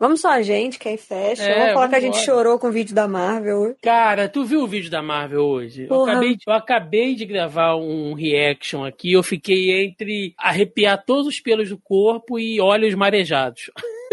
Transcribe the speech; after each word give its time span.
Vamos 0.00 0.20
só 0.20 0.30
a 0.30 0.42
gente, 0.42 0.80
quem 0.80 0.96
fecha. 0.96 1.44
É, 1.44 1.58
vamos 1.58 1.74
falar 1.74 1.88
que 1.88 1.94
a 1.94 2.00
gente 2.00 2.14
vambora. 2.14 2.26
chorou 2.26 2.58
com 2.58 2.68
o 2.68 2.72
vídeo 2.72 2.92
da 2.92 3.06
Marvel. 3.06 3.76
Cara, 3.80 4.28
tu 4.28 4.44
viu 4.44 4.62
o 4.62 4.66
vídeo 4.66 4.90
da 4.90 5.00
Marvel 5.00 5.42
hoje? 5.42 5.86
Eu 5.88 6.02
acabei, 6.02 6.36
eu 6.44 6.52
acabei 6.52 7.14
de 7.14 7.24
gravar 7.24 7.76
um 7.76 8.14
reaction 8.14 8.84
aqui. 8.84 9.12
Eu 9.12 9.22
fiquei 9.22 9.84
entre 9.84 10.34
arrepiar 10.36 11.04
todos 11.04 11.28
os 11.28 11.38
pelos 11.38 11.68
do 11.68 11.78
corpo 11.78 12.36
e 12.36 12.60
olhos 12.60 12.94
marejados. 12.94 13.70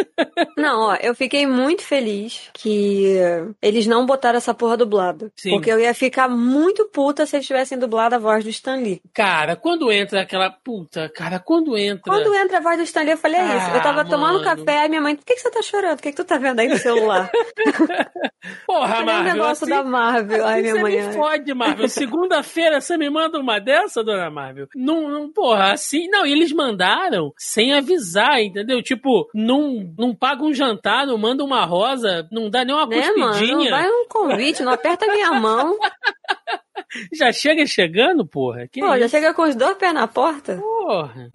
Não, 0.57 0.81
ó, 0.89 0.95
eu 1.01 1.13
fiquei 1.15 1.45
muito 1.45 1.83
feliz 1.83 2.49
que 2.53 3.15
eles 3.61 3.87
não 3.87 4.05
botaram 4.05 4.37
essa 4.37 4.53
porra 4.53 4.77
dublada. 4.77 5.31
Sim. 5.35 5.51
Porque 5.51 5.71
eu 5.71 5.79
ia 5.79 5.93
ficar 5.93 6.27
muito 6.29 6.85
puta 6.89 7.25
se 7.25 7.35
eles 7.35 7.47
tivessem 7.47 7.77
dublado 7.77 8.15
a 8.15 8.19
voz 8.19 8.43
do 8.43 8.49
Stan 8.49 8.75
Lee. 8.75 9.01
Cara, 9.13 9.55
quando 9.55 9.91
entra 9.91 10.21
aquela. 10.21 10.49
Puta, 10.49 11.09
cara, 11.15 11.39
quando 11.39 11.77
entra. 11.77 12.01
Quando 12.03 12.33
entra 12.35 12.57
a 12.57 12.61
voz 12.61 12.77
do 12.77 12.83
Stan 12.83 13.01
Lee, 13.01 13.11
eu 13.11 13.17
falei, 13.17 13.39
é 13.39 13.57
isso. 13.57 13.69
Eu 13.75 13.81
tava 13.81 14.01
Ah, 14.01 14.05
tomando 14.05 14.43
mano. 14.43 14.43
café, 14.43 14.85
e 14.85 14.89
minha 14.89 15.01
mãe, 15.01 15.15
por 15.15 15.25
que, 15.25 15.33
que 15.35 15.39
você 15.41 15.51
tá 15.51 15.61
chorando? 15.61 15.99
O 15.99 16.01
que, 16.01 16.11
que 16.11 16.17
tu 16.17 16.23
tá 16.25 16.37
vendo 16.37 16.59
aí 16.59 16.67
no 16.67 16.77
celular? 16.77 17.29
Porra, 18.65 18.87
Falei 18.87 19.03
um 19.03 19.05
Marvel. 19.05 19.33
negócio 19.33 19.63
assim- 19.65 19.69
da 19.73 19.83
Marvel. 19.83 20.45
Ai, 20.45 20.53
assim 20.53 20.61
minha 20.61 20.73
você 20.75 20.81
mãe. 20.81 20.91
me 20.93 20.99
ai. 21.07 21.13
fode, 21.13 21.53
Marvel. 21.53 21.87
Segunda-feira 21.89 22.81
você 22.81 22.97
me 22.97 23.09
manda 23.09 23.39
uma 23.39 23.59
dessa, 23.59 24.03
dona 24.03 24.29
Marvel? 24.29 24.67
Não, 24.75 25.09
não, 25.09 25.31
porra, 25.31 25.73
assim. 25.73 26.07
Não, 26.09 26.25
e 26.25 26.31
eles 26.31 26.51
mandaram 26.51 27.31
sem 27.37 27.73
avisar, 27.73 28.41
entendeu? 28.41 28.81
Tipo, 28.81 29.29
não, 29.33 29.83
não 29.97 30.13
paga 30.15 30.43
um 30.43 30.53
jantar, 30.53 31.05
não 31.07 31.17
manda 31.17 31.43
uma 31.43 31.65
rosa, 31.65 32.27
não 32.31 32.49
dá 32.49 32.63
nem 32.65 32.75
uma 32.75 32.85
Né, 32.85 33.01
mano? 33.11 33.19
Não 33.19 33.29
cuspidinha. 33.31 33.71
vai 33.71 33.87
um 33.89 34.07
convite, 34.07 34.63
não 34.63 34.71
aperta 34.71 35.07
minha 35.07 35.31
mão. 35.33 35.77
Já 37.13 37.31
chega 37.31 37.65
chegando, 37.65 38.25
porra. 38.25 38.67
Que 38.67 38.81
Pô, 38.81 38.89
já 38.89 38.97
isso? 38.97 39.09
chega 39.09 39.33
com 39.33 39.43
os 39.43 39.55
dois 39.55 39.77
pés 39.77 39.93
na 39.93 40.07
porta. 40.07 40.57
Porra. 40.57 41.31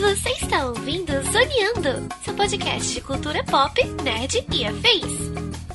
Você 0.00 0.30
está 0.30 0.66
ouvindo 0.66 1.12
Zoneando, 1.30 2.08
seu 2.24 2.34
podcast 2.34 2.92
de 2.94 3.00
cultura 3.00 3.42
pop, 3.44 3.82
nerd 4.02 4.44
e 4.52 4.64
afins. 4.66 5.71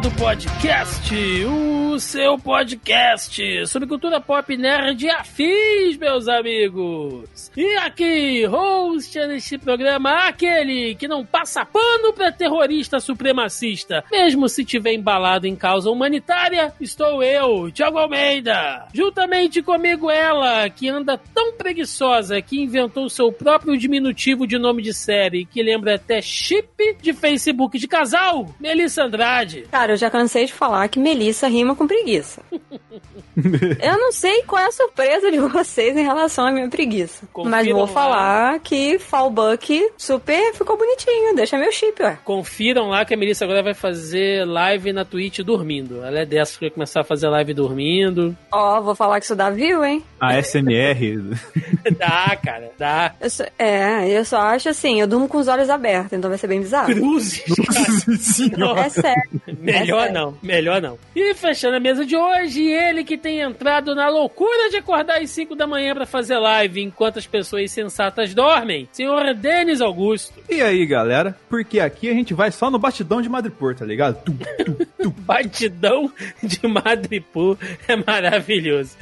Zoneando 0.00 0.10
Podcast, 0.12 1.14
o 1.44 2.00
seu 2.00 2.38
podcast 2.38 3.66
sobre 3.66 3.88
cultura 3.88 4.20
pop 4.20 4.56
nerd 4.56 5.04
e 5.04 5.10
afins, 5.10 5.96
meus 5.98 6.26
amigos. 6.26 7.50
E 7.56 7.76
aqui, 7.76 8.44
host 8.46 9.18
neste 9.26 9.58
programa, 9.58 10.26
aquele 10.26 10.94
que 10.94 11.06
não 11.06 11.24
passa 11.24 11.66
pano 11.66 12.12
pra 12.14 12.32
terrorista 12.32 12.98
supremacista, 13.00 14.02
mesmo 14.10 14.48
se 14.48 14.64
tiver 14.64 14.94
embalado 14.94 15.46
em 15.46 15.54
causa 15.54 15.90
humanitária, 15.90 16.72
estou 16.80 17.22
eu, 17.22 17.70
Thiago 17.70 17.98
Almeida. 17.98 18.86
Juntamente 18.94 19.62
comigo 19.62 20.10
ela, 20.10 20.68
que 20.70 20.88
anda 20.88 21.18
tão 21.34 21.52
preguiçosa 21.52 22.40
que 22.40 22.62
inventou 22.62 23.10
seu 23.10 23.30
próprio 23.32 23.76
diminutivo 23.76 24.46
de 24.46 24.58
nome 24.58 24.82
de 24.82 24.94
série, 24.94 25.44
que 25.44 25.62
lembra 25.62 25.96
até 25.96 26.22
chip 26.22 26.96
de 27.02 27.12
Facebook 27.12 27.78
de 27.78 27.88
casal, 27.88 28.54
Melissa 28.58 29.04
Andrade. 29.04 29.66
Cara, 29.70 29.89
eu 29.90 29.96
já 29.96 30.10
cansei 30.10 30.46
de 30.46 30.52
falar 30.52 30.88
que 30.88 30.98
Melissa 30.98 31.48
rima 31.48 31.74
com 31.74 31.86
preguiça. 31.86 32.42
eu 32.52 33.98
não 33.98 34.12
sei 34.12 34.42
qual 34.42 34.62
é 34.62 34.66
a 34.66 34.72
surpresa 34.72 35.30
de 35.30 35.38
vocês 35.38 35.96
em 35.96 36.02
relação 36.02 36.46
à 36.46 36.50
minha 36.52 36.68
preguiça. 36.68 37.26
Confiram 37.32 37.50
mas 37.50 37.68
vou 37.68 37.80
lá. 37.82 37.86
falar 37.86 38.58
que 38.60 38.98
Fallbuck 38.98 39.90
super 39.96 40.52
ficou 40.54 40.76
bonitinho. 40.76 41.34
Deixa 41.34 41.56
meu 41.58 41.72
chip, 41.72 42.02
ué. 42.02 42.18
Confiram 42.24 42.88
lá 42.88 43.04
que 43.04 43.14
a 43.14 43.16
Melissa 43.16 43.44
agora 43.44 43.62
vai 43.62 43.74
fazer 43.74 44.44
live 44.46 44.92
na 44.92 45.04
Twitch 45.04 45.40
dormindo. 45.40 46.04
Ela 46.04 46.20
é 46.20 46.26
dessa 46.26 46.54
que 46.54 46.60
vai 46.66 46.70
começar 46.70 47.00
a 47.00 47.04
fazer 47.04 47.28
live 47.28 47.54
dormindo. 47.54 48.36
Ó, 48.52 48.80
vou 48.80 48.94
falar 48.94 49.18
que 49.20 49.24
isso 49.24 49.36
dá 49.36 49.50
view, 49.50 49.84
hein? 49.84 50.04
A 50.20 50.40
SMR. 50.42 51.00
dá, 51.98 52.36
cara, 52.42 52.70
dá. 52.78 53.14
Eu 53.20 53.30
só- 53.30 53.44
é, 53.58 54.08
eu 54.08 54.24
só 54.24 54.38
acho 54.38 54.68
assim, 54.68 55.00
eu 55.00 55.06
durmo 55.06 55.28
com 55.28 55.38
os 55.38 55.48
olhos 55.48 55.70
abertos, 55.70 56.12
então 56.12 56.28
vai 56.28 56.38
ser 56.38 56.46
bem 56.46 56.60
bizarro. 56.60 56.92
Cruzes, 56.92 57.42
cara. 57.42 58.18
Senhora. 58.18 58.80
É 58.80 58.88
sério. 58.88 59.30
Melhor 59.72 60.06
É 60.06 60.12
não, 60.12 60.38
melhor 60.42 60.80
não. 60.82 60.98
E 61.14 61.34
fechando 61.34 61.76
a 61.76 61.80
mesa 61.80 62.04
de 62.04 62.16
hoje, 62.16 62.62
ele 62.62 63.04
que 63.04 63.16
tem 63.16 63.40
entrado 63.40 63.94
na 63.94 64.08
loucura 64.08 64.70
de 64.70 64.76
acordar 64.76 65.20
às 65.20 65.30
5 65.30 65.54
da 65.54 65.66
manhã 65.66 65.94
pra 65.94 66.06
fazer 66.06 66.38
live 66.38 66.82
enquanto 66.82 67.18
as 67.18 67.26
pessoas 67.26 67.70
sensatas 67.70 68.34
dormem, 68.34 68.88
senhor 68.92 69.34
Denis 69.34 69.80
Augusto. 69.80 70.40
E 70.48 70.60
aí, 70.62 70.84
galera? 70.86 71.36
Porque 71.48 71.80
aqui 71.80 72.08
a 72.08 72.14
gente 72.14 72.34
vai 72.34 72.50
só 72.50 72.70
no 72.70 72.78
batidão 72.78 73.20
de 73.22 73.28
Madripoor, 73.28 73.74
tá 73.74 73.84
ligado? 73.84 74.22
Tum, 74.24 74.36
tum, 74.36 74.74
tum. 75.02 75.10
Batidão 75.30 76.12
de 76.42 76.66
Madripoor 76.66 77.56
é 77.86 77.96
maravilhoso. 77.96 78.96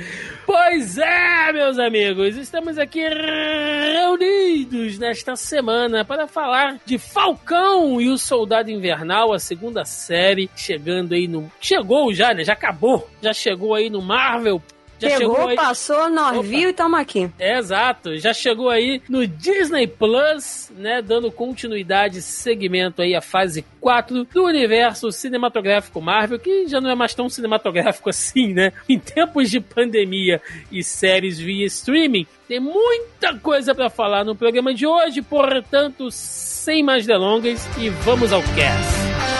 Pois 0.45 0.99
é, 0.99 1.53
meus 1.53 1.79
amigos, 1.79 2.37
estamos 2.37 2.79
aqui 2.79 3.01
reunidos 3.01 4.99
nesta 4.99 5.37
semana 5.37 6.05
para 6.05 6.27
falar 6.27 6.79
de 6.85 6.99
Falcão 6.99 8.01
e 8.01 8.09
o 8.09 8.19
Soldado 8.19 8.71
Invernal, 8.71 9.33
a 9.33 9.39
segunda 9.39 9.85
série, 9.85 10.51
chegando 10.59 11.15
aí 11.15 11.27
no. 11.29 11.51
Chegou 11.61 12.13
já, 12.13 12.35
né? 12.35 12.45
Já 12.45 12.53
acabou. 12.53 13.09
Já 13.23 13.33
chegou 13.33 13.75
aí 13.75 13.89
no 13.89 14.03
Marvel. 14.03 14.63
Já 15.01 15.11
Chegou, 15.11 15.37
chegou 15.37 15.49
aí. 15.51 15.57
passou, 15.57 16.11
nós 16.11 16.45
viu 16.45 16.71
e 16.71 16.73
tamo 16.73 16.97
aqui. 16.97 17.31
É, 17.39 17.57
exato, 17.57 18.19
já 18.19 18.35
chegou 18.35 18.69
aí 18.69 19.01
no 19.09 19.25
Disney 19.29 19.87
Plus, 19.87 20.73
né, 20.77 21.01
dando 21.01 21.31
continuidade, 21.31 22.21
segmento 22.21 23.01
aí 23.01 23.15
à 23.15 23.21
fase 23.21 23.65
4 23.81 24.25
do 24.25 24.45
universo 24.45 25.13
cinematográfico 25.13 26.01
Marvel, 26.01 26.41
que 26.41 26.67
já 26.67 26.81
não 26.81 26.91
é 26.91 26.97
mais 26.97 27.15
tão 27.15 27.29
cinematográfico 27.29 28.11
assim, 28.11 28.53
né? 28.53 28.73
Em 28.89 28.99
tempos 28.99 29.51
de 29.51 29.61
pandemia 29.61 30.43
e 30.71 30.83
séries 30.83 31.39
via 31.39 31.67
streaming, 31.67 32.27
tem 32.49 32.59
muita 32.59 33.39
coisa 33.39 33.77
pra 33.77 33.89
falar 33.89 34.25
no 34.25 34.35
programa 34.35 34.75
de 34.75 34.85
hoje, 34.85 35.23
portanto, 35.23 36.11
sem 36.11 36.83
mais 36.83 37.07
delongas 37.07 37.69
e 37.79 37.89
vamos 37.89 38.33
ao 38.33 38.43
cast. 38.43 39.38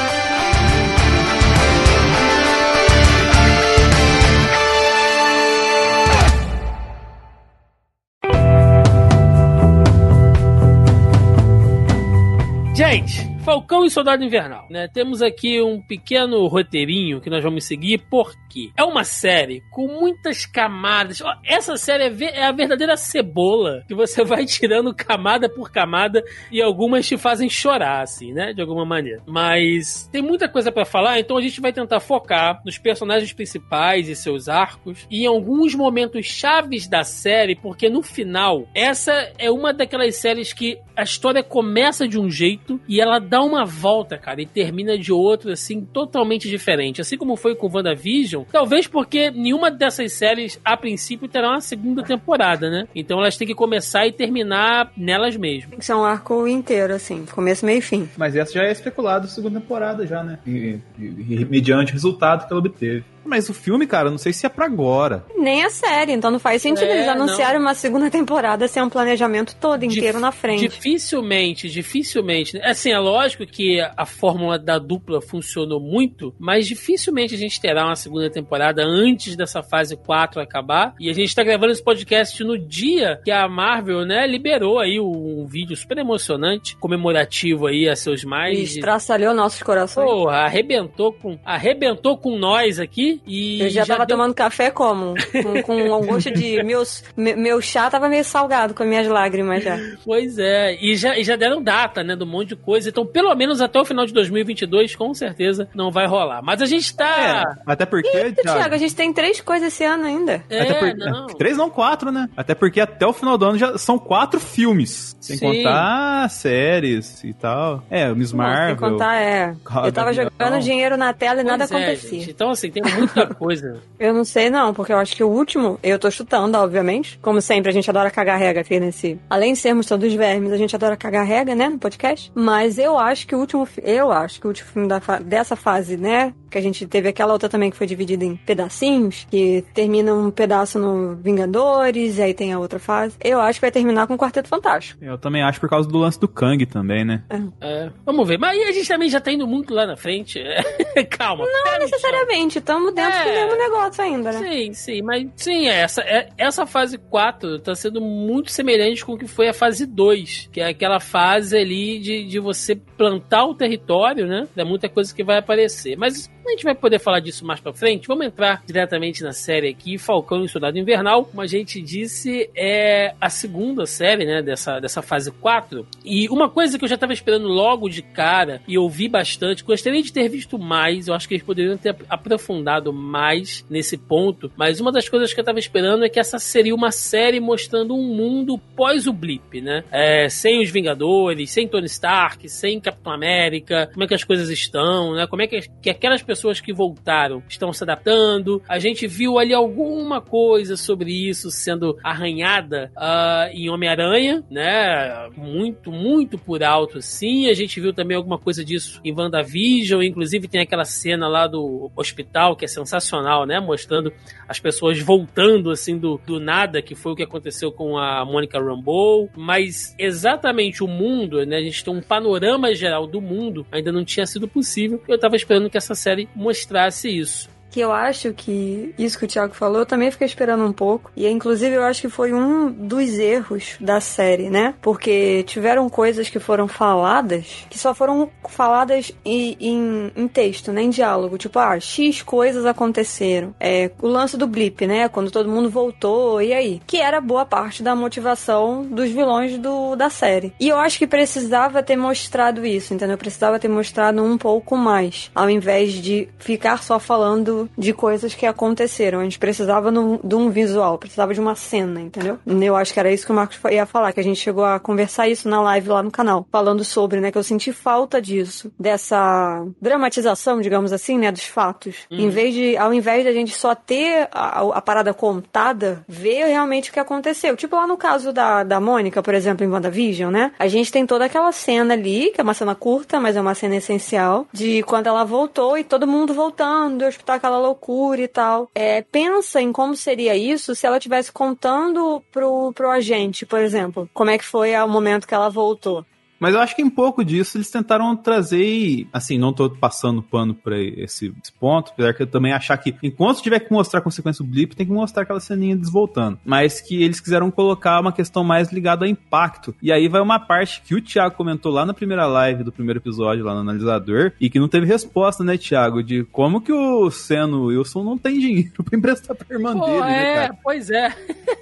Gente, 12.79 13.29
Falcão 13.41 13.85
e 13.85 13.91
Soldado 13.91 14.23
Invernal, 14.23 14.69
né? 14.71 14.87
Temos 14.87 15.21
aqui 15.21 15.61
um 15.61 15.83
pequeno 15.83 16.47
roteirinho 16.47 17.21
que 17.21 17.29
nós 17.29 17.43
vamos 17.43 17.65
seguir, 17.65 18.07
porque 18.09 18.48
é 18.77 18.85
uma 18.85 19.05
série 19.05 19.63
com 19.71 19.87
muitas 19.87 20.47
camadas. 20.47 21.23
Essa 21.45 21.77
série 21.77 22.05
é, 22.05 22.39
é 22.39 22.45
a 22.47 22.53
verdadeira 22.53 22.97
cebola, 22.97 23.85
que 23.87 23.95
você 23.95 24.23
vai 24.25 24.45
tirando 24.45 24.95
camada 24.95 25.49
por 25.49 25.71
camada 25.71 26.23
e 26.51 26.61
algumas 26.63 27.07
te 27.07 27.17
fazem 27.17 27.49
chorar, 27.49 28.03
assim, 28.03 28.33
né? 28.33 28.53
De 28.53 28.61
alguma 28.61 28.85
maneira. 28.85 29.23
Mas 29.27 30.09
tem 30.11 30.23
muita 30.23 30.49
coisa 30.49 30.73
pra 30.73 30.85
falar, 30.85 31.19
então 31.19 31.37
a 31.37 31.43
gente 31.43 31.61
vai 31.61 31.73
tentar 31.73 32.01
focar 32.01 32.61
nos 32.65 32.79
personagens 32.79 33.33
principais 33.33 34.09
e 34.09 34.17
seus 34.17 34.49
arcos 34.49 35.07
e 35.11 35.23
em 35.23 35.27
alguns 35.27 35.75
momentos 35.75 36.27
chaves 36.27 36.89
da 36.89 37.05
série, 37.05 37.55
porque 37.55 37.89
no 37.89 38.03
final, 38.03 38.69
essa 38.75 39.13
é 39.39 39.51
uma 39.51 39.73
daquelas 39.73 40.17
séries 40.17 40.53
que 40.53 40.79
a 40.97 41.03
história 41.03 41.43
começa 41.43 42.09
de 42.09 42.19
um 42.19 42.31
jeito 42.31 42.81
e 42.89 43.01
ela 43.01 43.19
dá 43.19 43.43
uma 43.43 43.65
volta, 43.65 44.19
cara, 44.19 44.43
e 44.43 44.47
termina 44.47 44.99
de 44.99 45.13
outro, 45.13 45.53
assim, 45.53 45.85
totalmente 45.85 46.49
diferente. 46.49 47.01
Assim 47.01 47.17
como 47.17 47.37
foi 47.37 47.55
com 47.55 47.71
WandaVision, 47.73 48.38
talvez 48.53 48.87
porque 48.87 49.31
nenhuma 49.31 49.71
dessas 49.71 50.13
séries, 50.13 50.59
a 50.65 50.77
princípio, 50.77 51.29
terá 51.29 51.51
uma 51.51 51.61
segunda 51.61 52.03
temporada, 52.03 52.71
né? 52.71 52.87
Então 52.95 53.19
elas 53.19 53.37
têm 53.37 53.47
que 53.47 53.55
começar 53.55 54.07
e 54.07 54.13
terminar 54.13 54.91
nelas 54.97 55.37
mesmas. 55.37 55.71
Tem 55.71 55.79
que 55.79 55.85
ser 55.85 55.95
um 55.95 56.05
arco 56.05 56.47
inteiro, 56.47 56.95
assim, 56.95 57.25
começo, 57.27 57.65
meio 57.67 57.79
e 57.79 57.83
fim. 57.83 58.09
Mas 58.17 58.35
essa 58.37 58.53
já 58.53 58.65
é 58.65 58.73
especulado 58.73 59.27
segunda 59.29 59.61
temporada 59.61 60.07
já, 60.07 60.23
né? 60.23 60.39
E, 60.47 60.79
e- 60.99 61.05
e- 61.31 61.45
mediante 61.45 61.91
o 61.93 61.95
resultado 61.95 62.47
que 62.47 62.53
ela 62.53 62.61
obteve. 62.61 63.05
Mas 63.25 63.49
o 63.49 63.55
filme, 63.55 63.87
cara, 63.87 64.11
não 64.11 64.19
sei 64.19 64.33
se 64.33 64.45
é 64.47 64.49
pra 64.49 64.67
agora. 64.67 65.25
Nem 65.37 65.65
a 65.65 65.71
série, 65.71 66.13
então 66.13 66.31
não 66.31 66.39
faz 66.39 66.61
sentido 66.63 66.89
É, 66.89 66.97
eles 66.99 67.09
anunciarem 67.09 67.61
uma 67.61 67.75
segunda 67.75 68.11
temporada 68.11 68.69
sem 68.69 68.83
um 68.83 68.89
planejamento 68.91 69.57
todo 69.57 69.85
inteiro 69.85 70.15
Dif- 70.15 70.21
na 70.21 70.33
frente. 70.33 70.69
Dificilmente, 70.69 71.69
dificilmente. 71.69 72.61
Assim, 72.63 72.91
é 72.91 72.99
lógico 72.99 73.47
que 73.47 73.81
a 73.97 74.05
fórmula 74.05 74.59
da 74.59 74.79
dupla 74.79 75.21
funcionou 75.21 75.81
muito, 75.81 76.35
mas 76.39 76.67
dificilmente 76.67 77.35
a 77.35 77.39
gente 77.39 77.61
terá 77.61 77.85
uma 77.87 77.97
segunda 77.97 78.19
segunda 78.19 78.31
temporada 78.31 78.83
antes 78.85 79.37
dessa 79.37 79.63
fase 79.63 79.97
4 79.97 80.41
acabar. 80.41 80.95
E 80.99 81.09
a 81.09 81.13
gente 81.13 81.35
tá 81.35 81.43
gravando 81.45 81.73
esse 81.73 81.83
podcast 81.83 82.43
no 82.43 82.59
dia 82.59 83.21
que 83.25 83.31
a 83.31 83.47
Marvel, 83.49 84.05
né, 84.05 84.27
liberou 84.27 84.79
aí 84.79 84.99
um 84.99 85.47
vídeo 85.47 85.77
super 85.77 85.99
emocionante, 85.99 86.77
comemorativo 86.77 87.67
aí 87.67 87.89
a 87.89 87.95
seus 87.95 88.25
mais. 88.25 88.59
E 88.59 88.63
estraçalhou 88.63 89.35
nossos 89.35 89.63
corações. 89.63 90.09
Porra, 90.09 90.39
arrebentou 90.39 91.13
com, 91.13 91.39
arrebentou 91.45 92.17
com 92.17 92.39
nós 92.39 92.79
aqui 92.81 93.18
e. 93.27 93.61
Eu 93.61 93.71
já, 93.71 93.83
já 93.83 93.95
tava 93.95 94.07
deu... 94.07 94.17
tomando 94.17 94.35
café 94.35 94.71
como? 94.71 95.15
Com, 95.43 95.63
com 95.63 95.75
um 95.97 96.07
gosto 96.07 96.31
de. 96.31 96.63
Meus, 96.63 97.05
meu 97.17 97.61
chá 97.61 97.91
tava 97.91 98.09
meio 98.09 98.25
salgado 98.25 98.75
com 98.75 98.83
as 98.83 98.89
minhas 98.89 99.09
lágrimas 99.09 99.63
já. 99.63 99.79
Pois 100.05 100.39
é, 100.39 100.77
e 100.81 100.97
já, 100.97 101.19
e 101.19 101.25
já 101.25 101.37
deram 101.37 101.63
data, 101.63 102.03
né, 102.03 102.17
do 102.17 102.27
monte 102.27 102.49
de 102.49 102.57
coisa. 102.57 102.89
Então, 102.89 103.07
pelo 103.07 103.35
menos 103.35 103.61
até 103.61 103.81
o 103.81 103.85
final 103.85 104.07
de 104.07 104.13
2022, 104.13 104.97
com 104.97 105.13
certeza, 105.15 105.69
não 105.75 105.91
vai 105.91 106.07
rolar. 106.07 106.43
Mas 106.43 106.63
a 106.63 106.67
gente 106.67 106.95
tá. 106.95 107.45
É, 107.67 107.73
até 107.73 107.87
porque. 107.87 108.09
Eita, 108.09 108.43
Thiago, 108.43 108.75
a 108.75 108.79
gente 108.79 108.95
tem 108.95 109.13
três 109.13 109.41
coisas 109.41 109.69
esse 109.69 109.85
ano 109.85 110.05
ainda. 110.05 110.43
É, 110.49 110.63
até 110.63 110.75
porque, 110.75 110.95
não. 110.95 111.27
Três 111.27 111.57
não, 111.57 111.71
quatro, 111.71 112.11
né? 112.11 112.29
Até 112.37 112.55
porque 112.55 112.81
até 112.81 113.07
o 113.07 113.13
final 113.13 113.39
do 113.39 113.45
ano 113.45 113.59
já 113.59 113.79
são 113.79 113.99
quatro 113.99 114.41
filmes. 114.41 115.17
Sem 115.21 115.37
Sim. 115.37 115.47
contar 115.47 116.29
séries 116.31 117.23
e 117.25 117.33
tal. 117.33 117.85
É, 117.91 118.11
o 118.11 118.17
Miss 118.17 118.33
Marvel. 118.33 118.79
Sem 118.79 118.91
contar, 118.91 119.17
é. 119.17 119.55
Eu 119.85 119.93
tava 119.93 120.13
jogando 120.13 120.61
dinheiro 120.61 120.97
na 120.97 121.13
tela 121.13 121.41
e 121.41 121.45
pois 121.45 121.47
nada 121.47 121.65
é, 121.65 121.67
acontecia. 121.67 122.21
Gente. 122.21 122.31
Então, 122.31 122.51
assim, 122.51 122.71
tem 122.71 122.83
muita 122.99 123.35
coisa. 123.35 123.81
eu 123.99 124.13
não 124.13 124.25
sei, 124.25 124.51
não, 124.51 124.75
porque 124.75 124.93
eu 124.93 124.99
acho 124.99 125.15
que 125.15 125.25
o 125.25 125.29
último, 125.29 125.79
eu 125.83 125.99
tô 125.99 126.11
chutando, 126.11 126.57
obviamente. 126.59 127.19
Como 127.23 127.41
sempre, 127.41 127.71
a 127.71 127.73
gente 127.73 127.89
adora 127.89 128.11
cagar 128.11 128.39
regra 128.39 128.63
aqui 128.63 128.79
nesse. 128.81 129.19
Além 129.29 129.53
de 129.53 129.59
sermos 129.59 129.87
todos 129.87 130.13
vermes, 130.13 130.53
a 130.53 130.57
gente 130.57 130.75
adora 130.75 130.97
cagar 130.97 131.27
regra, 131.27 131.55
né, 131.55 131.69
no 131.69 131.79
podcast. 131.79 132.31
Mas 132.35 132.79
eu 132.79 132.99
acho 132.99 133.27
que 133.27 133.35
o 133.35 133.39
último. 133.39 133.69
Eu 133.83 134.11
acho 134.13 134.41
que 134.41 134.47
o 134.47 134.49
último 134.49 134.69
filme 134.71 134.89
da 134.89 135.01
fa... 135.01 135.19
dessa 135.19 135.57
fase, 135.57 135.97
né? 135.97 136.33
Que 136.51 136.59
a 136.59 136.63
gente 136.63 136.87
teve 136.87 137.09
aquela 137.09 137.33
outra 137.33 137.49
também 137.49 137.71
que 137.71 137.77
foi 137.77 137.87
dividida 137.87 138.25
em 138.25 138.37
pedacinhos, 138.37 139.27
que 139.31 139.65
termina 139.75 140.15
um 140.15 140.31
pedaço 140.31 140.79
no 140.79 141.15
Vingadores, 141.17 142.19
e 142.19 142.23
aí 142.23 142.35
tem 142.35 142.53
a 142.53 142.59
outra 142.59 142.79
fase. 142.79 143.17
Eu 143.23 143.41
acho 143.41 143.59
que 143.59 143.67
vai 143.67 143.71
terminar 143.71 144.07
com 144.07 144.15
o 144.15 144.19
Quarteto 144.19 144.49
Fantástico. 144.49 145.03
Eu 145.05 145.19
também 145.19 145.43
acho 145.43 145.61
por 145.61 145.69
causa 145.69 145.89
do 145.89 145.99
lance 145.99 146.19
do 146.19 146.29
Kang 146.29 146.65
também, 146.67 147.05
né? 147.05 147.23
É. 147.29 147.39
É. 147.61 147.91
Vamos 148.05 148.27
ver. 148.27 148.39
Mas 148.39 148.51
aí 148.51 148.63
a 148.65 148.73
gente 148.73 148.89
também 148.89 149.09
já 149.11 149.21
tá 149.21 149.31
indo 149.31 149.47
muito 149.47 149.75
lá 149.75 149.87
na 149.87 149.97
frente. 149.97 150.41
Calma. 151.11 151.45
Não 151.47 151.79
necessariamente. 151.79 152.59
Estamos 152.59 152.88
dentro 152.93 153.19
é. 153.19 153.25
do 153.25 153.31
mesmo 153.31 153.57
negócio 153.57 154.03
ainda, 154.03 154.33
né? 154.33 154.39
Sim, 154.39 154.73
sim. 154.73 155.03
Mas 155.03 155.27
sim, 155.37 155.69
essa, 155.69 156.03
é, 156.03 156.29
essa 156.37 156.67
fase 156.67 156.99
4 156.99 157.59
tá 157.61 157.75
sendo 157.75 158.01
muito 158.01 158.51
semelhante 158.51 159.05
com 159.05 159.13
o 159.13 159.19
que 159.19 159.27
foi 159.27 159.49
a 159.49 159.55
fase 159.55 159.87
2, 159.87 160.49
que 160.53 160.61
é 160.61 160.69
aquela 160.69 161.01
fase 161.01 161.57
ali 161.57 161.99
de, 161.99 162.25
de 162.25 162.39
você 162.39 162.75
plantar 162.75 163.45
o 163.45 163.55
território, 163.55 164.27
né? 164.27 164.47
É 164.57 164.65
muita 164.65 164.89
coisa 164.89 165.15
que 165.15 165.25
vai 165.25 165.39
aparecer. 165.39 165.97
Mas 165.97 166.31
a 166.49 166.53
gente 166.53 166.65
vai 166.65 166.75
poder 166.75 166.99
falar 166.99 167.21
disso 167.21 167.45
mais 167.45 167.61
pra 167.61 167.73
frente. 167.73 168.09
Vamos 168.09 168.27
entrar 168.27 168.63
diretamente 168.67 169.23
na 169.23 169.33
série 169.33 169.69
aqui, 169.69 169.99
Falcão 169.99 170.45
e 170.45 170.49
Soldado 170.49 170.79
Invernal. 170.79 171.25
Como 171.25 171.41
a 171.41 171.47
gente 171.47 171.81
disse, 171.81 172.51
é 172.55 173.15
a 173.21 173.29
segunda 173.29 173.87
série, 173.87 174.25
né, 174.25 174.43
dessa, 174.43 174.81
dessa 174.81 175.03
fase 175.03 175.31
4. 175.31 175.87
E 176.05 176.29
uma 176.29 176.49
coisa 176.49 176.79
que 176.79 176.85
eu 176.85 176.89
já 176.89 176.97
tava 176.97 177.13
esperando 177.13 177.49
logo 177.49 177.89
de 177.89 178.03
cara, 178.03 178.61
e 178.67 178.79
ouvi 178.79 179.09
bastante, 179.09 179.65
gostaria 179.65 180.03
de 180.03 180.13
ter 180.13 180.29
visto 180.29 180.59
mais, 180.59 181.09
eu 181.09 181.15
acho 181.15 181.29
que 181.29 181.35
eles 181.35 181.45
poderiam 181.45 181.77
ter 181.77 181.95
aprofundado 182.09 182.93
mais 182.93 183.65
nesse 183.69 183.97
ponto, 183.97 184.51
mas 184.57 184.81
uma 184.81 184.93
das 184.93 185.09
coisas 185.09 185.33
que 185.33 185.41
eu 185.41 185.45
tava 185.45 185.59
esperando 185.59 186.05
é 186.05 186.09
que 186.09 186.21
essa 186.21 186.39
seria 186.39 186.75
uma 186.75 186.91
série 186.91 187.41
mostrando 187.41 187.95
um 187.95 188.15
mundo 188.15 188.59
pós 188.77 189.07
o 189.07 189.13
blip, 189.13 189.61
né? 189.61 189.85
É, 189.91 190.29
sem 190.29 190.63
os 190.63 190.71
Vingadores, 190.71 191.51
sem 191.51 191.69
Tony 191.69 191.87
Stark, 191.87 192.49
sem 192.49 192.81
Capitão 192.81 193.13
América, 193.13 193.91
como 193.93 194.05
é 194.05 194.07
que 194.07 194.15
as 194.15 194.25
coisas 194.25 194.49
estão, 194.51 195.15
né? 195.15 195.27
Como 195.27 195.43
é 195.43 195.47
que, 195.47 195.61
que 195.83 195.91
aquelas 195.91 196.23
pessoas 196.23 196.38
pessoas 196.39 196.61
que 196.61 196.73
voltaram 196.73 197.43
estão 197.49 197.73
se 197.73 197.83
adaptando. 197.83 198.63
A 198.69 198.79
gente 198.79 199.09
viu 199.09 199.41
ali 199.41 199.53
alguma 199.53 200.21
coisa 200.21 200.77
sobre 200.77 201.11
isso 201.29 201.51
sendo 201.51 201.99
arranhada 202.05 202.93
uh, 202.97 203.51
em 203.53 203.69
Homem-Aranha, 203.69 204.45
né? 204.49 205.29
Muito, 205.37 205.91
muito 205.91 206.39
por 206.39 206.63
alto, 206.63 207.03
sim. 207.03 207.49
A 207.49 207.55
gente 207.55 207.81
viu 207.81 207.93
também 207.93 208.17
alguma 208.17 208.39
coisa 208.39 208.65
disso 208.65 209.01
em 209.05 209.13
WandaVision. 209.13 210.01
Inclusive 210.01 210.47
tem 210.47 210.61
aquela 210.61 210.85
cena 210.85 211.27
lá 211.27 211.49
do 211.49 211.91
hospital 211.97 212.55
que 212.55 212.65
é 212.65 212.69
sensacional, 212.69 213.45
né? 213.45 213.59
Mostrando 213.59 214.13
as 214.47 214.61
pessoas 214.61 215.01
voltando 215.01 215.73
assim 215.73 215.99
do, 215.99 216.21
do 216.25 216.39
nada, 216.39 216.81
que 216.81 216.95
foi 216.95 217.13
o 217.13 217.17
que 217.17 217.25
aconteceu 217.25 217.73
com 217.73 217.99
a 217.99 218.25
Monica 218.25 218.61
Rambeau. 218.61 219.29
Mas 219.37 219.93
exatamente 219.99 220.85
o 220.85 220.87
mundo, 220.87 221.45
né? 221.45 221.57
A 221.57 221.63
gente 221.63 221.83
tem 221.83 221.93
um 221.93 222.01
panorama 222.01 222.73
geral 222.73 223.09
do 223.09 223.21
mundo, 223.21 223.67
ainda 223.73 223.91
não 223.91 224.05
tinha 224.05 224.25
sido 224.25 224.47
possível. 224.47 225.03
Eu 225.09 225.19
tava 225.19 225.35
esperando 225.35 225.69
que 225.69 225.77
essa 225.77 225.97
série 225.97 226.28
mostrasse 226.35 227.09
isso 227.09 227.51
que 227.71 227.81
eu 227.81 227.93
acho 227.93 228.33
que 228.33 228.95
isso 228.99 229.19
que 229.19 229.25
o 229.25 229.29
Thiago 229.29 229.55
falou, 229.55 229.81
eu 229.81 229.87
também 229.87 230.11
fiquei 230.11 230.27
esperando 230.27 230.65
um 230.65 230.73
pouco. 230.73 231.11
E 231.17 231.29
inclusive 231.29 231.75
eu 231.75 231.83
acho 231.83 232.03
que 232.03 232.09
foi 232.09 232.33
um 232.33 232.71
dos 232.71 233.19
erros 233.19 233.77
da 233.81 234.01
série, 234.01 234.51
né? 234.51 234.75
Porque 234.81 235.43
tiveram 235.45 235.89
coisas 235.89 236.29
que 236.29 236.39
foram 236.39 236.69
faladas 236.69 237.67
que 237.69 237.79
só 237.79 237.95
foram 237.95 238.31
faladas 238.49 239.13
em, 239.25 239.57
em, 239.61 240.13
em 240.17 240.29
texto, 240.29 240.73
né? 240.73 240.83
Em 240.83 240.91
diálogo. 240.91 241.39
Tipo, 241.39 241.59
ah, 241.59 241.79
X 241.79 242.23
coisas 242.23 242.65
aconteceram. 242.67 243.55
É, 243.61 243.91
o 244.01 244.09
lance 244.09 244.37
do 244.37 244.47
blip, 244.47 244.87
né? 244.87 245.09
Quando 245.09 245.31
todo 245.31 245.49
mundo 245.49 245.71
voltou, 245.71 246.41
e 246.41 246.53
aí? 246.53 246.81
Que 246.87 246.99
era 246.99 247.21
boa 247.21 247.45
parte 247.45 247.83
da 247.83 247.95
motivação 247.95 248.85
dos 248.85 249.11
vilões 249.11 249.59
do, 249.59 249.97
da 249.97 250.11
série. 250.11 250.53
E 250.59 250.69
eu 250.69 250.79
acho 250.79 250.99
que 250.99 251.07
precisava 251.07 251.83
ter 251.83 251.97
mostrado 251.97 252.65
isso, 252.65 252.95
entendeu? 252.95 253.19
Precisava 253.19 253.59
ter 253.59 253.69
mostrado 253.69 254.23
um 254.23 254.39
pouco 254.39 254.77
mais. 254.77 255.31
Ao 255.35 255.49
invés 255.49 255.93
de 255.93 256.29
ficar 256.39 256.83
só 256.83 256.99
falando 256.99 257.58
de 257.77 257.93
coisas 257.93 258.35
que 258.35 258.45
aconteceram. 258.45 259.21
A 259.21 259.25
gente 259.25 259.39
precisava 259.39 259.91
no, 259.91 260.21
de 260.23 260.35
um 260.35 260.51
visual, 260.51 260.99
precisava 260.99 261.33
de 261.33 261.41
uma 261.41 261.55
cena, 261.55 262.01
entendeu? 262.01 262.39
Eu 262.47 262.77
acho 262.77 262.93
que 262.93 263.01
era 263.01 263.11
isso 263.11 263.25
que 263.25 263.33
o 263.33 263.35
Marcos 263.35 263.59
ia 263.71 263.87
falar, 263.87 264.13
que 264.13 264.21
a 264.21 264.25
gente 264.25 264.39
chegou 264.39 264.65
a 264.65 264.79
conversar 264.79 265.29
isso 265.29 265.49
na 265.49 265.61
live 265.63 265.89
lá 265.89 266.03
no 266.03 266.11
canal, 266.11 266.47
falando 266.51 266.85
sobre, 266.85 267.21
né, 267.21 267.33
que 267.33 267.39
eu 267.39 267.43
senti 267.43 267.73
falta 267.73 268.21
disso, 268.21 268.71
dessa 268.79 269.65
dramatização, 269.81 270.61
digamos 270.61 270.93
assim, 270.93 271.19
né, 271.19 271.33
dos 271.33 271.45
fatos. 271.45 272.07
Uhum. 272.11 272.19
Em 272.19 272.29
vez 272.29 272.55
de, 272.55 272.77
ao 272.77 272.93
invés 272.93 273.23
de 273.23 273.29
a 273.29 273.33
gente 273.33 273.57
só 273.57 273.75
ter 273.75 274.29
a, 274.33 274.61
a, 274.61 274.83
parada 274.83 275.15
contada, 275.15 276.05
ver 276.09 276.47
realmente 276.47 276.91
o 276.91 276.93
que 276.93 277.01
aconteceu. 277.01 277.57
Tipo 277.57 277.77
lá 277.77 277.87
no 277.87 277.97
caso 277.97 278.33
da, 278.33 278.63
da 278.63 278.81
Mônica, 278.81 279.23
por 279.23 279.35
exemplo, 279.35 279.65
em 279.65 279.71
WandaVision, 279.71 280.31
né? 280.31 280.53
A 280.59 280.69
gente 280.69 280.93
tem 280.93 281.07
toda 281.07 281.25
aquela 281.25 281.53
cena 281.53 281.95
ali, 281.95 282.31
que 282.35 282.41
é 282.41 282.45
uma 282.45 282.55
cena 282.55 282.75
curta, 282.75 283.21
mas 283.21 283.37
é 283.37 283.41
uma 283.41 283.55
cena 283.55 283.77
essencial, 283.77 284.47
de 284.53 284.83
quando 284.83 285.07
ela 285.07 285.25
voltou 285.25 285.77
e 285.79 285.85
todo 285.85 286.07
mundo 286.07 286.35
voltando, 286.35 287.03
o 287.03 287.09
hospital 287.09 287.37
aquela 287.49 287.59
loucura 287.59 288.21
e 288.21 288.29
tal. 288.29 288.71
É, 288.75 289.03
pensa 289.03 289.61
em 289.61 289.73
como 289.73 289.97
seria 289.97 290.37
isso 290.37 290.75
se 290.75 290.87
ela 290.87 291.01
tivesse 291.01 291.33
contando 291.33 292.23
pro, 292.31 292.73
pro 292.73 292.91
agente, 292.91 293.47
por 293.47 293.61
exemplo, 293.61 294.09
como 294.13 294.31
é 294.31 294.39
que 294.39 294.45
foi 294.45 294.77
o 294.77 294.89
momento 294.89 295.27
que 295.27 295.35
ela 295.35 295.49
voltou. 295.49 296.05
Mas 296.39 296.55
eu 296.55 296.61
acho 296.61 296.77
que 296.77 296.83
em 296.83 296.91
pouco 296.91 297.25
disso 297.25 297.57
eles 297.57 297.71
tentaram 297.71 298.17
trazer, 298.17 299.07
assim, 299.13 299.39
não 299.39 299.53
tô 299.53 299.69
passando 299.71 300.23
pano 300.23 300.55
pra 300.55 300.79
esse, 300.79 301.35
esse 301.43 301.53
ponto, 301.59 301.91
apesar 301.93 302.15
que 302.15 302.23
eu 302.23 302.27
também 302.27 302.53
achar 302.53 302.77
que 302.77 302.95
enquanto 303.03 303.43
tiver 303.43 303.61
que 303.61 303.73
mostrar 303.73 304.01
a 304.01 304.03
consequência 304.03 304.45
do 304.45 304.51
blip, 304.51 304.77
tem 304.77 304.87
que 304.87 304.93
mostrar 304.93 305.23
aquela 305.23 305.41
ceninha 305.41 305.77
desvoltando. 305.77 306.39
Mas 306.45 306.81
que 306.81 307.03
eles 307.03 307.21
quiseram 307.21 307.51
colocar 307.51 308.01
uma 308.01 308.13
questão 308.13 308.45
mais 308.45 308.73
ligada 308.73 309.05
ao 309.05 309.11
impacto. 309.11 309.75
E 309.83 309.91
aí 309.93 310.09
vai 310.09 310.21
uma 310.21 310.39
parte 310.39 310.83
que 310.83 310.95
o 310.95 311.03
Thiago 311.03 311.35
comentou 311.35 311.73
lá 311.73 311.85
na 311.85 311.95
primeira 311.95 312.27
live 312.27 312.65
do 312.65 312.73
primeiro 312.73 313.01
episódio, 313.01 313.45
lá 313.45 313.55
no 313.55 313.61
analisador, 313.61 314.33
e 314.41 314.49
que 314.49 314.61
não 314.61 314.69
teve 314.69 314.87
resposta, 314.87 315.43
né, 315.43 315.57
Thiago, 315.57 316.03
de 316.03 316.25
como 316.25 316.61
que 316.61 316.73
o 316.73 317.11
Seno 317.11 317.67
Wilson 317.67 318.05
não 318.05 318.19
tem 318.19 318.39
dinheiro 318.39 318.83
pra 318.85 318.97
emprestar 318.97 319.37
pra 319.37 319.47
irmã 319.51 319.77
Pô, 319.77 319.87
dele, 319.87 320.01
né, 320.01 320.23
é, 320.23 320.35
cara? 320.35 320.59
Pois 320.63 320.91
é. 320.91 321.15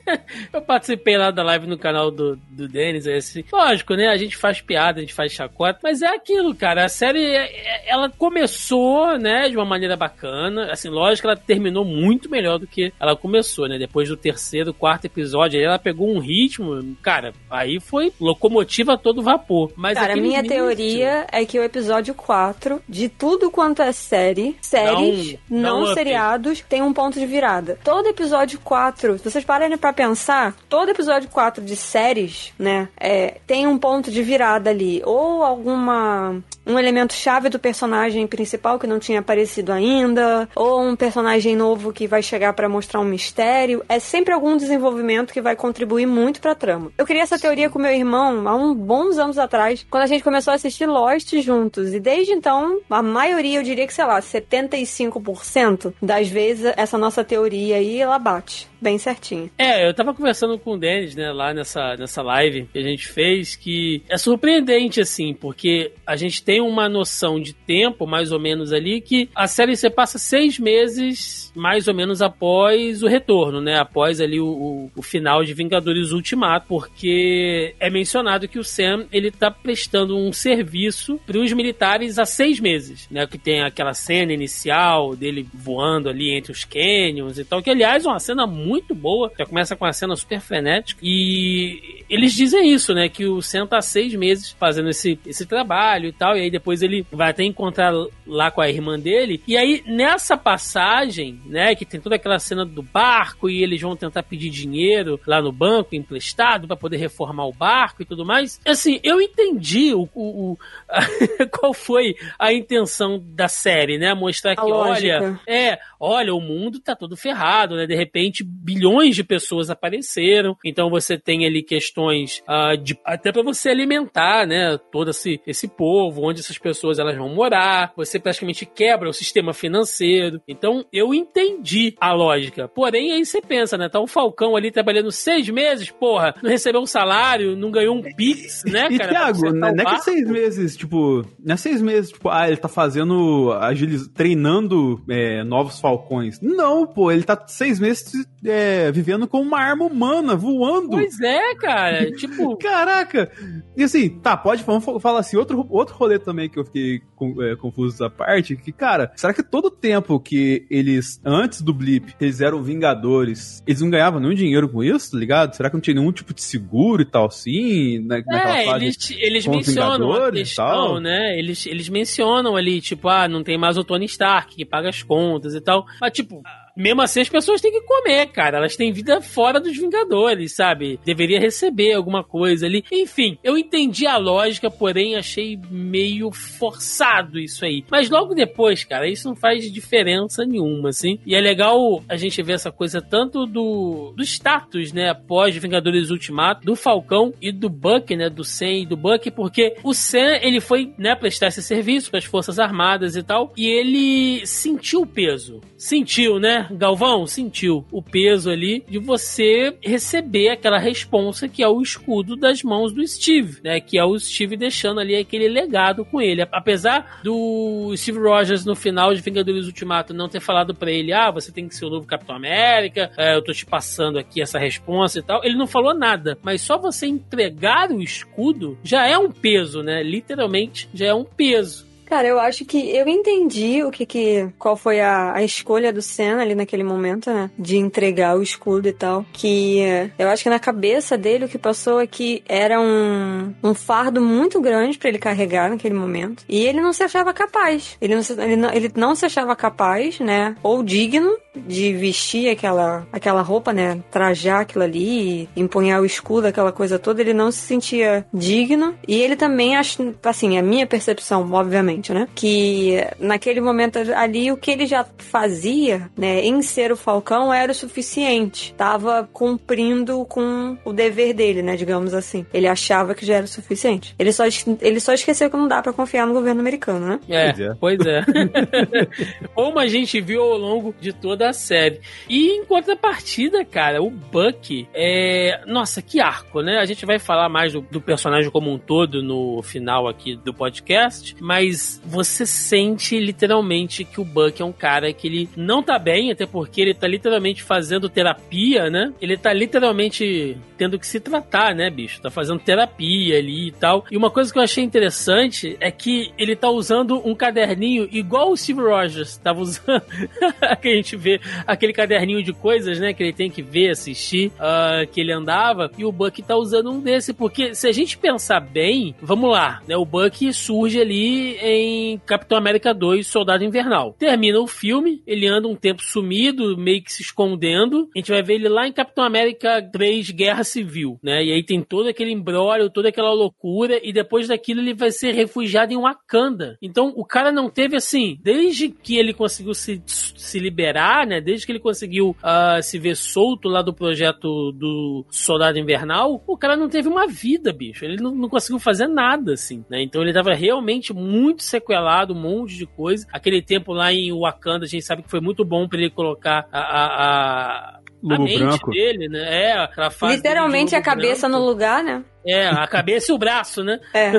eu 0.53 0.61
participei 0.61 1.17
lá 1.17 1.31
da 1.31 1.43
live 1.43 1.67
no 1.67 1.79
canal 1.79 2.11
do, 2.11 2.37
do 2.50 2.69
Denis, 2.69 3.07
assim. 3.07 3.45
Lógico, 3.53 3.95
né, 3.95 4.09
a 4.09 4.17
gente 4.17 4.37
faz 4.37 4.61
piada, 4.67 4.99
a 4.99 5.01
gente 5.01 5.15
faz 5.15 5.33
chacota, 5.33 5.79
mas 5.83 6.03
é 6.03 6.09
aquilo, 6.09 6.55
cara. 6.55 6.85
A 6.85 6.89
série, 6.89 7.25
é, 7.25 7.45
é, 7.45 7.91
ela 7.91 8.11
começou, 8.11 9.17
né, 9.17 9.49
de 9.49 9.57
uma 9.57 9.65
maneira 9.65 9.97
bacana. 9.97 10.73
Assim, 10.73 10.89
lógico 10.89 11.23
que 11.23 11.27
ela 11.29 11.37
terminou 11.37 11.85
muito 11.85 12.29
melhor 12.29 12.59
do 12.59 12.67
que 12.67 12.93
ela 12.99 13.17
começou, 13.17 13.69
né? 13.69 13.79
Depois 13.79 14.09
do 14.09 14.17
terceiro, 14.17 14.75
quarto 14.75 15.05
episódio, 15.05 15.59
aí 15.59 15.65
ela 15.65 15.79
pegou 15.79 16.09
um 16.09 16.19
ritmo, 16.19 16.97
cara, 17.01 17.33
aí 17.49 17.79
foi 17.81 18.13
locomotiva 18.21 18.95
a 18.95 18.99
todo 18.99 19.23
vapor. 19.23 19.73
Mas 19.77 19.99
cara, 19.99 20.15
a 20.15 20.17
minha 20.17 20.43
teoria 20.43 21.27
é 21.31 21.45
que 21.45 21.59
o 21.59 21.63
episódio 21.63 22.15
4, 22.15 22.83
de 22.89 23.09
tudo 23.09 23.51
quanto 23.51 23.83
é 23.83 23.93
série, 23.93 24.57
séries, 24.61 25.39
não, 25.49 25.95
seriados, 25.95 26.61
tem 26.69 26.83
um 26.83 26.93
ponto 26.93 27.19
de 27.19 27.27
virada. 27.27 27.79
Todo 27.85 28.09
episódio 28.09 28.59
4, 28.61 29.19
se 29.19 29.31
vocês 29.31 29.45
pararem 29.45 29.79
pra 29.79 29.93
pensar, 29.93 30.57
todo 30.69 30.91
episódio 30.91 31.29
4 31.31 31.65
de 31.65 31.77
séries, 31.77 32.53
né, 32.59 32.89
é, 32.99 33.39
tem 33.47 33.67
um 33.67 33.79
ponto 33.79 34.11
de 34.11 34.23
virada 34.23 34.56
ali 34.65 35.03
ou 35.05 35.43
alguma 35.43 36.43
um 36.67 36.79
elemento 36.79 37.15
chave 37.15 37.49
do 37.49 37.59
personagem 37.59 38.27
principal 38.27 38.79
que 38.79 38.87
não 38.87 38.99
tinha 38.99 39.21
aparecido 39.21 39.73
ainda, 39.73 40.49
ou 40.55 40.83
um 40.83 40.97
personagem 40.97 41.55
novo 41.55 41.93
que 41.93 42.09
vai 42.09 42.23
chegar 42.23 42.53
para 42.55 42.69
mostrar 42.69 43.01
um 43.01 43.05
mistério, 43.05 43.85
é 43.89 44.01
sempre 44.01 44.35
algum 44.35 44.57
desenvolvimento 44.57 45.33
que 45.33 45.41
vai 45.41 45.55
contribuir 45.55 46.07
muito 46.07 46.41
pra 46.41 46.55
trama. 46.55 46.91
Eu 46.99 47.07
queria 47.07 47.23
essa 47.23 47.39
teoria 47.39 47.71
com 47.71 47.79
meu 47.79 47.93
irmão 47.93 48.49
há 48.49 48.57
uns 48.57 48.77
bons 48.77 49.17
anos 49.17 49.39
atrás, 49.39 49.87
quando 49.89 50.03
a 50.03 50.07
gente 50.07 50.25
começou 50.25 50.51
a 50.51 50.57
assistir 50.57 50.87
Lost 50.87 51.33
juntos, 51.41 51.95
e 51.95 52.01
desde 52.01 52.33
então, 52.33 52.81
a 52.91 53.03
maioria, 53.03 53.61
eu 53.61 53.63
diria 53.63 53.87
que, 53.87 53.95
sei 53.95 54.05
lá, 54.05 54.21
75% 54.21 55.95
das 56.03 56.29
vezes 56.29 56.73
essa 56.77 56.99
nossa 56.99 57.23
teoria 57.23 57.77
aí, 57.77 58.01
ela 58.01 58.19
bate 58.19 58.69
bem 58.81 58.99
certinho. 58.99 59.51
É, 59.59 59.89
eu 59.89 59.95
tava 59.95 60.15
conversando 60.15 60.59
com 60.59 60.73
o 60.73 60.79
Denis, 60.79 61.15
né, 61.15 61.33
lá 61.33 61.55
nessa, 61.55 61.97
nessa 61.97 62.23
live 62.23 62.69
que 62.73 62.79
a 62.79 62.83
gente 62.83 63.09
fez, 63.09 63.57
que 63.57 64.03
é 64.09 64.19
surpreendente, 64.47 65.00
assim, 65.00 65.35
porque 65.35 65.93
a 66.07 66.15
gente 66.15 66.43
tem 66.43 66.61
uma 66.61 66.88
noção 66.88 67.41
de 67.41 67.53
tempo, 67.53 68.07
mais 68.07 68.31
ou 68.31 68.38
menos 68.38 68.73
ali, 68.73 69.00
que 69.00 69.29
a 69.35 69.49
série 69.49 69.76
você 69.76 69.91
passa 69.91 70.19
seis 70.19 70.59
meses, 70.59 71.53
mais 71.55 71.88
ou 71.88 71.95
menos, 71.95 72.23
após 72.23 73.03
o 73.03 73.09
retorno, 73.09 73.61
né, 73.61 73.79
após 73.79 74.21
ali 74.21 74.38
o, 74.38 74.47
o, 74.47 74.91
o 74.97 75.03
final 75.03 75.45
de 75.45 75.53
Vingadores 75.53 76.12
Ultimato, 76.12 76.67
porque 76.69 77.75
é 77.81 77.91
mencionado 77.91 78.47
que 78.47 78.59
o 78.59 78.65
Sam, 78.65 79.07
ele 79.12 79.31
tá 79.31 79.50
prestando 79.50 80.17
um 80.17 80.33
serviço 80.33 81.19
para 81.26 81.38
os 81.38 81.53
militares 81.53 82.19
há 82.19 82.25
seis 82.25 82.61
meses, 82.61 83.09
né, 83.11 83.26
que 83.26 83.38
tem 83.38 83.62
aquela 83.62 83.95
cena 83.95 84.33
inicial 84.33 85.17
dele 85.17 85.47
voando 85.53 86.09
ali 86.09 86.31
entre 86.31 86.53
os 86.53 86.65
canyons 86.65 87.38
e 87.38 87.45
tal, 87.45 87.62
que 87.62 87.71
aliás 87.71 88.05
é 88.05 88.09
uma 88.09 88.21
cena 88.21 88.47
muito 88.47 88.95
boa. 88.95 89.33
Já 89.37 89.45
começa 89.45 89.75
com 89.75 89.85
a 89.85 89.93
cena 89.93 90.15
super 90.15 90.41
frenética. 90.41 91.00
E 91.03 92.05
eles 92.09 92.33
dizem 92.33 92.73
isso, 92.73 92.95
né? 92.95 93.09
Que 93.09 93.26
o 93.26 93.43
Sam 93.43 93.67
tá 93.67 93.81
seis 93.81 94.15
meses 94.15 94.36
fazendo 94.59 94.88
esse, 94.88 95.19
esse 95.26 95.47
trabalho 95.47 96.09
e 96.09 96.12
tal. 96.12 96.37
E 96.37 96.43
aí 96.43 96.50
depois 96.50 96.83
ele 96.83 97.07
vai 97.12 97.31
até 97.31 97.45
encontrar 97.45 97.93
lá 98.26 98.50
com 98.50 98.61
a 98.61 98.69
irmã 98.69 98.99
dele. 98.99 99.43
E 99.47 99.57
aí, 99.57 99.83
nessa 99.87 100.37
passagem, 100.37 101.40
né? 101.47 101.75
Que 101.75 101.85
tem 101.85 102.00
toda 102.00 102.16
aquela 102.16 102.38
cena 102.38 102.64
do 102.64 102.83
barco 102.83 103.49
e 103.49 103.62
eles 103.62 103.81
vão 103.81 103.97
tentar 103.97 104.23
pedir 104.23 104.50
dinheiro 104.50 105.21
lá 105.26 105.40
no 105.40 105.52
banco, 105.52 105.95
emprestado, 105.95 106.66
para 106.66 106.76
poder 106.76 106.97
reformar 106.97 107.47
o 107.47 107.52
barco 107.52 108.02
e 108.02 108.05
tudo 108.05 108.25
mais. 108.25 108.61
Assim, 108.66 109.00
eu 109.02 109.21
entendi 109.21 109.95
o, 109.95 110.09
o, 110.14 110.52
o 110.52 110.59
qual 111.59 111.73
foi 111.73 112.14
a 112.38 112.52
intenção 112.52 113.23
da 113.23 113.49
série, 113.49 113.99
né? 113.99 114.14
Mostrar 114.14 114.57
que, 114.57 114.62
olha, 114.62 115.38
é, 115.47 115.78
olha, 115.99 116.35
o 116.35 116.40
mundo 116.40 116.81
tá 116.81 116.95
todo 116.95 117.16
ferrado, 117.16 117.76
né? 117.76 117.87
De 117.87 117.95
repente, 117.95 118.45
bilhões 118.45 119.14
de 119.14 119.25
pessoas 119.25 119.71
apareceram. 119.71 120.57
Então 120.64 120.90
você 120.90 121.19
tem 121.19 121.47
ali 121.47 121.62
questões 121.62 122.43
uh, 122.49 122.76
de 122.76 122.99
até 123.05 123.33
para 123.33 123.43
você 123.43 123.71
alimentar, 123.71 124.25
né, 124.47 124.78
todo 124.90 125.11
esse, 125.11 125.40
esse 125.47 125.68
povo, 125.68 126.23
onde 126.23 126.40
essas 126.40 126.59
pessoas 126.59 126.99
elas 126.99 127.16
vão 127.16 127.28
morar. 127.28 127.92
Você 127.97 128.18
praticamente 128.18 128.66
quebra 128.66 129.09
o 129.09 129.12
sistema 129.12 129.52
financeiro. 129.52 130.40
Então 130.49 130.85
eu 130.92 131.14
entendi 131.14 131.95
a 132.00 132.12
lógica. 132.12 132.68
Porém 132.68 133.12
aí 133.12 133.25
você 133.25 133.40
pensa, 133.40 133.76
né, 133.76 133.88
tá 133.88 134.00
um 134.00 134.06
Falcão 134.06 134.56
ali 134.56 134.71
trabalhando 134.71 135.12
seis 135.12 135.49
meses, 135.49 135.90
porra, 135.90 136.35
não 136.42 136.50
recebeu 136.50 136.80
um 136.80 136.87
salário, 136.87 137.56
não 137.56 137.71
ganhou 137.71 137.95
um 137.97 138.02
pix, 138.02 138.64
né, 138.66 138.88
e, 138.90 138.99
cara? 138.99 139.11
Thiago, 139.11 139.52
não 139.52 139.68
é 139.68 139.85
que 139.85 139.99
seis 140.00 140.28
meses, 140.28 140.76
tipo, 140.76 141.25
não 141.38 141.54
é 141.54 141.56
seis 141.56 141.80
meses, 141.83 142.11
tipo, 142.11 142.28
ah, 142.28 142.49
ele 142.49 142.56
tá 142.56 142.68
fazendo, 142.68 143.52
agiliz... 143.61 144.09
treinando 144.09 145.02
é, 145.09 145.45
novos 145.45 145.80
Falcões. 145.80 146.40
Não, 146.40 146.87
pô, 146.87 147.11
ele 147.11 147.23
tá 147.23 147.42
seis 147.47 147.78
meses 147.78 148.26
é, 148.45 148.90
vivendo 148.92 149.26
com 149.26 149.40
uma 149.40 149.59
arma 149.59 149.85
humana, 149.85 150.37
voando. 150.37 150.90
Pois 150.90 151.21
é, 151.21 151.54
cara. 151.54 152.11
tipo. 152.12 152.56
Caraca! 152.59 153.30
E 153.76 153.85
assim, 153.85 154.06
tá, 154.11 154.37
pode, 154.37 154.63
vamos 154.63 154.85
falar 155.03 155.21
assim, 155.21 155.37
outro, 155.37 155.67
outro 155.71 155.95
rolê 155.95 156.19
também 156.19 156.49
que 156.49 156.59
eu 156.59 156.65
fiquei 156.65 157.01
com, 157.15 157.43
é, 157.43 157.57
confuso 157.57 157.99
da 157.99 158.11
parte, 158.11 158.57
que, 158.57 158.73
cara, 158.73 159.13
será 159.17 159.33
que 159.33 159.43
todo 159.43 159.67
o 159.67 159.71
tempo 159.71 160.19
que 160.21 160.67
eles, 160.71 161.21
antes 161.25 161.63
do 161.63 161.73
blip, 161.73 162.15
eles 162.21 162.41
eram 162.41 162.63
vingadores, 162.63 163.63
eles 163.67 163.81
não 163.81 163.91
ganhavam 163.91 164.21
nenhum 164.21 164.35
dinheiro 164.35 164.69
com 164.69 164.83
isso, 164.83 165.13
tá 165.13 165.19
ligado? 165.19 165.55
Será 165.55 165.69
que 165.69 165.77
não 165.77 165.81
tinha 165.81 165.95
nenhum 165.95 166.13
tipo 166.13 166.35
de 166.35 166.43
seguro 166.43 167.03
e 167.03 167.05
tal, 167.05 167.27
assim? 167.27 167.99
Na, 168.01 168.17
é, 168.19 168.77
eles, 168.77 169.11
eles 169.11 169.47
mencionam 169.47 170.13
a 170.13 170.31
questão, 170.31 171.01
né? 171.01 171.39
Eles, 171.39 171.67
eles 171.67 171.89
mencionam 171.89 172.57
ali, 172.57 172.81
tipo, 172.81 173.09
ah, 173.09 173.29
não 173.29 173.43
tem 173.43 173.59
mais 173.59 173.77
o 173.77 173.85
Tony 173.85 174.07
Stark 174.07 174.55
que 174.55 174.65
paga 174.65 174.89
as 174.89 175.03
contas 175.03 175.55
e 175.55 175.61
tal. 175.61 175.87
Mas, 176.01 176.13
tipo, 176.13 176.43
mesmo 176.76 177.02
assim 177.02 177.21
as 177.21 177.28
pessoas 177.28 177.61
têm 177.61 177.73
que 177.73 177.80
comer, 177.80 178.26
cara. 178.26 178.59
Elas 178.59 178.76
têm 178.76 178.92
vida 178.92 179.21
fora 179.21 179.59
dos 179.59 179.76
Vingadores, 179.76 180.54
sabe? 180.54 181.00
Deveria 181.04 181.40
receber 181.40 181.95
alguma 181.95 182.23
coisa 182.23 182.66
ali. 182.66 182.85
Enfim, 182.92 183.38
eu 183.42 183.56
entendi 183.56 184.06
a 184.06 184.16
lógica, 184.16 184.71
porém 184.71 185.16
achei 185.16 185.59
meio 185.71 186.30
forçado 186.30 187.38
isso 187.38 187.64
aí. 187.64 187.85
Mas 187.90 188.11
logo 188.11 188.35
depois, 188.35 188.85
cara, 188.85 189.09
isso 189.09 189.28
não 189.28 189.37
faz 189.37 189.71
diferença 189.73 190.45
nenhuma, 190.45 190.90
assim. 190.90 191.18
E 191.25 191.35
é 191.35 191.40
legal 191.40 192.02
a 192.09 192.16
gente 192.16 192.42
ver 192.42 192.54
essa 192.54 192.71
coisa 192.71 193.00
tanto 193.00 193.47
do, 193.47 194.12
do 194.16 194.23
status, 194.23 194.92
né, 194.92 195.11
após 195.11 195.56
Vingadores 195.56 196.11
Ultimato, 196.11 196.64
do 196.64 196.76
Falcão 196.76 197.33
e 197.40 197.50
do 197.52 197.68
Buck, 197.68 198.14
né, 198.14 198.28
do 198.28 198.45
Sam 198.45 198.66
e 198.66 198.87
do 198.87 198.97
Buck, 198.97 199.30
porque 199.30 199.76
o 199.83 199.95
Sam, 199.95 200.38
ele 200.42 200.61
foi, 200.61 200.92
né, 200.99 201.14
prestar 201.14 201.49
esse 201.49 201.62
serviço 201.62 202.11
para 202.11 202.18
as 202.18 202.25
Forças 202.25 202.59
Armadas 202.59 203.16
e 203.16 203.23
tal, 203.23 203.52
e 203.56 203.66
ele 203.66 204.47
sentiu 204.47 205.02
o 205.02 205.06
peso. 205.06 205.61
Sentiu, 205.76 206.38
né? 206.38 206.66
Galvão, 206.71 207.27
sentiu 207.27 207.85
o 207.91 208.03
peso 208.03 208.51
ali 208.51 208.85
de 208.89 208.99
você 208.99 209.77
receber 209.83 210.49
aquela 210.49 210.79
responsa 210.79 211.49
que 211.49 211.63
é 211.63 211.69
o 211.69 211.81
escudo 211.81 212.37
das 212.37 212.63
mãos 212.63 212.93
do 212.93 213.07
Steve, 213.07 213.61
né? 213.63 213.81
Que 213.81 213.99
é 213.99 214.05
o 214.05 214.19
Steve 214.19 214.57
deixando 214.57 215.01
ali 215.01 215.17
aquele 215.17 215.49
legado 215.49 216.05
com 216.05 216.21
ele. 216.21 216.47
Apesar 216.53 217.21
do 217.23 217.95
Steve 217.97 218.19
Rogers 218.19 218.65
no 218.65 218.75
final 218.75 219.15
de 219.15 219.21
Vingadores 219.21 219.67
Ultimato 219.67 220.15
não 220.15 220.29
ter 220.29 220.41
falado 220.41 220.75
para 220.75 220.91
ele, 220.91 221.13
ah, 221.13 221.31
você 221.31 221.53
tem 221.53 221.69
que 221.69 221.75
ser 221.75 221.87
o 221.87 221.91
novo 221.91 222.07
Capitão 222.07 222.37
América, 222.37 223.11
é, 223.17 223.37
eu 223.37 223.43
tô 223.43 223.53
te 223.53 223.67
passando 223.67 224.19
aqui 224.19 224.41
essa 224.41 224.59
responsa 224.59 225.19
e 225.19 225.23
tal. 225.23 225.45
Ele 225.45 225.57
não 225.57 225.67
falou 225.67 225.95
nada, 225.95 226.39
mas 226.43 226.63
só 226.63 226.79
você 226.79 227.07
entregar 227.07 227.91
o 227.91 228.03
escudo 228.03 228.79
já 228.83 229.07
é 229.07 229.17
um 229.19 229.31
peso, 229.31 229.83
né? 229.83 230.03
Literalmente 230.03 230.89
já 230.95 231.07
é 231.07 231.15
um 231.15 231.25
peso. 231.25 231.87
Cara, 232.07 232.29
eu 232.29 232.39
acho 232.39 232.65
que 232.65 232.95
eu 232.97 233.09
entendi 233.09 233.83
o 233.83 233.91
que 233.91 234.07
que 234.07 234.49
qual 234.59 234.77
foi 234.77 235.01
a, 235.01 235.35
a 235.35 235.43
escolha 235.43 235.93
do 235.93 236.01
Senna 236.01 236.43
ali 236.43 236.55
naquele 236.55 236.85
momento, 236.85 237.31
né? 237.31 237.51
De 237.59 237.77
entregar 237.77 238.39
o 238.39 238.43
escudo 238.43 238.89
e 238.89 238.93
tal. 238.93 239.27
Que 239.33 239.81
eu 240.17 240.29
acho 240.29 240.45
que 240.45 240.51
na 240.51 240.59
cabeça 240.59 241.19
dele 241.19 241.45
o 241.45 241.49
que 241.49 241.59
passou 241.59 242.01
é 242.01 242.07
que 242.07 242.43
era 242.49 242.81
um, 242.81 243.53
um 243.63 243.75
fardo 243.75 244.21
muito 244.21 244.61
grande 244.61 244.97
para 244.97 245.09
ele 245.09 245.19
carregar 245.19 245.69
naquele 245.69 245.95
momento. 245.95 246.45
E 246.49 246.65
ele 246.65 246.81
não 246.81 246.93
se 246.93 247.03
achava 247.03 247.35
capaz. 247.35 247.97
Ele 248.01 248.15
não 248.15 248.23
se, 248.23 248.41
ele 248.41 248.57
não, 248.57 248.73
ele 248.73 248.91
não 248.95 249.15
se 249.15 249.27
achava 249.27 249.57
capaz, 249.57 250.21
né? 250.21 250.55
Ou 250.63 250.85
digno 250.85 251.37
de 251.57 251.93
vestir 251.93 252.51
aquela, 252.51 253.07
aquela 253.13 253.43
roupa, 253.43 253.73
né? 253.73 254.01
Trajar 254.13 254.61
aquilo 254.61 254.85
ali, 254.85 255.49
empunhar 255.57 256.01
o 256.01 256.07
escudo, 256.07 256.47
aquela 256.47 256.71
coisa 256.71 257.01
toda. 257.01 257.21
Ele 257.21 257.35
não 257.35 257.51
se 257.51 257.59
sentia 257.59 258.25
digno. 258.33 258.95
E 259.09 259.21
ele 259.21 259.35
também, 259.35 259.77
acho, 259.77 260.15
assim, 260.23 260.57
a 260.57 260.63
minha 260.63 260.87
percepção, 260.87 261.51
obviamente 261.53 261.96
né? 262.12 262.29
Que 262.35 263.05
naquele 263.19 263.61
momento 263.61 263.99
ali 264.15 264.50
o 264.53 264.57
que 264.57 264.71
ele 264.71 264.87
já 264.87 265.05
fazia, 265.19 266.11
né, 266.17 266.41
em 266.41 266.62
ser 266.62 266.93
o 266.93 266.97
Falcão 266.97 267.53
era 267.53 267.73
o 267.73 267.75
suficiente. 267.75 268.75
Tava 268.76 269.29
cumprindo 269.33 270.25
com 270.26 270.76
o 270.85 270.93
dever 270.93 271.35
dele, 271.35 271.62
né, 271.62 271.76
digamos 271.76 272.15
assim. 272.15 272.47
Ele 272.53 272.67
achava 272.67 273.15
que 273.15 273.26
já 273.26 273.37
era 273.37 273.45
o 273.45 273.49
suficiente. 273.49 274.15
Ele 274.19 274.33
só, 274.33 274.45
ele 274.81 275.00
só 275.00 275.12
esqueceu 275.12 275.50
que 275.50 275.57
não 275.57 275.69
dá 275.69 275.83
para 275.83 275.93
confiar 275.93 276.26
no 276.26 276.35
governo 276.35 276.61
americano, 276.61 277.07
né? 277.07 277.21
É, 277.29 277.75
pois 277.81 277.99
é. 278.00 278.19
é. 278.19 279.47
Como 279.55 279.79
a 279.79 279.87
gente 279.87 280.21
viu 280.21 280.43
ao 280.43 280.59
longo 280.59 280.95
de 281.00 281.12
toda 281.12 281.49
a 281.49 281.53
série. 281.53 282.00
E 282.29 282.50
em 282.50 282.65
contrapartida, 282.65 283.65
cara, 283.65 284.03
o 284.03 284.11
Buck 284.11 284.88
é. 284.95 285.62
Nossa, 285.67 286.03
que 286.03 286.21
arco, 286.21 286.61
né? 286.61 286.79
A 286.79 286.85
gente 286.85 287.05
vai 287.07 287.19
falar 287.19 287.49
mais 287.49 287.73
do, 287.73 287.81
do 287.81 288.00
personagem 288.00 288.50
como 288.50 288.71
um 288.71 288.79
todo 288.79 289.23
no 289.23 289.62
final 289.62 290.09
aqui 290.09 290.37
do 290.37 290.53
podcast, 290.53 291.37
mas 291.41 291.86
você 292.05 292.47
sente 292.47 293.19
literalmente 293.19 294.05
que 294.05 294.21
o 294.21 294.25
Buck 294.25 294.61
é 294.61 294.64
um 294.64 294.73
cara 294.73 295.12
que 295.12 295.26
ele 295.26 295.49
não 295.57 295.83
tá 295.83 295.99
bem, 295.99 296.31
até 296.31 296.47
porque 296.47 296.81
ele 296.81 296.95
tá 296.95 297.07
literalmente 297.07 297.62
fazendo 297.62 298.09
terapia, 298.09 298.90
né? 298.90 299.12
Ele 299.21 299.37
tá 299.37 299.52
literalmente 299.52 300.57
tendo 300.76 300.99
que 300.99 301.07
se 301.07 301.19
tratar, 301.21 301.75
né, 301.75 301.90
bicho? 301.90 302.21
Tá 302.21 302.31
fazendo 302.31 302.61
terapia 302.61 303.38
ali 303.38 303.69
e 303.69 303.73
tal. 303.73 304.05
E 304.11 304.16
uma 304.16 304.31
coisa 304.31 304.52
que 304.52 304.59
eu 304.59 304.62
achei 304.62 304.85
interessante 304.85 305.76
é 305.81 305.90
que 305.90 306.33
ele 306.38 306.55
tá 306.55 306.71
usando 306.71 307.21
um 307.26 307.35
caderninho 307.35 308.09
igual 308.12 308.50
o 308.50 308.57
Steve 308.57 308.81
Rogers 308.81 309.37
tava 309.37 309.61
usando, 309.61 310.02
que 310.81 310.88
a 310.88 310.97
gente 310.97 311.16
vê 311.16 311.40
aquele 311.66 311.93
caderninho 311.93 312.43
de 312.43 312.52
coisas, 312.52 312.99
né? 312.99 313.12
Que 313.12 313.23
ele 313.23 313.33
tem 313.33 313.50
que 313.50 313.62
ver, 313.62 313.90
assistir, 313.90 314.49
uh, 314.57 315.07
que 315.11 315.21
ele 315.21 315.33
andava. 315.33 315.90
E 315.97 316.05
o 316.05 316.12
Buck 316.12 316.43
tá 316.43 316.57
usando 316.57 316.90
um 316.90 317.00
desse, 317.00 317.33
porque 317.33 317.75
se 317.75 317.88
a 317.88 317.93
gente 317.93 318.19
pensar 318.19 318.61
bem, 318.61 319.14
vamos 319.21 319.50
lá, 319.50 319.83
né? 319.87 319.97
O 319.97 320.05
Buck 320.05 320.52
surge 320.52 321.00
ali 321.00 321.57
em 321.57 321.75
Capitão 322.25 322.59
América 322.59 322.92
2, 322.92 323.26
Soldado 323.26 323.64
Invernal. 323.64 324.14
Termina 324.18 324.61
o 324.61 324.66
filme, 324.66 325.23
ele 325.26 325.47
anda 325.47 325.68
um 325.68 325.75
tempo 325.75 326.02
sumido, 326.02 326.76
meio 326.76 327.02
que 327.02 327.12
se 327.12 327.23
escondendo. 327.23 328.09
A 328.14 328.18
gente 328.18 328.30
vai 328.30 328.42
ver 328.42 328.54
ele 328.54 328.68
lá 328.68 328.87
em 328.87 328.92
Capitão 328.92 329.25
América 329.25 329.83
3, 329.83 330.30
Guerra 330.30 330.64
Civil, 330.64 331.18
né? 331.23 331.45
E 331.45 331.52
aí 331.52 331.62
tem 331.62 331.83
todo 331.83 332.09
aquele 332.09 332.33
embrólio, 332.33 332.90
toda 332.90 333.09
aquela 333.09 333.33
loucura, 333.33 334.00
e 334.02 334.12
depois 334.12 334.49
daquilo 334.49 334.80
ele 334.80 334.95
vai 334.95 335.11
ser 335.11 335.33
refugiado 335.33 335.92
em 335.92 336.00
Wakanda. 336.00 336.76
Então 336.80 337.12
o 337.16 337.25
cara 337.25 337.52
não 337.52 337.68
teve 337.68 337.97
assim, 337.97 338.38
desde 338.42 338.88
que 338.88 339.16
ele 339.16 339.33
conseguiu 339.33 339.75
se, 339.75 340.02
se 340.06 340.59
liberar, 340.59 341.26
né? 341.26 341.40
Desde 341.40 341.66
que 341.66 341.73
ele 341.73 341.80
conseguiu 341.80 342.30
uh, 342.30 342.83
se 342.83 342.99
ver 342.99 343.16
solto 343.16 343.68
lá 343.68 343.83
do 343.83 343.95
projeto 343.95 344.73
do 344.73 345.25
Soldado 345.30 345.78
Invernal, 345.78 346.42
o 346.47 346.56
cara 346.56 346.76
não 346.76 346.88
teve 346.88 347.09
uma 347.09 347.26
vida, 347.26 347.73
bicho. 347.73 348.04
Ele 348.04 348.23
não, 348.23 348.35
não 348.35 348.49
conseguiu 348.49 348.78
fazer 348.78 349.06
nada, 349.06 349.54
assim, 349.54 349.85
né? 349.88 350.02
Então 350.02 350.23
ele 350.23 350.33
tava 350.33 350.54
realmente 350.54 351.12
muito 351.12 351.62
sequelado, 351.67 352.35
um 352.35 352.41
monte 352.41 352.77
de 352.77 352.87
coisa. 352.87 353.27
Aquele 353.33 353.63
tempo 353.63 353.93
lá 353.93 354.13
em 354.13 354.33
Wakanda, 354.33 354.85
a 354.85 354.89
gente 354.89 355.05
sabe 355.05 355.23
que 355.23 355.31
foi 355.31 355.41
muito 355.41 355.65
bom 355.65 355.89
para 355.89 355.99
ele 355.99 356.11
colocar 356.11 356.67
a, 356.73 356.81
a, 356.81 357.97
a 357.97 358.01
a 358.35 358.39
mente 358.39 358.59
branco. 358.59 358.91
dele, 358.91 359.29
né? 359.29 359.67
É, 359.67 359.73
aquela 359.79 360.11
fase 360.11 360.37
Literalmente 360.37 360.97
a 360.97 361.03
cabeça 361.03 361.49
branco. 361.49 361.63
no 361.63 361.71
lugar, 361.71 362.03
né? 362.03 362.25
É, 362.45 362.67
a 362.67 362.87
cabeça 362.87 363.31
e 363.31 363.35
o 363.35 363.39
braço, 363.39 363.85
né? 363.85 364.01
É. 364.15 364.33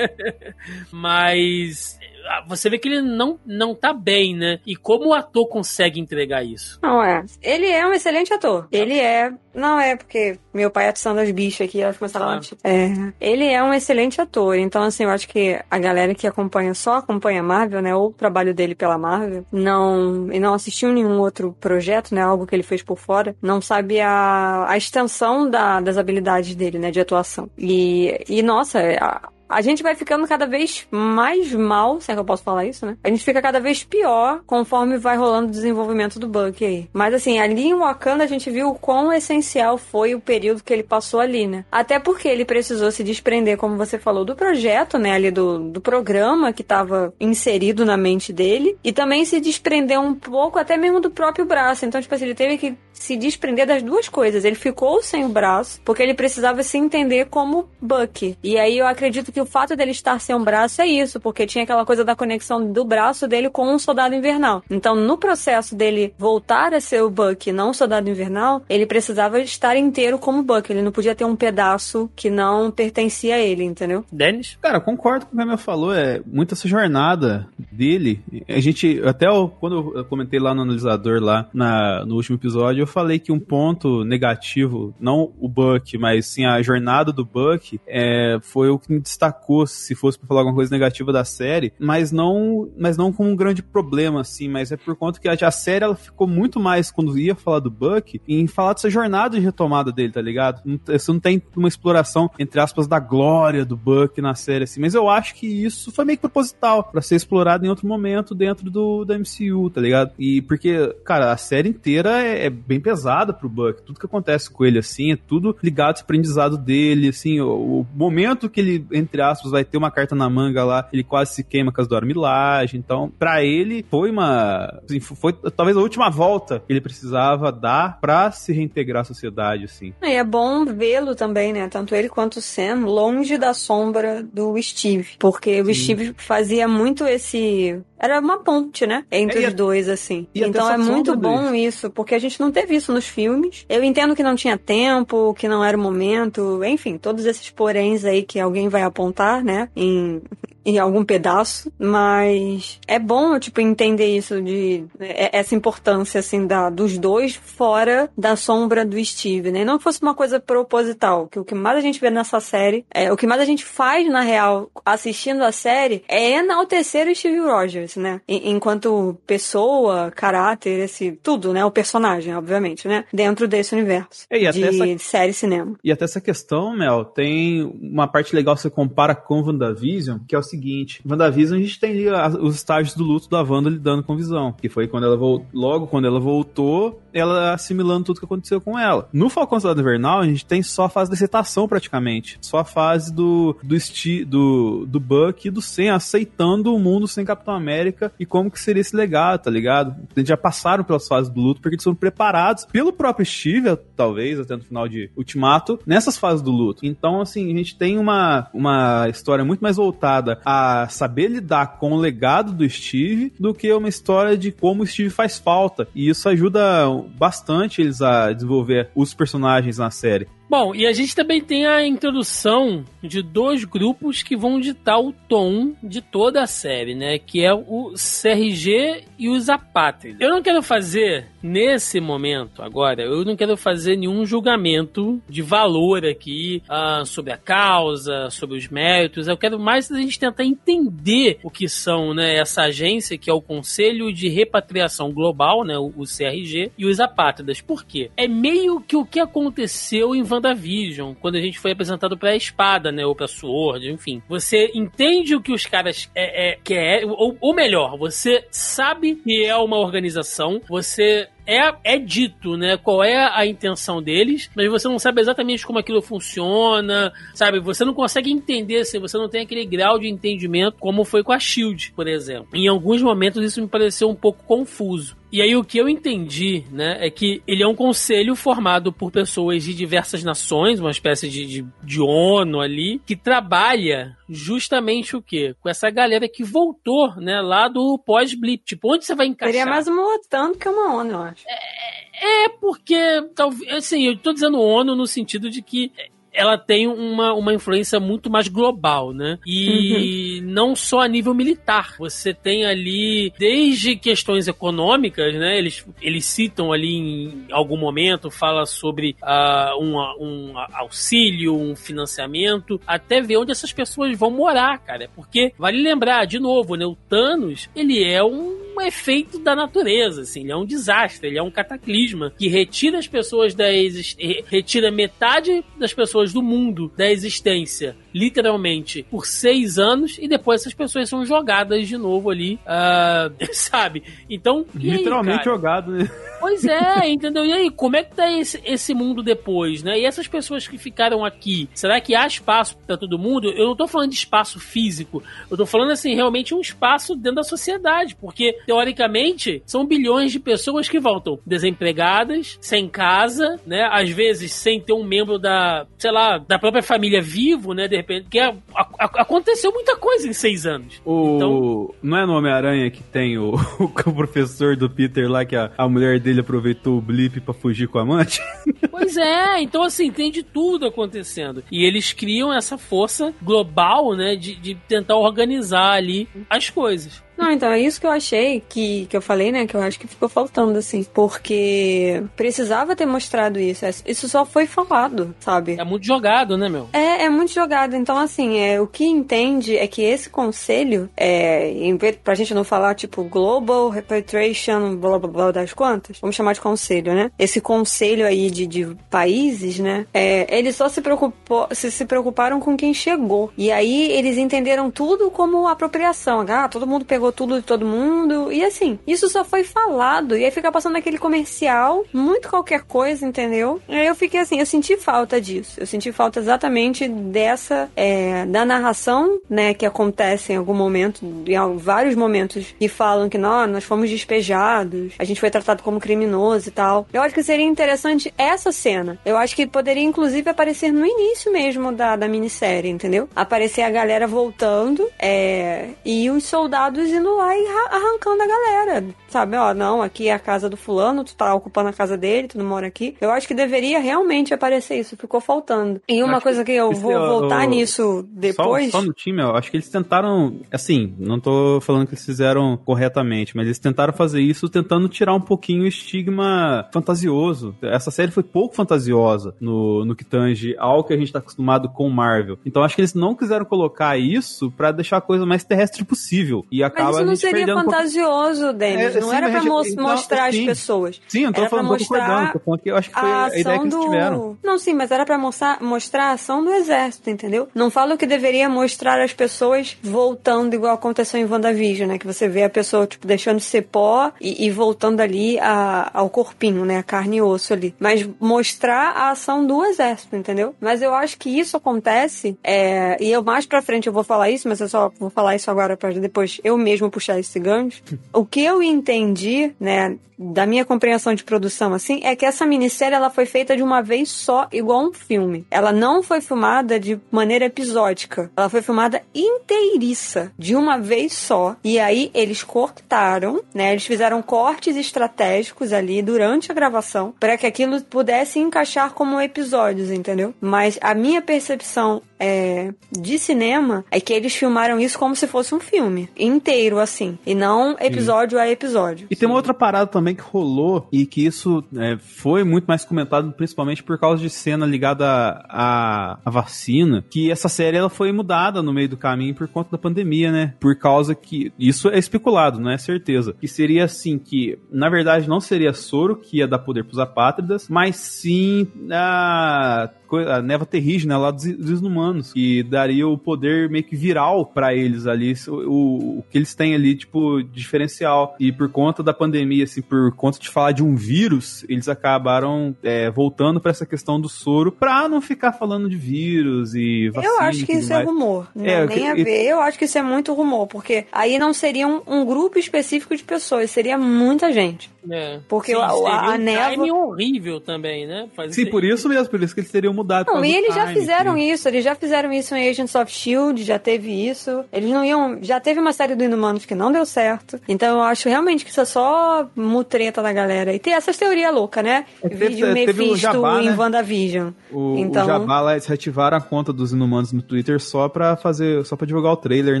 Mas 0.92 1.97
você 2.46 2.68
vê 2.70 2.78
que 2.78 2.88
ele 2.88 3.02
não, 3.02 3.38
não 3.44 3.74
tá 3.74 3.92
bem, 3.92 4.36
né? 4.36 4.58
E 4.66 4.76
como 4.76 5.08
o 5.08 5.14
ator 5.14 5.46
consegue 5.48 6.00
entregar 6.00 6.44
isso? 6.44 6.78
Não 6.82 7.02
é. 7.02 7.24
Ele 7.42 7.66
é 7.66 7.86
um 7.86 7.92
excelente 7.92 8.32
ator. 8.32 8.68
Ele 8.70 8.98
é. 8.98 9.32
Não 9.54 9.80
é 9.80 9.96
porque 9.96 10.38
meu 10.54 10.70
pai 10.70 10.86
é 10.86 10.88
atiçando 10.90 11.20
as 11.20 11.30
bichas 11.30 11.66
aqui, 11.66 11.80
elas 11.80 11.96
começaram 11.96 12.26
ah. 12.26 12.30
a 12.30 12.34
latir. 12.34 12.56
É. 12.62 13.12
Ele 13.20 13.44
é 13.44 13.62
um 13.62 13.72
excelente 13.72 14.20
ator. 14.20 14.56
Então, 14.56 14.82
assim, 14.82 15.04
eu 15.04 15.10
acho 15.10 15.28
que 15.28 15.60
a 15.70 15.78
galera 15.78 16.14
que 16.14 16.26
acompanha, 16.26 16.74
só 16.74 16.96
acompanha 16.96 17.42
Marvel, 17.42 17.82
né? 17.82 17.94
Ou 17.94 18.08
o 18.08 18.12
trabalho 18.12 18.54
dele 18.54 18.74
pela 18.74 18.98
Marvel, 18.98 19.44
não. 19.50 20.32
E 20.32 20.38
não 20.38 20.54
assistiu 20.54 20.92
nenhum 20.92 21.18
outro 21.18 21.56
projeto, 21.60 22.14
né? 22.14 22.20
Algo 22.20 22.46
que 22.46 22.54
ele 22.54 22.62
fez 22.62 22.82
por 22.82 22.98
fora, 22.98 23.34
não 23.42 23.60
sabe 23.60 24.00
a, 24.00 24.66
a 24.68 24.76
extensão 24.76 25.48
da, 25.48 25.80
das 25.80 25.96
habilidades 25.96 26.54
dele, 26.54 26.78
né? 26.78 26.90
De 26.90 27.00
atuação. 27.00 27.50
E, 27.58 28.24
e 28.28 28.42
nossa, 28.42 28.78
a, 29.00 29.28
a 29.48 29.60
gente 29.60 29.82
vai 29.82 29.94
ficando 29.94 30.26
cada 30.26 30.46
vez 30.46 30.86
mais 30.90 31.52
mal, 31.52 32.00
se 32.00 32.10
é 32.10 32.14
que 32.14 32.20
eu 32.20 32.24
posso 32.24 32.42
falar 32.42 32.66
isso, 32.66 32.84
né? 32.84 32.96
A 33.02 33.08
gente 33.08 33.24
fica 33.24 33.40
cada 33.40 33.60
vez 33.60 33.82
pior 33.82 34.40
conforme 34.46 34.98
vai 34.98 35.16
rolando 35.16 35.48
o 35.48 35.50
desenvolvimento 35.50 36.18
do 36.18 36.28
Buck 36.28 36.64
aí. 36.64 36.88
Mas 36.92 37.14
assim, 37.14 37.38
ali 37.38 37.68
em 37.68 37.74
Wakanda 37.74 38.24
a 38.24 38.26
gente 38.26 38.50
viu 38.50 38.68
o 38.68 38.74
quão 38.74 39.12
essencial 39.12 39.78
foi 39.78 40.14
o 40.14 40.20
período 40.20 40.62
que 40.62 40.72
ele 40.72 40.82
passou 40.82 41.20
ali, 41.20 41.46
né? 41.46 41.64
Até 41.70 41.98
porque 41.98 42.28
ele 42.28 42.44
precisou 42.44 42.90
se 42.90 43.02
desprender, 43.02 43.56
como 43.56 43.76
você 43.76 43.98
falou, 43.98 44.24
do 44.24 44.36
projeto, 44.36 44.98
né? 44.98 45.12
Ali 45.12 45.30
do, 45.30 45.58
do 45.58 45.80
programa 45.80 46.52
que 46.52 46.62
estava 46.62 47.14
inserido 47.20 47.84
na 47.84 47.96
mente 47.96 48.32
dele. 48.32 48.76
E 48.84 48.92
também 48.92 49.24
se 49.24 49.40
desprender 49.40 50.00
um 50.00 50.14
pouco 50.14 50.58
até 50.58 50.76
mesmo 50.76 51.00
do 51.00 51.10
próprio 51.10 51.44
braço. 51.44 51.84
Então, 51.84 52.00
tipo 52.00 52.14
assim, 52.14 52.24
ele 52.24 52.34
teve 52.34 52.58
que 52.58 52.76
se 52.92 53.16
desprender 53.16 53.66
das 53.66 53.82
duas 53.82 54.08
coisas. 54.08 54.44
Ele 54.44 54.56
ficou 54.56 55.02
sem 55.02 55.24
o 55.24 55.28
braço 55.28 55.80
porque 55.84 56.02
ele 56.02 56.14
precisava 56.14 56.62
se 56.62 56.76
entender 56.76 57.26
como 57.26 57.68
Buck. 57.80 58.36
E 58.42 58.58
aí 58.58 58.78
eu 58.78 58.86
acredito 58.86 59.32
que 59.32 59.37
o 59.40 59.46
fato 59.46 59.76
dele 59.76 59.90
estar 59.90 60.20
sem 60.20 60.34
um 60.34 60.44
braço 60.44 60.82
é 60.82 60.86
isso, 60.86 61.20
porque 61.20 61.46
tinha 61.46 61.64
aquela 61.64 61.84
coisa 61.84 62.04
da 62.04 62.16
conexão 62.16 62.72
do 62.72 62.84
braço 62.84 63.26
dele 63.26 63.50
com 63.50 63.72
um 63.72 63.78
soldado 63.78 64.14
invernal. 64.14 64.62
Então, 64.70 64.94
no 64.94 65.16
processo 65.16 65.74
dele 65.74 66.14
voltar 66.18 66.74
a 66.74 66.80
ser 66.80 67.02
o 67.02 67.10
Buck, 67.10 67.50
não 67.52 67.70
o 67.70 67.74
soldado 67.74 68.08
invernal, 68.08 68.62
ele 68.68 68.86
precisava 68.86 69.40
estar 69.40 69.76
inteiro 69.76 70.18
como 70.18 70.42
Buck. 70.42 70.70
Ele 70.70 70.82
não 70.82 70.92
podia 70.92 71.14
ter 71.14 71.24
um 71.24 71.36
pedaço 71.36 72.10
que 72.14 72.30
não 72.30 72.70
pertencia 72.70 73.36
a 73.36 73.38
ele, 73.38 73.64
entendeu? 73.64 74.04
Dennis? 74.10 74.58
Cara, 74.60 74.80
concordo 74.80 75.26
com 75.26 75.32
o 75.32 75.36
que 75.36 75.42
a 75.42 75.46
minha 75.46 75.56
falou. 75.56 75.94
É 75.94 76.20
muito 76.26 76.54
essa 76.54 76.68
jornada 76.68 77.48
dele. 77.70 78.20
A 78.48 78.60
gente, 78.60 79.00
até 79.04 79.26
quando 79.60 79.96
eu 79.96 80.04
comentei 80.04 80.40
lá 80.40 80.54
no 80.54 80.62
analisador, 80.62 81.20
lá 81.20 81.48
na, 81.52 82.04
no 82.04 82.16
último 82.16 82.36
episódio, 82.36 82.86
falei 82.86 83.18
que 83.18 83.32
um 83.32 83.40
ponto 83.40 84.04
negativo, 84.04 84.94
não 84.98 85.32
o 85.38 85.48
Buck, 85.48 85.96
mas 85.98 86.26
sim 86.26 86.44
a 86.44 86.60
jornada 86.62 87.12
do 87.12 87.24
Buck, 87.24 87.80
é, 87.86 88.38
foi 88.42 88.68
o 88.68 88.78
que 88.78 88.92
me 88.92 89.00
destacou, 89.00 89.27
se 89.66 89.94
fosse 89.94 90.18
para 90.18 90.28
falar 90.28 90.40
alguma 90.40 90.56
coisa 90.56 90.70
negativa 90.70 91.12
da 91.12 91.24
série, 91.24 91.72
mas 91.78 92.12
não, 92.12 92.68
mas 92.78 92.96
não 92.96 93.12
como 93.12 93.30
um 93.30 93.36
grande 93.36 93.62
problema, 93.62 94.20
assim, 94.20 94.48
mas 94.48 94.72
é 94.72 94.76
por 94.76 94.96
conta 94.96 95.20
que 95.20 95.28
a, 95.28 95.36
a 95.40 95.50
série 95.50 95.84
ela 95.84 95.96
ficou 95.96 96.26
muito 96.26 96.60
mais, 96.60 96.90
quando 96.90 97.18
ia 97.18 97.34
falar 97.34 97.60
do 97.60 97.70
Buck, 97.70 98.20
em 98.28 98.46
falar 98.46 98.74
dessa 98.74 98.90
jornada 98.90 99.36
de 99.36 99.44
retomada 99.44 99.92
dele, 99.92 100.12
tá 100.12 100.20
ligado? 100.20 100.62
Você 100.86 101.12
não 101.12 101.20
tem 101.20 101.42
uma 101.56 101.68
exploração, 101.68 102.30
entre 102.38 102.60
aspas, 102.60 102.86
da 102.86 102.98
glória 102.98 103.64
do 103.64 103.76
Buck 103.76 104.20
na 104.20 104.34
série, 104.34 104.64
assim, 104.64 104.80
mas 104.80 104.94
eu 104.94 105.08
acho 105.08 105.34
que 105.34 105.46
isso 105.46 105.92
foi 105.92 106.04
meio 106.04 106.18
que 106.18 106.22
proposital, 106.22 106.84
para 106.84 107.00
ser 107.00 107.16
explorado 107.16 107.64
em 107.64 107.68
outro 107.68 107.86
momento 107.86 108.34
dentro 108.34 108.70
do, 108.70 109.04
da 109.04 109.18
MCU, 109.18 109.70
tá 109.70 109.80
ligado? 109.80 110.12
E 110.18 110.42
porque, 110.42 110.94
cara, 111.04 111.32
a 111.32 111.36
série 111.36 111.68
inteira 111.68 112.22
é, 112.22 112.46
é 112.46 112.50
bem 112.50 112.80
pesada 112.80 113.32
pro 113.32 113.48
Buck. 113.48 113.82
Tudo 113.82 113.98
que 113.98 114.06
acontece 114.06 114.50
com 114.50 114.64
ele, 114.64 114.78
assim, 114.78 115.12
é 115.12 115.16
tudo 115.16 115.56
ligado 115.62 115.96
ao 115.96 116.02
aprendizado 116.02 116.56
dele, 116.56 117.08
assim, 117.08 117.40
o, 117.40 117.80
o, 117.80 117.86
momento 117.94 118.48
que 118.48 118.60
ele, 118.60 118.86
entre 118.92 119.17
aspas, 119.20 119.50
vai 119.50 119.64
ter 119.64 119.76
uma 119.76 119.90
carta 119.90 120.14
na 120.14 120.28
manga 120.28 120.64
lá, 120.64 120.88
ele 120.92 121.04
quase 121.04 121.34
se 121.34 121.44
queima 121.44 121.72
com 121.72 121.80
as 121.80 121.88
do 121.88 121.96
Armilagem. 121.96 122.78
Então, 122.78 123.10
para 123.18 123.42
ele, 123.42 123.84
foi 123.90 124.10
uma. 124.10 124.80
Assim, 124.84 125.00
foi 125.00 125.32
talvez 125.32 125.76
a 125.76 125.80
última 125.80 126.10
volta 126.10 126.62
que 126.66 126.72
ele 126.72 126.80
precisava 126.80 127.50
dar 127.50 127.98
pra 128.00 128.30
se 128.30 128.52
reintegrar 128.52 129.02
à 129.02 129.04
sociedade, 129.04 129.64
assim. 129.64 129.92
E 130.02 130.12
é 130.12 130.24
bom 130.24 130.64
vê-lo 130.64 131.14
também, 131.14 131.52
né? 131.52 131.68
Tanto 131.68 131.94
ele 131.94 132.08
quanto 132.08 132.36
o 132.36 132.42
Sam, 132.42 132.84
longe 132.86 133.38
da 133.38 133.54
sombra 133.54 134.22
do 134.22 134.60
Steve. 134.62 135.16
Porque 135.18 135.62
Sim. 135.64 135.70
o 135.70 135.74
Steve 135.74 136.14
fazia 136.16 136.68
muito 136.68 137.06
esse 137.06 137.80
era 137.98 138.20
uma 138.20 138.38
ponte, 138.38 138.86
né? 138.86 139.04
Entre 139.10 139.44
é, 139.44 139.48
os 139.48 139.54
dois, 139.54 139.88
assim. 139.88 140.26
Então 140.34 140.70
é 140.70 140.78
muito 140.78 141.16
bom 141.16 141.54
isso, 141.54 141.90
porque 141.90 142.14
a 142.14 142.18
gente 142.18 142.38
não 142.40 142.50
teve 142.50 142.76
isso 142.76 142.92
nos 142.92 143.06
filmes. 143.06 143.66
Eu 143.68 143.82
entendo 143.82 144.14
que 144.14 144.22
não 144.22 144.36
tinha 144.36 144.56
tempo, 144.56 145.34
que 145.34 145.48
não 145.48 145.64
era 145.64 145.76
o 145.76 145.80
momento, 145.80 146.62
enfim, 146.64 146.96
todos 146.96 147.26
esses 147.26 147.50
poréns 147.50 148.04
aí 148.04 148.22
que 148.22 148.38
alguém 148.38 148.68
vai 148.68 148.82
apontar, 148.82 149.42
né? 149.42 149.68
Em, 149.74 150.22
em 150.68 150.78
algum 150.78 151.04
pedaço, 151.04 151.72
mas 151.78 152.78
é 152.86 152.98
bom, 152.98 153.38
tipo, 153.38 153.60
entender 153.60 154.16
isso 154.16 154.40
de 154.42 154.84
é, 155.00 155.38
essa 155.38 155.54
importância, 155.54 156.20
assim, 156.20 156.46
da, 156.46 156.68
dos 156.68 156.98
dois 156.98 157.34
fora 157.34 158.10
da 158.16 158.36
sombra 158.36 158.84
do 158.84 159.02
Steve, 159.02 159.50
né? 159.50 159.64
não 159.64 159.78
que 159.78 159.84
fosse 159.84 160.02
uma 160.02 160.14
coisa 160.14 160.38
proposital, 160.40 161.26
que 161.26 161.38
o 161.38 161.44
que 161.44 161.54
mais 161.54 161.76
a 161.78 161.80
gente 161.80 162.00
vê 162.00 162.10
nessa 162.10 162.40
série, 162.40 162.84
é, 162.90 163.12
o 163.12 163.16
que 163.16 163.26
mais 163.26 163.40
a 163.40 163.44
gente 163.44 163.64
faz, 163.64 164.08
na 164.10 164.20
real, 164.20 164.70
assistindo 164.84 165.42
a 165.42 165.52
série, 165.52 166.04
é 166.08 166.32
enaltecer 166.32 167.06
o 167.06 167.14
Steve 167.14 167.38
Rogers, 167.38 167.96
né? 167.96 168.20
Enquanto 168.28 169.18
pessoa, 169.26 170.10
caráter, 170.10 170.80
esse, 170.80 171.12
tudo, 171.22 171.52
né? 171.52 171.64
O 171.64 171.70
personagem, 171.70 172.34
obviamente, 172.34 172.88
né? 172.88 173.04
Dentro 173.12 173.46
desse 173.46 173.74
universo 173.74 174.26
é, 174.30 174.50
de 174.50 174.64
essa... 174.64 174.98
série 174.98 175.32
cinema. 175.32 175.76
E 175.82 175.92
até 175.92 176.04
essa 176.04 176.20
questão, 176.20 176.76
Mel, 176.76 177.04
tem 177.04 177.62
uma 177.80 178.06
parte 178.06 178.34
legal 178.34 178.54
que 178.54 178.62
você 178.62 178.70
compara 178.70 179.14
com 179.14 179.42
WandaVision, 179.42 180.18
que 180.26 180.34
é 180.34 180.38
o 180.38 180.42
seguinte, 180.42 180.57
seguinte: 180.58 181.00
WandaVision 181.08 181.58
a 181.58 181.62
gente 181.62 181.78
tem 181.78 182.06
os 182.40 182.56
estágios 182.56 182.94
do 182.94 183.04
luto 183.04 183.28
da 183.30 183.42
Wanda 183.42 183.70
lidando 183.70 184.02
com 184.02 184.16
visão. 184.16 184.52
Que 184.52 184.68
foi 184.68 184.88
quando 184.88 185.04
ela 185.04 185.16
voltou, 185.16 185.46
logo 185.52 185.86
quando 185.86 186.06
ela 186.06 186.20
voltou, 186.20 187.00
ela 187.12 187.54
assimilando 187.54 188.04
tudo 188.04 188.20
que 188.20 188.26
aconteceu 188.26 188.60
com 188.60 188.78
ela. 188.78 189.08
No 189.12 189.28
Falcão 189.28 189.58
Soldado 189.60 189.80
Invernal, 189.80 190.20
a 190.20 190.26
gente 190.26 190.44
tem 190.44 190.62
só 190.62 190.84
a 190.84 190.88
fase 190.88 191.10
de 191.10 191.14
aceitação 191.14 191.68
praticamente. 191.68 192.38
Só 192.40 192.58
a 192.58 192.64
fase 192.64 193.12
do 193.12 193.56
do, 193.62 193.78
Sti, 193.78 194.24
do, 194.24 194.84
do 194.86 195.00
Buck 195.00 195.46
e 195.46 195.50
do 195.50 195.62
Sam 195.62 195.94
aceitando 195.94 196.74
o 196.74 196.78
mundo 196.78 197.06
sem 197.06 197.24
Capitão 197.24 197.54
América 197.54 198.12
e 198.18 198.26
como 198.26 198.50
que 198.50 198.60
seria 198.60 198.80
esse 198.80 198.96
legado, 198.96 199.42
tá 199.42 199.50
ligado? 199.50 199.96
Eles 200.16 200.28
já 200.28 200.36
passaram 200.36 200.84
pelas 200.84 201.06
fases 201.06 201.30
do 201.30 201.40
luto 201.40 201.60
porque 201.60 201.76
eles 201.76 201.84
foram 201.84 201.96
preparados 201.96 202.66
pelo 202.66 202.92
próprio 202.92 203.24
Steve, 203.24 203.76
talvez, 203.96 204.40
até 204.40 204.56
no 204.56 204.62
final 204.62 204.88
de 204.88 205.10
Ultimato, 205.16 205.78
nessas 205.86 206.18
fases 206.18 206.42
do 206.42 206.50
luto. 206.50 206.84
Então, 206.84 207.20
assim, 207.20 207.52
a 207.52 207.56
gente 207.56 207.76
tem 207.76 207.98
uma, 207.98 208.48
uma 208.52 209.08
história 209.08 209.44
muito 209.44 209.60
mais 209.60 209.76
voltada 209.76 210.37
a 210.44 210.88
saber 210.88 211.28
lidar 211.28 211.78
com 211.78 211.92
o 211.92 211.98
legado 211.98 212.52
do 212.52 212.68
Steve 212.68 213.32
do 213.38 213.54
que 213.54 213.72
uma 213.72 213.88
história 213.88 214.36
de 214.36 214.52
como 214.52 214.82
o 214.82 214.86
Steve 214.86 215.10
faz 215.10 215.38
falta. 215.38 215.88
E 215.94 216.08
isso 216.08 216.28
ajuda 216.28 216.86
bastante 217.18 217.82
eles 217.82 218.00
a 218.00 218.32
desenvolver 218.32 218.90
os 218.94 219.14
personagens 219.14 219.78
na 219.78 219.90
série. 219.90 220.28
Bom, 220.48 220.74
e 220.74 220.86
a 220.86 220.92
gente 220.92 221.14
também 221.14 221.42
tem 221.42 221.66
a 221.66 221.86
introdução 221.86 222.84
de 223.02 223.22
dois 223.22 223.64
grupos 223.64 224.22
que 224.22 224.34
vão 224.34 224.58
ditar 224.58 224.98
o 224.98 225.12
tom 225.12 225.74
de 225.82 226.00
toda 226.00 226.42
a 226.42 226.46
série, 226.46 226.94
né? 226.94 227.18
Que 227.18 227.44
é 227.44 227.52
o 227.52 227.92
CRG 227.92 229.04
e 229.18 229.28
os 229.28 229.50
apátridas. 229.50 230.20
Eu 230.20 230.30
não 230.30 230.42
quero 230.42 230.62
fazer 230.62 231.26
nesse 231.42 232.00
momento, 232.00 232.62
agora, 232.62 233.02
eu 233.02 233.24
não 233.24 233.36
quero 233.36 233.56
fazer 233.56 233.96
nenhum 233.96 234.24
julgamento 234.24 235.22
de 235.28 235.42
valor 235.42 236.04
aqui 236.04 236.62
uh, 236.68 237.04
sobre 237.04 237.32
a 237.32 237.36
causa, 237.36 238.30
sobre 238.30 238.56
os 238.56 238.68
méritos. 238.68 239.28
Eu 239.28 239.36
quero 239.36 239.58
mais 239.58 239.90
a 239.90 239.98
gente 239.98 240.18
tentar 240.18 240.44
entender 240.44 241.38
o 241.42 241.50
que 241.50 241.68
são, 241.68 242.14
né, 242.14 242.38
essa 242.38 242.62
agência 242.62 243.18
que 243.18 243.30
é 243.30 243.32
o 243.32 243.40
Conselho 243.40 244.12
de 244.12 244.28
Repatriação 244.28 245.12
Global, 245.12 245.64
né, 245.64 245.78
o, 245.78 245.92
o 245.96 246.04
CRG, 246.04 246.72
e 246.76 246.86
os 246.86 247.00
apátridas. 247.00 247.60
Por 247.60 247.84
quê? 247.84 248.10
É 248.16 248.26
meio 248.26 248.80
que 248.80 248.96
o 248.96 249.04
que 249.04 249.20
aconteceu 249.20 250.14
em 250.14 250.22
WandaVision, 250.38 251.14
quando 251.14 251.36
a 251.36 251.40
gente 251.40 251.58
foi 251.58 251.72
apresentado 251.72 252.16
pra 252.16 252.36
espada, 252.36 252.90
né, 252.90 253.04
ou 253.04 253.14
pra 253.14 253.28
Sword, 253.28 253.90
enfim. 253.90 254.22
Você 254.28 254.70
entende 254.74 255.34
o 255.34 255.40
que 255.40 255.52
os 255.52 255.66
caras 255.66 256.10
é, 256.14 256.52
é, 256.52 256.58
quer, 256.62 257.04
ou, 257.04 257.36
ou 257.40 257.54
melhor, 257.54 257.96
você 257.98 258.44
sabe 258.50 259.16
que 259.16 259.44
é 259.44 259.56
uma 259.56 259.78
organização, 259.78 260.60
você 260.68 261.28
é, 261.46 261.72
é 261.82 261.98
dito, 261.98 262.58
né, 262.58 262.76
qual 262.76 263.02
é 263.02 263.16
a 263.16 263.46
intenção 263.46 264.02
deles, 264.02 264.50
mas 264.54 264.68
você 264.68 264.86
não 264.86 264.98
sabe 264.98 265.22
exatamente 265.22 265.66
como 265.66 265.78
aquilo 265.78 266.02
funciona, 266.02 267.10
sabe? 267.34 267.58
Você 267.60 267.86
não 267.86 267.94
consegue 267.94 268.30
entender 268.30 268.84
se 268.84 268.98
você 268.98 269.16
não 269.16 269.30
tem 269.30 269.42
aquele 269.42 269.64
grau 269.64 269.98
de 269.98 270.08
entendimento 270.08 270.76
como 270.78 271.04
foi 271.04 271.22
com 271.22 271.32
a 271.32 271.38
Shield, 271.38 271.92
por 271.96 272.06
exemplo. 272.06 272.48
Em 272.54 272.68
alguns 272.68 273.00
momentos 273.00 273.42
isso 273.42 273.62
me 273.62 273.68
pareceu 273.68 274.10
um 274.10 274.14
pouco 274.14 274.44
confuso. 274.44 275.16
E 275.30 275.42
aí 275.42 275.54
o 275.54 275.64
que 275.64 275.78
eu 275.78 275.88
entendi, 275.88 276.64
né, 276.70 276.96
é 277.00 277.10
que 277.10 277.42
ele 277.46 277.62
é 277.62 277.66
um 277.66 277.74
conselho 277.74 278.34
formado 278.34 278.92
por 278.92 279.10
pessoas 279.12 279.62
de 279.62 279.74
diversas 279.74 280.24
nações, 280.24 280.80
uma 280.80 280.90
espécie 280.90 281.28
de, 281.28 281.46
de, 281.46 281.66
de 281.82 282.00
ONU 282.00 282.60
ali, 282.60 283.00
que 283.04 283.14
trabalha 283.14 284.16
justamente 284.28 285.14
o 285.14 285.22
quê? 285.22 285.54
Com 285.60 285.68
essa 285.68 285.90
galera 285.90 286.28
que 286.28 286.42
voltou, 286.42 287.14
né, 287.16 287.40
lá 287.40 287.68
do 287.68 287.98
pós-blip. 287.98 288.64
Tipo, 288.64 288.94
onde 288.94 289.04
você 289.04 289.14
vai 289.14 289.26
encaixar? 289.26 289.52
Seria 289.52 289.66
mais 289.66 289.86
uma 289.86 290.14
OTAN 290.14 290.52
do 290.52 290.58
que 290.58 290.68
uma 290.68 290.94
ONU, 290.94 291.10
eu 291.10 291.22
acho. 291.22 291.44
É, 291.46 292.44
é 292.44 292.48
porque, 292.48 293.22
talvez, 293.34 293.70
assim, 293.72 294.06
eu 294.06 294.16
tô 294.16 294.32
dizendo 294.32 294.58
ONU 294.58 294.96
no 294.96 295.06
sentido 295.06 295.50
de 295.50 295.60
que 295.62 295.92
ela 296.38 296.56
tem 296.56 296.86
uma, 296.86 297.34
uma 297.34 297.52
influência 297.52 297.98
muito 297.98 298.30
mais 298.30 298.46
global, 298.46 299.12
né? 299.12 299.38
E 299.44 300.38
uhum. 300.40 300.46
não 300.52 300.76
só 300.76 301.00
a 301.00 301.08
nível 301.08 301.34
militar. 301.34 301.96
Você 301.98 302.32
tem 302.32 302.64
ali, 302.64 303.32
desde 303.36 303.96
questões 303.96 304.46
econômicas, 304.46 305.34
né? 305.34 305.58
Eles, 305.58 305.84
eles 306.00 306.24
citam 306.24 306.72
ali 306.72 306.96
em 306.96 307.46
algum 307.50 307.76
momento, 307.76 308.30
fala 308.30 308.64
sobre 308.66 309.16
uh, 309.20 309.82
um, 309.82 309.96
um 310.20 310.54
auxílio, 310.74 311.56
um 311.56 311.74
financiamento, 311.74 312.80
até 312.86 313.20
ver 313.20 313.38
onde 313.38 313.50
essas 313.50 313.72
pessoas 313.72 314.16
vão 314.16 314.30
morar, 314.30 314.78
cara. 314.78 315.10
Porque, 315.16 315.52
vale 315.58 315.82
lembrar, 315.82 316.24
de 316.24 316.38
novo, 316.38 316.76
né? 316.76 316.86
O 316.86 316.94
Thanos, 316.94 317.68
ele 317.74 318.04
é 318.04 318.22
um 318.22 318.67
um 318.78 318.80
efeito 318.80 319.38
da 319.38 319.54
natureza, 319.54 320.22
assim, 320.22 320.42
ele 320.42 320.52
é 320.52 320.56
um 320.56 320.64
desastre, 320.64 321.28
ele 321.28 321.38
é 321.38 321.42
um 321.42 321.50
cataclisma 321.50 322.32
que 322.38 322.48
retira 322.48 322.98
as 322.98 323.06
pessoas 323.06 323.54
da 323.54 323.72
existência, 323.72 324.44
retira 324.48 324.90
metade 324.90 325.64
das 325.76 325.92
pessoas 325.92 326.32
do 326.32 326.42
mundo 326.42 326.90
da 326.96 327.10
existência, 327.10 327.96
literalmente, 328.14 329.04
por 329.10 329.26
seis 329.26 329.78
anos, 329.78 330.16
e 330.18 330.28
depois 330.28 330.60
essas 330.60 330.74
pessoas 330.74 331.08
são 331.08 331.24
jogadas 331.24 331.88
de 331.88 331.96
novo 331.96 332.30
ali, 332.30 332.54
uh, 332.64 333.34
sabe? 333.52 334.02
Então. 334.30 334.64
Literalmente 334.74 335.40
aí, 335.40 335.44
jogado, 335.44 335.92
né? 335.92 336.10
Pois 336.40 336.64
é, 336.64 337.08
entendeu? 337.08 337.44
E 337.44 337.52
aí, 337.52 337.70
como 337.70 337.96
é 337.96 338.02
que 338.02 338.14
tá 338.14 338.30
esse, 338.30 338.60
esse 338.64 338.94
mundo 338.94 339.22
depois, 339.22 339.82
né? 339.82 339.98
E 339.98 340.04
essas 340.04 340.26
pessoas 340.26 340.66
que 340.66 340.78
ficaram 340.78 341.24
aqui, 341.24 341.68
será 341.74 342.00
que 342.00 342.14
há 342.14 342.26
espaço 342.26 342.76
para 342.86 342.96
todo 342.96 343.18
mundo? 343.18 343.50
Eu 343.50 343.66
não 343.66 343.76
tô 343.76 343.86
falando 343.86 344.10
de 344.10 344.16
espaço 344.16 344.58
físico, 344.58 345.22
eu 345.50 345.56
tô 345.56 345.66
falando 345.66 345.90
assim, 345.90 346.14
realmente 346.14 346.54
um 346.54 346.60
espaço 346.60 347.14
dentro 347.14 347.36
da 347.36 347.42
sociedade, 347.42 348.16
porque 348.16 348.56
teoricamente 348.66 349.62
são 349.66 349.86
bilhões 349.86 350.32
de 350.32 350.40
pessoas 350.40 350.88
que 350.88 350.98
voltam 350.98 351.38
desempregadas, 351.46 352.58
sem 352.60 352.88
casa, 352.88 353.60
né? 353.66 353.88
Às 353.90 354.10
vezes 354.10 354.52
sem 354.52 354.80
ter 354.80 354.92
um 354.92 355.04
membro 355.04 355.38
da, 355.38 355.86
sei 355.98 356.10
lá, 356.10 356.38
da 356.38 356.58
própria 356.58 356.82
família 356.82 357.20
vivo, 357.20 357.74
né? 357.74 357.88
De 357.88 357.96
repente, 357.96 358.28
que 358.30 358.38
a, 358.38 358.54
a, 358.74 359.04
aconteceu 359.20 359.72
muita 359.72 359.96
coisa 359.96 360.28
em 360.28 360.32
seis 360.32 360.66
anos. 360.66 361.00
O... 361.04 361.36
Então... 361.36 361.94
Não 362.02 362.18
é 362.18 362.26
no 362.26 362.34
Homem-Aranha 362.34 362.90
que 362.90 363.02
tem 363.02 363.38
o, 363.38 363.54
o 363.78 364.14
professor 364.14 364.76
do 364.76 364.88
Peter 364.88 365.28
lá 365.28 365.44
que 365.44 365.56
a, 365.56 365.70
a 365.76 365.88
mulher 365.88 366.18
dele 366.18 366.27
aproveitou 366.40 366.98
o 366.98 367.00
blip 367.00 367.40
para 367.40 367.54
fugir 367.54 367.88
com 367.88 367.98
a 367.98 368.02
amante? 368.02 368.40
Pois 368.90 369.16
é, 369.16 369.62
então 369.62 369.84
assim, 369.84 370.10
tem 370.10 370.30
de 370.30 370.42
tudo 370.42 370.86
acontecendo. 370.86 371.62
E 371.70 371.84
eles 371.84 372.12
criam 372.12 372.52
essa 372.52 372.76
força 372.76 373.32
global, 373.40 374.14
né, 374.14 374.34
de, 374.34 374.56
de 374.56 374.74
tentar 374.74 375.16
organizar 375.16 375.92
ali 375.92 376.28
as 376.50 376.68
coisas. 376.68 377.22
Não, 377.38 377.52
então 377.52 377.70
é 377.70 377.80
isso 377.80 378.00
que 378.00 378.06
eu 378.06 378.10
achei 378.10 378.60
que, 378.68 379.06
que 379.06 379.16
eu 379.16 379.22
falei, 379.22 379.52
né? 379.52 379.64
Que 379.64 379.76
eu 379.76 379.80
acho 379.80 379.98
que 379.98 380.08
ficou 380.08 380.28
faltando, 380.28 380.76
assim. 380.76 381.04
Porque 381.04 382.22
precisava 382.36 382.96
ter 382.96 383.06
mostrado 383.06 383.60
isso. 383.60 383.86
É, 383.86 383.90
isso 384.06 384.28
só 384.28 384.44
foi 384.44 384.66
falado, 384.66 385.34
sabe? 385.38 385.76
É 385.78 385.84
muito 385.84 386.04
jogado, 386.04 386.58
né, 386.58 386.68
meu? 386.68 386.88
É, 386.92 387.24
é 387.24 387.30
muito 387.30 387.52
jogado. 387.52 387.94
Então, 387.94 388.18
assim, 388.18 388.58
é, 388.58 388.80
o 388.80 388.88
que 388.88 389.04
entende 389.04 389.76
é 389.76 389.86
que 389.86 390.02
esse 390.02 390.28
conselho, 390.28 391.08
é, 391.16 391.70
em 391.70 391.96
vez, 391.96 392.16
pra 392.16 392.34
gente 392.34 392.52
não 392.52 392.64
falar, 392.64 392.96
tipo, 392.96 393.22
Global 393.22 393.88
Repatriation, 393.88 394.96
blá 394.96 395.18
blá 395.18 395.30
blá 395.30 395.50
das 395.52 395.72
quantas, 395.72 396.18
vamos 396.18 396.34
chamar 396.34 396.54
de 396.54 396.60
conselho, 396.60 397.14
né? 397.14 397.30
Esse 397.38 397.60
conselho 397.60 398.26
aí 398.26 398.50
de, 398.50 398.66
de 398.66 398.96
países, 399.08 399.78
né? 399.78 400.06
É, 400.12 400.58
eles 400.58 400.74
só 400.74 400.88
se, 400.88 401.00
preocupou, 401.00 401.68
se, 401.70 401.88
se 401.92 402.04
preocuparam 402.04 402.58
com 402.58 402.76
quem 402.76 402.92
chegou. 402.92 403.52
E 403.56 403.70
aí 403.70 404.10
eles 404.10 404.36
entenderam 404.36 404.90
tudo 404.90 405.30
como 405.30 405.68
apropriação. 405.68 406.44
Ah, 406.48 406.68
todo 406.68 406.86
mundo 406.86 407.04
pegou 407.04 407.27
tudo 407.32 407.56
de 407.56 407.62
todo 407.62 407.86
mundo. 407.86 408.52
E 408.52 408.64
assim, 408.64 408.98
isso 409.06 409.28
só 409.28 409.44
foi 409.44 409.64
falado. 409.64 410.36
E 410.36 410.44
aí 410.44 410.50
fica 410.50 410.70
passando 410.70 410.96
aquele 410.96 411.18
comercial, 411.18 412.04
muito 412.12 412.48
qualquer 412.48 412.82
coisa, 412.82 413.26
entendeu? 413.26 413.80
E 413.88 413.94
aí 413.94 414.06
eu 414.06 414.14
fiquei 414.14 414.40
assim, 414.40 414.60
eu 414.60 414.66
senti 414.66 414.96
falta 414.96 415.40
disso. 415.40 415.80
Eu 415.80 415.86
senti 415.86 416.12
falta 416.12 416.40
exatamente 416.40 417.08
dessa, 417.08 417.90
é, 417.96 418.46
da 418.46 418.64
narração, 418.64 419.40
né, 419.48 419.74
que 419.74 419.86
acontece 419.86 420.52
em 420.52 420.56
algum 420.56 420.74
momento, 420.74 421.24
em 421.24 421.76
vários 421.76 422.14
momentos, 422.14 422.74
e 422.80 422.88
falam 422.88 423.28
que 423.28 423.38
nós, 423.38 423.70
nós 423.70 423.84
fomos 423.84 424.10
despejados, 424.10 425.12
a 425.18 425.24
gente 425.24 425.40
foi 425.40 425.50
tratado 425.50 425.82
como 425.82 426.00
criminoso 426.00 426.68
e 426.68 426.72
tal. 426.72 427.06
Eu 427.12 427.22
acho 427.22 427.34
que 427.34 427.42
seria 427.42 427.66
interessante 427.66 428.32
essa 428.36 428.72
cena. 428.72 429.18
Eu 429.24 429.36
acho 429.36 429.54
que 429.54 429.66
poderia, 429.66 430.02
inclusive, 430.02 430.48
aparecer 430.48 430.92
no 430.92 431.04
início 431.04 431.52
mesmo 431.52 431.92
da, 431.92 432.16
da 432.16 432.28
minissérie, 432.28 432.90
entendeu? 432.90 433.28
Aparecer 433.34 433.82
a 433.82 433.90
galera 433.90 434.26
voltando, 434.26 435.08
é, 435.18 435.90
e 436.04 436.30
os 436.30 436.44
soldados 436.44 437.10
indo 437.18 437.34
lá 437.34 437.56
e 437.56 437.66
arrancando 437.90 438.42
a 438.42 438.46
galera. 438.46 439.04
Sabe, 439.28 439.56
ó, 439.56 439.74
não, 439.74 440.02
aqui 440.02 440.28
é 440.28 440.32
a 440.32 440.38
casa 440.38 440.68
do 440.68 440.76
fulano, 440.76 441.22
tu 441.22 441.36
tá 441.36 441.54
ocupando 441.54 441.90
a 441.90 441.92
casa 441.92 442.16
dele, 442.16 442.48
tu 442.48 442.58
não 442.58 442.64
mora 442.64 442.86
aqui. 442.86 443.16
Eu 443.20 443.30
acho 443.30 443.46
que 443.46 443.54
deveria 443.54 443.98
realmente 443.98 444.54
aparecer 444.54 444.98
isso, 444.98 445.16
ficou 445.16 445.40
faltando. 445.40 446.00
E 446.08 446.22
uma 446.22 446.40
coisa 446.40 446.64
que, 446.64 446.72
que 446.72 446.78
eu 446.78 446.92
vou 446.92 447.12
voltar 447.12 447.64
eu, 447.64 447.70
nisso 447.70 448.26
depois. 448.30 448.90
Só, 448.90 449.00
só 449.00 449.06
no 449.06 449.12
time, 449.12 449.42
eu 449.42 449.54
acho 449.54 449.70
que 449.70 449.76
eles 449.76 449.88
tentaram, 449.88 450.60
assim, 450.72 451.14
não 451.18 451.38
tô 451.38 451.80
falando 451.80 452.06
que 452.06 452.14
eles 452.14 452.24
fizeram 452.24 452.76
corretamente, 452.76 453.56
mas 453.56 453.66
eles 453.66 453.78
tentaram 453.78 454.12
fazer 454.12 454.40
isso 454.40 454.68
tentando 454.68 455.08
tirar 455.08 455.34
um 455.34 455.40
pouquinho 455.40 455.84
o 455.84 455.86
estigma 455.86 456.88
fantasioso. 456.92 457.76
Essa 457.82 458.10
série 458.10 458.30
foi 458.30 458.42
pouco 458.42 458.74
fantasiosa 458.74 459.54
no, 459.60 460.04
no 460.04 460.16
que 460.16 460.24
tange 460.24 460.74
ao 460.78 461.04
que 461.04 461.12
a 461.12 461.16
gente 461.16 461.32
tá 461.32 461.38
acostumado 461.38 461.88
com 461.88 462.08
Marvel. 462.08 462.58
Então 462.64 462.82
acho 462.82 462.94
que 462.94 463.00
eles 463.02 463.14
não 463.14 463.34
quiseram 463.34 463.64
colocar 463.64 464.16
isso 464.16 464.70
para 464.70 464.90
deixar 464.90 465.18
a 465.18 465.20
coisa 465.20 465.44
mais 465.44 465.64
terrestre 465.64 466.04
possível. 466.04 466.64
E 466.70 466.82
acaba 466.82 467.10
mas 467.10 467.16
isso 467.16 467.26
não 467.26 467.36
seria 467.36 467.66
fantasioso, 467.66 468.68
um 468.68 468.74
Denis. 468.74 469.16
É, 469.16 469.17
não 469.20 469.30
sim, 469.30 469.36
era 469.36 469.50
pra 469.50 469.62
mo 469.62 469.82
então, 469.84 470.04
mostrar 470.04 470.52
sim. 470.52 470.60
as 470.60 470.66
pessoas. 470.66 471.20
Sim, 471.28 471.44
eu 471.44 471.52
tô 471.52 471.60
era 471.60 471.70
falando, 471.70 471.88
mostrar 471.88 472.52
tô 472.52 472.58
falando 472.58 472.80
que 472.80 472.90
eu 472.90 472.96
acho 472.96 473.10
que 473.10 473.18
foi 473.18 473.30
a, 473.30 473.46
a 473.46 473.58
ideia 473.58 473.78
que 473.80 473.88
do... 473.88 474.00
tiveram. 474.00 474.58
Não, 474.62 474.78
sim, 474.78 474.94
mas 474.94 475.10
era 475.10 475.24
pra 475.24 475.38
mostrar, 475.38 475.82
mostrar 475.82 476.24
a 476.26 476.32
ação 476.32 476.64
do 476.64 476.72
exército, 476.72 477.30
entendeu? 477.30 477.68
Não 477.74 477.90
falo 477.90 478.16
que 478.16 478.26
deveria 478.26 478.68
mostrar 478.68 479.20
as 479.20 479.32
pessoas 479.32 479.96
voltando 480.02 480.74
igual 480.74 480.94
aconteceu 480.94 481.40
em 481.40 481.44
WandaVision, 481.44 482.08
né? 482.08 482.18
Que 482.18 482.26
você 482.26 482.48
vê 482.48 482.64
a 482.64 482.70
pessoa, 482.70 483.06
tipo, 483.06 483.26
deixando 483.26 483.58
de 483.58 483.64
ser 483.64 483.82
pó 483.82 484.32
e, 484.40 484.66
e 484.66 484.70
voltando 484.70 485.20
ali 485.20 485.58
a, 485.58 486.10
ao 486.12 486.28
corpinho, 486.28 486.84
né? 486.84 486.98
A 486.98 487.02
carne 487.02 487.36
e 487.36 487.42
osso 487.42 487.72
ali. 487.72 487.94
Mas 487.98 488.28
mostrar 488.40 489.12
a 489.12 489.30
ação 489.30 489.66
do 489.66 489.84
exército, 489.84 490.36
entendeu? 490.36 490.74
Mas 490.80 491.02
eu 491.02 491.14
acho 491.14 491.38
que 491.38 491.48
isso 491.48 491.76
acontece, 491.76 492.58
é, 492.62 493.16
e 493.22 493.30
eu 493.30 493.42
mais 493.42 493.66
pra 493.66 493.82
frente 493.82 494.06
eu 494.06 494.12
vou 494.12 494.24
falar 494.24 494.50
isso, 494.50 494.68
mas 494.68 494.80
eu 494.80 494.88
só 494.88 495.10
vou 495.18 495.30
falar 495.30 495.56
isso 495.56 495.70
agora 495.70 495.96
pra 495.96 496.10
depois 496.10 496.60
eu 496.64 496.76
mesmo 496.76 497.10
puxar 497.10 497.38
esse 497.38 497.58
gancho. 497.58 498.02
O 498.32 498.44
que 498.44 498.62
eu 498.62 498.82
entendi, 499.08 499.72
né, 499.80 500.18
da 500.38 500.66
minha 500.66 500.84
compreensão 500.84 501.34
de 501.34 501.42
produção, 501.42 501.92
assim, 501.92 502.20
é 502.22 502.36
que 502.36 502.46
essa 502.46 502.64
minissérie 502.64 503.16
ela 503.16 503.30
foi 503.30 503.44
feita 503.44 503.76
de 503.76 503.82
uma 503.82 504.00
vez 504.00 504.28
só, 504.28 504.68
igual 504.72 505.08
um 505.08 505.12
filme. 505.12 505.66
Ela 505.70 505.90
não 505.90 506.22
foi 506.22 506.40
filmada 506.40 507.00
de 507.00 507.18
maneira 507.30 507.64
episódica. 507.64 508.50
Ela 508.56 508.68
foi 508.68 508.80
filmada 508.80 509.22
inteiriça, 509.34 510.52
de 510.56 510.76
uma 510.76 510.96
vez 510.98 511.32
só. 511.32 511.74
E 511.82 511.98
aí 511.98 512.30
eles 512.32 512.62
cortaram, 512.62 513.62
né? 513.74 513.90
Eles 513.90 514.06
fizeram 514.06 514.40
cortes 514.40 514.96
estratégicos 514.96 515.92
ali 515.92 516.22
durante 516.22 516.70
a 516.70 516.74
gravação 516.74 517.34
para 517.40 517.56
que 517.56 517.66
aquilo 517.66 518.00
pudesse 518.02 518.60
encaixar 518.60 519.12
como 519.14 519.40
episódios, 519.40 520.10
entendeu? 520.10 520.54
Mas 520.60 520.98
a 521.00 521.14
minha 521.14 521.42
percepção 521.42 522.22
é, 522.38 522.92
de 523.10 523.38
cinema 523.38 524.04
é 524.10 524.20
que 524.20 524.32
eles 524.32 524.54
filmaram 524.54 524.98
isso 525.00 525.18
como 525.18 525.34
se 525.34 525.46
fosse 525.46 525.74
um 525.74 525.80
filme 525.80 526.28
inteiro, 526.38 526.98
assim, 526.98 527.38
e 527.46 527.54
não 527.54 527.96
episódio 528.00 528.58
Sim. 528.58 528.64
a 528.64 528.70
episódio. 528.70 529.26
E 529.30 529.36
tem 529.36 529.48
uma 529.48 529.56
outra 529.56 529.74
parada 529.74 530.06
também 530.06 530.34
que 530.34 530.42
rolou 530.42 531.08
e 531.12 531.26
que 531.26 531.44
isso 531.44 531.84
é, 531.96 532.16
foi 532.18 532.64
muito 532.64 532.86
mais 532.86 533.04
comentado, 533.04 533.52
principalmente 533.52 534.02
por 534.02 534.18
causa 534.18 534.42
de 534.42 534.50
cena 534.50 534.86
ligada 534.86 535.26
à, 535.68 536.38
à 536.44 536.50
vacina, 536.50 537.24
que 537.28 537.50
essa 537.50 537.68
série 537.68 537.96
ela 537.96 538.10
foi 538.10 538.32
mudada 538.32 538.82
no 538.82 538.92
meio 538.92 539.08
do 539.08 539.16
caminho 539.16 539.54
por 539.54 539.68
conta 539.68 539.90
da 539.92 539.98
pandemia, 539.98 540.52
né? 540.52 540.74
Por 540.78 540.96
causa 540.96 541.34
que 541.34 541.72
isso 541.78 542.08
é 542.08 542.18
especulado, 542.18 542.80
não 542.80 542.90
é 542.90 542.98
certeza. 542.98 543.54
Que 543.60 543.68
seria 543.68 544.04
assim 544.04 544.38
que, 544.38 544.78
na 544.90 545.08
verdade, 545.08 545.48
não 545.48 545.60
seria 545.60 545.92
Soro 545.92 546.36
que 546.36 546.58
ia 546.58 546.68
dar 546.68 546.78
poder 546.78 547.04
pros 547.04 547.18
apátridas, 547.18 547.88
mas 547.88 548.16
sim 548.16 548.86
a 549.10 550.10
a 550.36 550.60
neva 550.60 550.84
terrígena 550.84 551.38
lá 551.38 551.50
dos, 551.50 551.64
dos 551.64 552.00
inumanos, 552.00 552.27
que 552.52 552.82
daria 552.82 553.26
o 553.26 553.38
poder 553.38 553.88
meio 553.88 554.04
que 554.04 554.16
viral 554.16 554.66
para 554.66 554.94
eles 554.94 555.26
ali, 555.26 555.54
o, 555.68 556.38
o 556.38 556.44
que 556.50 556.58
eles 556.58 556.74
têm 556.74 556.94
ali, 556.94 557.14
tipo, 557.14 557.62
diferencial. 557.62 558.56
E 558.58 558.72
por 558.72 558.90
conta 558.90 559.22
da 559.22 559.32
pandemia, 559.32 559.84
assim, 559.84 560.02
por 560.02 560.32
conta 560.32 560.58
de 560.58 560.68
falar 560.68 560.92
de 560.92 561.02
um 561.02 561.14
vírus, 561.14 561.84
eles 561.88 562.08
acabaram 562.08 562.96
é, 563.02 563.30
voltando 563.30 563.80
para 563.80 563.90
essa 563.90 564.06
questão 564.06 564.40
do 564.40 564.48
soro 564.48 564.92
pra 564.92 565.28
não 565.28 565.40
ficar 565.40 565.72
falando 565.72 566.08
de 566.08 566.16
vírus 566.16 566.94
e 566.94 567.30
vacina. 567.30 567.52
Eu 567.52 567.60
acho 567.60 567.86
que 567.86 567.92
isso 567.92 568.12
é 568.12 568.16
mais. 568.16 568.26
é 568.26 568.30
rumor. 568.30 568.68
Não 568.74 568.84
é, 568.84 569.06
nem 569.06 569.18
que, 569.18 569.26
a 569.26 569.34
ver. 569.34 569.64
Eu 569.64 569.80
acho 569.80 569.98
que 569.98 570.04
isso 570.04 570.18
é 570.18 570.22
muito 570.22 570.52
rumor, 570.52 570.86
porque 570.86 571.26
aí 571.32 571.58
não 571.58 571.72
seria 571.72 572.06
um, 572.06 572.22
um 572.26 572.44
grupo 572.44 572.78
específico 572.78 573.36
de 573.36 573.44
pessoas, 573.44 573.90
seria 573.90 574.18
muita 574.18 574.72
gente. 574.72 575.10
É. 575.30 575.60
Porque 575.68 575.92
Sim, 575.92 576.00
a, 576.00 576.06
a, 576.06 576.52
a 576.52 576.54
um 576.54 576.58
névoa. 576.58 577.12
horrível 577.12 577.80
também, 577.80 578.26
né? 578.26 578.48
Fazer 578.54 578.72
Sim, 578.72 578.86
por 578.86 579.04
isso 579.04 579.28
mesmo, 579.28 579.48
por 579.48 579.62
isso 579.62 579.74
que 579.74 579.80
eles 579.80 579.90
teriam 579.90 580.12
mudado. 580.12 580.46
Não, 580.46 580.64
e 580.64 580.74
eles 580.74 580.92
time, 580.92 581.00
já 581.00 581.06
fizeram 581.12 581.54
que... 581.54 581.62
isso, 581.62 581.88
eles 581.88 582.04
já 582.04 582.14
fizeram 582.14 582.52
isso 582.52 582.74
em 582.74 582.88
Agents 582.88 583.14
of 583.14 583.30
Shield, 583.30 583.82
já 583.82 583.98
teve 583.98 584.30
isso. 584.48 584.84
Eles 584.92 585.10
não 585.10 585.24
iam. 585.24 585.58
Já 585.62 585.80
teve 585.80 586.00
uma 586.00 586.12
série 586.12 586.34
do 586.34 586.44
Inumanos 586.44 586.84
que 586.84 586.94
não 586.94 587.12
deu 587.12 587.26
certo. 587.26 587.80
Então 587.88 588.16
eu 588.16 588.22
acho 588.22 588.48
realmente 588.48 588.84
que 588.84 588.90
isso 588.90 589.00
é 589.00 589.04
só 589.04 589.68
mutreta 589.76 590.42
da 590.42 590.52
galera. 590.52 590.94
E 590.94 590.98
tem 590.98 591.14
essas 591.14 591.36
teorias 591.36 591.72
loucas, 591.72 592.02
né? 592.02 592.24
É, 592.42 592.48
Vídeo 592.48 592.86
teve, 592.86 592.92
Mephisto 592.92 593.18
teve 593.18 593.30
o 593.30 593.36
Jabá, 593.36 593.82
em 593.82 593.90
né? 593.90 593.96
WandaVision. 593.96 594.70
O, 594.90 595.16
então... 595.18 595.44
o 595.44 595.46
Jabá 595.46 595.80
lá, 595.80 595.92
eles 595.92 596.06
reativaram 596.06 596.56
a 596.56 596.60
conta 596.60 596.92
dos 596.92 597.12
Inumanos 597.12 597.52
no 597.52 597.62
Twitter 597.62 598.00
só 598.00 598.28
pra 598.28 598.56
fazer. 598.56 599.04
só 599.04 599.16
pra 599.16 599.26
divulgar 599.26 599.52
o 599.52 599.56
trailer, 599.56 600.00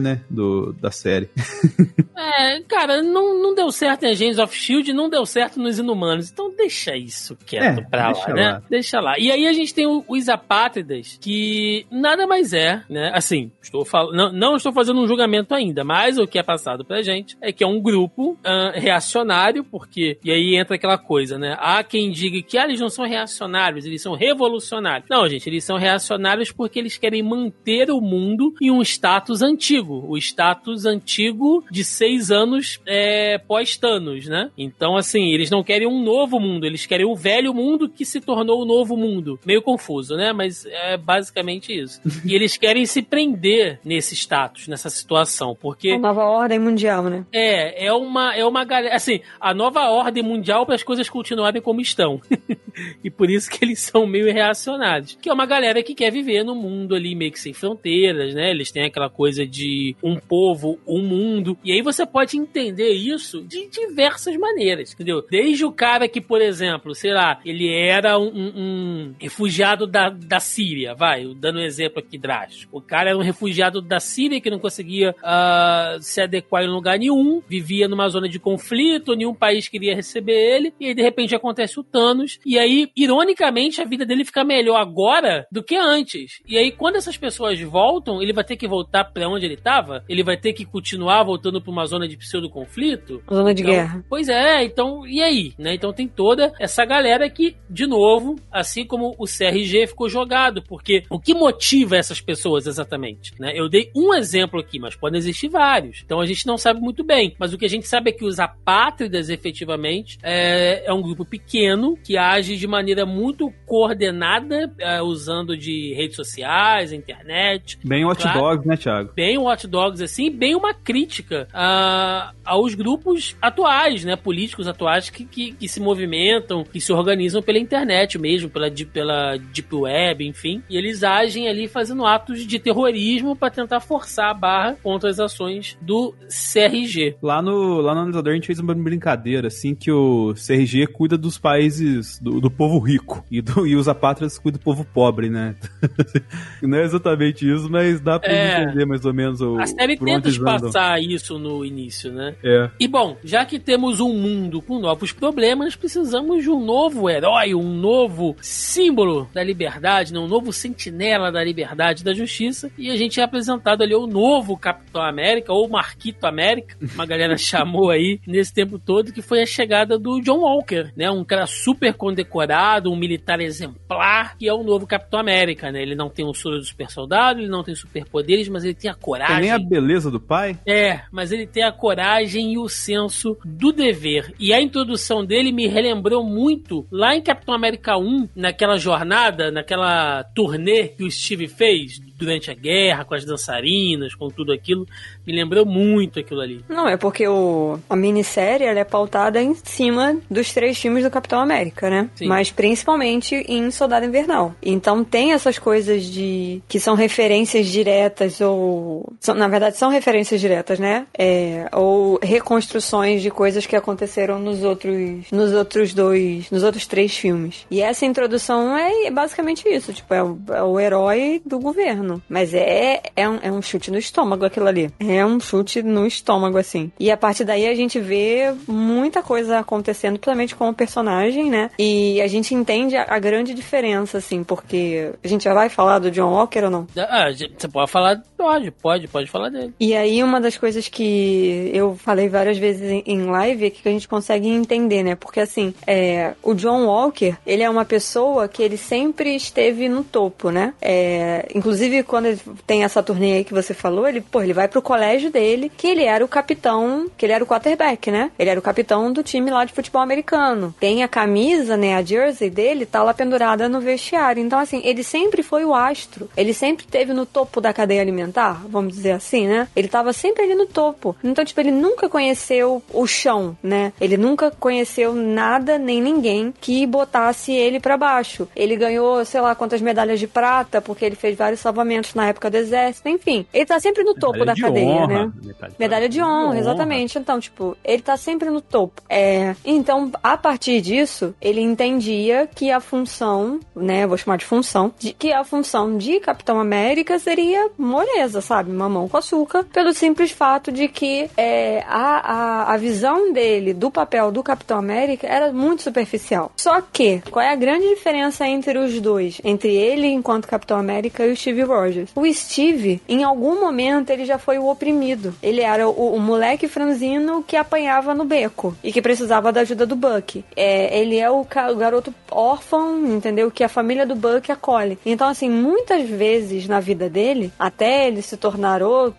né? 0.00 0.20
Do, 0.28 0.72
da 0.74 0.90
série. 0.90 1.28
é, 2.16 2.60
cara, 2.62 3.02
não, 3.02 3.40
não 3.40 3.54
deu 3.54 3.70
certo 3.70 4.04
em 4.04 4.10
Agents 4.10 4.38
of 4.38 4.54
Shield, 4.54 4.92
não 4.92 5.08
deu 5.08 5.17
certo 5.26 5.60
nos 5.60 5.78
Inumanos. 5.78 6.30
Então 6.30 6.54
deixa 6.54 6.96
isso 6.96 7.36
quieto 7.46 7.80
é, 7.80 7.84
pra 7.84 8.10
lá, 8.10 8.34
né? 8.34 8.50
Lá. 8.52 8.62
Deixa 8.68 9.00
lá. 9.00 9.18
E 9.18 9.30
aí 9.30 9.46
a 9.46 9.52
gente 9.52 9.74
tem 9.74 9.86
os 9.86 10.28
apátridas, 10.28 11.18
que 11.20 11.86
nada 11.90 12.26
mais 12.26 12.52
é, 12.52 12.82
né? 12.88 13.10
Assim, 13.14 13.50
estou 13.62 13.84
falando, 13.84 14.14
não, 14.14 14.32
não, 14.32 14.56
estou 14.56 14.72
fazendo 14.72 15.00
um 15.00 15.06
julgamento 15.06 15.54
ainda, 15.54 15.84
mas 15.84 16.18
o 16.18 16.26
que 16.26 16.38
é 16.38 16.42
passado 16.42 16.84
pra 16.84 17.02
gente 17.02 17.36
é 17.40 17.52
que 17.52 17.64
é 17.64 17.66
um 17.66 17.80
grupo 17.80 18.32
uh, 18.32 18.72
reacionário, 18.74 19.64
porque, 19.64 20.18
e 20.24 20.30
aí 20.30 20.56
entra 20.56 20.76
aquela 20.76 20.98
coisa, 20.98 21.38
né? 21.38 21.56
Há 21.60 21.82
quem 21.82 22.10
diga 22.10 22.42
que 22.42 22.58
ah, 22.58 22.64
eles 22.64 22.80
não 22.80 22.88
são 22.88 23.04
reacionários, 23.04 23.84
eles 23.84 24.02
são 24.02 24.14
revolucionários. 24.14 25.08
Não, 25.08 25.28
gente, 25.28 25.48
eles 25.48 25.64
são 25.64 25.76
reacionários 25.76 26.52
porque 26.52 26.78
eles 26.78 26.96
querem 26.96 27.22
manter 27.22 27.90
o 27.90 28.00
mundo 28.00 28.54
em 28.60 28.70
um 28.70 28.82
status 28.82 29.42
antigo, 29.42 30.04
o 30.08 30.16
status 30.16 30.84
antigo 30.84 31.64
de 31.70 31.84
seis 31.84 32.30
anos 32.30 32.80
é, 32.86 33.38
pós-Thanos, 33.38 34.26
né? 34.26 34.50
Então, 34.56 34.96
assim, 34.96 35.07
eles 35.16 35.50
não 35.50 35.62
querem 35.62 35.86
um 35.86 36.02
novo 36.02 36.38
mundo, 36.40 36.64
eles 36.64 36.86
querem 36.86 37.06
o 37.06 37.14
velho 37.14 37.54
mundo 37.54 37.88
que 37.88 38.04
se 38.04 38.20
tornou 38.20 38.62
o 38.62 38.64
novo 38.64 38.96
mundo. 38.96 39.38
Meio 39.44 39.62
confuso, 39.62 40.16
né? 40.16 40.32
Mas 40.32 40.66
é 40.66 40.96
basicamente 40.96 41.72
isso. 41.72 42.00
e 42.24 42.34
eles 42.34 42.56
querem 42.56 42.84
se 42.86 43.02
prender 43.02 43.80
nesse 43.84 44.14
status, 44.14 44.68
nessa 44.68 44.90
situação, 44.90 45.56
porque... 45.58 45.90
A 45.90 45.98
nova 45.98 46.24
ordem 46.24 46.58
mundial, 46.58 47.04
né? 47.04 47.24
É, 47.32 47.86
é 47.86 47.92
uma, 47.92 48.34
é 48.34 48.44
uma 48.44 48.64
galera... 48.64 48.94
Assim, 48.94 49.20
a 49.40 49.54
nova 49.54 49.88
ordem 49.90 50.22
mundial 50.22 50.66
para 50.66 50.74
as 50.74 50.82
coisas 50.82 51.08
continuarem 51.08 51.62
como 51.62 51.80
estão. 51.80 52.20
e 53.02 53.10
por 53.10 53.30
isso 53.30 53.50
que 53.50 53.64
eles 53.64 53.80
são 53.80 54.06
meio 54.06 54.32
reacionários. 54.32 55.18
Que 55.20 55.28
é 55.28 55.32
uma 55.32 55.46
galera 55.46 55.82
que 55.82 55.94
quer 55.94 56.10
viver 56.10 56.44
no 56.44 56.54
mundo 56.54 56.94
ali 56.94 57.14
meio 57.14 57.32
que 57.32 57.40
sem 57.40 57.52
fronteiras, 57.52 58.34
né? 58.34 58.50
Eles 58.50 58.70
têm 58.70 58.84
aquela 58.84 59.08
coisa 59.08 59.46
de 59.46 59.96
um 60.02 60.16
povo, 60.16 60.78
um 60.86 61.02
mundo. 61.02 61.56
E 61.64 61.72
aí 61.72 61.82
você 61.82 62.06
pode 62.06 62.36
entender 62.36 62.92
isso 62.92 63.42
de 63.42 63.68
diversas 63.68 64.36
maneiras, 64.36 64.87
entendeu? 64.94 65.24
Desde 65.28 65.64
o 65.64 65.72
cara 65.72 66.08
que, 66.08 66.20
por 66.20 66.40
exemplo, 66.40 66.94
sei 66.94 67.12
lá, 67.12 67.40
ele 67.44 67.72
era 67.72 68.18
um, 68.18 68.52
um 68.56 69.14
refugiado 69.18 69.86
da, 69.86 70.10
da 70.10 70.40
Síria, 70.40 70.94
vai, 70.94 71.26
dando 71.34 71.58
um 71.58 71.62
exemplo 71.62 71.98
aqui 71.98 72.18
drástico. 72.18 72.78
O 72.78 72.80
cara 72.80 73.10
era 73.10 73.18
um 73.18 73.22
refugiado 73.22 73.80
da 73.80 74.00
Síria 74.00 74.40
que 74.40 74.50
não 74.50 74.58
conseguia 74.58 75.14
uh, 75.18 76.00
se 76.00 76.20
adequar 76.20 76.62
em 76.62 76.68
lugar 76.68 76.98
nenhum, 76.98 77.42
vivia 77.48 77.88
numa 77.88 78.08
zona 78.08 78.28
de 78.28 78.38
conflito, 78.38 79.14
nenhum 79.14 79.34
país 79.34 79.68
queria 79.68 79.94
receber 79.94 80.32
ele, 80.32 80.72
e 80.80 80.86
aí 80.86 80.94
de 80.94 81.02
repente 81.02 81.34
acontece 81.34 81.78
o 81.78 81.84
Thanos, 81.84 82.38
e 82.44 82.58
aí, 82.58 82.90
ironicamente, 82.96 83.80
a 83.80 83.84
vida 83.84 84.04
dele 84.04 84.24
fica 84.24 84.44
melhor 84.44 84.76
agora 84.76 85.46
do 85.50 85.62
que 85.62 85.76
antes. 85.76 86.40
E 86.46 86.56
aí, 86.56 86.70
quando 86.72 86.96
essas 86.96 87.16
pessoas 87.16 87.60
voltam, 87.60 88.22
ele 88.22 88.32
vai 88.32 88.44
ter 88.44 88.56
que 88.56 88.68
voltar 88.68 89.04
para 89.04 89.28
onde 89.28 89.44
ele 89.44 89.54
estava? 89.54 90.04
Ele 90.08 90.22
vai 90.22 90.36
ter 90.36 90.52
que 90.52 90.64
continuar 90.64 91.22
voltando 91.22 91.60
para 91.60 91.70
uma 91.70 91.86
zona 91.86 92.08
de 92.08 92.16
pseudo-conflito? 92.16 93.22
Zona 93.30 93.54
de 93.54 93.62
então, 93.62 93.74
guerra. 93.74 94.04
Pois 94.08 94.28
é, 94.28 94.64
então, 94.78 95.04
e 95.04 95.20
aí? 95.20 95.52
Né? 95.58 95.74
Então 95.74 95.92
tem 95.92 96.06
toda 96.06 96.52
essa 96.60 96.84
galera 96.84 97.28
que, 97.28 97.56
de 97.68 97.84
novo, 97.84 98.36
assim 98.48 98.86
como 98.86 99.12
o 99.18 99.24
CRG 99.24 99.88
ficou 99.88 100.08
jogado, 100.08 100.62
porque 100.62 101.02
o 101.10 101.18
que 101.18 101.34
motiva 101.34 101.96
essas 101.96 102.20
pessoas 102.20 102.64
exatamente? 102.64 103.32
Né? 103.40 103.52
Eu 103.56 103.68
dei 103.68 103.90
um 103.92 104.14
exemplo 104.14 104.60
aqui, 104.60 104.78
mas 104.78 104.94
podem 104.94 105.18
existir 105.18 105.48
vários. 105.48 106.02
Então 106.04 106.20
a 106.20 106.26
gente 106.26 106.46
não 106.46 106.56
sabe 106.56 106.80
muito 106.80 107.02
bem. 107.02 107.34
Mas 107.40 107.52
o 107.52 107.58
que 107.58 107.64
a 107.64 107.68
gente 107.68 107.88
sabe 107.88 108.10
é 108.10 108.12
que 108.12 108.24
os 108.24 108.38
apátridas, 108.38 109.28
efetivamente, 109.28 110.16
é, 110.22 110.84
é 110.86 110.92
um 110.92 111.02
grupo 111.02 111.24
pequeno 111.24 111.96
que 111.96 112.16
age 112.16 112.56
de 112.56 112.66
maneira 112.68 113.04
muito 113.04 113.52
coordenada, 113.66 114.72
é, 114.78 115.02
usando 115.02 115.56
de 115.56 115.92
redes 115.94 116.14
sociais, 116.14 116.92
internet. 116.92 117.80
Bem 117.82 118.04
Watch 118.04 118.22
claro, 118.22 118.38
Dogs, 118.38 118.68
né, 118.68 118.76
Thiago? 118.76 119.12
Bem 119.12 119.38
Watch 119.38 119.66
Dogs, 119.66 120.04
assim, 120.04 120.30
bem 120.30 120.54
uma 120.54 120.72
crítica 120.72 121.48
a, 121.52 122.32
aos 122.44 122.76
grupos 122.76 123.36
atuais, 123.42 124.04
né, 124.04 124.14
políticos 124.14 124.67
atuais 124.68 125.10
que, 125.10 125.24
que, 125.24 125.52
que, 125.52 125.68
se 125.68 125.80
movimentam, 125.80 126.64
que 126.64 126.80
se 126.80 126.92
organizam 126.92 127.42
pela 127.42 127.58
internet 127.58 128.18
mesmo, 128.18 128.48
pela, 128.48 128.70
pela 128.92 129.36
Deep 129.36 129.74
Web, 129.74 130.26
enfim. 130.26 130.62
E 130.68 130.76
eles 130.76 131.02
agem 131.02 131.48
ali 131.48 131.66
fazendo 131.66 132.04
atos 132.04 132.46
de 132.46 132.58
terrorismo 132.58 133.34
para 133.34 133.50
tentar 133.50 133.80
forçar 133.80 134.30
a 134.30 134.34
barra 134.34 134.76
contra 134.82 135.10
as 135.10 135.18
ações 135.18 135.76
do 135.80 136.14
CRG. 136.28 137.16
Lá 137.22 137.40
no, 137.40 137.80
lá 137.80 137.94
no 137.94 138.00
analisador 138.00 138.32
a 138.32 138.34
gente 138.34 138.46
fez 138.46 138.58
uma 138.58 138.74
brincadeira, 138.74 139.48
assim, 139.48 139.74
que 139.74 139.90
o 139.90 140.34
CRG 140.34 140.86
cuida 140.86 141.16
dos 141.16 141.38
países, 141.38 142.18
do, 142.20 142.40
do 142.40 142.50
povo 142.50 142.78
rico, 142.78 143.24
e, 143.30 143.40
do, 143.40 143.66
e 143.66 143.74
os 143.74 143.88
apátridas 143.88 144.38
cuidam 144.38 144.58
do 144.58 144.62
povo 144.64 144.84
pobre, 144.84 145.28
né? 145.28 145.54
Não 146.62 146.78
é 146.78 146.84
exatamente 146.84 147.48
isso, 147.48 147.70
mas 147.70 148.00
dá 148.00 148.18
pra 148.18 148.32
é, 148.32 148.62
entender 148.62 148.86
mais 148.86 149.04
ou 149.04 149.14
menos 149.14 149.40
o. 149.40 149.58
A 149.58 149.66
série 149.66 149.96
tenta 149.96 150.28
passar 150.42 151.00
isso 151.00 151.38
no 151.38 151.64
início, 151.64 152.12
né? 152.12 152.34
É. 152.42 152.70
E 152.78 152.88
bom, 152.88 153.16
já 153.24 153.44
que 153.44 153.58
temos 153.58 154.00
um 154.00 154.12
mundo 154.12 154.57
com 154.60 154.78
novos 154.78 155.12
problemas, 155.12 155.76
precisamos 155.76 156.42
de 156.42 156.50
um 156.50 156.64
novo 156.64 157.08
herói, 157.08 157.54
um 157.54 157.72
novo 157.74 158.36
símbolo 158.40 159.28
da 159.32 159.42
liberdade, 159.42 160.12
né? 160.12 160.18
um 160.18 160.26
novo 160.26 160.52
sentinela 160.52 161.30
da 161.32 161.42
liberdade 161.42 162.02
e 162.02 162.04
da 162.04 162.14
justiça. 162.14 162.70
E 162.76 162.90
a 162.90 162.96
gente 162.96 163.20
é 163.20 163.22
apresentado 163.22 163.82
ali 163.82 163.94
o 163.94 164.06
novo 164.06 164.56
Capitão 164.56 165.02
América, 165.02 165.52
ou 165.52 165.68
Marquito 165.68 166.24
América, 166.24 166.76
uma 166.94 167.06
galera 167.06 167.36
chamou 167.36 167.90
aí 167.90 168.20
nesse 168.26 168.52
tempo 168.52 168.78
todo, 168.78 169.12
que 169.12 169.22
foi 169.22 169.42
a 169.42 169.46
chegada 169.46 169.98
do 169.98 170.20
John 170.20 170.40
Walker, 170.40 170.92
né? 170.96 171.10
Um 171.10 171.24
cara 171.24 171.46
super 171.46 171.94
condecorado, 171.94 172.90
um 172.90 172.96
militar 172.96 173.40
exemplar, 173.40 174.36
que 174.36 174.48
é 174.48 174.52
o 174.52 174.62
novo 174.62 174.86
Capitão 174.86 175.20
América, 175.20 175.70
né? 175.70 175.82
Ele 175.82 175.94
não 175.94 176.08
tem 176.08 176.24
o 176.24 176.34
soro 176.34 176.58
do 176.58 176.64
super 176.64 176.90
soldado, 176.90 177.40
ele 177.40 177.48
não 177.48 177.62
tem 177.62 177.74
superpoderes, 177.74 178.48
mas 178.48 178.64
ele 178.64 178.74
tem 178.74 178.90
a 178.90 178.94
coragem. 178.94 179.36
Tem 179.36 179.44
nem 179.44 179.52
a 179.52 179.58
beleza 179.58 180.10
do 180.10 180.20
pai? 180.20 180.58
É, 180.66 181.02
mas 181.10 181.32
ele 181.32 181.46
tem 181.46 181.62
a 181.62 181.72
coragem 181.72 182.52
e 182.52 182.58
o 182.58 182.68
senso 182.68 183.36
do 183.44 183.72
dever. 183.72 184.32
E 184.38 184.47
a 184.52 184.60
introdução 184.60 185.24
dele 185.24 185.52
me 185.52 185.66
relembrou 185.66 186.24
muito 186.24 186.86
lá 186.90 187.16
em 187.16 187.22
Capitão 187.22 187.54
América 187.54 187.96
1, 187.96 188.28
naquela 188.36 188.76
jornada, 188.76 189.50
naquela 189.50 190.22
turnê 190.34 190.88
que 190.88 191.04
o 191.04 191.10
Steve 191.10 191.48
fez 191.48 191.98
durante 192.16 192.50
a 192.50 192.54
guerra, 192.54 193.04
com 193.04 193.14
as 193.14 193.24
dançarinas, 193.24 194.14
com 194.14 194.28
tudo 194.28 194.52
aquilo. 194.52 194.86
Me 195.28 195.34
lembrou 195.34 195.66
muito 195.66 196.18
aquilo 196.18 196.40
ali. 196.40 196.64
Não, 196.70 196.88
é 196.88 196.96
porque 196.96 197.28
o, 197.28 197.78
a 197.90 197.94
minissérie 197.94 198.66
ela 198.66 198.78
é 198.78 198.84
pautada 198.84 199.42
em 199.42 199.54
cima 199.62 200.16
dos 200.30 200.54
três 200.54 200.78
filmes 200.78 201.04
do 201.04 201.10
Capitão 201.10 201.38
América, 201.38 201.90
né? 201.90 202.08
Sim. 202.14 202.26
Mas 202.26 202.50
principalmente 202.50 203.34
em 203.46 203.70
Soldado 203.70 204.06
Invernal. 204.06 204.54
Então 204.62 205.04
tem 205.04 205.32
essas 205.32 205.58
coisas 205.58 206.04
de 206.04 206.62
que 206.66 206.80
são 206.80 206.94
referências 206.94 207.66
diretas 207.66 208.40
ou 208.40 209.12
são, 209.20 209.34
na 209.34 209.48
verdade 209.48 209.76
são 209.76 209.90
referências 209.90 210.40
diretas, 210.40 210.78
né? 210.78 211.06
É, 211.12 211.68
ou 211.72 212.18
reconstruções 212.22 213.20
de 213.20 213.30
coisas 213.30 213.66
que 213.66 213.76
aconteceram 213.76 214.38
nos 214.38 214.64
outros 214.64 215.30
nos 215.30 215.52
outros 215.52 215.92
dois, 215.92 216.50
nos 216.50 216.62
outros 216.62 216.86
três 216.86 217.14
filmes. 217.14 217.66
E 217.70 217.82
essa 217.82 218.06
introdução 218.06 218.74
é 218.78 219.10
basicamente 219.10 219.68
isso, 219.68 219.92
tipo 219.92 220.14
é 220.14 220.22
o, 220.22 220.38
é 220.48 220.62
o 220.62 220.80
herói 220.80 221.42
do 221.44 221.58
governo. 221.58 222.22
Mas 222.30 222.54
é 222.54 223.02
é 223.14 223.28
um, 223.28 223.38
é 223.42 223.52
um 223.52 223.60
chute 223.60 223.90
no 223.90 223.98
estômago 223.98 224.46
aquilo 224.46 224.66
ali. 224.66 224.90
É 224.98 225.17
um 225.24 225.38
chute 225.40 225.82
no 225.82 226.06
estômago 226.06 226.58
assim. 226.58 226.90
E 226.98 227.10
a 227.10 227.16
partir 227.16 227.44
daí 227.44 227.66
a 227.68 227.74
gente 227.74 227.98
vê 228.00 228.52
muita 228.66 229.22
coisa 229.22 229.58
acontecendo, 229.58 230.14
principalmente 230.18 230.54
com 230.54 230.68
o 230.68 230.74
personagem, 230.74 231.50
né? 231.50 231.70
E 231.78 232.20
a 232.20 232.26
gente 232.26 232.54
entende 232.54 232.96
a, 232.96 233.06
a 233.08 233.18
grande 233.18 233.54
diferença, 233.54 234.18
assim, 234.18 234.42
porque 234.44 235.12
a 235.22 235.28
gente 235.28 235.44
já 235.44 235.54
vai 235.54 235.68
falar 235.68 235.98
do 235.98 236.10
John 236.10 236.30
Walker 236.32 236.64
ou 236.64 236.70
não? 236.70 236.86
Ah, 236.96 237.28
você 237.32 237.68
pode 237.68 237.90
falar, 237.90 238.22
pode, 238.36 238.70
pode, 238.70 239.08
pode 239.08 239.30
falar 239.30 239.48
dele. 239.48 239.72
E 239.80 239.94
aí, 239.94 240.22
uma 240.22 240.40
das 240.40 240.56
coisas 240.56 240.88
que 240.88 241.70
eu 241.72 241.94
falei 241.96 242.28
várias 242.28 242.58
vezes 242.58 242.82
em- 242.90 243.02
em 243.06 243.22
live 243.24 243.66
é 243.66 243.70
que 243.70 243.88
a 243.88 243.92
gente 243.92 244.08
consegue 244.08 244.48
entender, 244.48 245.02
né? 245.02 245.14
Porque, 245.14 245.40
assim, 245.40 245.74
é, 245.86 246.34
o 246.42 246.54
John 246.54 246.86
Walker, 246.86 247.36
ele 247.46 247.62
é 247.62 247.70
uma 247.70 247.84
pessoa 247.84 248.48
que 248.48 248.62
ele 248.62 248.76
sempre 248.76 249.34
esteve 249.34 249.88
no 249.88 250.04
topo, 250.04 250.50
né? 250.50 250.74
É, 250.80 251.48
inclusive, 251.54 252.02
quando 252.02 252.26
ele 252.26 252.40
tem 252.66 252.84
essa 252.84 253.02
turnê 253.02 253.34
aí 253.34 253.44
que 253.44 253.54
você 253.54 253.72
falou, 253.74 254.06
ele, 254.08 254.20
pô, 254.20 254.42
ele 254.42 254.52
vai 254.52 254.68
pro 254.68 254.82
colégio 254.82 255.07
dele, 255.30 255.70
que 255.76 255.86
ele 255.86 256.04
era 256.04 256.24
o 256.24 256.28
capitão, 256.28 257.10
que 257.16 257.26
ele 257.26 257.32
era 257.32 257.42
o 257.42 257.46
quarterback, 257.46 258.10
né? 258.10 258.30
Ele 258.38 258.50
era 258.50 258.58
o 258.58 258.62
capitão 258.62 259.12
do 259.12 259.22
time 259.22 259.50
lá 259.50 259.64
de 259.64 259.72
futebol 259.72 260.02
americano. 260.02 260.74
Tem 260.78 261.02
a 261.02 261.08
camisa, 261.08 261.76
né? 261.76 261.96
A 261.96 262.02
jersey 262.02 262.50
dele 262.50 262.86
tá 262.86 263.02
lá 263.02 263.14
pendurada 263.14 263.68
no 263.68 263.80
vestiário. 263.80 264.42
Então, 264.42 264.58
assim, 264.58 264.80
ele 264.84 265.02
sempre 265.02 265.42
foi 265.42 265.64
o 265.64 265.74
astro. 265.74 266.28
Ele 266.36 266.52
sempre 266.52 266.84
esteve 266.84 267.12
no 267.12 267.26
topo 267.26 267.60
da 267.60 267.72
cadeia 267.72 268.00
alimentar, 268.00 268.62
vamos 268.68 268.94
dizer 268.94 269.12
assim, 269.12 269.46
né? 269.46 269.68
Ele 269.74 269.88
tava 269.88 270.12
sempre 270.12 270.44
ali 270.44 270.54
no 270.54 270.66
topo. 270.66 271.16
Então, 271.22 271.44
tipo, 271.44 271.60
ele 271.60 271.70
nunca 271.70 272.08
conheceu 272.08 272.82
o 272.92 273.06
chão, 273.06 273.56
né? 273.62 273.92
Ele 274.00 274.16
nunca 274.16 274.50
conheceu 274.50 275.14
nada 275.14 275.78
nem 275.78 276.00
ninguém 276.02 276.52
que 276.60 276.86
botasse 276.86 277.52
ele 277.52 277.80
pra 277.80 277.96
baixo. 277.96 278.48
Ele 278.54 278.76
ganhou, 278.76 279.24
sei 279.24 279.40
lá, 279.40 279.54
quantas 279.54 279.80
medalhas 279.80 280.20
de 280.20 280.26
prata, 280.26 280.80
porque 280.80 281.04
ele 281.04 281.16
fez 281.16 281.36
vários 281.36 281.60
salvamentos 281.60 282.14
na 282.14 282.28
época 282.28 282.50
do 282.50 282.56
exército. 282.56 283.08
Enfim, 283.08 283.46
ele 283.52 283.66
tá 283.66 283.78
sempre 283.80 284.02
no 284.02 284.14
topo 284.14 284.38
Medalha 284.38 284.46
da 284.46 284.54
de 284.54 284.62
cadeia, 284.62 284.87
honra, 284.88 285.06
né? 285.06 285.32
Medalha, 285.42 285.74
Medalha 285.78 286.08
de 286.08 286.22
honra, 286.22 286.58
exatamente. 286.58 287.18
Então, 287.18 287.40
tipo, 287.40 287.76
ele 287.84 288.02
tá 288.02 288.16
sempre 288.16 288.50
no 288.50 288.60
topo. 288.60 289.02
É, 289.08 289.54
então, 289.64 290.10
a 290.22 290.36
partir 290.36 290.80
disso, 290.80 291.34
ele 291.40 291.60
entendia 291.60 292.48
que 292.54 292.70
a 292.70 292.80
função, 292.80 293.60
né, 293.74 294.06
vou 294.06 294.16
chamar 294.16 294.36
de 294.36 294.44
função, 294.44 294.92
de 294.98 295.12
que 295.12 295.32
a 295.32 295.44
função 295.44 295.96
de 295.96 296.20
Capitão 296.20 296.60
América 296.60 297.18
seria 297.18 297.70
moleza, 297.76 298.40
sabe? 298.40 298.70
Mamão 298.70 299.08
com 299.08 299.16
açúcar, 299.16 299.64
pelo 299.64 299.92
simples 299.92 300.30
fato 300.30 300.70
de 300.70 300.88
que 300.88 301.28
é, 301.36 301.84
a, 301.86 302.32
a, 302.32 302.74
a 302.74 302.76
visão 302.76 303.32
dele 303.32 303.72
do 303.72 303.90
papel 303.90 304.30
do 304.30 304.42
Capitão 304.42 304.78
América 304.78 305.26
era 305.26 305.52
muito 305.52 305.82
superficial. 305.82 306.52
Só 306.56 306.80
que, 306.80 307.22
qual 307.30 307.44
é 307.44 307.50
a 307.50 307.56
grande 307.56 307.88
diferença 307.88 308.46
entre 308.46 308.78
os 308.78 309.00
dois? 309.00 309.40
Entre 309.44 309.74
ele 309.74 310.06
enquanto 310.06 310.48
Capitão 310.48 310.78
América 310.78 311.26
e 311.26 311.32
o 311.32 311.36
Steve 311.36 311.62
Rogers? 311.62 312.10
O 312.14 312.30
Steve, 312.32 313.00
em 313.08 313.24
algum 313.24 313.60
momento, 313.60 314.10
ele 314.10 314.24
já 314.24 314.38
foi 314.38 314.58
o 314.58 314.64
oprimido. 314.78 315.34
Ele 315.42 315.60
era 315.60 315.88
o, 315.88 316.14
o 316.14 316.20
moleque 316.20 316.68
franzino 316.68 317.42
que 317.46 317.56
apanhava 317.56 318.14
no 318.14 318.24
beco 318.24 318.76
e 318.82 318.92
que 318.92 319.02
precisava 319.02 319.52
da 319.52 319.62
ajuda 319.62 319.84
do 319.84 319.96
Buck. 319.96 320.44
É, 320.56 320.98
ele 320.98 321.18
é 321.18 321.28
o, 321.30 321.40
o 321.40 321.76
garoto 321.76 322.14
órfão, 322.30 323.04
entendeu? 323.06 323.50
Que 323.50 323.64
a 323.64 323.68
família 323.68 324.06
do 324.06 324.14
Buck 324.14 324.50
acolhe. 324.52 324.98
Então, 325.04 325.28
assim, 325.28 325.50
muitas 325.50 326.08
vezes 326.08 326.66
na 326.68 326.78
vida 326.80 327.08
dele, 327.10 327.52
até 327.58 328.06
ele 328.06 328.22
se 328.22 328.36
tornar 328.36 328.82
o 328.82 329.12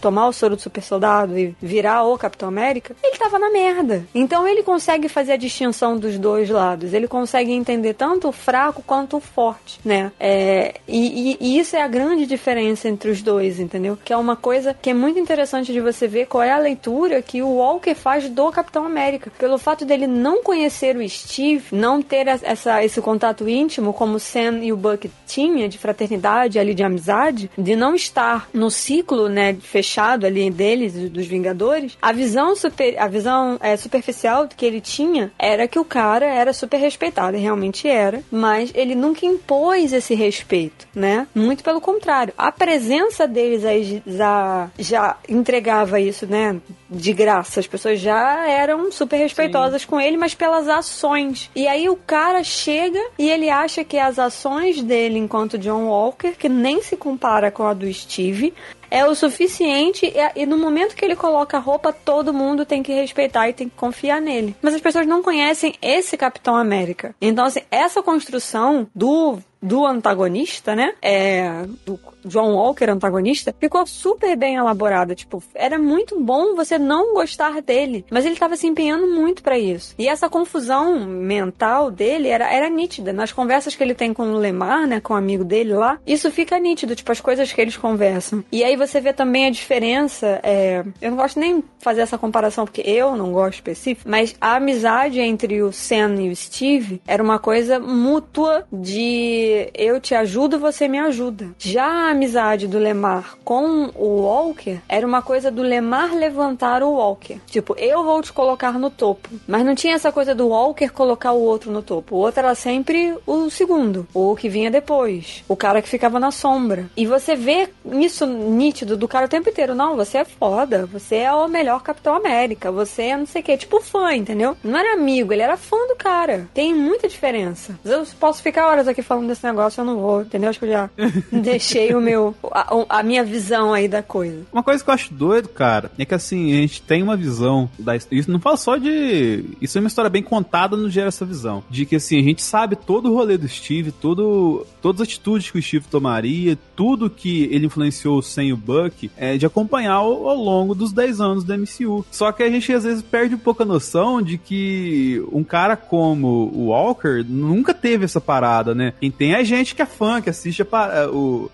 tomar 0.00 0.28
o 0.28 0.32
soro 0.34 0.54
do 0.56 0.60
super 0.60 0.82
soldado 0.82 1.38
e 1.38 1.56
virar 1.62 2.02
o 2.04 2.18
Capitão 2.18 2.46
América, 2.46 2.94
ele 3.02 3.16
tava 3.16 3.38
na 3.38 3.48
merda. 3.50 4.04
Então 4.14 4.46
ele 4.46 4.62
consegue 4.62 5.08
fazer 5.08 5.32
a 5.32 5.36
distinção 5.36 5.96
dos 5.96 6.18
dois 6.18 6.50
lados. 6.50 6.92
Ele 6.92 7.08
consegue 7.08 7.52
entender 7.52 7.94
tanto 7.94 8.28
o 8.28 8.32
fraco 8.32 8.82
quanto 8.86 9.16
o 9.16 9.20
forte, 9.20 9.80
né? 9.82 10.12
É, 10.20 10.74
e, 10.86 11.30
e- 11.32 11.36
e 11.40 11.58
isso 11.58 11.74
é 11.74 11.80
a 11.80 11.88
grande 11.88 12.26
diferença 12.26 12.86
entre 12.86 13.10
os 13.10 13.22
dois, 13.22 13.58
entendeu? 13.58 13.96
Que 14.04 14.12
é 14.12 14.16
uma 14.16 14.36
coisa 14.36 14.74
que 14.74 14.90
é 14.90 14.94
muito 15.04 15.18
interessante 15.18 15.72
de 15.72 15.80
você 15.80 16.06
ver 16.08 16.26
qual 16.26 16.42
é 16.42 16.50
a 16.50 16.58
leitura 16.58 17.20
que 17.22 17.42
o 17.42 17.56
Walker 17.56 17.94
faz 17.94 18.28
do 18.28 18.50
Capitão 18.50 18.84
América. 18.86 19.30
Pelo 19.38 19.58
fato 19.58 19.84
dele 19.84 20.06
não 20.06 20.42
conhecer 20.42 20.96
o 20.96 21.08
Steve, 21.08 21.64
não 21.70 22.00
ter 22.02 22.26
es- 22.26 22.42
essa, 22.42 22.82
esse 22.82 23.00
contato 23.00 23.48
íntimo 23.48 23.92
como 23.92 24.16
o 24.16 24.20
Sam 24.20 24.60
e 24.62 24.72
o 24.72 24.76
Buck 24.76 25.10
tinha 25.26 25.68
de 25.68 25.76
fraternidade 25.78 26.58
ali 26.58 26.74
de 26.74 26.82
amizade, 26.82 27.50
de 27.56 27.76
não 27.76 27.94
estar 27.94 28.48
no 28.52 28.70
ciclo, 28.70 29.28
né, 29.28 29.54
fechado 29.60 30.24
ali 30.26 30.50
deles, 30.50 30.94
dos 31.10 31.26
Vingadores, 31.26 31.98
a 32.00 32.12
visão 32.12 32.56
super, 32.56 32.98
a 32.98 33.06
visão 33.06 33.58
é, 33.60 33.76
superficial 33.76 34.48
que 34.48 34.64
ele 34.64 34.80
tinha 34.80 35.30
era 35.38 35.68
que 35.68 35.78
o 35.78 35.84
cara 35.84 36.24
era 36.26 36.52
super 36.52 36.78
respeitado, 36.78 37.36
e 37.36 37.40
realmente 37.40 37.86
era, 37.88 38.22
mas 38.30 38.70
ele 38.74 38.94
nunca 38.94 39.26
impôs 39.26 39.92
esse 39.92 40.14
respeito, 40.14 40.86
né? 40.94 41.26
Muito 41.34 41.62
pelo 41.62 41.80
contrário, 41.80 42.32
a 42.38 42.50
presença 42.50 43.26
deles 43.26 43.64
aí 43.64 44.02
já, 44.06 44.70
já 44.94 45.16
entregava 45.28 45.98
isso, 45.98 46.24
né? 46.24 46.60
De 46.88 47.12
graça, 47.12 47.58
as 47.58 47.66
pessoas 47.66 47.98
já 47.98 48.48
eram 48.48 48.92
super 48.92 49.16
respeitosas 49.16 49.84
com 49.84 50.00
ele, 50.00 50.16
mas 50.16 50.34
pelas 50.34 50.68
ações. 50.68 51.50
E 51.54 51.66
aí 51.66 51.88
o 51.88 51.96
cara 51.96 52.44
chega 52.44 53.00
e 53.18 53.28
ele 53.28 53.50
acha 53.50 53.82
que 53.82 53.98
as 53.98 54.18
ações 54.18 54.82
dele 54.82 55.18
enquanto 55.18 55.58
John 55.58 55.86
Walker, 55.86 56.32
que 56.38 56.48
nem 56.48 56.80
se 56.80 56.96
compara 56.96 57.50
com 57.50 57.66
a 57.66 57.74
do 57.74 57.92
Steve, 57.92 58.54
é 58.90 59.04
o 59.06 59.14
suficiente 59.14 60.06
e, 60.06 60.42
e 60.42 60.46
no 60.46 60.58
momento 60.58 60.94
que 60.94 61.04
ele 61.04 61.16
coloca 61.16 61.56
a 61.56 61.60
roupa, 61.60 61.92
todo 61.92 62.32
mundo 62.32 62.64
tem 62.64 62.82
que 62.82 62.92
respeitar 62.92 63.48
e 63.48 63.52
tem 63.52 63.68
que 63.68 63.76
confiar 63.76 64.20
nele. 64.20 64.56
Mas 64.60 64.74
as 64.74 64.80
pessoas 64.80 65.06
não 65.06 65.22
conhecem 65.22 65.74
esse 65.80 66.16
Capitão 66.16 66.56
América. 66.56 67.14
Então, 67.20 67.44
assim, 67.44 67.60
essa 67.70 68.02
construção 68.02 68.86
do 68.94 69.38
do 69.64 69.86
antagonista, 69.86 70.76
né? 70.76 70.92
É, 71.00 71.64
do 71.86 71.98
John 72.24 72.52
Walker 72.54 72.84
antagonista, 72.90 73.54
ficou 73.58 73.86
super 73.86 74.36
bem 74.36 74.56
elaborada. 74.56 75.14
Tipo, 75.14 75.42
era 75.54 75.78
muito 75.78 76.20
bom 76.20 76.54
você 76.54 76.78
não 76.78 77.14
gostar 77.14 77.62
dele, 77.62 78.04
mas 78.10 78.26
ele 78.26 78.36
tava 78.36 78.56
se 78.56 78.66
empenhando 78.66 79.06
muito 79.06 79.42
pra 79.42 79.58
isso. 79.58 79.94
E 79.98 80.06
essa 80.06 80.28
confusão 80.28 81.06
mental 81.06 81.90
dele 81.90 82.28
era, 82.28 82.52
era 82.52 82.68
nítida. 82.68 83.12
Nas 83.12 83.32
conversas 83.32 83.74
que 83.74 83.82
ele 83.82 83.94
tem 83.94 84.12
com 84.12 84.34
o 84.34 84.38
Lemar, 84.38 84.86
né? 84.86 85.00
Com 85.00 85.14
o 85.14 85.16
amigo 85.16 85.44
dele 85.44 85.72
lá, 85.72 85.98
isso 86.06 86.30
fica 86.30 86.58
nítido, 86.58 86.94
tipo, 86.94 87.10
as 87.10 87.20
coisas 87.20 87.50
que 87.50 87.60
eles 87.60 87.76
conversam. 87.76 88.44
E 88.52 88.62
aí 88.62 88.73
você 88.76 89.00
vê 89.00 89.12
também 89.12 89.46
a 89.46 89.50
diferença. 89.50 90.40
é, 90.42 90.84
eu 91.00 91.10
não 91.10 91.16
gosto 91.16 91.38
nem 91.38 91.62
fazer 91.78 92.00
essa 92.00 92.16
comparação, 92.16 92.64
porque 92.64 92.80
eu 92.80 93.16
não 93.16 93.32
gosto 93.32 93.54
específico, 93.54 94.08
mas 94.08 94.34
a 94.40 94.56
amizade 94.56 95.20
entre 95.20 95.62
o 95.62 95.72
Sam 95.72 96.22
e 96.22 96.30
o 96.30 96.36
Steve 96.36 97.00
era 97.06 97.22
uma 97.22 97.38
coisa 97.38 97.78
mútua 97.78 98.66
de 98.72 99.68
eu 99.74 100.00
te 100.00 100.14
ajudo, 100.14 100.58
você 100.58 100.88
me 100.88 100.98
ajuda. 100.98 101.48
Já 101.58 101.84
a 101.84 102.10
amizade 102.10 102.66
do 102.66 102.78
Lemar 102.78 103.36
com 103.44 103.90
o 103.94 104.22
Walker 104.22 104.78
era 104.88 105.06
uma 105.06 105.22
coisa 105.22 105.50
do 105.50 105.62
Lemar 105.62 106.14
levantar 106.14 106.82
o 106.82 106.92
Walker. 106.92 107.38
Tipo, 107.46 107.74
eu 107.78 108.02
vou 108.02 108.22
te 108.22 108.32
colocar 108.32 108.72
no 108.78 108.90
topo. 108.90 109.28
Mas 109.46 109.64
não 109.64 109.74
tinha 109.74 109.94
essa 109.94 110.10
coisa 110.10 110.34
do 110.34 110.48
Walker 110.48 110.88
colocar 110.88 111.32
o 111.32 111.40
outro 111.40 111.70
no 111.70 111.82
topo. 111.82 112.16
O 112.16 112.18
outro 112.18 112.40
era 112.40 112.54
sempre 112.54 113.14
o 113.26 113.50
segundo, 113.50 114.06
o 114.14 114.34
que 114.34 114.48
vinha 114.48 114.70
depois, 114.70 115.44
o 115.48 115.56
cara 115.56 115.82
que 115.82 115.88
ficava 115.88 116.18
na 116.18 116.30
sombra. 116.30 116.88
E 116.96 117.06
você 117.06 117.36
vê 117.36 117.68
isso 118.00 118.26
nítido 118.64 118.96
do 118.96 119.06
cara 119.06 119.26
o 119.26 119.28
tempo 119.28 119.48
inteiro. 119.48 119.74
Não, 119.74 119.96
você 119.96 120.18
é 120.18 120.24
foda, 120.24 120.86
você 120.86 121.16
é 121.16 121.32
o 121.32 121.46
melhor 121.48 121.82
Capitão 121.82 122.14
América, 122.14 122.72
você 122.72 123.02
é 123.02 123.16
não 123.16 123.26
sei 123.26 123.42
o 123.42 123.44
que, 123.44 123.56
tipo 123.56 123.80
fã, 123.80 124.14
entendeu? 124.14 124.56
Não 124.64 124.78
era 124.78 124.94
amigo, 124.94 125.32
ele 125.32 125.42
era 125.42 125.56
fã 125.56 125.76
do 125.86 125.96
cara. 125.96 126.48
Tem 126.54 126.74
muita 126.74 127.08
diferença. 127.08 127.78
Eu 127.84 128.04
posso 128.18 128.42
ficar 128.42 128.68
horas 128.68 128.88
aqui 128.88 129.02
falando 129.02 129.28
desse 129.28 129.44
negócio, 129.44 129.80
eu 129.80 129.84
não 129.84 129.98
vou, 129.98 130.22
entendeu? 130.22 130.48
Acho 130.48 130.58
que 130.58 130.64
eu 130.64 130.70
já 130.70 130.90
deixei 131.30 131.94
o 131.94 132.00
meu, 132.00 132.34
a, 132.50 133.00
a 133.00 133.02
minha 133.02 133.22
visão 133.22 133.72
aí 133.74 133.86
da 133.86 134.02
coisa. 134.02 134.42
Uma 134.52 134.62
coisa 134.62 134.82
que 134.82 134.88
eu 134.88 134.94
acho 134.94 135.12
doido, 135.12 135.48
cara, 135.48 135.90
é 135.98 136.04
que 136.04 136.14
assim, 136.14 136.52
a 136.52 136.56
gente 136.56 136.80
tem 136.80 137.02
uma 137.02 137.16
visão 137.16 137.68
da 137.78 137.94
Isso 137.96 138.30
não 138.30 138.40
fala 138.40 138.56
só 138.56 138.76
de. 138.76 139.44
Isso 139.60 139.76
é 139.76 139.80
uma 139.80 139.88
história 139.88 140.10
bem 140.10 140.22
contada, 140.22 140.76
não 140.76 140.88
gera 140.88 141.08
essa 141.08 141.24
visão. 141.24 141.62
De 141.68 141.84
que 141.84 141.96
assim, 141.96 142.18
a 142.18 142.22
gente 142.22 142.42
sabe 142.42 142.76
todo 142.76 143.10
o 143.10 143.14
rolê 143.14 143.36
do 143.36 143.48
Steve, 143.48 143.92
todo, 143.92 144.66
todas 144.80 145.02
as 145.02 145.08
atitudes 145.08 145.50
que 145.50 145.58
o 145.58 145.62
Steve 145.62 145.86
tomaria, 145.90 146.58
tudo 146.74 147.10
que 147.10 147.44
ele 147.50 147.66
influenciou 147.66 148.22
sem 148.22 148.53
o 148.54 148.56
Buck, 148.56 149.10
é 149.16 149.36
de 149.36 149.46
acompanhar 149.46 149.94
ao, 149.94 150.28
ao 150.28 150.36
longo 150.36 150.74
dos 150.74 150.92
10 150.92 151.20
anos 151.20 151.44
do 151.44 151.54
MCU. 151.56 152.04
Só 152.10 152.32
que 152.32 152.42
a 152.42 152.50
gente 152.50 152.72
às 152.72 152.84
vezes 152.84 153.02
perde 153.02 153.34
um 153.34 153.38
pouco 153.38 153.62
a 153.62 153.66
noção 153.66 154.20
de 154.22 154.38
que 154.38 155.22
um 155.32 155.44
cara 155.44 155.76
como 155.76 156.50
o 156.52 156.66
Walker 156.68 157.24
nunca 157.28 157.72
teve 157.74 158.04
essa 158.04 158.20
parada, 158.20 158.74
né? 158.74 158.92
Quem 159.00 159.10
tem 159.10 159.32
é 159.32 159.40
a 159.40 159.44
gente 159.44 159.74
que 159.74 159.82
é 159.82 159.86
fã, 159.86 160.20
que 160.20 160.30
assiste 160.30 160.62
a, 160.62 161.06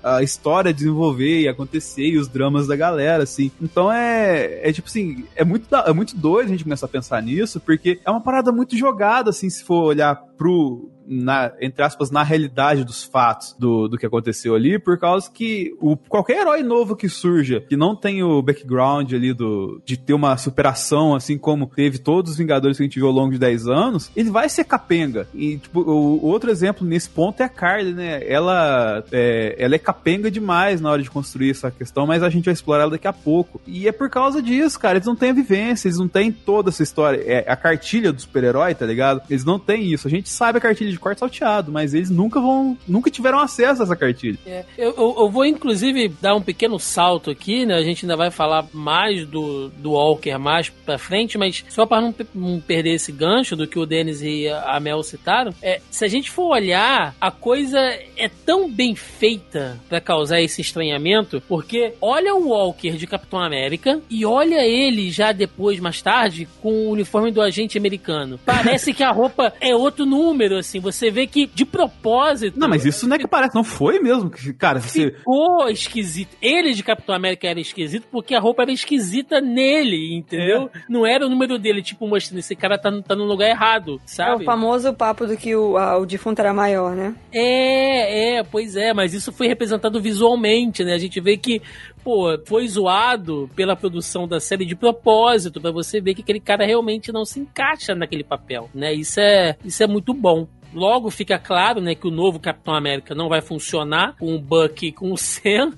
a, 0.03 0.23
his- 0.23 0.41
história 0.41 0.73
desenvolver 0.73 1.41
e 1.43 1.49
acontecer 1.49 2.07
e 2.09 2.17
os 2.19 2.27
dramas 2.29 2.67
da 2.67 2.75
galera, 2.77 3.25
assim. 3.25 3.51
Então 3.61 3.93
é, 3.93 4.61
é 4.69 4.73
tipo 4.73 4.89
assim, 4.89 5.25
é 5.37 5.45
muito, 5.45 5.75
é 5.75 5.93
muito 5.93 6.17
doido 6.17 6.47
a 6.47 6.51
gente 6.51 6.65
começar 6.65 6.87
a 6.87 6.89
pensar 6.89 7.23
nisso, 7.23 7.61
porque 7.61 8.01
é 8.05 8.11
uma 8.11 8.21
parada 8.23 8.51
muito 8.53 8.77
jogada, 8.77 9.31
assim, 9.31 9.51
se 9.51 9.63
for 9.65 9.85
olhar 9.85 10.17
pro, 10.39 10.89
na, 11.11 11.53
entre 11.61 11.83
aspas, 11.83 12.11
na 12.11 12.23
realidade 12.23 12.85
dos 12.85 13.03
fatos 13.03 13.57
do, 13.59 13.89
do 13.89 13.99
que 13.99 14.07
aconteceu 14.07 14.55
ali, 14.55 14.79
por 14.79 14.97
causa 14.97 15.29
que 15.31 15.75
o, 15.81 15.97
qualquer 15.97 16.41
herói 16.43 16.63
novo 16.63 16.95
que 16.95 17.09
surja, 17.09 17.61
que 17.69 17.77
não 17.77 17.97
tem 17.97 18.23
o 18.23 18.41
background 18.41 19.13
ali 19.13 19.35
do, 19.35 19.83
de 19.85 19.97
ter 19.97 20.15
uma 20.15 20.37
superação, 20.37 21.15
assim 21.15 21.37
como 21.37 21.67
teve 21.67 21.99
todos 21.99 22.33
os 22.33 22.39
Vingadores 22.39 22.77
que 22.77 22.85
a 22.85 22.87
gente 22.87 22.99
viu 22.99 23.09
ao 23.09 23.13
longo 23.13 23.33
de 23.33 23.39
10 23.39 23.67
anos, 23.67 24.11
ele 24.15 24.31
vai 24.31 24.49
ser 24.49 24.65
capenga. 24.65 25.27
E, 25.35 25.59
tipo, 25.59 25.81
o, 25.81 26.25
outro 26.25 26.51
exemplo 26.51 26.87
nesse 26.87 27.11
ponto 27.11 27.41
é 27.41 27.45
a 27.45 27.49
Carly, 27.49 27.93
né? 27.93 28.23
Ela 28.27 29.05
é, 29.11 29.57
ela 29.59 29.75
é 29.75 29.79
capenga 29.79 30.31
demais 30.31 30.81
na 30.81 30.91
hora 30.91 31.03
de 31.03 31.11
construir 31.11 31.51
essa 31.51 31.71
questão, 31.71 32.07
mas 32.07 32.23
a 32.23 32.31
gente 32.31 32.45
vai 32.45 32.55
explorar 32.55 32.83
ela 32.83 32.93
daqui 32.93 33.09
a 33.09 33.13
pouco. 33.13 33.61
E 33.67 33.89
é 33.89 33.93
por 33.93 34.09
causa 34.09 34.41
disso, 34.41 34.79
cara. 34.79 34.97
Eles 34.97 35.07
não 35.07 35.17
têm 35.17 35.31
a 35.31 35.35
vivência, 35.35 35.89
eles 35.89 35.99
não 35.99 36.09
têm 36.09 36.31
toda 36.31 36.71
essa 36.71 36.83
história. 36.83 37.21
É 37.27 37.51
a 37.51 37.57
cartilha 37.57 38.13
do 38.13 38.21
super-herói, 38.21 38.75
tá 38.75 38.87
ligado? 38.87 39.23
Eles 39.29 39.45
não 39.45 39.59
têm 39.59 39.93
isso. 39.93 40.07
A 40.07 40.11
gente 40.11 40.29
sabe 40.29 40.59
a 40.59 40.61
cartilha 40.61 40.91
de 40.91 41.00
corte 41.01 41.21
salteado, 41.21 41.73
mas 41.73 41.95
eles 41.95 42.11
nunca 42.11 42.41
vão, 42.41 42.77
nunca 42.87 43.11
tiveram 43.11 43.41
acesso 43.41 43.83
a 43.83 43.85
essa 43.85 43.97
cartilha. 43.97 44.39
É, 44.47 44.65
eu, 44.77 44.95
eu, 44.97 45.17
eu, 45.19 45.31
vou 45.31 45.45
inclusive 45.45 46.09
dar 46.21 46.35
um 46.35 46.43
pequeno 46.43 46.79
salto 46.79 47.31
aqui, 47.31 47.67
né? 47.67 47.75
A 47.75 47.83
gente 47.83 48.05
ainda 48.05 48.17
vai 48.17 48.31
falar 48.31 48.67
mais 48.73 49.27
do, 49.27 49.69
do 49.69 49.93
Walker 49.93 50.37
mais 50.39 50.69
pra 50.69 50.99
frente, 50.99 51.39
mas 51.39 51.65
só 51.69 51.87
para 51.87 52.01
não, 52.01 52.15
não, 52.35 52.61
perder 52.61 52.95
esse 52.95 53.13
gancho 53.13 53.57
do 53.57 53.67
que 53.67 53.79
o 53.79 53.87
Denis 53.87 54.23
e 54.23 54.49
a 54.49 54.79
Mel 54.79 55.03
citaram, 55.03 55.53
é, 55.63 55.81
se 55.91 56.05
a 56.05 56.09
gente 56.09 56.31
for 56.31 56.51
olhar, 56.55 57.15
a 57.21 57.31
coisa 57.31 57.79
é 58.17 58.29
tão 58.45 58.71
bem 58.71 58.95
feita 58.95 59.81
para 59.89 60.01
causar 60.01 60.41
esse 60.41 60.61
estranhamento, 60.61 61.43
porque 61.49 61.95
olha 62.01 62.35
o 62.35 62.49
Walker 62.49 62.93
de 62.93 63.07
Capitão 63.07 63.41
América 63.41 64.01
e 64.11 64.25
olha 64.25 64.67
ele 64.67 65.11
já 65.11 65.33
depois, 65.33 65.81
mais 65.81 66.03
tarde, 66.03 66.49
com 66.61 66.71
o 66.71 66.91
uniforme 66.91 67.31
do 67.31 67.41
agente 67.41 67.79
americano. 67.79 68.39
Parece 68.45 68.93
que 68.93 69.03
a 69.03 69.11
roupa 69.11 69.53
é 69.61 69.75
outro 69.75 70.05
número, 70.05 70.57
assim, 70.57 70.81
você 70.93 71.11
vê 71.11 71.27
que 71.27 71.47
de 71.47 71.65
propósito. 71.65 72.59
Não, 72.59 72.69
mas 72.69 72.85
isso 72.85 73.09
não 73.09 73.17
é 73.17 73.19
que 73.19 73.29
parece, 73.29 73.55
não 73.55 73.65
foi 73.65 73.99
mesmo. 74.01 74.31
Cara, 74.59 74.81
você. 74.81 75.13
Ficou 75.13 75.69
esquisito. 75.69 76.37
Ele 76.41 76.73
de 76.73 76.83
Capitão 76.83 77.15
América 77.15 77.49
era 77.49 77.61
esquisito 77.61 78.07
porque 78.11 78.35
a 78.35 78.41
roupa 78.41 78.63
era 78.63 78.73
esquisita 78.73 79.41
nele, 79.41 80.17
entendeu? 80.17 80.71
É. 80.75 80.81
Não 80.89 81.07
era 81.07 81.27
o 81.27 81.29
número 81.29 81.59
dele, 81.59 81.83
tipo, 81.83 82.07
mostrando 82.07 82.39
esse 82.39 82.55
cara 82.57 82.79
tá, 82.79 82.91
tá 83.03 83.15
no 83.15 83.25
lugar 83.25 83.49
errado, 83.49 84.01
sabe? 84.05 84.31
É 84.31 84.43
o 84.43 84.45
famoso 84.45 84.93
papo 84.95 85.27
do 85.27 85.37
que 85.37 85.55
o, 85.55 85.77
a, 85.77 85.99
o 85.99 86.07
defunto 86.07 86.41
era 86.41 86.53
maior, 86.53 86.95
né? 86.95 87.15
É, 87.33 88.39
é, 88.39 88.43
pois 88.43 88.77
é, 88.77 88.93
mas 88.93 89.15
isso 89.15 89.33
foi 89.33 89.47
representado 89.47 90.01
visualmente, 90.01 90.85
né? 90.85 90.95
A 90.95 90.99
gente 90.99 91.21
vê 91.21 91.37
que 91.37 91.63
pô, 92.03 92.39
foi 92.47 92.67
zoado 92.67 93.51
pela 93.55 93.77
produção 93.77 94.27
da 94.27 94.41
série 94.41 94.65
de 94.65 94.75
propósito, 94.75 95.61
para 95.61 95.71
você 95.71 96.01
ver 96.01 96.15
que 96.15 96.23
aquele 96.23 96.41
cara 96.41 96.67
realmente 96.67 97.13
não 97.13 97.25
se 97.25 97.41
encaixa 97.41 97.95
naquele 97.95 98.25
papel, 98.25 98.69
né? 98.75 98.93
Isso 98.93 99.21
é, 99.21 99.57
isso 99.65 99.83
é 99.83 99.87
muito 99.87 100.13
bom. 100.13 100.47
Logo 100.73 101.11
fica 101.11 101.39
claro, 101.39 101.81
né, 101.81 101.95
que 101.95 102.07
o 102.07 102.11
novo 102.11 102.39
Capitão 102.39 102.75
América 102.75 103.15
não 103.15 103.29
vai 103.29 103.41
funcionar 103.41 104.17
com 104.19 104.35
o 104.35 104.39
Buck 104.39 104.87
e 104.87 104.93
com 104.93 105.13
o 105.13 105.17
Sam. 105.19 105.73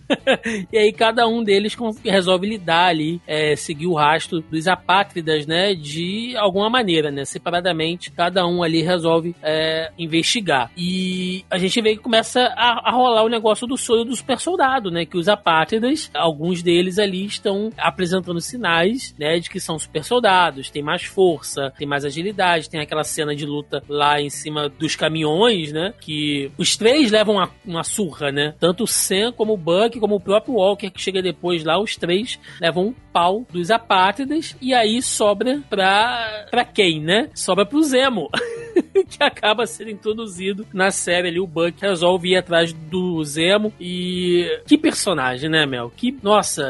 e 0.72 0.76
aí 0.76 0.92
cada 0.92 1.26
um 1.26 1.42
deles 1.42 1.76
resolve 2.04 2.46
lidar 2.46 2.86
ali, 2.86 3.20
é, 3.26 3.56
seguir 3.56 3.86
o 3.86 3.94
rastro 3.94 4.40
dos 4.40 4.68
apátridas, 4.68 5.46
né, 5.46 5.74
de 5.74 6.36
alguma 6.36 6.68
maneira, 6.68 7.10
né, 7.10 7.24
separadamente. 7.24 8.10
Cada 8.10 8.46
um 8.46 8.62
ali 8.62 8.82
resolve 8.82 9.34
é, 9.42 9.90
investigar. 9.98 10.70
E 10.76 11.44
a 11.50 11.58
gente 11.58 11.80
vê 11.80 11.96
que 11.96 12.02
começa 12.02 12.40
a, 12.56 12.90
a 12.90 12.92
rolar 12.92 13.24
o 13.24 13.28
negócio 13.28 13.66
do 13.66 13.76
sonho 13.76 14.04
do 14.04 14.14
super 14.14 14.38
soldado, 14.38 14.90
né, 14.90 15.04
que 15.04 15.16
os 15.16 15.28
apátridas, 15.28 16.10
alguns 16.14 16.62
deles 16.62 16.98
ali 16.98 17.24
estão 17.24 17.70
apresentando 17.78 18.40
sinais, 18.40 19.14
né, 19.18 19.38
de 19.38 19.48
que 19.48 19.60
são 19.60 19.78
super 19.78 20.04
soldados, 20.04 20.70
tem 20.70 20.82
mais 20.82 21.04
força, 21.04 21.72
tem 21.78 21.86
mais 21.86 22.04
agilidade, 22.04 22.68
tem 22.68 22.80
aquela 22.80 23.04
cena 23.04 23.34
de 23.34 23.46
luta 23.46 23.82
lá 23.88 24.20
em 24.20 24.30
cima 24.30 24.68
dos 24.82 24.96
caminhões, 24.96 25.72
né? 25.72 25.94
Que 26.00 26.50
os 26.58 26.76
três 26.76 27.10
levam 27.10 27.36
uma, 27.36 27.50
uma 27.64 27.84
surra, 27.84 28.30
né? 28.30 28.54
Tanto 28.60 28.84
o 28.84 28.86
Sam, 28.86 29.32
como 29.32 29.54
o 29.54 29.56
Buck, 29.56 29.98
como 29.98 30.16
o 30.16 30.20
próprio 30.20 30.54
Walker, 30.54 30.90
que 30.90 31.00
chega 31.00 31.22
depois 31.22 31.64
lá, 31.64 31.80
os 31.80 31.96
três 31.96 32.38
levam 32.60 32.88
um 32.88 32.94
pau 33.12 33.46
dos 33.50 33.70
apátridas. 33.70 34.56
E 34.60 34.74
aí 34.74 35.02
sobra 35.02 35.60
pra, 35.68 36.46
pra 36.50 36.64
quem, 36.64 37.00
né? 37.00 37.28
Sobra 37.34 37.66
pro 37.66 37.82
Zemo. 37.82 38.28
que 39.08 39.22
acaba 39.22 39.66
sendo 39.66 39.90
introduzido 39.90 40.66
na 40.72 40.90
série 40.90 41.28
ali. 41.28 41.40
O 41.40 41.46
Buck 41.46 41.74
resolve 41.80 42.30
ir 42.30 42.36
atrás 42.36 42.72
do 42.72 43.22
Zemo. 43.24 43.72
E 43.80 44.60
que 44.66 44.78
personagem, 44.78 45.50
né, 45.50 45.66
Mel? 45.66 45.92
Que, 45.94 46.16
nossa, 46.22 46.62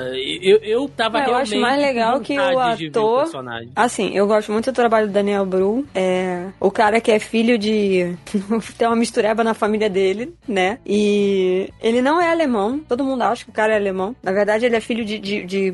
eu, 0.42 0.58
eu 0.58 0.88
tava 0.88 1.18
é, 1.18 1.22
eu 1.22 1.26
realmente. 1.26 1.54
Eu 1.54 1.58
acho 1.58 1.60
mais 1.60 1.80
legal 1.80 2.20
que 2.20 2.38
o 2.38 2.58
ator. 2.58 3.30
O 3.34 3.70
assim, 3.74 4.10
eu 4.14 4.26
gosto 4.26 4.52
muito 4.52 4.70
do 4.70 4.74
trabalho 4.74 5.06
do 5.06 5.12
Daniel 5.12 5.46
Bru. 5.46 5.86
É, 5.94 6.48
o 6.60 6.70
cara 6.70 7.00
que 7.00 7.10
é 7.10 7.18
filho 7.18 7.58
de 7.58 8.16
tem 8.76 8.86
uma 8.86 8.96
mistureba 8.96 9.44
na 9.44 9.54
família 9.54 9.88
dele, 9.88 10.34
né? 10.46 10.78
E 10.86 11.68
ele 11.80 12.02
não 12.02 12.20
é 12.20 12.30
alemão, 12.30 12.78
todo 12.78 13.04
mundo 13.04 13.22
acha 13.22 13.44
que 13.44 13.50
o 13.50 13.54
cara 13.54 13.72
é 13.72 13.76
alemão. 13.76 14.14
Na 14.22 14.32
verdade, 14.32 14.66
ele 14.66 14.76
é 14.76 14.80
filho 14.80 15.04
de, 15.04 15.18
de, 15.18 15.44
de 15.44 15.70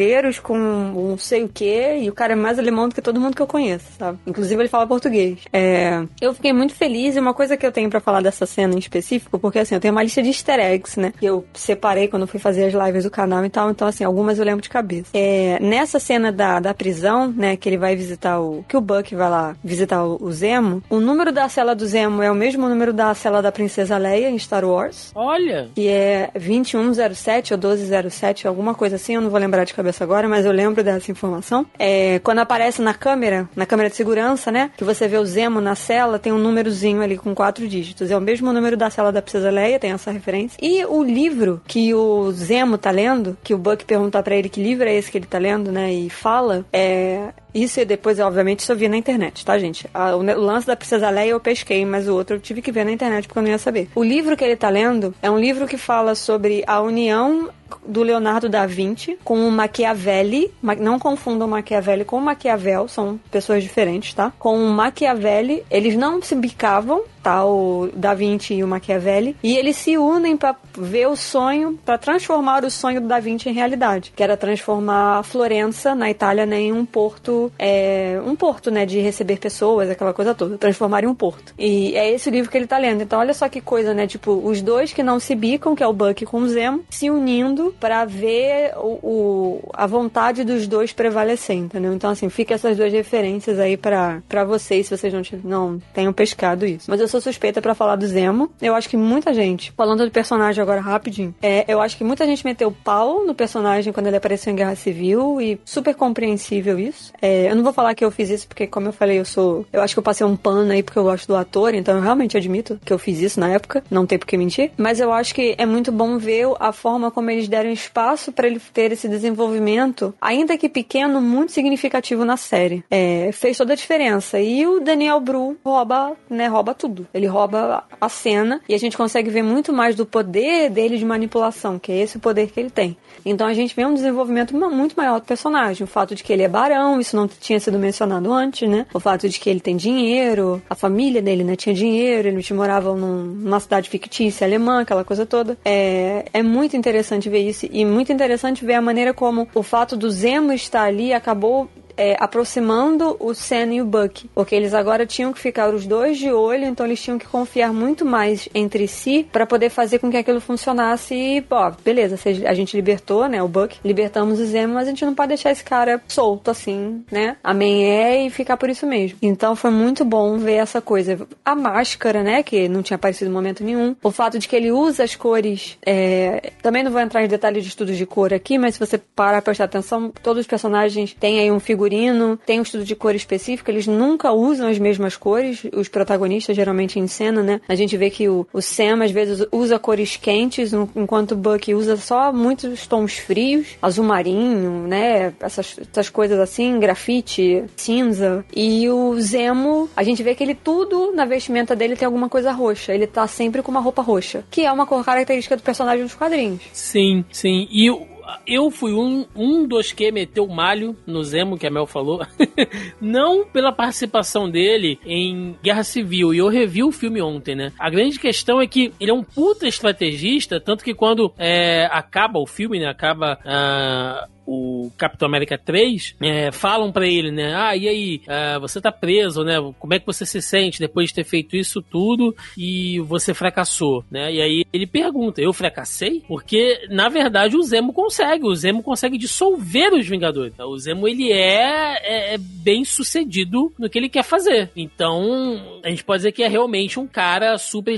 brasileiros 0.00 0.38
com 0.38 0.56
um 0.56 1.18
sei 1.18 1.44
o 1.44 1.48
quê, 1.48 1.98
e 2.00 2.08
o 2.08 2.14
cara 2.14 2.32
é 2.32 2.36
mais 2.36 2.58
alemão 2.58 2.88
do 2.88 2.94
que 2.94 3.02
todo 3.02 3.20
mundo 3.20 3.36
que 3.36 3.42
eu 3.42 3.46
conheço, 3.46 3.84
sabe? 3.98 4.18
Inclusive, 4.26 4.62
ele 4.62 4.68
fala 4.68 4.86
português. 4.86 5.40
É, 5.52 6.02
eu 6.20 6.32
fiquei 6.32 6.52
muito 6.52 6.74
feliz, 6.74 7.16
e 7.16 7.20
uma 7.20 7.34
coisa 7.34 7.56
que 7.56 7.66
eu 7.66 7.72
tenho 7.72 7.90
para 7.90 8.00
falar 8.00 8.22
dessa 8.22 8.46
cena 8.46 8.74
em 8.74 8.78
específico, 8.78 9.38
porque 9.38 9.58
assim, 9.58 9.74
eu 9.74 9.80
tenho 9.80 9.92
uma 9.92 10.02
lista 10.02 10.22
de 10.22 10.28
easter 10.28 10.58
eggs, 10.58 10.98
né? 10.98 11.12
Que 11.18 11.26
eu 11.26 11.44
separei 11.52 12.08
quando 12.08 12.26
fui 12.26 12.40
fazer 12.40 12.64
as 12.64 12.86
lives 12.86 13.04
do 13.04 13.10
canal 13.10 13.44
e 13.44 13.50
tal, 13.50 13.70
então 13.70 13.86
assim, 13.86 14.04
algumas 14.04 14.38
eu 14.38 14.44
lembro 14.44 14.62
de 14.62 14.70
cabeça. 14.70 15.10
É, 15.12 15.58
nessa 15.60 15.98
cena 15.98 16.32
da, 16.32 16.60
da 16.60 16.72
prisão, 16.72 17.28
né, 17.28 17.56
que 17.56 17.68
ele 17.68 17.76
vai 17.76 17.94
visitar 17.94 18.40
o. 18.40 18.64
que 18.66 18.76
o 18.76 18.80
Buck 18.80 19.14
vai 19.14 19.28
lá 19.28 19.56
visitar 19.62 20.04
o, 20.04 20.18
o 20.20 20.32
Zemo, 20.32 20.82
o 20.88 20.98
número 20.98 21.30
da 21.30 21.48
cela 21.48 21.74
do 21.74 21.86
Zemo 21.86 22.22
é 22.22 22.30
o 22.30 22.34
mesmo 22.34 22.68
número 22.68 22.92
da 22.92 23.12
cela 23.14 23.42
da 23.42 23.52
Princesa 23.52 23.98
Leia 23.98 24.30
em 24.30 24.38
Star 24.38 24.64
Wars. 24.64 25.12
Olha! 25.14 25.68
Que 25.74 25.88
é 25.88 26.30
2107 26.34 27.52
ou 27.52 27.58
1207, 27.58 28.46
alguma 28.46 28.74
coisa 28.74 28.96
assim, 28.96 29.14
eu 29.14 29.20
não 29.20 29.30
vou 29.30 29.38
lembrar 29.38 29.64
de 29.64 29.74
cabeça 29.74 29.89
agora, 30.02 30.28
mas 30.28 30.44
eu 30.44 30.52
lembro 30.52 30.82
dessa 30.82 31.10
informação. 31.10 31.66
É, 31.78 32.18
quando 32.20 32.38
aparece 32.38 32.80
na 32.82 32.94
câmera, 32.94 33.48
na 33.54 33.66
câmera 33.66 33.90
de 33.90 33.96
segurança, 33.96 34.50
né, 34.50 34.70
que 34.76 34.84
você 34.84 35.08
vê 35.08 35.16
o 35.16 35.24
Zemo 35.24 35.60
na 35.60 35.74
cela, 35.74 36.18
tem 36.18 36.32
um 36.32 36.38
númerozinho 36.38 37.02
ali 37.02 37.16
com 37.16 37.34
quatro 37.34 37.66
dígitos. 37.66 38.10
É 38.10 38.16
o 38.16 38.20
mesmo 38.20 38.52
número 38.52 38.76
da 38.76 38.90
cela 38.90 39.12
da 39.12 39.22
Princesa 39.22 39.50
Leia, 39.50 39.78
tem 39.78 39.92
essa 39.92 40.10
referência. 40.10 40.58
E 40.60 40.84
o 40.84 41.02
livro 41.02 41.60
que 41.66 41.94
o 41.94 42.30
Zemo 42.32 42.78
tá 42.78 42.90
lendo, 42.90 43.36
que 43.42 43.54
o 43.54 43.58
Buck 43.58 43.84
pergunta 43.84 44.22
para 44.22 44.34
ele 44.34 44.48
que 44.48 44.62
livro 44.62 44.88
é 44.88 44.94
esse 44.94 45.10
que 45.10 45.18
ele 45.18 45.26
tá 45.26 45.38
lendo, 45.38 45.72
né, 45.72 45.92
e 45.92 46.10
fala, 46.10 46.64
é, 46.72 47.28
isso 47.54 47.80
e 47.80 47.84
depois, 47.84 48.18
obviamente, 48.20 48.60
isso 48.60 48.72
eu 48.72 48.76
vi 48.76 48.88
na 48.88 48.96
internet, 48.96 49.44
tá, 49.44 49.58
gente? 49.58 49.88
o 49.94 50.40
lance 50.40 50.66
da 50.66 50.76
Princesa 50.76 51.10
Leia 51.10 51.30
eu 51.30 51.40
pesquei, 51.40 51.84
mas 51.84 52.08
o 52.08 52.14
outro 52.14 52.36
eu 52.36 52.40
tive 52.40 52.62
que 52.62 52.72
ver 52.72 52.84
na 52.84 52.92
internet 52.92 53.26
porque 53.26 53.38
eu 53.38 53.42
não 53.42 53.50
ia 53.50 53.58
saber. 53.58 53.88
O 53.94 54.02
livro 54.02 54.36
que 54.36 54.44
ele 54.44 54.56
tá 54.56 54.68
lendo 54.68 55.14
é 55.22 55.30
um 55.30 55.38
livro 55.38 55.66
que 55.66 55.76
fala 55.76 56.14
sobre 56.14 56.62
a 56.66 56.80
união 56.80 57.50
do 57.86 58.02
Leonardo 58.02 58.48
da 58.48 58.66
Vinci 58.66 59.18
com 59.24 59.46
o 59.46 59.50
Machiavelli. 59.50 60.52
Não 60.78 60.98
confundam 60.98 61.48
Machiavelli 61.48 62.04
com 62.04 62.20
Maquiavel, 62.20 62.88
são 62.88 63.18
pessoas 63.30 63.62
diferentes, 63.62 64.14
tá? 64.14 64.32
Com 64.38 64.56
o 64.56 64.70
Machiavelli, 64.70 65.64
eles 65.70 65.94
não 65.94 66.20
se 66.20 66.34
bicavam, 66.34 67.02
O 67.24 67.88
Da 67.94 68.14
Vinci 68.14 68.54
e 68.54 68.64
o 68.64 68.68
Machiavelli. 68.68 69.36
E 69.42 69.56
eles 69.56 69.76
se 69.76 69.96
unem 69.96 70.36
para 70.36 70.56
ver 70.76 71.08
o 71.08 71.16
sonho, 71.16 71.78
para 71.84 71.98
transformar 71.98 72.64
o 72.64 72.70
sonho 72.70 73.00
do 73.00 73.08
Da 73.08 73.20
Vinci 73.20 73.48
em 73.48 73.52
realidade, 73.52 74.12
que 74.14 74.22
era 74.22 74.36
transformar 74.36 75.22
Florença, 75.22 75.94
na 75.94 76.10
Itália, 76.10 76.46
né, 76.46 76.60
em 76.60 76.72
um 76.72 76.84
porto, 76.84 77.52
é, 77.58 78.20
um 78.24 78.34
porto, 78.34 78.70
né, 78.70 78.86
de 78.86 79.00
receber 79.00 79.38
pessoas, 79.38 79.90
aquela 79.90 80.12
coisa 80.12 80.34
toda, 80.34 80.56
transformar 80.58 81.04
em 81.04 81.06
um 81.06 81.14
porto. 81.14 81.54
E 81.58 81.94
é 81.96 82.10
esse 82.10 82.28
o 82.28 82.32
livro 82.32 82.50
que 82.50 82.56
ele 82.56 82.66
tá 82.66 82.78
lendo. 82.78 83.02
Então, 83.02 83.18
olha 83.18 83.34
só 83.34 83.48
que 83.48 83.60
coisa, 83.60 83.94
né? 83.94 84.06
Tipo, 84.06 84.32
os 84.32 84.62
dois 84.62 84.92
que 84.92 85.02
não 85.02 85.20
se 85.20 85.34
bicam, 85.34 85.74
que 85.74 85.82
é 85.82 85.86
o 85.86 85.92
Buck 85.92 86.24
com 86.26 86.38
o 86.38 86.48
Zemo, 86.48 86.84
se 86.90 87.10
unindo 87.10 87.74
para 87.78 88.04
ver 88.04 88.72
o, 88.76 88.98
o, 89.02 89.70
a 89.72 89.86
vontade 89.86 90.44
dos 90.44 90.66
dois 90.66 90.92
prevalecer, 90.92 91.56
entendeu? 91.56 91.92
Então, 91.92 92.10
assim, 92.10 92.28
fica 92.28 92.54
essas 92.54 92.76
duas 92.76 92.92
referências 92.92 93.58
aí 93.58 93.76
para 93.76 94.44
vocês, 94.46 94.86
se 94.86 94.96
vocês 94.96 95.12
não, 95.12 95.22
não 95.44 95.82
tenham 95.92 96.12
pescado 96.12 96.66
isso. 96.66 96.90
Mas 96.90 97.00
eu 97.00 97.08
sou 97.10 97.20
suspeita 97.20 97.60
para 97.60 97.74
falar 97.74 97.96
do 97.96 98.06
Zemo. 98.06 98.50
Eu 98.62 98.74
acho 98.74 98.88
que 98.88 98.96
muita 98.96 99.34
gente, 99.34 99.72
falando 99.72 100.04
do 100.04 100.10
personagem 100.10 100.62
agora 100.62 100.80
rapidinho, 100.80 101.34
é, 101.42 101.64
eu 101.68 101.80
acho 101.80 101.96
que 101.96 102.04
muita 102.04 102.24
gente 102.24 102.44
meteu 102.44 102.70
pau 102.70 103.26
no 103.26 103.34
personagem 103.34 103.92
quando 103.92 104.06
ele 104.06 104.16
apareceu 104.16 104.52
em 104.52 104.56
Guerra 104.56 104.76
Civil 104.76 105.40
e 105.40 105.60
super 105.64 105.94
compreensível 105.94 106.78
isso. 106.78 107.12
É, 107.20 107.50
eu 107.50 107.56
não 107.56 107.64
vou 107.64 107.72
falar 107.72 107.94
que 107.94 108.04
eu 108.04 108.10
fiz 108.10 108.30
isso 108.30 108.46
porque, 108.46 108.66
como 108.66 108.88
eu 108.88 108.92
falei, 108.92 109.18
eu 109.18 109.24
sou. 109.24 109.66
Eu 109.72 109.82
acho 109.82 109.94
que 109.94 109.98
eu 109.98 110.02
passei 110.02 110.26
um 110.26 110.36
pano 110.36 110.70
aí 110.70 110.82
porque 110.82 110.98
eu 110.98 111.02
gosto 111.02 111.26
do 111.26 111.36
ator, 111.36 111.74
então 111.74 111.96
eu 111.96 112.02
realmente 112.02 112.36
admito 112.36 112.80
que 112.84 112.92
eu 112.92 112.98
fiz 112.98 113.20
isso 113.20 113.40
na 113.40 113.48
época, 113.48 113.82
não 113.90 114.06
tem 114.06 114.18
por 114.18 114.26
que 114.26 114.36
mentir. 114.36 114.70
Mas 114.76 115.00
eu 115.00 115.12
acho 115.12 115.34
que 115.34 115.54
é 115.58 115.66
muito 115.66 115.90
bom 115.90 116.16
ver 116.16 116.46
a 116.60 116.72
forma 116.72 117.10
como 117.10 117.30
eles 117.30 117.48
deram 117.48 117.70
espaço 117.70 118.30
para 118.32 118.46
ele 118.46 118.60
ter 118.72 118.92
esse 118.92 119.08
desenvolvimento, 119.08 120.14
ainda 120.20 120.56
que 120.56 120.68
pequeno, 120.68 121.20
muito 121.20 121.52
significativo 121.52 122.24
na 122.24 122.36
série. 122.36 122.84
É, 122.90 123.30
fez 123.32 123.56
toda 123.56 123.72
a 123.72 123.76
diferença. 123.76 124.38
E 124.38 124.66
o 124.66 124.80
Daniel 124.80 125.18
Bru 125.20 125.56
rouba, 125.64 126.12
né, 126.28 126.46
rouba 126.46 126.74
tudo 126.74 126.99
tudo. 127.00 127.08
Ele 127.12 127.26
rouba 127.26 127.84
a 128.00 128.08
cena 128.08 128.60
e 128.68 128.74
a 128.74 128.78
gente 128.78 128.96
consegue 128.96 129.30
ver 129.30 129.42
muito 129.42 129.72
mais 129.72 129.94
do 129.94 130.04
poder 130.04 130.70
dele 130.70 130.98
de 130.98 131.04
manipulação, 131.04 131.78
que 131.78 131.92
é 131.92 131.98
esse 131.98 132.16
o 132.16 132.20
poder 132.20 132.50
que 132.50 132.60
ele 132.60 132.70
tem. 132.70 132.96
Então 133.24 133.46
a 133.46 133.54
gente 133.54 133.74
vê 133.74 133.84
um 133.84 133.94
desenvolvimento 133.94 134.54
muito 134.54 134.94
maior 134.96 135.20
do 135.20 135.26
personagem. 135.26 135.84
O 135.84 135.86
fato 135.86 136.14
de 136.14 136.22
que 136.22 136.32
ele 136.32 136.42
é 136.42 136.48
barão, 136.48 137.00
isso 137.00 137.16
não 137.16 137.28
tinha 137.28 137.58
sido 137.60 137.78
mencionado 137.78 138.32
antes, 138.32 138.68
né? 138.68 138.86
O 138.92 139.00
fato 139.00 139.28
de 139.28 139.38
que 139.38 139.48
ele 139.48 139.60
tem 139.60 139.76
dinheiro, 139.76 140.62
a 140.68 140.74
família 140.74 141.20
dele, 141.20 141.44
né, 141.44 141.56
tinha 141.56 141.74
dinheiro, 141.74 142.28
eles 142.28 142.50
moravam 142.50 142.96
num, 142.96 143.24
numa 143.24 143.60
cidade 143.60 143.88
fictícia 143.88 144.46
alemã, 144.46 144.80
aquela 144.80 145.04
coisa 145.04 145.26
toda. 145.26 145.56
É, 145.64 146.24
é 146.32 146.42
muito 146.42 146.76
interessante 146.76 147.28
ver 147.28 147.40
isso 147.40 147.68
e 147.70 147.84
muito 147.84 148.12
interessante 148.12 148.64
ver 148.64 148.74
a 148.74 148.82
maneira 148.82 149.12
como 149.12 149.48
o 149.54 149.62
fato 149.62 149.96
do 149.96 150.10
Zemo 150.10 150.52
estar 150.52 150.82
ali 150.82 151.12
acabou 151.12 151.68
é, 152.00 152.16
aproximando 152.18 153.14
o 153.20 153.34
Sam 153.34 153.74
e 153.74 153.82
o 153.82 153.84
Buck, 153.84 154.26
porque 154.34 154.54
eles 154.54 154.72
agora 154.72 155.04
tinham 155.04 155.34
que 155.34 155.38
ficar 155.38 155.68
os 155.68 155.86
dois 155.86 156.16
de 156.16 156.32
olho, 156.32 156.64
então 156.64 156.86
eles 156.86 157.02
tinham 157.02 157.18
que 157.18 157.26
confiar 157.26 157.74
muito 157.74 158.06
mais 158.06 158.48
entre 158.54 158.88
si 158.88 159.28
para 159.30 159.44
poder 159.44 159.68
fazer 159.68 159.98
com 159.98 160.10
que 160.10 160.16
aquilo 160.16 160.40
funcionasse. 160.40 161.14
E, 161.14 161.44
ó, 161.50 161.70
beleza, 161.84 162.18
a 162.46 162.54
gente 162.54 162.74
libertou, 162.74 163.28
né, 163.28 163.42
o 163.42 163.48
Buck, 163.48 163.76
libertamos 163.84 164.40
o 164.40 164.46
Zemo, 164.46 164.74
mas 164.74 164.86
a 164.86 164.90
gente 164.90 165.04
não 165.04 165.14
pode 165.14 165.28
deixar 165.28 165.50
esse 165.50 165.62
cara 165.62 166.00
solto 166.08 166.50
assim, 166.50 167.04
né? 167.12 167.36
Amém 167.44 167.84
é 167.84 168.24
e 168.24 168.30
ficar 168.30 168.56
por 168.56 168.70
isso 168.70 168.86
mesmo. 168.86 169.18
Então 169.20 169.54
foi 169.54 169.70
muito 169.70 170.02
bom 170.02 170.38
ver 170.38 170.54
essa 170.54 170.80
coisa. 170.80 171.28
A 171.44 171.54
máscara, 171.54 172.22
né, 172.22 172.42
que 172.42 172.66
não 172.66 172.82
tinha 172.82 172.94
aparecido 172.94 173.30
em 173.30 173.34
momento 173.34 173.62
nenhum. 173.62 173.94
O 174.02 174.10
fato 174.10 174.38
de 174.38 174.48
que 174.48 174.56
ele 174.56 174.72
usa 174.72 175.04
as 175.04 175.14
cores. 175.14 175.76
É... 175.84 176.50
Também 176.62 176.82
não 176.82 176.90
vou 176.90 177.00
entrar 177.02 177.22
em 177.22 177.28
detalhes 177.28 177.62
de 177.62 177.68
estudos 177.68 177.98
de 177.98 178.06
cor 178.06 178.32
aqui, 178.32 178.56
mas 178.56 178.76
se 178.76 178.80
você 178.80 178.96
parar 178.96 179.42
pra 179.42 179.50
prestar 179.50 179.64
atenção, 179.64 180.10
todos 180.22 180.40
os 180.40 180.46
personagens 180.46 181.12
têm 181.12 181.40
aí 181.40 181.50
um 181.50 181.60
figurino 181.60 181.89
figurino, 181.90 182.38
tem 182.46 182.60
um 182.60 182.62
estudo 182.62 182.84
de 182.84 182.94
cor 182.94 183.14
específico, 183.14 183.70
eles 183.70 183.86
nunca 183.86 184.32
usam 184.32 184.68
as 184.68 184.78
mesmas 184.78 185.16
cores, 185.16 185.62
os 185.74 185.88
protagonistas 185.88 186.54
geralmente 186.54 186.98
em 186.98 187.06
cena, 187.06 187.42
né? 187.42 187.60
A 187.68 187.74
gente 187.74 187.96
vê 187.96 188.08
que 188.10 188.28
o, 188.28 188.46
o 188.52 188.62
Sam 188.62 189.02
às 189.02 189.10
vezes 189.10 189.44
usa 189.50 189.78
cores 189.78 190.16
quentes, 190.16 190.72
enquanto 190.72 191.32
o 191.32 191.36
Buck 191.36 191.74
usa 191.74 191.96
só 191.96 192.32
muitos 192.32 192.86
tons 192.86 193.18
frios, 193.18 193.66
azul 193.82 194.04
marinho, 194.04 194.86
né? 194.86 195.32
Essas, 195.40 195.76
essas 195.90 196.08
coisas 196.08 196.38
assim, 196.38 196.78
grafite, 196.78 197.64
cinza. 197.76 198.44
E 198.54 198.88
o 198.88 199.20
Zemo, 199.20 199.88
a 199.96 200.02
gente 200.02 200.22
vê 200.22 200.34
que 200.34 200.44
ele 200.44 200.54
tudo 200.54 201.12
na 201.12 201.24
vestimenta 201.24 201.74
dele 201.74 201.96
tem 201.96 202.06
alguma 202.06 202.28
coisa 202.28 202.52
roxa. 202.52 202.94
Ele 202.94 203.06
tá 203.06 203.26
sempre 203.26 203.62
com 203.62 203.70
uma 203.70 203.80
roupa 203.80 204.02
roxa, 204.02 204.44
que 204.50 204.64
é 204.64 204.72
uma 204.72 204.86
cor 204.86 205.04
característica 205.04 205.56
do 205.56 205.62
personagem 205.62 206.04
dos 206.04 206.14
quadrinhos. 206.14 206.62
Sim, 206.72 207.24
sim. 207.32 207.66
E 207.70 207.90
o 207.90 208.06
eu 208.46 208.70
fui 208.70 208.92
um, 208.92 209.26
um 209.34 209.66
dos 209.66 209.92
que 209.92 210.10
meteu 210.10 210.46
malho 210.46 210.96
no 211.06 211.22
Zemo, 211.22 211.58
que 211.58 211.66
a 211.66 211.70
Mel 211.70 211.86
falou. 211.86 212.24
não 213.00 213.44
pela 213.46 213.72
participação 213.72 214.50
dele 214.50 214.98
em 215.04 215.56
Guerra 215.62 215.84
Civil. 215.84 216.34
E 216.34 216.38
eu 216.38 216.48
revi 216.48 216.82
o 216.82 216.92
filme 216.92 217.20
ontem, 217.20 217.54
né? 217.54 217.72
A 217.78 217.90
grande 217.90 218.18
questão 218.18 218.60
é 218.60 218.66
que 218.66 218.92
ele 219.00 219.10
é 219.10 219.14
um 219.14 219.22
puta 219.22 219.66
estrategista, 219.66 220.60
tanto 220.60 220.84
que 220.84 220.94
quando 220.94 221.32
é, 221.38 221.88
acaba 221.90 222.38
o 222.38 222.46
filme, 222.46 222.78
né? 222.78 222.86
Acaba. 222.86 223.38
Uh, 223.44 224.39
o 224.52 224.90
Capitão 224.96 225.28
América 225.28 225.56
3, 225.56 226.16
é, 226.20 226.50
falam 226.50 226.90
para 226.90 227.06
ele, 227.06 227.30
né? 227.30 227.54
Ah, 227.54 227.76
e 227.76 227.88
aí, 227.88 228.20
ah, 228.26 228.58
você 228.58 228.80
tá 228.80 228.90
preso, 228.90 229.44
né? 229.44 229.54
Como 229.78 229.94
é 229.94 230.00
que 230.00 230.06
você 230.06 230.26
se 230.26 230.42
sente 230.42 230.80
depois 230.80 231.10
de 231.10 231.14
ter 231.14 231.24
feito 231.24 231.56
isso 231.56 231.80
tudo 231.80 232.34
e 232.58 232.98
você 233.00 233.32
fracassou, 233.32 234.04
né? 234.10 234.32
E 234.32 234.42
aí 234.42 234.64
ele 234.72 234.88
pergunta, 234.88 235.40
eu 235.40 235.52
fracassei? 235.52 236.24
Porque, 236.26 236.84
na 236.90 237.08
verdade, 237.08 237.56
o 237.56 237.62
Zemo 237.62 237.92
consegue, 237.92 238.44
o 238.44 238.54
Zemo 238.54 238.82
consegue 238.82 239.16
dissolver 239.16 239.92
os 239.92 240.08
Vingadores. 240.08 240.52
O 240.58 240.78
Zemo, 240.78 241.06
ele 241.06 241.30
é, 241.30 242.32
é, 242.32 242.34
é 242.34 242.38
bem 242.38 242.84
sucedido 242.84 243.72
no 243.78 243.88
que 243.88 243.98
ele 243.98 244.08
quer 244.08 244.24
fazer. 244.24 244.70
Então, 244.74 245.80
a 245.84 245.90
gente 245.90 246.02
pode 246.02 246.20
dizer 246.20 246.32
que 246.32 246.42
é 246.42 246.48
realmente 246.48 246.98
um 246.98 247.06
cara 247.06 247.56
super, 247.56 247.96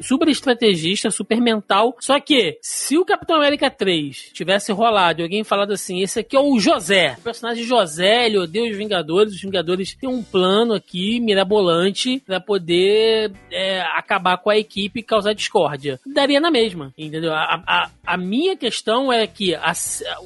super 0.00 0.28
estrategista, 0.28 1.12
super 1.12 1.40
mental. 1.40 1.96
Só 2.00 2.18
que, 2.18 2.58
se 2.60 2.98
o 2.98 3.04
Capitão 3.04 3.36
América 3.36 3.70
3 3.70 4.30
tivesse 4.32 4.72
rolado 4.72 5.20
e 5.20 5.22
alguém 5.22 5.44
falado 5.44 5.72
assim, 5.72 5.91
assim, 5.92 6.02
esse 6.02 6.20
aqui 6.20 6.36
é 6.36 6.40
o 6.40 6.58
José. 6.58 7.16
O 7.18 7.22
personagem 7.22 7.64
José, 7.64 8.26
ele 8.26 8.38
odeia 8.38 8.70
os 8.70 8.76
Vingadores. 8.76 9.34
Os 9.34 9.42
Vingadores 9.42 9.94
têm 9.94 10.08
um 10.08 10.22
plano 10.22 10.74
aqui 10.74 11.20
mirabolante 11.20 12.22
para 12.24 12.40
poder 12.40 13.32
é, 13.50 13.82
acabar 13.96 14.38
com 14.38 14.50
a 14.50 14.56
equipe 14.56 15.00
e 15.00 15.02
causar 15.02 15.34
discórdia. 15.34 16.00
Daria 16.06 16.40
na 16.40 16.50
mesma, 16.50 16.92
entendeu? 16.96 17.32
A, 17.32 17.62
a, 17.66 17.90
a 18.06 18.16
minha 18.16 18.56
questão 18.56 19.12
é 19.12 19.26
que 19.26 19.54
a, 19.54 19.72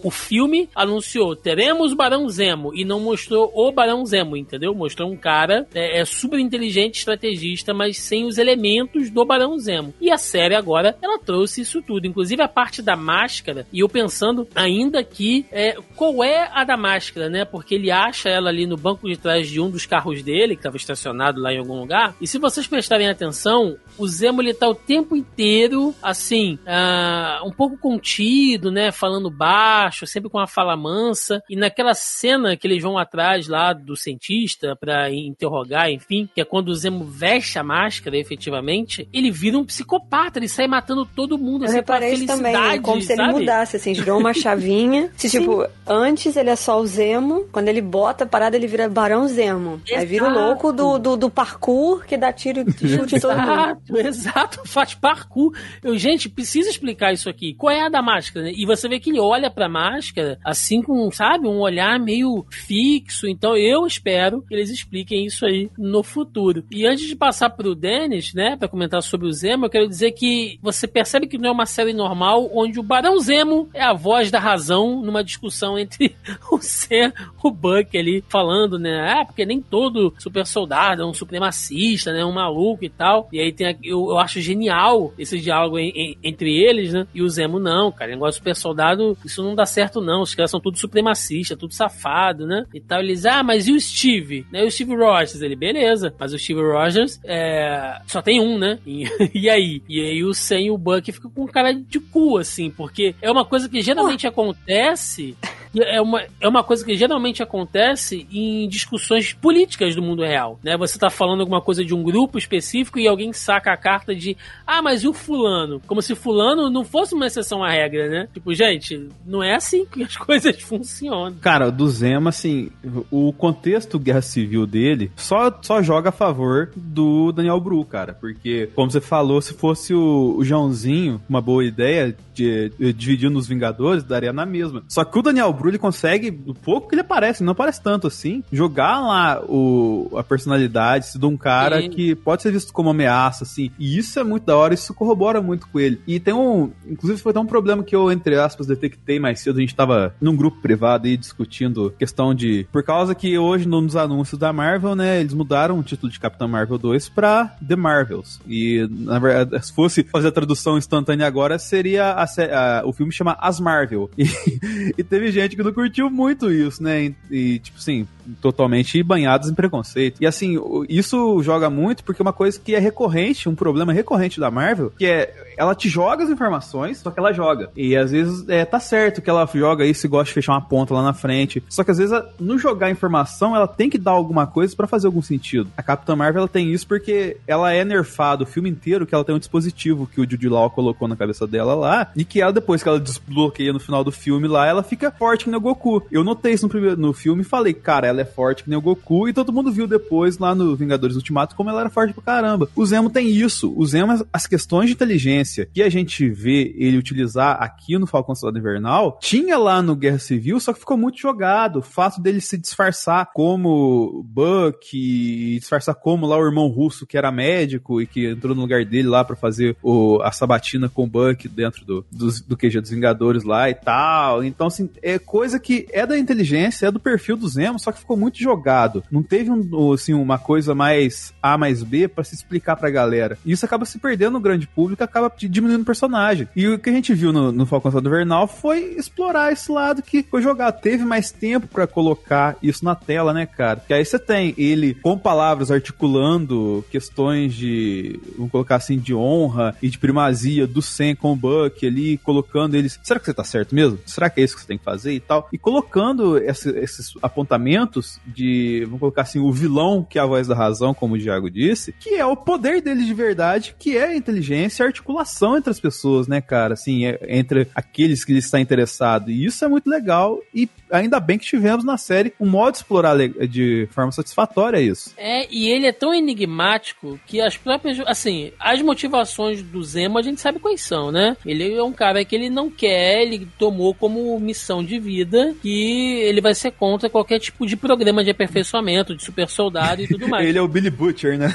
o 0.02 0.10
filme 0.10 0.68
anunciou 0.74 1.34
teremos 1.34 1.92
o 1.92 1.96
Barão 1.96 2.28
Zemo 2.28 2.74
e 2.74 2.84
não 2.84 3.00
mostrou 3.00 3.50
o 3.54 3.72
Barão 3.72 4.04
Zemo, 4.04 4.36
entendeu? 4.36 4.74
Mostrou 4.74 5.10
um 5.10 5.16
cara 5.16 5.66
é, 5.74 6.00
é 6.00 6.04
super 6.04 6.38
inteligente, 6.38 6.98
estrategista, 6.98 7.74
mas 7.74 7.98
sem 7.98 8.24
os 8.24 8.38
elementos 8.38 9.10
do 9.10 9.24
Barão 9.24 9.58
Zemo. 9.58 9.94
E 10.00 10.10
a 10.10 10.18
série 10.18 10.54
agora, 10.54 10.96
ela 11.02 11.18
trouxe 11.18 11.62
isso 11.62 11.82
tudo, 11.82 12.06
inclusive 12.06 12.42
a 12.42 12.48
parte 12.48 12.82
da 12.82 12.96
máscara. 12.96 13.66
E 13.72 13.80
eu 13.80 13.88
pensando 13.88 14.46
ainda 14.54 15.02
que 15.02 15.45
é, 15.50 15.76
qual 15.94 16.22
é 16.22 16.48
a 16.52 16.64
da 16.64 16.76
máscara, 16.76 17.28
né? 17.28 17.44
Porque 17.44 17.74
ele 17.74 17.90
acha 17.90 18.28
ela 18.28 18.48
ali 18.48 18.66
no 18.66 18.76
banco 18.76 19.08
de 19.08 19.16
trás 19.16 19.48
de 19.48 19.60
um 19.60 19.70
dos 19.70 19.86
carros 19.86 20.22
dele, 20.22 20.54
que 20.54 20.60
estava 20.60 20.76
estacionado 20.76 21.40
lá 21.40 21.52
em 21.52 21.58
algum 21.58 21.78
lugar. 21.78 22.14
E 22.20 22.26
se 22.26 22.38
vocês 22.38 22.66
prestarem 22.66 23.08
atenção, 23.08 23.76
o 23.98 24.06
Zemo 24.06 24.42
ele 24.42 24.54
tá 24.54 24.68
o 24.68 24.74
tempo 24.74 25.16
inteiro, 25.16 25.94
assim, 26.02 26.58
uh, 26.66 27.46
um 27.46 27.52
pouco 27.52 27.76
contido, 27.76 28.70
né? 28.70 28.90
Falando 28.92 29.30
baixo, 29.30 30.06
sempre 30.06 30.30
com 30.30 30.38
uma 30.38 30.46
fala 30.46 30.76
mansa. 30.76 31.42
E 31.48 31.56
naquela 31.56 31.94
cena 31.94 32.56
que 32.56 32.66
eles 32.66 32.82
vão 32.82 32.98
atrás 32.98 33.48
lá 33.48 33.72
do 33.72 33.96
cientista 33.96 34.76
para 34.76 35.10
interrogar, 35.12 35.90
enfim, 35.90 36.28
que 36.34 36.40
é 36.40 36.44
quando 36.44 36.68
o 36.68 36.74
Zemo 36.74 37.04
veste 37.04 37.58
a 37.58 37.62
máscara, 37.62 38.16
efetivamente, 38.16 39.08
ele 39.12 39.30
vira 39.30 39.58
um 39.58 39.64
psicopata, 39.64 40.38
ele 40.38 40.48
sai 40.48 40.66
matando 40.66 41.04
todo 41.04 41.38
mundo, 41.38 41.64
assim, 41.64 41.74
Eu 41.74 41.80
reparei 41.80 42.14
isso 42.14 42.26
também, 42.26 42.80
como 42.82 43.00
se 43.00 43.12
ele 43.12 43.26
mudasse, 43.26 43.76
assim, 43.76 43.94
girou 43.94 44.18
uma 44.18 44.32
chavinha. 44.32 45.10
se, 45.16 45.35
tipo, 45.40 45.66
antes 45.86 46.36
ele 46.36 46.50
é 46.50 46.56
só 46.56 46.80
o 46.80 46.86
Zemo, 46.86 47.46
quando 47.52 47.68
ele 47.68 47.80
bota 47.80 48.24
a 48.24 48.26
parada, 48.26 48.56
ele 48.56 48.66
vira 48.66 48.88
Barão 48.88 49.26
Zemo. 49.28 49.80
Exato. 49.86 50.00
Aí 50.00 50.06
vira 50.06 50.28
o 50.28 50.32
louco 50.32 50.72
do, 50.72 50.98
do, 50.98 51.16
do 51.16 51.30
parkour 51.30 52.04
que 52.04 52.16
dá 52.16 52.32
tiro 52.32 52.60
e 52.60 52.72
chute 52.88 53.16
em 53.16 53.20
todo 53.20 53.38
mundo. 53.38 53.98
Exato, 53.98 54.62
faz 54.64 54.94
parkour. 54.94 55.52
Eu, 55.82 55.96
gente, 55.98 56.28
precisa 56.28 56.68
explicar 56.68 57.12
isso 57.12 57.28
aqui. 57.28 57.54
Qual 57.54 57.70
é 57.70 57.82
a 57.82 57.88
da 57.88 58.02
máscara? 58.02 58.46
Né? 58.46 58.52
E 58.56 58.66
você 58.66 58.88
vê 58.88 58.98
que 58.98 59.10
ele 59.10 59.20
olha 59.20 59.50
pra 59.50 59.68
máscara 59.68 60.38
assim 60.44 60.82
com, 60.82 61.10
sabe, 61.10 61.46
um 61.48 61.60
olhar 61.60 61.98
meio 61.98 62.44
fixo. 62.50 63.26
Então 63.26 63.56
eu 63.56 63.86
espero 63.86 64.42
que 64.42 64.54
eles 64.54 64.70
expliquem 64.70 65.26
isso 65.26 65.44
aí 65.44 65.70
no 65.76 66.02
futuro. 66.02 66.64
E 66.70 66.86
antes 66.86 67.06
de 67.06 67.16
passar 67.16 67.50
pro 67.50 67.74
Dennis, 67.74 68.34
né, 68.34 68.56
pra 68.56 68.68
comentar 68.68 69.02
sobre 69.02 69.26
o 69.26 69.32
Zemo, 69.32 69.66
eu 69.66 69.70
quero 69.70 69.88
dizer 69.88 70.12
que 70.12 70.58
você 70.62 70.86
percebe 70.86 71.26
que 71.26 71.38
não 71.38 71.48
é 71.48 71.52
uma 71.52 71.66
série 71.66 71.92
normal 71.92 72.50
onde 72.52 72.78
o 72.78 72.82
Barão 72.82 73.18
Zemo 73.18 73.68
é 73.74 73.82
a 73.82 73.92
voz 73.92 74.30
da 74.30 74.38
razão 74.38 75.02
numa 75.02 75.22
discussão 75.26 75.78
entre 75.78 76.16
o 76.50 76.58
Sam, 76.58 77.12
o 77.42 77.50
Buck 77.50 77.96
ali, 77.96 78.24
falando, 78.28 78.78
né, 78.78 79.12
ah, 79.12 79.24
porque 79.24 79.44
nem 79.44 79.60
todo 79.60 80.14
super 80.18 80.46
soldado 80.46 81.02
é 81.02 81.06
um 81.06 81.12
supremacista, 81.12 82.12
né, 82.12 82.24
um 82.24 82.32
maluco 82.32 82.84
e 82.84 82.88
tal. 82.88 83.28
E 83.32 83.40
aí 83.40 83.52
tem, 83.52 83.76
eu, 83.82 84.10
eu 84.10 84.18
acho 84.18 84.40
genial 84.40 85.12
esse 85.18 85.38
diálogo 85.38 85.78
em, 85.78 85.90
em, 85.90 86.18
entre 86.22 86.56
eles, 86.56 86.92
né, 86.92 87.06
e 87.14 87.22
o 87.22 87.28
Zemo 87.28 87.58
não, 87.58 87.92
cara, 87.92 88.12
negócio 88.12 88.32
de 88.32 88.38
super 88.38 88.56
soldado, 88.56 89.16
isso 89.24 89.42
não 89.42 89.54
dá 89.54 89.66
certo 89.66 90.00
não, 90.00 90.22
os 90.22 90.34
caras 90.34 90.50
são 90.50 90.60
tudo 90.60 90.78
supremacista, 90.78 91.56
tudo 91.56 91.74
safado, 91.74 92.46
né, 92.46 92.64
e 92.72 92.80
tal. 92.80 93.00
Eles, 93.00 93.26
ah, 93.26 93.42
mas 93.42 93.68
e 93.68 93.72
o 93.72 93.80
Steve? 93.80 94.46
Né, 94.50 94.62
o 94.64 94.70
Steve 94.70 94.94
Rogers? 94.94 95.42
Ele, 95.42 95.56
beleza, 95.56 96.14
mas 96.18 96.32
o 96.32 96.38
Steve 96.38 96.60
Rogers 96.60 97.20
é, 97.24 98.00
só 98.06 98.22
tem 98.22 98.40
um, 98.40 98.58
né, 98.58 98.78
e, 98.86 99.04
e 99.34 99.50
aí? 99.50 99.82
E 99.88 100.00
aí 100.00 100.24
o 100.24 100.32
Sam 100.32 100.60
e 100.60 100.70
o 100.70 100.78
Buck 100.78 101.10
ficam 101.10 101.30
com 101.30 101.46
cara 101.46 101.72
de 101.72 101.98
cu, 101.98 102.38
assim, 102.38 102.70
porque 102.70 103.14
é 103.20 103.30
uma 103.30 103.44
coisa 103.44 103.68
que 103.68 103.80
geralmente 103.80 104.26
acontece 104.26 105.15
Messi 105.16 105.34
é 105.82 106.00
uma, 106.00 106.22
é 106.40 106.48
uma 106.48 106.62
coisa 106.62 106.84
que 106.84 106.96
geralmente 106.96 107.42
acontece 107.42 108.26
em 108.30 108.68
discussões 108.68 109.32
políticas 109.32 109.94
do 109.94 110.02
mundo 110.02 110.22
real, 110.22 110.58
né? 110.62 110.76
Você 110.76 110.98
tá 110.98 111.10
falando 111.10 111.40
alguma 111.40 111.60
coisa 111.60 111.84
de 111.84 111.94
um 111.94 112.02
grupo 112.02 112.38
específico 112.38 112.98
e 112.98 113.06
alguém 113.06 113.32
saca 113.32 113.72
a 113.72 113.76
carta 113.76 114.14
de 114.14 114.36
ah, 114.66 114.80
mas 114.80 115.02
e 115.02 115.08
o 115.08 115.12
fulano? 115.12 115.80
Como 115.86 116.00
se 116.00 116.14
fulano 116.14 116.70
não 116.70 116.84
fosse 116.84 117.14
uma 117.14 117.26
exceção 117.26 117.62
à 117.62 117.70
regra, 117.70 118.08
né? 118.08 118.28
Tipo, 118.32 118.54
gente, 118.54 119.08
não 119.24 119.42
é 119.42 119.54
assim 119.54 119.84
que 119.84 120.02
as 120.02 120.16
coisas 120.18 120.60
funcionam. 120.60 121.36
Cara, 121.40 121.70
do 121.70 121.88
Zema, 121.88 122.30
assim, 122.30 122.70
o 123.10 123.32
contexto 123.32 123.98
guerra 123.98 124.22
civil 124.22 124.66
dele 124.66 125.10
só, 125.16 125.56
só 125.62 125.82
joga 125.82 126.08
a 126.08 126.12
favor 126.12 126.70
do 126.74 127.32
Daniel 127.32 127.60
Bru, 127.60 127.84
cara, 127.84 128.14
porque, 128.14 128.68
como 128.74 128.90
você 128.90 129.00
falou, 129.00 129.40
se 129.40 129.54
fosse 129.54 129.94
o, 129.94 130.36
o 130.38 130.44
Joãozinho, 130.44 131.20
uma 131.28 131.40
boa 131.40 131.64
ideia 131.64 132.16
de, 132.34 132.70
de 132.78 132.92
dividir 132.92 133.30
nos 133.30 133.46
Vingadores, 133.46 134.04
daria 134.04 134.32
na 134.32 134.44
mesma. 134.44 134.82
Só 134.88 135.04
que 135.04 135.18
o 135.18 135.22
Daniel 135.22 135.52
Bru 135.52 135.65
Ele 135.68 135.78
consegue, 135.78 136.30
do 136.30 136.54
pouco 136.54 136.88
que 136.88 136.94
ele 136.94 137.02
aparece, 137.02 137.42
não 137.42 137.52
aparece 137.52 137.82
tanto 137.82 138.06
assim, 138.06 138.42
jogar 138.50 139.00
lá 139.00 139.42
o, 139.44 140.10
a 140.16 140.22
personalidade 140.22 141.18
de 141.18 141.26
um 141.26 141.36
cara 141.36 141.80
Sim. 141.82 141.90
que 141.90 142.14
pode 142.14 142.42
ser 142.42 142.52
visto 142.52 142.72
como 142.72 142.90
ameaça, 142.90 143.44
assim. 143.44 143.70
E 143.78 143.98
isso 143.98 144.18
é 144.18 144.24
muito 144.24 144.44
da 144.44 144.56
hora, 144.56 144.74
isso 144.74 144.94
corrobora 144.94 145.40
muito 145.40 145.68
com 145.68 145.80
ele. 145.80 146.00
E 146.06 146.18
tem 146.20 146.34
um. 146.34 146.70
Inclusive, 146.86 147.20
foi 147.20 147.30
até 147.30 147.40
um 147.40 147.46
problema 147.46 147.82
que 147.82 147.94
eu, 147.94 148.10
entre 148.10 148.36
aspas, 148.36 148.66
detectei 148.66 149.18
mais 149.18 149.40
cedo. 149.40 149.58
A 149.58 149.60
gente 149.60 149.74
tava 149.74 150.14
num 150.20 150.36
grupo 150.36 150.60
privado 150.60 151.06
aí 151.06 151.16
discutindo 151.16 151.94
questão 151.98 152.34
de. 152.34 152.66
Por 152.72 152.82
causa 152.82 153.14
que 153.14 153.38
hoje, 153.38 153.68
nos 153.68 153.96
anúncios 153.96 154.38
da 154.38 154.52
Marvel, 154.52 154.94
né, 154.94 155.20
eles 155.20 155.34
mudaram 155.34 155.78
o 155.78 155.82
título 155.82 156.10
de 156.10 156.20
Capitão 156.20 156.48
Marvel 156.48 156.78
2 156.78 157.08
pra 157.08 157.56
The 157.66 157.76
Marvels. 157.76 158.40
E, 158.46 158.86
na 158.90 159.18
verdade, 159.18 159.64
se 159.64 159.72
fosse 159.72 160.02
fazer 160.04 160.28
a 160.28 160.32
tradução 160.32 160.78
instantânea 160.78 161.26
agora, 161.26 161.58
seria 161.58 162.12
a, 162.12 162.24
a, 162.24 162.86
o 162.86 162.92
filme 162.92 163.12
chama 163.12 163.36
As 163.40 163.60
Marvel. 163.60 164.10
E, 164.26 164.94
e, 164.98 165.04
teve 165.04 165.30
gente 165.30 165.55
que 165.56 165.62
não 165.62 165.72
curtiu 165.72 166.10
muito 166.10 166.50
isso, 166.50 166.82
né? 166.82 167.06
E, 167.06 167.14
e, 167.30 167.58
tipo 167.58 167.78
assim, 167.78 168.06
totalmente 168.40 169.02
banhados 169.02 169.48
em 169.48 169.54
preconceito. 169.54 170.20
E 170.20 170.26
assim, 170.26 170.58
isso 170.88 171.42
joga 171.42 171.70
muito 171.70 172.04
porque 172.04 172.20
é 172.20 172.24
uma 172.24 172.32
coisa 172.32 172.58
que 172.58 172.74
é 172.74 172.78
recorrente, 172.78 173.48
um 173.48 173.54
problema 173.54 173.92
recorrente 173.92 174.40
da 174.40 174.50
Marvel, 174.50 174.92
que 174.98 175.06
é 175.06 175.46
ela 175.56 175.74
te 175.74 175.88
joga 175.88 176.22
as 176.22 176.30
informações, 176.30 176.98
só 176.98 177.10
que 177.10 177.18
ela 177.18 177.32
joga. 177.32 177.70
E 177.74 177.96
às 177.96 178.10
vezes 178.10 178.46
é, 178.48 178.64
tá 178.64 178.78
certo 178.78 179.22
que 179.22 179.30
ela 179.30 179.48
joga 179.52 179.86
isso 179.86 180.06
e 180.06 180.08
gosta 180.08 180.26
de 180.26 180.34
fechar 180.34 180.52
uma 180.52 180.60
ponta 180.60 180.92
lá 180.92 181.02
na 181.02 181.14
frente. 181.14 181.62
Só 181.68 181.82
que 181.82 181.90
às 181.90 181.98
vezes, 181.98 182.16
no 182.38 182.58
jogar 182.58 182.90
informação, 182.90 183.56
ela 183.56 183.66
tem 183.66 183.88
que 183.88 183.98
dar 183.98 184.10
alguma 184.10 184.46
coisa 184.46 184.76
para 184.76 184.86
fazer 184.86 185.06
algum 185.06 185.22
sentido. 185.22 185.70
A 185.76 185.82
Capitã 185.82 186.14
Marvel 186.14 186.40
ela 186.40 186.48
tem 186.48 186.70
isso 186.72 186.86
porque 186.86 187.38
ela 187.46 187.72
é 187.72 187.84
nerfada 187.84 188.44
o 188.44 188.46
filme 188.46 188.68
inteiro, 188.68 189.06
que 189.06 189.14
ela 189.14 189.24
tem 189.24 189.34
um 189.34 189.38
dispositivo 189.38 190.06
que 190.06 190.20
o 190.20 190.28
Judy 190.28 190.48
Law 190.48 190.70
colocou 190.70 191.08
na 191.08 191.16
cabeça 191.16 191.46
dela 191.46 191.74
lá, 191.74 192.10
e 192.14 192.24
que 192.24 192.40
ela, 192.40 192.52
depois 192.52 192.82
que 192.82 192.88
ela 192.88 193.00
desbloqueia 193.00 193.72
no 193.72 193.80
final 193.80 194.04
do 194.04 194.12
filme 194.12 194.46
lá, 194.46 194.66
ela 194.66 194.82
fica 194.82 195.10
forte 195.10 195.44
que 195.44 195.56
o 195.56 195.60
Goku. 195.60 196.02
Eu 196.10 196.22
notei 196.22 196.52
isso 196.52 196.66
no, 196.66 196.70
primeiro, 196.70 196.96
no 196.96 197.12
filme 197.12 197.42
e 197.42 197.44
falei, 197.44 197.72
cara, 197.72 198.06
ela 198.06 198.15
é 198.20 198.24
forte 198.24 198.64
que 198.64 198.70
nem 198.70 198.78
o 198.78 198.82
Goku, 198.82 199.28
e 199.28 199.32
todo 199.32 199.52
mundo 199.52 199.72
viu 199.72 199.86
depois 199.86 200.38
lá 200.38 200.54
no 200.54 200.74
Vingadores 200.76 201.16
Ultimato 201.16 201.54
como 201.54 201.70
ela 201.70 201.80
era 201.80 201.90
forte 201.90 202.12
pra 202.12 202.22
caramba. 202.22 202.68
O 202.74 202.84
Zemo 202.84 203.10
tem 203.10 203.28
isso. 203.28 203.72
O 203.76 203.86
Zemo, 203.86 204.26
as 204.32 204.46
questões 204.46 204.86
de 204.86 204.92
inteligência 204.92 205.68
que 205.72 205.82
a 205.82 205.88
gente 205.88 206.28
vê 206.28 206.74
ele 206.76 206.98
utilizar 206.98 207.56
aqui 207.60 207.98
no 207.98 208.06
Falcão 208.06 208.34
Soldado 208.34 208.58
Invernal, 208.58 209.18
tinha 209.20 209.58
lá 209.58 209.82
no 209.82 209.96
Guerra 209.96 210.18
Civil, 210.18 210.60
só 210.60 210.72
que 210.72 210.80
ficou 210.80 210.96
muito 210.96 211.18
jogado. 211.18 211.78
O 211.78 211.82
fato 211.82 212.20
dele 212.20 212.40
se 212.40 212.58
disfarçar 212.58 213.30
como 213.32 214.24
Buck, 214.24 215.58
disfarçar 215.58 215.94
como 215.94 216.26
lá 216.26 216.36
o 216.36 216.44
irmão 216.44 216.68
russo 216.68 217.06
que 217.06 217.16
era 217.16 217.32
médico 217.32 218.00
e 218.00 218.06
que 218.06 218.30
entrou 218.30 218.54
no 218.54 218.62
lugar 218.62 218.84
dele 218.84 219.08
lá 219.08 219.24
para 219.24 219.36
fazer 219.36 219.76
o, 219.82 220.20
a 220.22 220.32
sabatina 220.32 220.88
com 220.88 221.04
o 221.04 221.06
Buck 221.06 221.48
dentro 221.48 221.84
do, 221.84 222.04
do, 222.10 222.28
do 222.46 222.56
QG 222.56 222.80
dos 222.80 222.90
Vingadores 222.90 223.44
lá 223.44 223.68
e 223.70 223.74
tal. 223.74 224.44
Então, 224.44 224.66
assim, 224.66 224.90
é 225.02 225.18
coisa 225.18 225.58
que 225.58 225.86
é 225.92 226.06
da 226.06 226.18
inteligência, 226.18 226.86
é 226.86 226.90
do 226.90 227.00
perfil 227.00 227.36
do 227.36 227.48
Zemo, 227.48 227.78
só 227.78 227.92
que 227.92 228.04
ficou 228.06 228.16
muito 228.16 228.38
jogado. 228.38 229.02
Não 229.10 229.22
teve 229.22 229.50
um, 229.50 229.92
assim, 229.92 230.14
uma 230.14 230.38
coisa 230.38 230.74
mais 230.74 231.34
A 231.42 231.58
mais 231.58 231.82
B 231.82 232.06
para 232.06 232.22
se 232.22 232.34
explicar 232.34 232.76
pra 232.76 232.88
galera. 232.88 233.36
E 233.44 233.50
isso 233.50 233.64
acaba 233.64 233.84
se 233.84 233.98
perdendo 233.98 234.34
no 234.34 234.40
grande 234.40 234.66
público, 234.66 235.02
acaba 235.02 235.32
diminuindo 235.36 235.82
o 235.82 235.86
personagem. 235.86 236.48
E 236.54 236.68
o 236.68 236.78
que 236.78 236.88
a 236.88 236.92
gente 236.92 237.12
viu 237.12 237.32
no, 237.32 237.50
no 237.50 237.66
Falcão 237.66 237.90
Soldado 237.90 238.08
Invernal 238.08 238.46
foi 238.46 238.94
explorar 238.96 239.52
esse 239.52 239.70
lado 239.70 240.02
que 240.02 240.22
foi 240.22 240.40
jogado. 240.40 240.80
Teve 240.80 241.04
mais 241.04 241.32
tempo 241.32 241.66
para 241.66 241.86
colocar 241.86 242.56
isso 242.62 242.84
na 242.84 242.94
tela, 242.94 243.32
né, 243.32 243.44
cara? 243.44 243.82
Que 243.86 243.92
aí 243.92 244.04
você 244.04 244.18
tem 244.18 244.54
ele 244.56 244.94
com 244.94 245.18
palavras 245.18 245.70
articulando 245.70 246.84
questões 246.90 247.54
de, 247.54 248.20
vamos 248.36 248.52
colocar 248.52 248.76
assim, 248.76 248.98
de 248.98 249.14
honra 249.14 249.74
e 249.82 249.88
de 249.88 249.98
primazia 249.98 250.66
do 250.66 250.80
Sam 250.80 251.14
com 251.16 251.32
o 251.32 251.36
Buck 251.36 251.84
ali, 251.84 252.18
colocando 252.18 252.76
eles. 252.76 252.98
Será 253.02 253.18
que 253.18 253.26
você 253.26 253.34
tá 253.34 253.44
certo 253.44 253.74
mesmo? 253.74 253.98
Será 254.06 254.30
que 254.30 254.40
é 254.40 254.44
isso 254.44 254.54
que 254.54 254.60
você 254.60 254.68
tem 254.68 254.78
que 254.78 254.84
fazer 254.84 255.12
e 255.12 255.20
tal? 255.20 255.48
E 255.52 255.58
colocando 255.58 256.38
esse, 256.38 256.70
esses 256.78 257.14
apontamentos 257.22 257.95
de, 258.26 258.82
vamos 258.84 259.00
colocar 259.00 259.22
assim, 259.22 259.38
o 259.38 259.52
vilão 259.52 260.06
que 260.08 260.18
é 260.18 260.22
a 260.22 260.26
voz 260.26 260.46
da 260.46 260.54
razão, 260.54 260.94
como 260.94 261.14
o 261.14 261.18
Diago 261.18 261.50
disse, 261.50 261.92
que 261.92 262.14
é 262.14 262.26
o 262.26 262.36
poder 262.36 262.80
dele 262.80 263.04
de 263.04 263.14
verdade, 263.14 263.74
que 263.78 263.96
é 263.96 264.08
a 264.08 264.16
inteligência 264.16 264.82
e 264.82 264.84
a 264.84 264.88
articulação 264.88 265.56
entre 265.56 265.70
as 265.70 265.80
pessoas, 265.80 266.28
né, 266.28 266.40
cara? 266.40 266.74
Assim, 266.74 267.06
é, 267.06 267.18
entre 267.28 267.68
aqueles 267.74 268.24
que 268.24 268.32
ele 268.32 268.38
está 268.38 268.60
interessado. 268.60 269.30
E 269.30 269.44
isso 269.44 269.64
é 269.64 269.68
muito 269.68 269.88
legal 269.88 270.40
e 270.54 270.68
ainda 270.90 271.18
bem 271.20 271.38
que 271.38 271.44
tivemos 271.44 271.84
na 271.84 271.96
série 271.96 272.32
um 272.40 272.46
modo 272.46 272.72
de 272.72 272.78
explorar 272.78 273.16
de 273.48 273.88
forma 273.90 274.12
satisfatória 274.12 274.80
isso. 274.80 275.12
É, 275.16 275.46
e 275.50 275.68
ele 275.70 275.86
é 275.86 275.92
tão 275.92 276.14
enigmático 276.14 277.18
que 277.26 277.40
as 277.40 277.56
próprias, 277.56 278.00
assim, 278.06 278.52
as 278.58 278.80
motivações 278.82 279.62
do 279.62 279.82
Zemo 279.82 280.18
a 280.18 280.22
gente 280.22 280.40
sabe 280.40 280.58
quais 280.58 280.80
são, 280.80 281.10
né? 281.10 281.36
Ele 281.44 281.74
é 281.74 281.82
um 281.82 281.92
cara 281.92 282.24
que 282.24 282.34
ele 282.34 282.50
não 282.50 282.70
quer, 282.70 283.22
ele 283.22 283.48
tomou 283.58 283.94
como 283.94 284.38
missão 284.38 284.84
de 284.84 284.98
vida 284.98 285.54
que 285.62 286.20
ele 286.22 286.40
vai 286.40 286.54
ser 286.54 286.72
contra 286.72 287.10
qualquer 287.10 287.38
tipo 287.38 287.66
de 287.66 287.76
programa 287.86 288.24
de 288.24 288.30
aperfeiçoamento, 288.30 289.14
de 289.14 289.22
super 289.22 289.48
soldado 289.48 290.02
e 290.02 290.08
tudo 290.08 290.28
mais. 290.28 290.46
ele 290.48 290.58
é 290.58 290.62
o 290.62 290.68
Billy 290.68 290.90
Butcher, 290.90 291.38
né? 291.38 291.54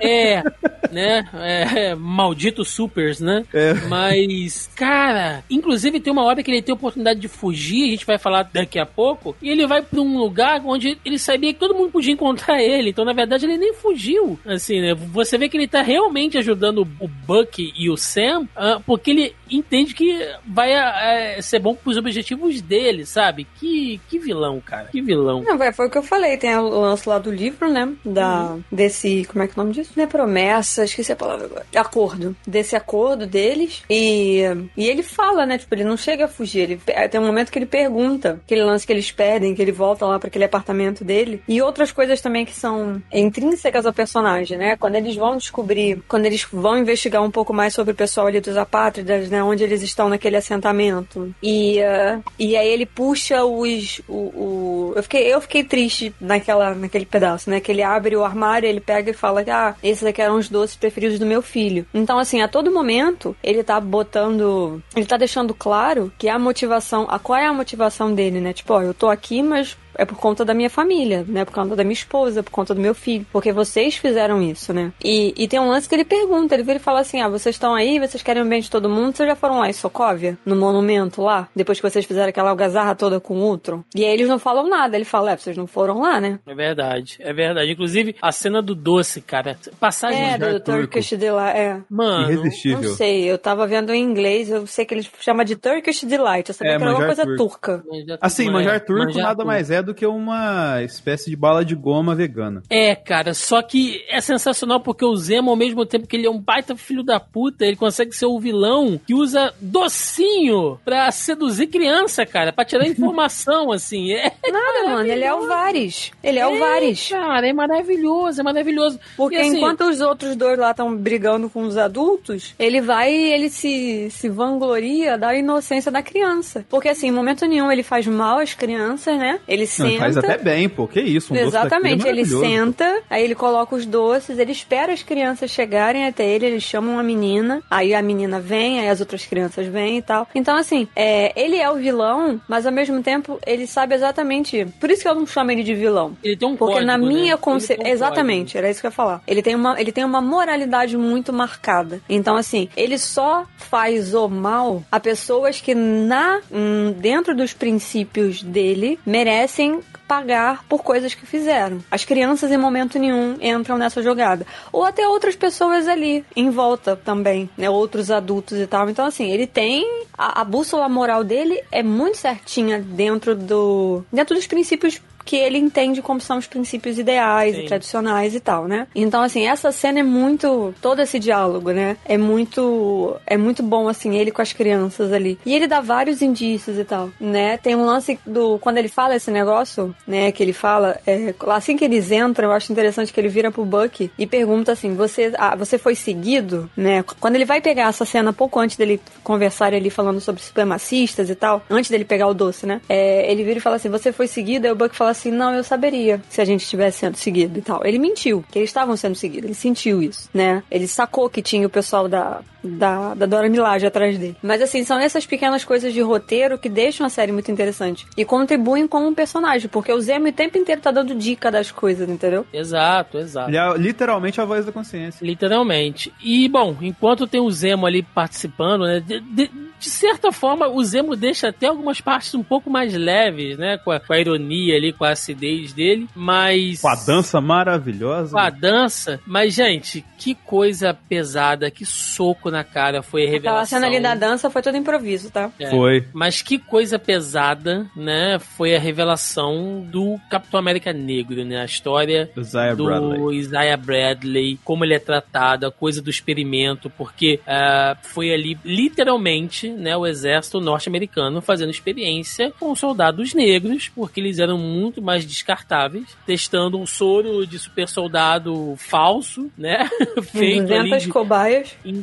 É, 0.00 0.42
né? 0.90 1.28
É, 1.34 1.94
maldito 1.94 2.64
supers, 2.64 3.20
né? 3.20 3.44
É. 3.52 3.74
Mas, 3.88 4.70
cara, 4.76 5.42
inclusive 5.50 6.00
tem 6.00 6.12
uma 6.12 6.24
hora 6.24 6.42
que 6.42 6.50
ele 6.50 6.62
tem 6.62 6.72
a 6.72 6.76
oportunidade 6.76 7.20
de 7.20 7.28
fugir, 7.28 7.84
a 7.84 7.90
gente 7.90 8.06
vai 8.06 8.18
falar 8.18 8.48
daqui 8.52 8.78
a 8.78 8.86
pouco, 8.86 9.36
e 9.42 9.50
ele 9.50 9.66
vai 9.66 9.82
para 9.82 10.00
um 10.00 10.18
lugar 10.18 10.62
onde 10.64 10.98
ele 11.04 11.18
sabia 11.18 11.52
que 11.52 11.58
todo 11.58 11.74
mundo 11.74 11.90
podia 11.90 12.12
encontrar 12.12 12.62
ele. 12.62 12.90
Então, 12.90 13.04
na 13.04 13.12
verdade, 13.12 13.46
ele 13.46 13.56
nem 13.56 13.74
fugiu. 13.74 14.38
Assim, 14.46 14.80
né? 14.80 14.94
Você 14.94 15.36
vê 15.36 15.48
que 15.48 15.56
ele 15.56 15.68
tá 15.68 15.82
realmente 15.82 16.38
ajudando 16.38 16.86
o 17.00 17.08
Buck 17.08 17.72
e 17.76 17.90
o 17.90 17.96
Sam, 17.96 18.42
uh, 18.42 18.80
porque 18.86 19.10
ele 19.10 19.34
entende 19.56 19.94
que 19.94 20.18
vai 20.46 20.72
uh, 20.74 21.42
ser 21.42 21.58
bom 21.58 21.74
pros 21.74 21.96
objetivos 21.96 22.60
dele, 22.60 23.06
sabe? 23.06 23.46
Que, 23.58 24.00
que 24.08 24.18
vilão, 24.18 24.60
cara. 24.60 24.88
Que 24.90 25.00
vilão. 25.00 25.42
Não, 25.42 25.58
vai, 25.58 25.72
foi 25.72 25.86
o 25.86 25.90
que 25.90 25.98
eu 25.98 26.02
falei. 26.02 26.36
Tem 26.36 26.56
o 26.56 26.80
lance 26.80 27.08
lá 27.08 27.18
do 27.18 27.30
livro, 27.30 27.68
né? 27.70 27.92
Da, 28.04 28.52
uhum. 28.52 28.62
Desse. 28.70 29.24
Como 29.26 29.42
é 29.42 29.46
que 29.46 29.52
é 29.52 29.60
o 29.60 29.64
nome 29.64 29.74
disso? 29.74 29.92
Não 29.96 30.04
é 30.04 30.06
promessa, 30.06 30.84
esqueci 30.84 31.12
a 31.12 31.16
palavra 31.16 31.46
agora. 31.46 31.66
Acordo. 31.74 32.36
Desse 32.46 32.76
acordo 32.76 33.26
deles. 33.26 33.82
E, 33.88 34.42
e 34.76 34.88
ele 34.88 35.02
fala, 35.02 35.46
né? 35.46 35.58
Tipo, 35.58 35.74
ele 35.74 35.84
não 35.84 35.96
chega 35.96 36.24
a 36.24 36.28
fugir. 36.28 36.60
Ele, 36.60 36.80
tem 37.08 37.20
um 37.20 37.26
momento 37.26 37.50
que 37.50 37.58
ele 37.58 37.66
pergunta 37.66 38.40
aquele 38.44 38.64
lance 38.64 38.86
que 38.86 38.92
eles 38.92 39.10
pedem, 39.10 39.54
que 39.54 39.62
ele 39.62 39.72
volta 39.72 40.06
lá 40.06 40.18
para 40.18 40.28
aquele 40.28 40.44
apartamento 40.44 41.04
dele. 41.04 41.42
E 41.46 41.60
outras 41.62 41.92
coisas 41.92 42.20
também 42.20 42.44
que 42.44 42.54
são 42.54 43.02
intrínsecas 43.12 43.86
ao 43.86 43.92
personagem, 43.92 44.58
né? 44.58 44.76
Quando 44.76 44.96
eles 44.96 45.16
vão 45.16 45.36
descobrir, 45.36 46.02
quando 46.08 46.26
eles 46.26 46.46
vão 46.52 46.78
investigar 46.78 47.22
um 47.22 47.30
pouco 47.30 47.52
mais 47.52 47.74
sobre 47.74 47.92
o 47.92 47.96
pessoal 47.96 48.26
ali 48.26 48.40
dos 48.40 48.56
apátridas, 48.56 49.28
né? 49.28 49.43
Onde 49.44 49.62
eles 49.62 49.82
estão 49.82 50.08
naquele 50.08 50.36
assentamento. 50.36 51.34
E, 51.42 51.78
uh, 51.80 52.22
e 52.38 52.56
aí 52.56 52.68
ele 52.68 52.86
puxa 52.86 53.44
os. 53.44 54.00
O, 54.08 54.14
o, 54.14 54.92
eu, 54.96 55.02
fiquei, 55.02 55.32
eu 55.32 55.40
fiquei 55.40 55.64
triste 55.64 56.14
naquela, 56.20 56.74
naquele 56.74 57.06
pedaço, 57.06 57.50
né? 57.50 57.60
Que 57.60 57.72
ele 57.72 57.82
abre 57.82 58.16
o 58.16 58.24
armário, 58.24 58.68
ele 58.68 58.80
pega 58.80 59.10
e 59.10 59.14
fala 59.14 59.44
ah, 59.50 59.74
esses 59.82 60.04
aqui 60.04 60.22
eram 60.22 60.36
os 60.36 60.48
doces 60.48 60.76
preferidos 60.76 61.18
do 61.18 61.26
meu 61.26 61.42
filho. 61.42 61.86
Então, 61.92 62.18
assim, 62.18 62.40
a 62.40 62.48
todo 62.48 62.72
momento, 62.72 63.36
ele 63.42 63.62
tá 63.62 63.80
botando. 63.80 64.82
Ele 64.96 65.06
tá 65.06 65.16
deixando 65.16 65.54
claro 65.54 66.12
que 66.18 66.28
a 66.28 66.38
motivação. 66.38 67.06
A, 67.08 67.18
qual 67.18 67.38
é 67.38 67.46
a 67.46 67.52
motivação 67.52 68.14
dele, 68.14 68.40
né? 68.40 68.52
Tipo, 68.52 68.74
ó, 68.74 68.82
eu 68.82 68.94
tô 68.94 69.08
aqui, 69.08 69.42
mas 69.42 69.76
é 69.96 70.04
por 70.04 70.16
conta 70.18 70.44
da 70.44 70.54
minha 70.54 70.70
família, 70.70 71.24
né? 71.26 71.44
Por 71.44 71.52
conta 71.54 71.76
da 71.76 71.84
minha 71.84 71.92
esposa, 71.94 72.42
por 72.42 72.50
conta 72.50 72.74
do 72.74 72.80
meu 72.80 72.94
filho. 72.94 73.26
Porque 73.32 73.52
vocês 73.52 73.96
fizeram 73.96 74.42
isso, 74.42 74.72
né? 74.72 74.92
E, 75.02 75.34
e 75.36 75.48
tem 75.48 75.60
um 75.60 75.68
lance 75.68 75.88
que 75.88 75.94
ele 75.94 76.04
pergunta, 76.04 76.54
ele 76.54 76.62
vira 76.62 76.76
e 76.76 76.80
fala 76.82 77.00
assim: 77.00 77.20
ah, 77.20 77.28
vocês 77.28 77.54
estão 77.54 77.74
aí, 77.74 77.98
vocês 77.98 78.22
querem 78.22 78.42
o 78.42 78.46
bem 78.46 78.60
de 78.60 78.70
todo 78.70 78.88
mundo, 78.88 79.16
vocês 79.16 79.28
já 79.28 79.36
foram 79.36 79.58
lá 79.60 79.68
em 79.68 79.72
Sokovia? 79.72 80.36
No 80.44 80.56
monumento 80.56 81.22
lá? 81.22 81.48
Depois 81.54 81.80
que 81.80 81.88
vocês 81.88 82.04
fizeram 82.04 82.28
aquela 82.28 82.50
algazarra 82.50 82.94
toda 82.94 83.20
com 83.20 83.34
o 83.38 83.42
Ultron? 83.44 83.82
E 83.94 84.04
aí 84.04 84.12
eles 84.12 84.28
não 84.28 84.38
falam 84.38 84.68
nada, 84.68 84.96
ele 84.96 85.04
fala: 85.04 85.32
é, 85.32 85.36
vocês 85.36 85.56
não 85.56 85.66
foram 85.66 86.00
lá, 86.00 86.20
né? 86.20 86.38
É 86.46 86.54
verdade, 86.54 87.16
é 87.20 87.32
verdade. 87.32 87.70
Inclusive, 87.72 88.16
a 88.20 88.32
cena 88.32 88.60
do 88.62 88.74
doce, 88.74 89.20
cara. 89.20 89.56
Passagem 89.80 90.22
É, 90.32 90.38
do 90.38 90.60
Turkish 90.60 91.12
Delight, 91.12 91.56
é. 91.58 91.80
Mano, 91.90 92.30
Irresistível. 92.32 92.82
não 92.82 92.96
sei, 92.96 93.24
eu 93.30 93.38
tava 93.38 93.66
vendo 93.66 93.92
em 93.92 94.02
inglês, 94.02 94.50
eu 94.50 94.66
sei 94.66 94.84
que 94.84 94.94
eles 94.94 95.10
chamam 95.20 95.44
de 95.44 95.56
Turkish 95.56 96.04
Delight, 96.04 96.48
eu 96.48 96.54
sabia 96.54 96.74
É, 96.74 96.78
que 96.78 96.82
era 96.84 96.92
uma 96.96 97.06
coisa 97.06 97.24
turco. 97.24 97.36
turca. 97.36 97.84
Assim, 98.20 98.50
manjar 98.50 98.80
turco 98.84 99.04
manjar 99.04 99.22
nada 99.22 99.34
turco. 99.36 99.46
mais 99.46 99.70
é 99.70 99.82
do 99.84 99.94
que 99.94 100.06
uma 100.06 100.82
espécie 100.82 101.30
de 101.30 101.36
bala 101.36 101.64
de 101.64 101.74
goma 101.74 102.14
vegana. 102.14 102.62
É, 102.68 102.94
cara, 102.94 103.34
só 103.34 103.62
que 103.62 104.04
é 104.08 104.20
sensacional 104.20 104.80
porque 104.80 105.04
o 105.04 105.16
Zemo, 105.16 105.50
ao 105.50 105.56
mesmo 105.56 105.84
tempo 105.86 106.06
que 106.06 106.16
ele 106.16 106.26
é 106.26 106.30
um 106.30 106.40
baita 106.40 106.74
filho 106.76 107.02
da 107.02 107.20
puta, 107.20 107.64
ele 107.64 107.76
consegue 107.76 108.12
ser 108.12 108.26
o 108.26 108.38
vilão 108.38 109.00
que 109.06 109.14
usa 109.14 109.52
docinho 109.60 110.78
pra 110.84 111.10
seduzir 111.10 111.66
criança, 111.68 112.24
cara, 112.26 112.52
pra 112.52 112.64
tirar 112.64 112.86
informação, 112.86 113.70
assim. 113.72 114.12
É 114.12 114.32
Nada, 114.50 114.88
mano, 114.88 115.10
ele 115.10 115.24
é 115.24 115.34
o 115.34 115.46
Vares. 115.46 116.12
Ele 116.22 116.38
é, 116.38 116.46
o 116.46 116.58
Vares. 116.58 117.08
Cara, 117.08 117.48
é 117.48 117.52
maravilhoso, 117.52 118.40
é 118.40 118.44
maravilhoso. 118.44 118.98
Porque 119.16 119.36
E, 119.36 119.40
assim, 119.40 119.56
enquanto 119.56 119.82
os 119.82 120.00
outros 120.00 120.36
dois 120.36 120.58
lá 120.58 120.70
estão 120.70 120.94
brigando 120.96 121.50
com 121.50 121.62
os 121.62 121.76
adultos, 121.76 122.54
ele 122.58 122.80
vai 122.80 123.12
e 123.12 123.32
ele 123.32 123.50
se, 123.50 124.08
se 124.10 124.28
vangloria 124.28 125.18
da 125.18 125.34
inocência 125.34 125.90
da 125.90 126.02
criança. 126.02 126.64
Porque 126.68 126.88
assim, 126.88 127.08
em 127.08 127.12
momento 127.12 127.46
nenhum 127.46 127.70
ele 127.70 127.82
faz 127.82 128.06
mal 128.06 128.38
às 128.38 128.54
crianças, 128.54 129.18
né? 129.18 129.40
Ele 129.46 129.66
senta. 129.76 129.98
faz 129.98 130.16
até 130.16 130.38
bem, 130.38 130.68
pô. 130.68 130.86
Que 130.86 131.00
isso, 131.00 131.32
um 131.32 131.36
Exatamente, 131.36 131.98
doce 131.98 132.08
ele 132.08 132.20
é 132.22 132.24
senta, 132.24 133.02
aí 133.08 133.24
ele 133.24 133.34
coloca 133.34 133.74
os 133.74 133.86
doces, 133.86 134.38
ele 134.38 134.52
espera 134.52 134.92
as 134.92 135.02
crianças 135.02 135.50
chegarem 135.50 136.06
até 136.06 136.26
ele, 136.26 136.46
ele 136.46 136.60
chama 136.60 136.90
uma 136.90 137.02
menina, 137.02 137.62
aí 137.70 137.94
a 137.94 138.02
menina 138.02 138.40
vem, 138.40 138.80
aí 138.80 138.88
as 138.88 139.00
outras 139.00 139.24
crianças 139.26 139.66
vêm 139.66 139.98
e 139.98 140.02
tal. 140.02 140.28
Então, 140.34 140.56
assim, 140.56 140.88
é, 140.94 141.32
ele 141.40 141.56
é 141.56 141.70
o 141.70 141.76
vilão, 141.76 142.40
mas 142.48 142.66
ao 142.66 142.72
mesmo 142.72 143.02
tempo 143.02 143.38
ele 143.46 143.66
sabe 143.66 143.94
exatamente. 143.94 144.66
Por 144.80 144.90
isso 144.90 145.02
que 145.02 145.08
eu 145.08 145.14
não 145.14 145.26
chamo 145.26 145.50
ele 145.50 145.62
de 145.62 145.74
vilão. 145.74 146.16
Ele 146.22 146.36
tem 146.36 146.48
um 146.48 146.56
Porque 146.56 146.74
código, 146.74 146.86
na 146.86 146.98
minha 146.98 147.34
né? 147.34 147.40
Ele 147.80 147.88
Exatamente, 147.90 148.52
código. 148.52 148.58
era 148.58 148.70
isso 148.70 148.80
que 148.80 148.86
eu 148.86 148.90
ia 148.90 148.94
falar. 148.94 149.22
Ele 149.26 149.42
tem, 149.42 149.54
uma, 149.54 149.80
ele 149.80 149.92
tem 149.92 150.04
uma 150.04 150.20
moralidade 150.20 150.96
muito 150.96 151.32
marcada. 151.32 152.00
Então, 152.08 152.36
assim, 152.36 152.68
ele 152.76 152.98
só 152.98 153.44
faz 153.56 154.14
o 154.14 154.28
mal 154.28 154.82
a 154.90 155.00
pessoas 155.00 155.60
que, 155.60 155.74
na 155.74 156.40
hum, 156.50 156.94
dentro 156.98 157.34
dos 157.34 157.52
princípios 157.52 158.42
dele, 158.42 158.98
merecem 159.06 159.63
pagar 160.06 160.64
por 160.68 160.82
coisas 160.82 161.14
que 161.14 161.26
fizeram. 161.26 161.82
As 161.90 162.04
crianças 162.04 162.50
em 162.50 162.56
momento 162.56 162.98
nenhum 162.98 163.36
entram 163.40 163.78
nessa 163.78 164.02
jogada. 164.02 164.46
Ou 164.72 164.84
até 164.84 165.06
outras 165.08 165.34
pessoas 165.34 165.88
ali 165.88 166.24
em 166.36 166.50
volta 166.50 166.96
também, 166.96 167.48
né? 167.56 167.70
Outros 167.70 168.10
adultos 168.10 168.58
e 168.58 168.66
tal. 168.66 168.88
Então, 168.90 169.06
assim, 169.06 169.30
ele 169.30 169.46
tem. 169.46 170.04
A, 170.16 170.42
a 170.42 170.44
bússola 170.44 170.88
moral 170.88 171.24
dele 171.24 171.62
é 171.72 171.82
muito 171.82 172.18
certinha 172.18 172.80
dentro 172.80 173.34
do. 173.34 174.04
dentro 174.12 174.34
dos 174.34 174.46
princípios 174.46 175.00
que 175.24 175.36
ele 175.36 175.58
entende 175.58 176.02
como 176.02 176.20
são 176.20 176.38
os 176.38 176.46
princípios 176.46 176.98
ideais 176.98 177.56
Sim. 177.56 177.62
e 177.62 177.66
tradicionais 177.66 178.34
e 178.34 178.40
tal, 178.40 178.68
né? 178.68 178.86
Então, 178.94 179.22
assim, 179.22 179.46
essa 179.46 179.72
cena 179.72 180.00
é 180.00 180.02
muito. 180.02 180.74
Todo 180.80 181.00
esse 181.00 181.18
diálogo, 181.18 181.70
né? 181.70 181.96
É 182.04 182.18
muito. 182.18 183.16
É 183.26 183.36
muito 183.36 183.62
bom, 183.62 183.88
assim, 183.88 184.16
ele 184.16 184.30
com 184.30 184.42
as 184.42 184.52
crianças 184.52 185.12
ali. 185.12 185.38
E 185.46 185.54
ele 185.54 185.66
dá 185.66 185.80
vários 185.80 186.20
indícios 186.20 186.78
e 186.78 186.84
tal, 186.84 187.10
né? 187.18 187.56
Tem 187.56 187.74
um 187.74 187.84
lance 187.84 188.18
do. 188.26 188.58
Quando 188.58 188.78
ele 188.78 188.88
fala 188.88 189.16
esse 189.16 189.30
negócio, 189.30 189.94
né? 190.06 190.30
Que 190.30 190.42
ele 190.42 190.52
fala. 190.52 190.98
É, 191.06 191.34
assim 191.48 191.76
que 191.76 191.84
eles 191.84 192.10
entram, 192.10 192.48
eu 192.48 192.54
acho 192.54 192.72
interessante 192.72 193.12
que 193.12 193.20
ele 193.20 193.28
vira 193.28 193.50
pro 193.50 193.64
Buck 193.64 194.10
e 194.18 194.26
pergunta 194.26 194.72
assim: 194.72 194.94
Você, 194.94 195.32
ah, 195.38 195.56
você 195.56 195.78
foi 195.78 195.94
seguido, 195.94 196.70
né? 196.76 197.02
Quando 197.20 197.36
ele 197.36 197.44
vai 197.44 197.60
pegar 197.60 197.88
essa 197.88 198.04
cena 198.04 198.32
pouco 198.32 198.60
antes 198.60 198.76
dele 198.76 199.00
conversar 199.22 199.72
ali 199.72 199.88
falando 199.90 200.20
sobre 200.20 200.42
supremacistas 200.42 201.30
e 201.30 201.34
tal, 201.34 201.62
antes 201.70 201.90
dele 201.90 202.04
pegar 202.04 202.26
o 202.26 202.34
doce, 202.34 202.66
né? 202.66 202.80
É, 202.88 203.30
ele 203.30 203.44
vira 203.44 203.58
e 203.58 203.62
fala 203.62 203.76
assim: 203.76 203.88
Você 203.88 204.12
foi 204.12 204.26
seguido? 204.26 204.66
Aí 204.66 204.72
o 204.72 204.76
Buck 204.76 204.94
fala 204.94 205.13
assim: 205.14 205.30
Não, 205.30 205.54
eu 205.54 205.64
saberia 205.64 206.20
se 206.28 206.40
a 206.40 206.44
gente 206.44 206.62
estivesse 206.62 206.98
sendo 206.98 207.16
seguido 207.16 207.58
e 207.58 207.62
tal. 207.62 207.80
Ele 207.84 207.98
mentiu, 207.98 208.44
que 208.50 208.58
eles 208.58 208.70
estavam 208.70 208.96
sendo 208.96 209.14
seguidos, 209.14 209.44
ele 209.44 209.54
sentiu 209.54 210.02
isso, 210.02 210.28
né? 210.34 210.62
Ele 210.70 210.86
sacou 210.86 211.28
que 211.30 211.40
tinha 211.42 211.66
o 211.66 211.70
pessoal 211.70 212.08
da, 212.08 212.40
da, 212.62 213.14
da 213.14 213.26
Dora 213.26 213.48
Milaje 213.48 213.86
atrás 213.86 214.18
dele. 214.18 214.36
Mas 214.42 214.60
assim, 214.62 214.84
são 214.84 214.98
essas 214.98 215.24
pequenas 215.26 215.64
coisas 215.64 215.92
de 215.92 216.00
roteiro 216.00 216.58
que 216.58 216.68
deixam 216.68 217.06
a 217.06 217.10
série 217.10 217.32
muito 217.32 217.50
interessante 217.50 218.06
e 218.16 218.24
contribuem 218.24 218.86
com 218.86 219.08
o 219.08 219.14
personagem, 219.14 219.68
porque 219.68 219.92
o 219.92 220.00
Zemo 220.00 220.28
o 220.28 220.32
tempo 220.32 220.56
inteiro 220.58 220.80
tá 220.80 220.90
dando 220.90 221.14
dica 221.14 221.50
das 221.50 221.70
coisas, 221.70 222.08
entendeu? 222.08 222.46
Exato, 222.52 223.18
exato. 223.18 223.50
Ele 223.50 223.56
é 223.58 223.76
literalmente 223.76 224.40
a 224.40 224.44
voz 224.44 224.64
da 224.66 224.72
consciência. 224.72 225.24
Literalmente. 225.24 226.12
E, 226.22 226.48
bom, 226.48 226.76
enquanto 226.80 227.26
tem 227.26 227.40
o 227.40 227.50
Zemo 227.50 227.86
ali 227.86 228.02
participando, 228.02 228.84
né? 228.86 229.00
De, 229.00 229.20
de- 229.20 229.50
de 229.78 229.90
certa 229.90 230.32
forma, 230.32 230.66
o 230.66 230.82
Zemo 230.82 231.14
deixa 231.14 231.48
até 231.48 231.66
algumas 231.66 232.00
partes 232.00 232.34
um 232.34 232.42
pouco 232.42 232.70
mais 232.70 232.94
leves, 232.94 233.58
né? 233.58 233.76
Com 233.76 233.90
a, 233.90 234.00
com 234.00 234.14
a 234.14 234.18
ironia 234.18 234.74
ali, 234.76 234.92
com 234.94 235.03
a 235.04 235.10
acidez 235.10 235.72
dele. 235.72 236.08
Mas. 236.14 236.80
Com 236.80 236.88
a 236.88 236.94
dança 236.94 237.40
maravilhosa. 237.40 238.32
Com 238.32 238.38
a 238.38 238.50
dança. 238.50 239.20
Mas, 239.26 239.54
gente, 239.54 240.04
que 240.18 240.34
coisa 240.34 240.94
pesada, 240.94 241.70
que 241.70 241.84
soco 241.84 242.50
na 242.50 242.64
cara 242.64 243.02
foi 243.02 243.26
a 243.26 243.30
revelação. 243.30 243.54
Aquela 243.54 243.66
cena 243.66 243.86
ali 243.86 244.00
da 244.00 244.14
dança 244.14 244.50
foi 244.50 244.62
todo 244.62 244.76
improviso, 244.76 245.30
tá? 245.30 245.50
É. 245.58 245.70
Foi. 245.70 246.06
Mas 246.12 246.42
que 246.42 246.58
coisa 246.58 246.98
pesada, 246.98 247.86
né? 247.96 248.38
Foi 248.38 248.74
a 248.74 248.78
revelação 248.78 249.84
do 249.90 250.18
Capitão 250.30 250.58
América 250.58 250.92
Negro, 250.92 251.44
né? 251.44 251.60
A 251.60 251.64
história 251.64 252.30
Isaiah 252.36 252.74
do 252.74 252.84
Bradley. 252.84 253.38
Isaiah 253.38 253.76
Bradley, 253.76 254.58
como 254.64 254.84
ele 254.84 254.94
é 254.94 254.98
tratado, 254.98 255.66
a 255.66 255.72
coisa 255.72 256.00
do 256.00 256.10
experimento, 256.10 256.90
porque 256.90 257.40
ah, 257.46 257.96
foi 258.02 258.32
ali 258.32 258.58
literalmente, 258.64 259.68
né, 259.68 259.96
o 259.96 260.06
exército 260.06 260.60
norte-americano 260.60 261.40
fazendo 261.40 261.70
experiência 261.70 262.52
com 262.58 262.74
soldados 262.74 263.34
negros, 263.34 263.90
porque 263.94 264.20
eles 264.20 264.38
eram 264.38 264.58
muito 264.58 264.93
mais 265.02 265.24
descartáveis, 265.24 266.04
testando 266.26 266.78
um 266.78 266.86
soro 266.86 267.46
de 267.46 267.58
super 267.58 267.88
soldado 267.88 268.74
falso, 268.78 269.50
né? 269.56 269.88
Feito 270.32 270.72
ali 270.72 270.90
200 270.90 271.02
de- 271.02 271.08
cobaias. 271.10 271.76
em, 271.84 271.94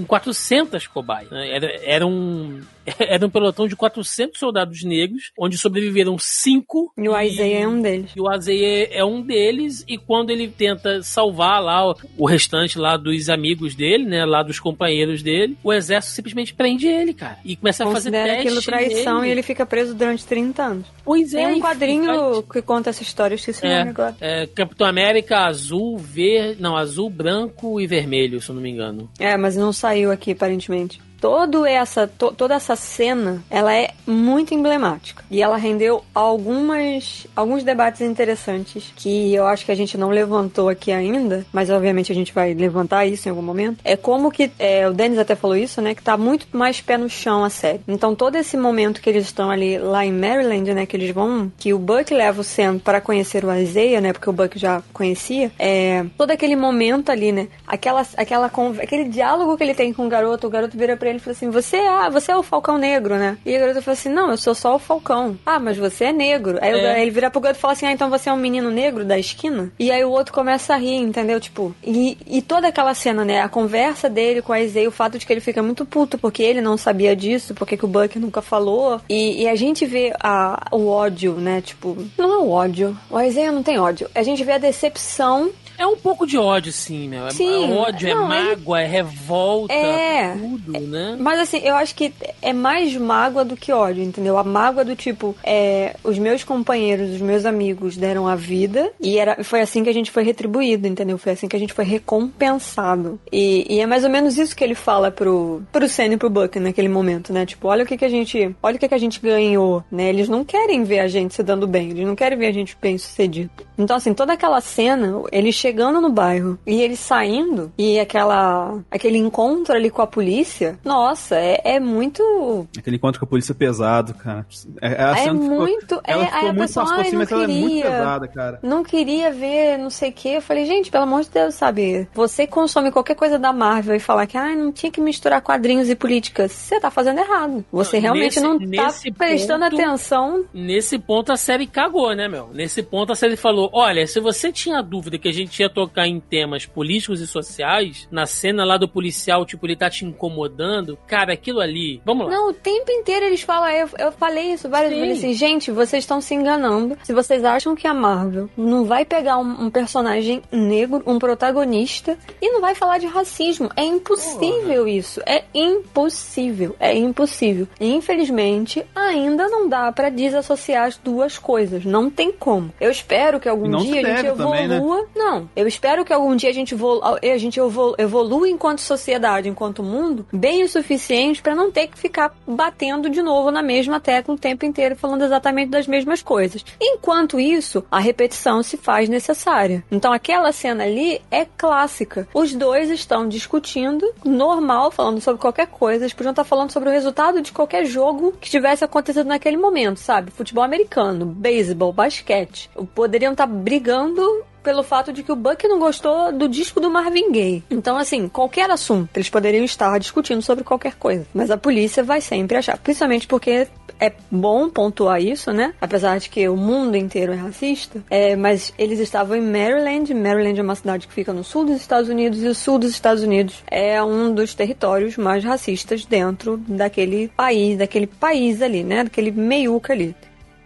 em 0.00 0.04
400 0.04 0.86
cobaias. 0.86 1.30
Né? 1.30 1.50
Era, 1.50 1.66
era, 1.84 2.06
um, 2.06 2.60
era 2.98 3.26
um 3.26 3.30
pelotão 3.30 3.66
de 3.68 3.76
400 3.76 4.38
soldados 4.38 4.82
negros, 4.82 5.32
onde 5.38 5.56
sobreviveram 5.56 6.16
cinco. 6.18 6.92
E 6.96 7.08
o 7.08 7.18
Isaiah 7.20 7.60
é 7.64 7.68
um 7.68 7.80
deles. 7.80 8.10
E 8.16 8.20
o 8.20 8.32
Isaiah 8.34 8.88
é 8.92 9.04
um 9.04 9.22
deles, 9.22 9.84
e 9.88 9.96
quando 9.98 10.30
ele 10.30 10.48
tenta 10.48 11.02
salvar 11.02 11.62
lá 11.62 11.90
o, 11.90 11.96
o 12.18 12.26
restante 12.26 12.78
lá 12.78 12.96
dos 12.96 13.28
amigos 13.28 13.74
dele, 13.74 14.04
né, 14.04 14.24
lá 14.24 14.42
dos 14.42 14.58
companheiros 14.58 15.22
dele, 15.22 15.56
o 15.62 15.72
exército 15.72 16.14
simplesmente 16.14 16.54
prende 16.54 16.86
ele, 16.86 17.12
cara. 17.14 17.38
E 17.44 17.56
começa 17.56 17.84
a 17.84 17.86
fazer 17.90 18.10
Considera 18.10 18.34
teste 18.34 18.46
aquilo 18.48 18.62
traição 18.62 19.16
nele. 19.20 19.28
e 19.28 19.30
ele 19.32 19.42
fica 19.42 19.64
preso 19.66 19.94
durante 19.94 20.24
30 20.26 20.62
anos. 20.62 20.86
Pois 21.04 21.34
é, 21.34 21.44
Tem 21.44 21.54
um 21.54 21.58
e 21.58 21.60
quadrinho 21.60 22.39
que 22.42 22.62
conta 22.62 22.90
essa 22.90 23.02
história, 23.02 23.34
eu 23.34 23.36
esqueci 23.36 23.64
o 23.64 23.68
É, 23.68 23.80
agora. 23.82 24.16
é, 24.20 24.46
Capitão 24.46 24.86
América 24.86 25.46
azul, 25.46 25.98
verde. 25.98 26.60
Não, 26.60 26.76
azul, 26.76 27.08
branco 27.10 27.80
e 27.80 27.86
vermelho, 27.86 28.40
se 28.40 28.50
eu 28.50 28.54
não 28.54 28.62
me 28.62 28.70
engano. 28.70 29.10
É, 29.18 29.36
mas 29.36 29.56
não 29.56 29.72
saiu 29.72 30.10
aqui, 30.10 30.32
aparentemente. 30.32 31.00
Todo 31.20 31.66
essa, 31.66 32.06
to- 32.06 32.32
toda 32.32 32.54
essa 32.54 32.74
cena, 32.76 33.42
ela 33.50 33.74
é 33.74 33.90
muito 34.06 34.54
emblemática. 34.54 35.22
E 35.30 35.42
ela 35.42 35.56
rendeu 35.56 36.02
algumas, 36.14 37.26
alguns 37.36 37.62
debates 37.62 38.00
interessantes 38.00 38.92
que 38.96 39.34
eu 39.34 39.46
acho 39.46 39.64
que 39.64 39.72
a 39.72 39.74
gente 39.74 39.98
não 39.98 40.08
levantou 40.08 40.68
aqui 40.68 40.90
ainda, 40.90 41.44
mas 41.52 41.68
obviamente 41.70 42.10
a 42.10 42.14
gente 42.14 42.32
vai 42.32 42.54
levantar 42.54 43.06
isso 43.06 43.28
em 43.28 43.30
algum 43.30 43.42
momento. 43.42 43.78
É 43.84 43.96
como 43.96 44.30
que, 44.30 44.50
é, 44.58 44.88
o 44.88 44.92
Denis 44.92 45.18
até 45.18 45.34
falou 45.34 45.56
isso, 45.56 45.80
né, 45.82 45.94
que 45.94 46.02
tá 46.02 46.16
muito 46.16 46.46
mais 46.52 46.80
pé 46.80 46.96
no 46.96 47.08
chão 47.08 47.44
a 47.44 47.50
série. 47.50 47.80
Então 47.86 48.14
todo 48.14 48.36
esse 48.36 48.56
momento 48.56 49.00
que 49.00 49.10
eles 49.10 49.26
estão 49.26 49.50
ali 49.50 49.78
lá 49.78 50.04
em 50.04 50.12
Maryland, 50.12 50.72
né, 50.72 50.86
que 50.86 50.96
eles 50.96 51.10
vão, 51.10 51.52
que 51.58 51.74
o 51.74 51.78
Buck 51.78 52.12
leva 52.14 52.40
o 52.40 52.44
Sam 52.44 52.78
para 52.78 53.00
conhecer 53.00 53.44
o 53.44 53.54
Isaiah, 53.54 54.00
né, 54.00 54.12
porque 54.12 54.30
o 54.30 54.32
Buck 54.32 54.58
já 54.58 54.82
conhecia, 54.92 55.52
é, 55.58 56.04
todo 56.16 56.30
aquele 56.30 56.56
momento 56.56 57.10
ali, 57.10 57.30
né, 57.32 57.48
aquela, 57.66 58.06
aquela, 58.16 58.50
aquele 58.82 59.04
diálogo 59.04 59.56
que 59.56 59.62
ele 59.64 59.74
tem 59.74 59.92
com 59.92 60.06
o 60.06 60.08
garoto, 60.08 60.46
o 60.46 60.50
garoto 60.50 60.76
vira 60.78 60.96
pra 60.96 61.09
ele 61.10 61.18
fala 61.18 61.32
assim, 61.32 61.50
você, 61.50 61.76
ah, 61.76 62.08
você 62.08 62.32
é 62.32 62.36
o 62.36 62.42
Falcão 62.42 62.78
Negro, 62.78 63.16
né? 63.16 63.36
E 63.44 63.56
o 63.56 63.60
garoto 63.60 63.82
fala 63.82 63.92
assim, 63.94 64.08
não, 64.08 64.30
eu 64.30 64.36
sou 64.36 64.54
só 64.54 64.74
o 64.74 64.78
Falcão. 64.78 65.38
Ah, 65.44 65.58
mas 65.58 65.76
você 65.76 66.06
é 66.06 66.12
negro. 66.12 66.58
Aí 66.60 66.70
É. 66.72 67.02
ele 67.02 67.10
vira 67.10 67.30
pro 67.30 67.40
garoto 67.40 67.58
e 67.58 67.60
fala 67.62 67.72
assim, 67.72 67.86
ah, 67.86 67.92
então 67.92 68.08
você 68.10 68.28
é 68.28 68.32
um 68.32 68.36
menino 68.36 68.70
negro 68.70 69.04
da 69.04 69.18
esquina? 69.18 69.70
E 69.78 69.90
aí 69.90 70.04
o 70.04 70.10
outro 70.10 70.32
começa 70.32 70.74
a 70.74 70.76
rir, 70.76 70.96
entendeu? 70.96 71.40
Tipo, 71.40 71.74
e, 71.84 72.16
e 72.26 72.42
toda 72.42 72.68
aquela 72.68 72.94
cena, 72.94 73.24
né, 73.24 73.40
a 73.40 73.48
conversa 73.48 74.08
dele 74.08 74.42
com 74.42 74.52
a 74.52 74.60
Isaiah, 74.60 74.88
o 74.88 74.92
fato 74.92 75.18
de 75.18 75.26
que 75.26 75.32
ele 75.32 75.40
fica 75.40 75.62
muito 75.62 75.84
puto 75.84 76.18
porque 76.18 76.42
ele 76.42 76.60
não 76.60 76.76
sabia 76.76 77.14
disso, 77.16 77.54
porque 77.54 77.76
que 77.76 77.84
o 77.84 77.88
Buck 77.88 78.18
nunca 78.18 78.40
falou. 78.42 79.00
E, 79.08 79.42
e 79.42 79.48
a 79.48 79.54
gente 79.54 79.84
vê 79.86 80.12
a, 80.20 80.66
o 80.72 80.86
ódio, 80.88 81.34
né, 81.34 81.60
tipo, 81.60 81.96
não 82.16 82.32
é 82.32 82.38
o 82.38 82.50
ódio. 82.50 82.96
O 83.10 83.20
Isaiah 83.20 83.52
não 83.52 83.62
tem 83.62 83.78
ódio. 83.78 84.08
A 84.14 84.22
gente 84.22 84.42
vê 84.44 84.52
a 84.52 84.58
decepção 84.58 85.50
É 85.80 85.86
um 85.86 85.96
pouco 85.96 86.26
de 86.26 86.36
ódio, 86.36 86.70
sim, 86.70 87.08
meu. 87.08 87.26
É- 87.26 87.30
Sim, 87.30 87.72
é 87.72 87.74
ódio, 87.74 88.14
não, 88.14 88.30
é 88.30 88.38
ele- 88.40 88.48
mágoa, 88.50 88.80
é 88.82 88.86
revolta, 88.86 89.72
É. 89.72 90.34
tudo, 90.36 90.78
né? 90.80 91.16
Mas 91.18 91.40
assim, 91.40 91.58
eu 91.64 91.74
acho 91.74 91.94
que 91.94 92.12
é 92.42 92.52
mais 92.52 92.94
mágoa 92.96 93.46
do 93.46 93.56
que 93.56 93.72
ódio, 93.72 94.02
entendeu? 94.04 94.36
A 94.36 94.44
mágoa 94.44 94.84
do 94.84 94.94
tipo, 94.94 95.34
é, 95.42 95.96
os 96.04 96.18
meus 96.18 96.44
companheiros, 96.44 97.10
os 97.14 97.20
meus 97.22 97.46
amigos 97.46 97.96
deram 97.96 98.28
a 98.28 98.36
vida 98.36 98.92
e 99.00 99.18
era, 99.18 99.42
foi 99.42 99.62
assim 99.62 99.82
que 99.82 99.88
a 99.88 99.94
gente 99.94 100.10
foi 100.10 100.22
retribuído, 100.22 100.86
entendeu? 100.86 101.16
Foi 101.16 101.32
assim 101.32 101.48
que 101.48 101.56
a 101.56 101.58
gente 101.58 101.72
foi 101.72 101.84
recompensado. 101.86 103.18
E, 103.32 103.66
e 103.76 103.80
é 103.80 103.86
mais 103.86 104.04
ou 104.04 104.10
menos 104.10 104.36
isso 104.38 104.54
que 104.54 104.62
ele 104.62 104.74
fala 104.74 105.10
pro, 105.10 105.62
pro 105.72 105.88
Senna 105.88 106.14
e 106.14 106.16
pro 106.18 106.28
Buck 106.28 106.58
naquele 106.60 106.88
momento, 106.88 107.32
né? 107.32 107.46
Tipo, 107.46 107.68
olha 107.68 107.84
o 107.84 107.86
que, 107.86 107.96
que 107.96 108.04
a 108.04 108.08
gente. 108.08 108.54
Olha 108.62 108.76
o 108.76 108.78
que, 108.78 108.88
que 108.88 108.94
a 108.94 108.98
gente 108.98 109.18
ganhou, 109.20 109.82
né? 109.90 110.08
Eles 110.10 110.28
não 110.28 110.44
querem 110.44 110.84
ver 110.84 111.00
a 111.00 111.08
gente 111.08 111.34
se 111.34 111.42
dando 111.42 111.66
bem, 111.66 111.90
eles 111.90 112.06
não 112.06 112.14
querem 112.14 112.36
ver 112.38 112.48
a 112.48 112.52
gente 112.52 112.76
bem 112.80 112.98
sucedido. 112.98 113.50
Então, 113.82 113.96
assim, 113.96 114.14
toda 114.14 114.32
aquela 114.32 114.60
cena, 114.60 115.22
ele 115.32 115.52
chegando 115.52 116.00
no 116.00 116.10
bairro 116.10 116.58
e 116.66 116.80
ele 116.82 116.96
saindo, 116.96 117.72
e 117.78 117.98
aquela. 117.98 118.78
aquele 118.90 119.18
encontro 119.18 119.74
ali 119.74 119.90
com 119.90 120.02
a 120.02 120.06
polícia, 120.06 120.78
nossa, 120.84 121.36
é, 121.36 121.60
é 121.64 121.80
muito. 121.80 122.66
Aquele 122.78 122.96
encontro 122.96 123.18
com 123.20 123.24
a 123.26 123.28
polícia 123.28 123.54
pesado, 123.54 124.14
cara. 124.14 124.46
É, 124.80 125.02
a 125.02 125.10
É 125.12 125.14
cena 125.24 125.40
ficou- 125.40 125.58
muito. 125.60 126.00
ela 126.04 126.22
é, 126.22 126.26
ficou 126.26 126.38
aí 126.40 126.44
a 126.48 126.52
muito 126.52 126.60
pessoa, 126.66 126.86
fácil 126.86 127.18
mas 127.18 127.32
ela 127.32 127.44
é 127.44 127.46
muito 127.46 127.66
queria. 127.68 127.82
pesada, 127.84 128.28
cara. 128.28 128.58
Não 128.62 128.82
queria 128.82 129.30
ver, 129.32 129.78
não 129.78 129.90
sei 129.90 130.10
o 130.10 130.12
que. 130.12 130.28
Eu 130.28 130.42
falei, 130.42 130.64
gente, 130.66 130.90
pelo 130.90 131.04
amor 131.04 131.22
de 131.22 131.30
Deus, 131.30 131.54
sabe? 131.54 132.08
Você 132.14 132.46
consome 132.46 132.90
qualquer 132.90 133.14
coisa 133.14 133.38
da 133.38 133.52
Marvel 133.52 133.94
e 133.96 134.00
falar 134.00 134.26
que 134.26 134.36
ah, 134.36 134.54
não 134.54 134.72
tinha 134.72 134.90
que 134.92 135.00
misturar 135.00 135.40
quadrinhos 135.40 135.88
e 135.88 135.94
políticas. 135.94 136.52
Você 136.52 136.78
tá 136.80 136.90
fazendo 136.90 137.18
errado. 137.18 137.64
Você 137.72 137.96
Não, 137.96 138.02
realmente 138.02 138.40
nesse- 138.40 138.40
não 138.40 138.58
tá 138.58 138.92
prestando 139.16 139.64
ponto- 139.70 139.74
atenção. 139.80 140.44
Nesse 140.52 140.98
ponto 140.98 141.32
a 141.32 141.36
série 141.36 141.66
cagou, 141.66 142.14
né, 142.14 142.28
meu? 142.28 142.48
Nesse 142.52 142.82
ponto 142.82 143.12
a 143.12 143.14
série 143.14 143.36
falou: 143.36 143.69
olha, 143.72 144.06
se 144.06 144.20
você 144.20 144.52
tinha 144.52 144.82
dúvida 144.82 145.18
que 145.18 145.28
a 145.28 145.32
gente 145.32 145.60
ia 145.60 145.68
tocar 145.68 146.06
em 146.06 146.20
temas 146.20 146.66
políticos 146.66 147.20
e 147.20 147.26
sociais, 147.26 148.08
na 148.10 148.26
cena 148.26 148.64
lá 148.64 148.76
do 148.76 148.88
policial, 148.88 149.44
tipo, 149.44 149.66
ele 149.66 149.76
tá 149.76 149.88
te 149.88 150.04
incomodando, 150.04 150.98
cara, 151.06 151.32
aquilo 151.32 151.60
ali. 151.60 152.00
Vamos 152.04 152.26
lá. 152.26 152.32
Não, 152.32 152.50
o 152.50 152.52
tempo 152.52 152.90
inteiro 152.90 153.26
eles 153.26 153.42
falam, 153.42 153.70
eu, 153.70 153.88
eu 153.98 154.12
falei 154.12 154.52
isso 154.52 154.68
várias 154.68 154.92
Sim. 154.92 155.00
vezes 155.00 155.18
assim, 155.18 155.32
gente, 155.34 155.70
vocês 155.70 156.04
estão 156.04 156.20
se 156.20 156.34
enganando. 156.34 156.96
Se 157.02 157.12
vocês 157.12 157.44
acham 157.44 157.74
que 157.74 157.86
a 157.86 157.94
Marvel 157.94 158.48
não 158.56 158.84
vai 158.84 159.04
pegar 159.04 159.38
um, 159.38 159.66
um 159.66 159.70
personagem 159.70 160.42
negro, 160.50 161.02
um 161.06 161.18
protagonista, 161.18 162.16
e 162.40 162.50
não 162.50 162.60
vai 162.60 162.74
falar 162.74 162.98
de 162.98 163.06
racismo. 163.06 163.70
É 163.76 163.84
impossível 163.84 164.86
isso. 164.86 165.20
É 165.26 165.44
impossível. 165.54 166.76
É 166.78 166.96
impossível. 166.96 167.68
E, 167.78 167.92
infelizmente, 167.92 168.84
ainda 168.94 169.48
não 169.48 169.68
dá 169.68 169.90
pra 169.92 170.08
desassociar 170.08 170.86
as 170.86 170.96
duas 170.96 171.38
coisas. 171.38 171.84
Não 171.84 172.10
tem 172.10 172.32
como. 172.32 172.72
Eu 172.80 172.90
espero 172.90 173.40
que 173.40 173.48
algum 173.48 173.59
Não 173.68 173.80
dia 173.80 174.00
a 174.00 174.16
gente 174.16 174.26
evolua. 174.26 174.56
também, 174.56 174.68
né? 174.68 174.80
Não. 175.14 175.48
Eu 175.54 175.66
espero 175.66 176.04
que 176.04 176.12
algum 176.12 176.34
dia 176.36 176.50
a 176.50 176.52
gente, 176.52 176.74
evolu 176.74 177.00
a 177.02 177.38
gente 177.38 177.58
evolu 177.58 177.94
evolua 177.98 178.48
enquanto 178.48 178.80
sociedade, 178.80 179.48
enquanto 179.48 179.82
mundo, 179.82 180.26
bem 180.32 180.62
o 180.62 180.68
suficiente 180.68 181.42
pra 181.42 181.54
não 181.54 181.70
ter 181.70 181.86
que 181.88 181.98
ficar 181.98 182.34
batendo 182.46 183.08
de 183.08 183.22
novo 183.22 183.50
na 183.50 183.62
mesma 183.62 184.00
tecla 184.00 184.34
o 184.34 184.38
tempo 184.38 184.64
inteiro, 184.64 184.96
falando 184.96 185.24
exatamente 185.24 185.70
das 185.70 185.86
mesmas 185.86 186.22
coisas. 186.22 186.64
Enquanto 186.80 187.38
isso, 187.38 187.84
a 187.90 187.98
repetição 187.98 188.62
se 188.62 188.76
faz 188.76 189.08
necessária. 189.08 189.84
Então 189.90 190.12
aquela 190.12 190.52
cena 190.52 190.84
ali 190.84 191.20
é 191.30 191.44
clássica. 191.44 192.28
Os 192.34 192.54
dois 192.54 192.90
estão 192.90 193.28
discutindo, 193.28 194.12
normal, 194.24 194.90
falando 194.90 195.20
sobre 195.20 195.40
qualquer 195.40 195.66
coisa. 195.66 196.04
Eles 196.04 196.14
podiam 196.14 196.30
estar 196.30 196.44
falando 196.44 196.70
sobre 196.70 196.88
o 196.88 196.92
resultado 196.92 197.40
de 197.40 197.52
qualquer 197.52 197.84
jogo 197.84 198.32
que 198.40 198.50
tivesse 198.50 198.84
acontecido 198.84 199.26
naquele 199.26 199.56
momento, 199.56 199.98
sabe? 199.98 200.30
Futebol 200.30 200.64
americano, 200.64 201.26
beisebol, 201.26 201.92
basquete. 201.92 202.70
Poderiam 202.94 203.32
estar 203.32 203.46
brigando 203.50 204.44
pelo 204.62 204.82
fato 204.82 205.12
de 205.12 205.22
que 205.22 205.32
o 205.32 205.36
Buck 205.36 205.66
não 205.66 205.78
gostou 205.78 206.32
do 206.32 206.48
disco 206.48 206.80
do 206.80 206.90
Marvin 206.90 207.32
Gaye. 207.32 207.64
Então, 207.70 207.96
assim, 207.96 208.28
qualquer 208.28 208.70
assunto, 208.70 209.08
eles 209.16 209.30
poderiam 209.30 209.64
estar 209.64 209.98
discutindo 209.98 210.42
sobre 210.42 210.64
qualquer 210.64 210.94
coisa. 210.94 211.26
Mas 211.34 211.50
a 211.50 211.56
polícia 211.56 212.02
vai 212.02 212.20
sempre 212.20 212.56
achar. 212.56 212.78
Principalmente 212.78 213.26
porque 213.26 213.66
é 213.98 214.12
bom 214.30 214.68
pontuar 214.68 215.20
isso, 215.20 215.52
né? 215.52 215.74
Apesar 215.80 216.18
de 216.18 216.28
que 216.28 216.48
o 216.48 216.56
mundo 216.56 216.96
inteiro 216.96 217.32
é 217.32 217.36
racista. 217.36 218.02
É, 218.10 218.34
mas 218.36 218.72
eles 218.78 218.98
estavam 218.98 219.36
em 219.36 219.42
Maryland. 219.42 220.12
Maryland 220.14 220.58
é 220.58 220.62
uma 220.62 220.74
cidade 220.74 221.06
que 221.06 221.12
fica 221.12 221.32
no 221.32 221.44
sul 221.44 221.64
dos 221.64 221.76
Estados 221.76 222.08
Unidos. 222.08 222.42
E 222.42 222.48
o 222.48 222.54
sul 222.54 222.78
dos 222.78 222.90
Estados 222.90 223.22
Unidos 223.22 223.62
é 223.70 224.02
um 224.02 224.32
dos 224.32 224.54
territórios 224.54 225.16
mais 225.16 225.44
racistas 225.44 226.04
dentro 226.04 226.56
daquele 226.56 227.28
país, 227.36 227.78
daquele 227.78 228.06
país 228.06 228.62
ali, 228.62 228.82
né? 228.82 229.04
Daquele 229.04 229.30
meiuca 229.30 229.92
ali. 229.92 230.14